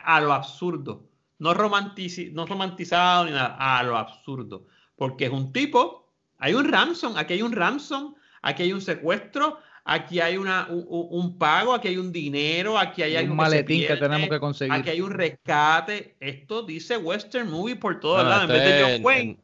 a 0.03 0.21
lo 0.21 0.33
absurdo. 0.33 1.03
No, 1.39 1.53
romantici- 1.53 2.31
no 2.31 2.45
romantizado 2.45 3.25
ni 3.25 3.31
nada, 3.31 3.55
a 3.59 3.83
lo 3.83 3.97
absurdo. 3.97 4.67
Porque 4.95 5.25
es 5.25 5.31
un 5.31 5.51
tipo, 5.51 6.02
hay 6.43 6.53
un 6.55 6.67
ransom, 6.69 7.15
aquí 7.15 7.33
hay 7.35 7.41
un 7.41 7.53
ransom, 7.53 8.15
aquí 8.41 8.63
hay 8.63 8.73
un 8.73 8.81
secuestro, 8.81 9.59
aquí 9.85 10.19
hay 10.19 10.35
una, 10.37 10.67
un, 10.69 11.37
pago, 11.37 11.73
aquí 11.73 11.87
hay 11.87 11.95
un 11.97 12.11
dinero, 12.11 12.77
aquí 12.77 13.01
hay 13.01 13.13
un 13.13 13.19
algo 13.19 13.31
que 13.31 13.35
maletín 13.37 13.79
que 13.81 13.87
pierde, 13.87 14.01
tenemos 14.01 14.29
que 14.29 14.39
conseguir. 14.41 14.73
Aquí 14.73 14.89
hay 14.89 14.99
un 15.01 15.11
rescate. 15.11 16.17
Esto 16.19 16.63
dice 16.63 16.97
Western 16.97 17.49
Movie 17.49 17.77
por 17.77 17.99
todos 18.01 18.17
Bueno, 18.17 18.29
lados. 18.29 18.43
En 18.49 18.55
vez 18.55 18.63
de 18.63 18.81
es- 18.81 18.91
John 18.97 19.05
Wayne, 19.05 19.37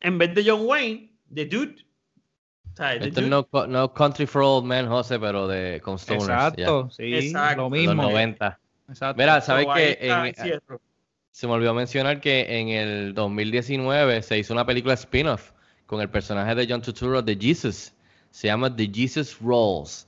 en 0.00 0.18
vez 0.18 0.34
de 0.34 0.44
John 0.50 0.60
Wayne, 0.64 1.12
The 1.32 1.46
Dude. 1.46 1.86
O 2.72 2.76
sea, 2.76 2.88
The 2.90 2.94
Esto 2.96 3.06
es 3.08 3.14
Dude. 3.14 3.28
no, 3.28 3.44
co- 3.46 3.66
no 3.68 3.94
Country 3.94 4.26
for 4.26 4.42
Old 4.42 4.64
Men, 4.66 4.88
José, 4.88 5.20
pero 5.20 5.46
de 5.46 5.80
con 5.80 6.00
Stoners. 6.00 6.24
Exacto, 6.24 6.88
ya. 6.88 6.94
sí, 6.96 7.14
Exacto. 7.14 7.62
lo 7.62 7.70
De 7.70 7.84
los 7.84 7.94
mismo. 7.94 8.02
90. 8.10 8.58
Exacto. 8.88 9.20
Mira, 9.22 9.40
¿sabes 9.40 9.66
So, 9.66 9.76
En- 10.24 10.34
cierro. 10.34 10.80
se 11.30 11.46
me 11.46 11.52
olvidó 11.52 11.74
mencionar 11.74 12.20
que 12.20 12.58
en 12.58 12.70
el 12.70 13.14
2019 13.14 14.22
se 14.22 14.36
hizo 14.38 14.52
una 14.52 14.66
película 14.66 14.94
spin-off 14.94 15.52
con 15.88 16.00
el 16.02 16.08
personaje 16.10 16.54
de 16.54 16.66
John 16.68 16.82
Turturro 16.82 17.22
de 17.22 17.34
Jesus. 17.34 17.92
Se 18.30 18.46
llama 18.46 18.76
The 18.76 18.88
Jesus 18.94 19.38
Rolls. 19.40 20.06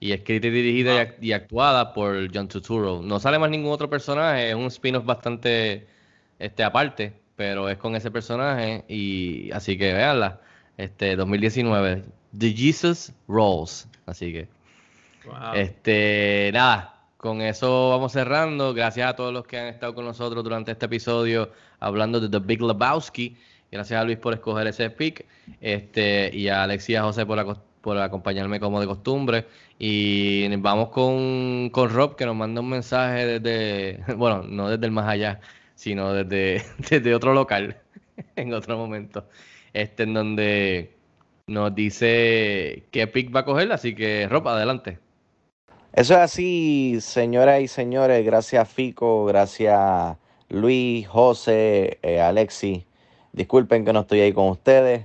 Y 0.00 0.12
escrita 0.12 0.46
y 0.46 0.50
dirigida 0.50 0.94
y 0.94 0.96
act- 0.98 1.22
y 1.22 1.32
actuada 1.32 1.92
por 1.92 2.34
John 2.34 2.48
Turturro. 2.48 3.02
No 3.02 3.20
sale 3.20 3.38
más 3.38 3.50
ningún 3.50 3.70
otro 3.70 3.90
personaje, 3.90 4.48
es 4.48 4.54
un 4.56 4.66
spin-off 4.66 5.04
bastante 5.04 5.86
este, 6.38 6.64
aparte, 6.64 7.12
pero 7.36 7.68
es 7.68 7.76
con 7.76 7.94
ese 7.94 8.10
personaje. 8.10 8.84
Y 8.88 9.50
así 9.52 9.76
que 9.76 9.92
véanla. 9.92 10.40
Este, 10.78 11.14
2019. 11.14 12.04
The 12.36 12.52
Jesus 12.54 13.12
Rolls. 13.28 13.86
Así 14.06 14.32
que. 14.32 14.48
Wow. 15.26 15.54
Este, 15.56 16.50
nada, 16.54 17.02
con 17.18 17.42
eso 17.42 17.90
vamos 17.90 18.12
cerrando. 18.12 18.72
Gracias 18.72 19.10
a 19.10 19.14
todos 19.16 19.32
los 19.34 19.46
que 19.46 19.58
han 19.58 19.66
estado 19.66 19.94
con 19.94 20.06
nosotros 20.06 20.42
durante 20.42 20.72
este 20.72 20.86
episodio 20.86 21.50
hablando 21.80 22.18
de 22.18 22.28
The 22.30 22.38
Big 22.38 22.62
Lebowski. 22.62 23.36
Gracias 23.70 24.00
a 24.00 24.04
Luis 24.04 24.18
por 24.18 24.34
escoger 24.34 24.66
ese 24.66 24.90
pick. 24.90 25.26
Este, 25.60 26.30
y 26.34 26.48
a 26.48 26.62
Alexia 26.62 26.94
y 26.94 26.96
a 26.96 27.02
José 27.02 27.26
por, 27.26 27.58
por 27.80 27.98
acompañarme 27.98 28.60
como 28.60 28.80
de 28.80 28.86
costumbre. 28.86 29.46
Y 29.78 30.48
vamos 30.56 30.88
con, 30.90 31.70
con 31.70 31.90
Rob 31.90 32.16
que 32.16 32.26
nos 32.26 32.36
manda 32.36 32.60
un 32.60 32.70
mensaje 32.70 33.38
desde, 33.38 34.02
bueno, 34.16 34.42
no 34.42 34.68
desde 34.68 34.86
el 34.86 34.92
más 34.92 35.08
allá, 35.08 35.40
sino 35.74 36.12
desde, 36.12 36.64
desde 36.90 37.14
otro 37.14 37.34
local, 37.34 37.78
en 38.36 38.52
otro 38.54 38.76
momento. 38.76 39.28
Este, 39.72 40.04
en 40.04 40.14
donde 40.14 40.94
nos 41.46 41.74
dice 41.74 42.84
qué 42.90 43.06
pick 43.06 43.34
va 43.34 43.40
a 43.40 43.44
coger. 43.44 43.70
Así 43.72 43.94
que, 43.94 44.26
Rob, 44.28 44.48
adelante. 44.48 44.98
Eso 45.92 46.14
es 46.14 46.20
así, 46.20 46.98
señoras 47.00 47.60
y 47.60 47.68
señores. 47.68 48.24
Gracias, 48.24 48.68
Fico. 48.68 49.24
Gracias, 49.26 50.16
Luis, 50.48 51.08
José, 51.08 51.98
eh, 52.02 52.20
Alexi. 52.20 52.87
Disculpen 53.38 53.84
que 53.84 53.92
no 53.92 54.00
estoy 54.00 54.18
ahí 54.18 54.32
con 54.32 54.48
ustedes. 54.48 55.04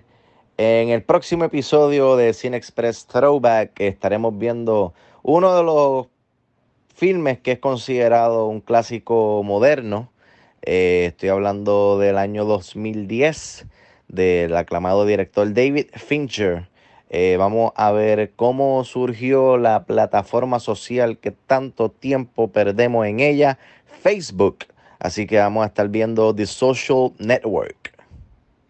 En 0.58 0.90
el 0.90 1.04
próximo 1.04 1.44
episodio 1.44 2.16
de 2.16 2.34
Cine 2.34 2.58
Express 2.58 3.06
Throwback 3.06 3.80
estaremos 3.80 4.36
viendo 4.36 4.96
uno 5.22 5.56
de 5.56 5.62
los 5.62 6.08
filmes 6.96 7.38
que 7.38 7.52
es 7.52 7.60
considerado 7.60 8.48
un 8.48 8.60
clásico 8.60 9.44
moderno. 9.44 10.10
Eh, 10.64 11.10
estoy 11.10 11.30
hablando 11.30 12.00
del 12.00 12.18
año 12.18 12.44
2010 12.46 13.68
del 14.08 14.58
aclamado 14.58 15.06
director 15.06 15.54
David 15.54 15.90
Fincher. 15.94 16.68
Eh, 17.12 17.36
vamos 17.38 17.72
a 17.76 17.92
ver 17.92 18.32
cómo 18.36 18.84
surgió 18.84 19.58
la 19.60 19.84
plataforma 19.84 20.60
social 20.60 21.20
que 21.20 21.30
tanto 21.30 21.92
tiempo 21.92 22.48
perdemos 22.48 23.06
en 23.06 23.20
ella, 23.20 23.60
Facebook. 24.02 24.66
Así 24.98 25.28
que 25.28 25.38
vamos 25.38 25.66
a 25.66 25.68
estar 25.68 25.88
viendo 25.90 26.34
The 26.34 26.48
Social 26.48 27.12
Network. 27.20 27.93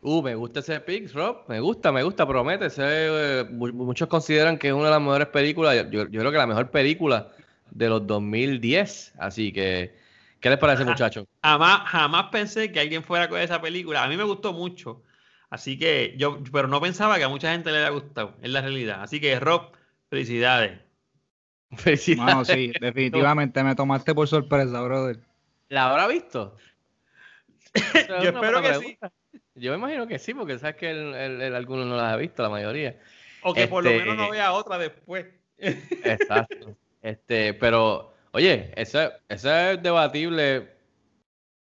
Uh, 0.03 0.21
me 0.21 0.35
gusta 0.35 0.59
ese 0.59 0.79
pick, 0.81 1.13
Rob. 1.13 1.45
Me 1.47 1.59
gusta, 1.59 1.91
me 1.91 2.03
gusta, 2.03 2.27
promete. 2.27 2.65
Ese, 2.65 2.83
eh, 2.85 3.43
mu- 3.49 3.71
muchos 3.71 4.07
consideran 4.07 4.57
que 4.57 4.67
es 4.67 4.73
una 4.73 4.85
de 4.85 4.91
las 4.91 5.01
mejores 5.01 5.27
películas. 5.27 5.75
Yo, 5.89 6.07
yo 6.09 6.19
creo 6.19 6.31
que 6.31 6.37
la 6.37 6.47
mejor 6.47 6.69
película 6.71 7.31
de 7.71 7.89
los 7.89 8.05
2010. 8.05 9.13
Así 9.17 9.53
que, 9.53 9.95
¿qué 10.41 10.49
les 10.49 10.59
parece, 10.59 10.83
muchachos? 10.83 11.25
Jamás, 11.41 11.89
jamás 11.89 12.25
pensé 12.31 12.71
que 12.71 12.79
alguien 12.81 13.03
fuera 13.03 13.29
con 13.29 13.39
esa 13.39 13.61
película. 13.61 14.03
A 14.03 14.07
mí 14.07 14.17
me 14.17 14.23
gustó 14.23 14.51
mucho. 14.51 15.03
Así 15.49 15.77
que 15.77 16.15
yo, 16.17 16.39
pero 16.51 16.67
no 16.67 16.81
pensaba 16.81 17.17
que 17.17 17.23
a 17.23 17.29
mucha 17.29 17.51
gente 17.51 17.71
le 17.71 17.77
haya 17.77 17.89
gustado. 17.89 18.35
Es 18.41 18.49
la 18.49 18.61
realidad. 18.61 19.03
Así 19.03 19.21
que, 19.21 19.39
Rob, 19.39 19.71
felicidades. 20.09 20.81
Felicidades. 21.77 22.33
Mano, 22.33 22.45
sí, 22.45 22.73
definitivamente 22.79 23.63
me 23.63 23.73
tomaste 23.73 24.13
por 24.13 24.27
sorpresa, 24.27 24.81
brother. 24.81 25.19
¿La 25.69 25.89
habrá 25.89 26.07
visto? 26.07 26.57
Yo 28.09 28.29
espero 28.29 28.61
que 28.61 28.73
sí. 28.75 28.97
Yo 29.55 29.71
me 29.71 29.77
imagino 29.77 30.07
que 30.07 30.17
sí, 30.19 30.33
porque 30.33 30.57
sabes 30.57 30.75
que 30.77 30.89
el, 30.91 31.13
el- 31.13 31.41
el- 31.41 31.55
algunos 31.55 31.85
no 31.85 31.95
las 31.95 32.11
ha 32.13 32.17
visto, 32.17 32.41
la 32.41 32.49
mayoría. 32.49 32.99
O 33.43 33.53
que 33.53 33.67
por 33.67 33.83
lo 33.83 33.89
Este- 33.89 34.01
menos 34.01 34.17
no 34.17 34.29
vea 34.31 34.53
otra 34.53 34.77
después. 34.77 35.25
Exacto. 35.57 36.75
Este, 37.01 37.53
pero, 37.53 38.13
oye, 38.31 38.71
esa, 38.75 39.19
esa 39.29 39.73
es 39.73 39.83
debatible. 39.83 40.69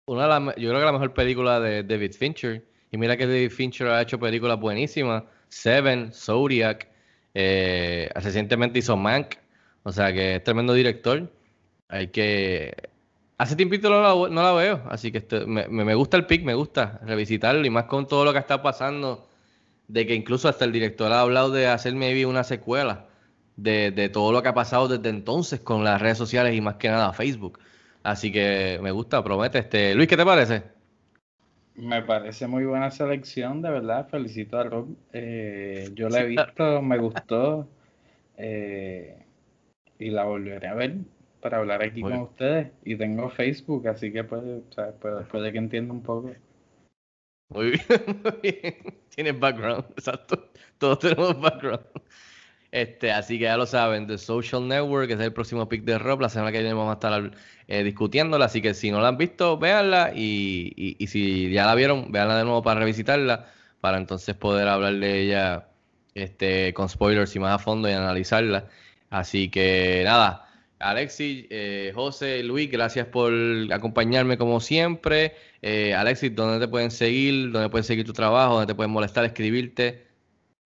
Una 0.07 0.23
de 0.23 0.29
las 0.29 0.57
yo 0.57 0.69
creo 0.71 0.81
que 0.81 0.87
la 0.87 0.93
mejor 0.93 1.13
película 1.15 1.61
de 1.61 1.83
David 1.83 2.13
Fincher. 2.13 2.65
Y 2.91 2.97
mira 2.97 3.17
que 3.17 3.27
David 3.27 3.51
Fincher 3.51 3.89
ha 3.89 4.01
hecho 4.03 4.19
películas 4.19 4.59
buenísimas. 4.59 5.25
Seven, 5.49 6.13
Zodiac. 6.13 6.89
eh, 7.35 8.09
recientemente 8.15 8.79
hizo 8.79 8.97
Mank. 8.97 9.35
O 9.83 9.93
sea 9.93 10.13
que 10.13 10.37
es 10.37 10.43
tremendo 10.45 10.73
director. 10.73 11.31
Hay 11.89 12.09
que. 12.09 12.75
Hace 13.39 13.57
tiempito 13.57 13.89
no 13.89 14.03
la, 14.03 14.35
no 14.35 14.43
la 14.43 14.53
veo. 14.53 14.83
Así 14.91 15.13
que 15.13 15.25
me, 15.47 15.69
me 15.69 15.85
me 15.85 15.95
gusta 15.95 16.17
el 16.17 16.27
pick, 16.27 16.45
me 16.45 16.55
gusta 16.55 17.01
revisitarlo. 17.05 17.65
Y 17.65 17.71
más 17.71 17.85
con 17.85 18.07
todo 18.07 18.25
lo 18.25 18.33
que 18.33 18.39
está 18.41 18.63
pasando. 18.63 19.27
De 19.89 20.07
que 20.07 20.15
incluso 20.15 20.49
hasta 20.49 20.65
el 20.67 20.73
director 20.73 21.11
ha 21.13 21.21
hablado 21.23 21.51
de 21.51 21.67
hacer 21.69 21.95
maybe 21.95 22.27
una 22.27 22.45
secuela 22.45 23.07
de, 23.57 23.91
de 23.91 24.09
todo 24.11 24.33
lo 24.33 24.43
que 24.43 24.49
ha 24.49 24.55
pasado 24.55 24.89
desde 24.89 25.09
entonces 25.09 25.61
con 25.61 25.83
las 25.85 26.01
redes 26.03 26.19
sociales 26.19 26.55
y 26.55 26.61
más 26.61 26.77
que 26.77 26.89
nada 26.89 27.13
Facebook. 27.13 27.59
Así 28.03 28.31
que 28.33 28.79
me 28.83 28.91
gusta, 28.91 29.23
promete. 29.25 29.59
Este, 29.59 29.95
Luis, 29.95 30.09
¿qué 30.09 30.17
te 30.17 30.25
parece? 30.25 30.63
Me 31.75 32.03
parece 32.03 32.47
muy 32.49 32.65
buena 32.65 32.91
selección, 32.91 33.63
de 33.63 33.71
verdad. 33.71 34.09
Felicito 34.09 34.59
a 34.59 34.65
Rob. 34.65 34.89
Eh, 35.13 35.91
yo 35.95 36.09
la 36.09 36.21
he 36.21 36.27
visto, 36.27 36.83
me 36.83 36.99
gustó 36.99 37.69
eh, 38.37 39.25
y 39.99 40.11
la 40.11 40.25
volveré 40.25 40.69
a 40.69 40.75
ver 40.75 40.97
para 41.41 41.59
hablar 41.59 41.83
aquí 41.83 42.03
con 42.03 42.15
ustedes. 42.15 42.69
Y 42.85 42.97
tengo 42.97 43.31
Facebook, 43.31 43.89
así 43.89 44.13
que 44.13 44.25
puede, 44.25 44.57
o 44.59 44.73
sea, 44.73 44.93
puede, 44.93 45.23
puede 45.25 45.53
que 45.53 45.59
entienda 45.59 45.93
un 45.93 46.03
poco. 46.03 46.33
Muy 47.51 47.71
bien, 47.71 47.83
muy 48.25 48.41
bien. 48.43 48.77
Tienes 49.15 49.39
background, 49.39 49.85
exacto. 49.97 50.51
Todos 50.79 50.99
tenemos 51.01 51.41
background. 51.41 51.85
Este, 52.71 53.11
así 53.11 53.39
que 53.39 53.45
ya 53.45 53.57
lo 53.57 53.65
saben, 53.65 54.07
The 54.07 54.19
Social 54.19 54.69
Network 54.69 55.11
es 55.11 55.21
el 55.21 55.33
próximo 55.33 55.69
pick 55.69 55.85
de 55.85 55.99
Rob. 55.99 56.21
La 56.21 56.29
semana 56.29 56.53
que 56.53 56.59
viene 56.59 56.75
vamos 56.75 56.91
a 56.91 56.95
estar 56.95 57.31
eh, 57.67 57.83
discutiéndola. 57.83 58.45
Así 58.45 58.61
que 58.61 58.75
si 58.75 58.91
no 58.91 59.01
la 59.01 59.09
han 59.09 59.17
visto, 59.17 59.59
véanla. 59.59 60.13
Y, 60.15 60.73
y, 60.77 60.97
y 60.99 61.07
si 61.07 61.51
ya 61.51 61.67
la 61.67 61.75
vieron, 61.75 62.13
véanla 62.13 62.37
de 62.37 62.45
nuevo 62.45 62.63
para 62.63 62.81
revisitarla. 62.81 63.47
Para 63.81 63.97
entonces 63.99 64.35
poder 64.37 64.69
hablar 64.69 64.95
de 64.95 65.21
ella 65.23 65.69
este, 66.15 66.75
con 66.75 66.89
spoilers 66.89 67.35
y 67.37 67.39
más 67.39 67.55
a 67.55 67.59
fondo 67.59 67.89
y 67.89 67.93
analizarla. 67.93 68.67
Así 69.11 69.49
que 69.51 70.03
nada, 70.05 70.48
Alexis, 70.81 71.47
eh, 71.51 71.93
José, 71.95 72.43
Luis, 72.43 72.71
gracias 72.71 73.07
por 73.07 73.33
acompañarme 73.73 74.39
como 74.39 74.61
siempre. 74.61 75.35
Eh, 75.63 75.95
Alexis, 75.95 76.35
¿dónde 76.35 76.65
te 76.65 76.69
pueden 76.71 76.91
seguir? 76.91 77.51
¿Dónde 77.51 77.69
pueden 77.69 77.85
seguir 77.85 78.05
tu 78.07 78.13
trabajo? 78.13 78.55
¿Dónde 78.55 78.67
te 78.69 78.75
pueden 78.75 78.93
molestar, 78.93 79.25
escribirte? 79.25 80.07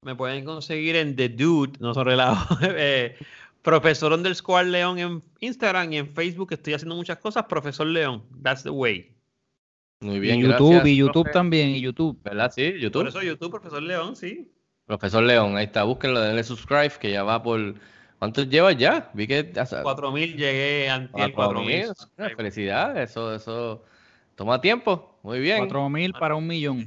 Me 0.02 0.14
pueden 0.14 0.44
conseguir 0.44 0.96
en 0.96 1.16
The 1.16 1.28
Dude, 1.30 1.78
no 1.80 1.94
son 1.94 2.04
relajo. 2.06 2.56
eh, 2.62 3.16
profesor 3.62 4.12
underscore 4.12 4.64
León 4.68 4.98
en 4.98 5.22
Instagram 5.40 5.92
y 5.92 5.98
en 5.98 6.08
Facebook 6.08 6.52
estoy 6.52 6.74
haciendo 6.74 6.96
muchas 6.96 7.18
cosas. 7.18 7.44
Profesor 7.44 7.86
León, 7.86 8.22
that's 8.42 8.62
the 8.64 8.70
way. 8.70 9.08
Muy 10.00 10.16
Y 10.16 10.20
bien, 10.20 10.40
YouTube, 10.40 10.70
gracias, 10.72 10.88
y 10.88 10.96
YouTube 10.96 11.22
profe. 11.22 11.32
también, 11.32 11.70
y 11.70 11.80
YouTube. 11.80 12.20
¿Verdad? 12.24 12.52
Sí, 12.54 12.70
Por 12.72 12.80
YouTube. 12.80 13.06
eso 13.06 13.22
YouTube, 13.22 13.50
Profesor 13.50 13.82
León, 13.82 14.16
sí. 14.16 14.50
Profesor 14.84 15.22
León, 15.22 15.56
ahí 15.56 15.66
está, 15.66 15.84
búsquenlo, 15.84 16.20
denle 16.20 16.42
subscribe, 16.42 16.92
que 17.00 17.12
ya 17.12 17.22
va 17.22 17.42
por... 17.42 17.76
¿Cuántos 18.22 18.48
llevas 18.48 18.76
ya? 18.76 19.10
Vi 19.14 19.26
que... 19.26 19.52
hace- 19.58 19.82
4000 19.82 20.36
llegué 20.36 20.86
cuatro 21.10 21.56
4000. 21.56 21.66
mil. 21.66 22.36
Felicidades, 22.36 23.10
eso, 23.10 23.34
eso 23.34 23.82
toma 24.36 24.60
tiempo. 24.60 25.18
Muy 25.24 25.40
bien. 25.40 25.58
4000 25.58 26.12
para 26.12 26.36
un 26.36 26.46
millón. 26.46 26.86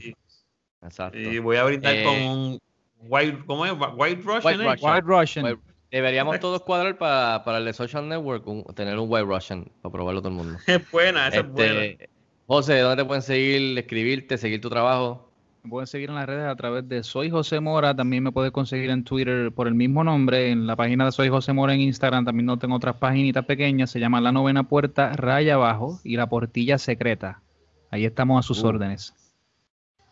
Exacto. 0.81 1.17
Y 1.19 1.39
voy 1.39 1.57
a 1.57 1.65
brindar 1.65 1.93
Eh, 1.93 2.03
con 2.05 2.15
un 2.21 2.59
white, 2.99 3.39
¿cómo 3.45 3.65
es? 3.65 3.73
White 3.73 4.21
Russian. 4.23 4.45
White 4.45 4.63
¿eh? 4.63 4.71
Russian. 4.71 4.93
White 4.93 5.05
Russian. 5.05 5.45
White- 5.45 5.61
Deberíamos 5.91 6.39
todos 6.39 6.61
cuadrar 6.63 6.97
para, 6.97 7.43
para 7.43 7.57
el 7.57 7.65
de 7.65 7.73
Social 7.73 8.07
Network, 8.07 8.47
un- 8.47 8.63
tener 8.73 8.97
un 8.97 9.11
White 9.11 9.25
Russian 9.25 9.65
para 9.81 9.91
probarlo 9.91 10.21
todo 10.21 10.29
el 10.29 10.35
mundo. 10.35 10.57
Es 10.67 10.89
buena, 10.89 11.27
esa 11.27 11.39
es 11.41 11.51
buena. 11.51 11.83
Este, 11.83 12.09
José, 12.47 12.79
¿dónde 12.79 13.03
te 13.03 13.05
pueden 13.05 13.21
seguir, 13.21 13.77
escribirte, 13.77 14.37
seguir 14.37 14.61
tu 14.61 14.69
trabajo? 14.69 15.29
Me 15.65 15.69
pueden 15.69 15.87
seguir 15.87 16.09
en 16.09 16.15
las 16.15 16.27
redes 16.27 16.47
a 16.47 16.55
través 16.55 16.87
de 16.87 17.01
Soy 17.01 17.31
José 17.31 17.59
Mora. 17.59 17.95
También 17.95 18.21
me 18.21 18.31
puedes 18.31 18.51
conseguir 18.51 18.91
en 18.91 19.03
Twitter 19.03 19.51
por 19.51 19.67
el 19.67 19.73
mismo 19.73 20.03
nombre. 20.03 20.51
En 20.51 20.67
la 20.67 20.75
página 20.75 21.05
de 21.05 21.11
Soy 21.11 21.29
José 21.29 21.53
Mora 21.53 21.73
en 21.73 21.81
Instagram 21.81 22.23
también 22.23 22.45
no 22.45 22.59
tengo 22.59 22.75
otras 22.75 22.97
paginitas 22.97 23.45
pequeñas. 23.45 23.89
Se 23.89 23.99
llama 23.99 24.21
La 24.21 24.31
Novena 24.31 24.69
Puerta, 24.69 25.13
Raya 25.13 25.55
Abajo 25.55 25.99
y 26.03 26.17
La 26.17 26.29
Portilla 26.29 26.77
Secreta. 26.77 27.41
Ahí 27.89 28.05
estamos 28.05 28.45
a 28.45 28.47
sus 28.47 28.63
Uh. 28.63 28.67
órdenes. 28.67 29.15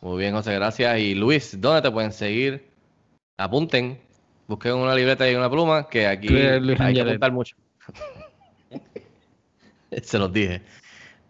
Muy 0.01 0.17
bien, 0.21 0.33
José, 0.33 0.55
gracias. 0.55 0.99
Y 0.99 1.13
Luis, 1.13 1.61
¿dónde 1.61 1.83
te 1.83 1.91
pueden 1.91 2.13
seguir? 2.13 2.65
Apunten, 3.37 3.99
busquen 4.47 4.73
una 4.73 4.95
libreta 4.95 5.29
y 5.29 5.35
una 5.35 5.51
pluma, 5.51 5.87
que 5.87 6.07
aquí 6.07 6.29
Luis 6.29 6.79
hay 6.81 6.95
que 6.95 7.01
apuntar 7.01 7.31
mucho. 7.31 7.55
Se 10.01 10.17
los 10.17 10.33
dije. 10.33 10.63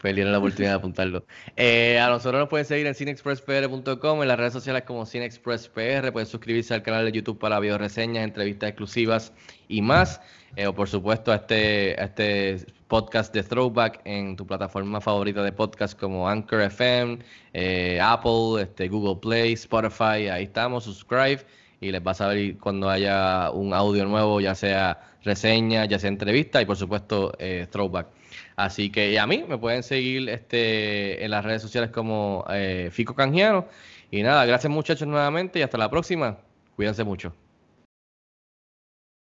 Perdieron 0.03 0.33
la 0.33 0.39
oportunidad 0.39 0.71
de 0.71 0.77
apuntarlo. 0.79 1.25
Eh, 1.55 1.97
a 1.97 2.09
nosotros 2.09 2.37
nos 2.37 2.49
pueden 2.49 2.65
seguir 2.65 2.85
en 2.87 2.93
cinexpresspr.com, 2.93 4.21
en 4.21 4.27
las 4.27 4.37
redes 4.37 4.51
sociales 4.51 4.83
como 4.83 5.05
cinexpresspr. 5.05 6.11
Pueden 6.11 6.27
suscribirse 6.27 6.73
al 6.73 6.83
canal 6.83 7.05
de 7.05 7.13
YouTube 7.13 7.39
para 7.39 7.57
video 7.61 7.77
reseñas, 7.77 8.25
entrevistas 8.25 8.71
exclusivas 8.71 9.31
y 9.69 9.81
más. 9.81 10.19
Eh, 10.57 10.67
o 10.67 10.75
por 10.75 10.89
supuesto 10.89 11.31
a 11.31 11.35
este, 11.35 11.95
a 11.97 12.03
este 12.03 12.65
podcast 12.89 13.33
de 13.33 13.43
Throwback 13.43 14.01
en 14.03 14.35
tu 14.35 14.45
plataforma 14.45 14.99
favorita 14.99 15.41
de 15.41 15.53
podcast 15.53 15.97
como 15.97 16.27
Anchor 16.27 16.63
FM, 16.63 17.19
eh, 17.53 17.97
Apple, 18.01 18.61
este, 18.61 18.89
Google 18.89 19.21
Play, 19.21 19.53
Spotify. 19.53 20.27
Ahí 20.27 20.43
estamos, 20.43 20.83
subscribe 20.83 21.45
y 21.79 21.93
les 21.93 22.05
va 22.05 22.11
a 22.11 22.15
saber 22.15 22.57
cuando 22.57 22.89
haya 22.89 23.51
un 23.51 23.73
audio 23.73 24.03
nuevo, 24.03 24.41
ya 24.41 24.53
sea 24.53 24.99
reseña, 25.23 25.85
ya 25.85 25.97
sea 25.97 26.09
entrevista 26.09 26.61
y 26.61 26.65
por 26.65 26.75
supuesto 26.75 27.31
eh, 27.39 27.67
Throwback. 27.71 28.07
Así 28.55 28.89
que 28.91 29.19
a 29.19 29.27
mí 29.27 29.45
me 29.47 29.57
pueden 29.57 29.83
seguir 29.83 30.29
este, 30.29 31.23
en 31.23 31.31
las 31.31 31.43
redes 31.43 31.61
sociales 31.61 31.91
como 31.91 32.45
eh, 32.49 32.89
Fico 32.91 33.15
Canjiano. 33.15 33.67
Y 34.11 34.21
nada, 34.23 34.45
gracias 34.45 34.71
muchachos 34.71 35.07
nuevamente 35.07 35.59
y 35.59 35.61
hasta 35.63 35.77
la 35.77 35.89
próxima. 35.89 36.37
Cuídense 36.75 37.03
mucho. 37.03 37.33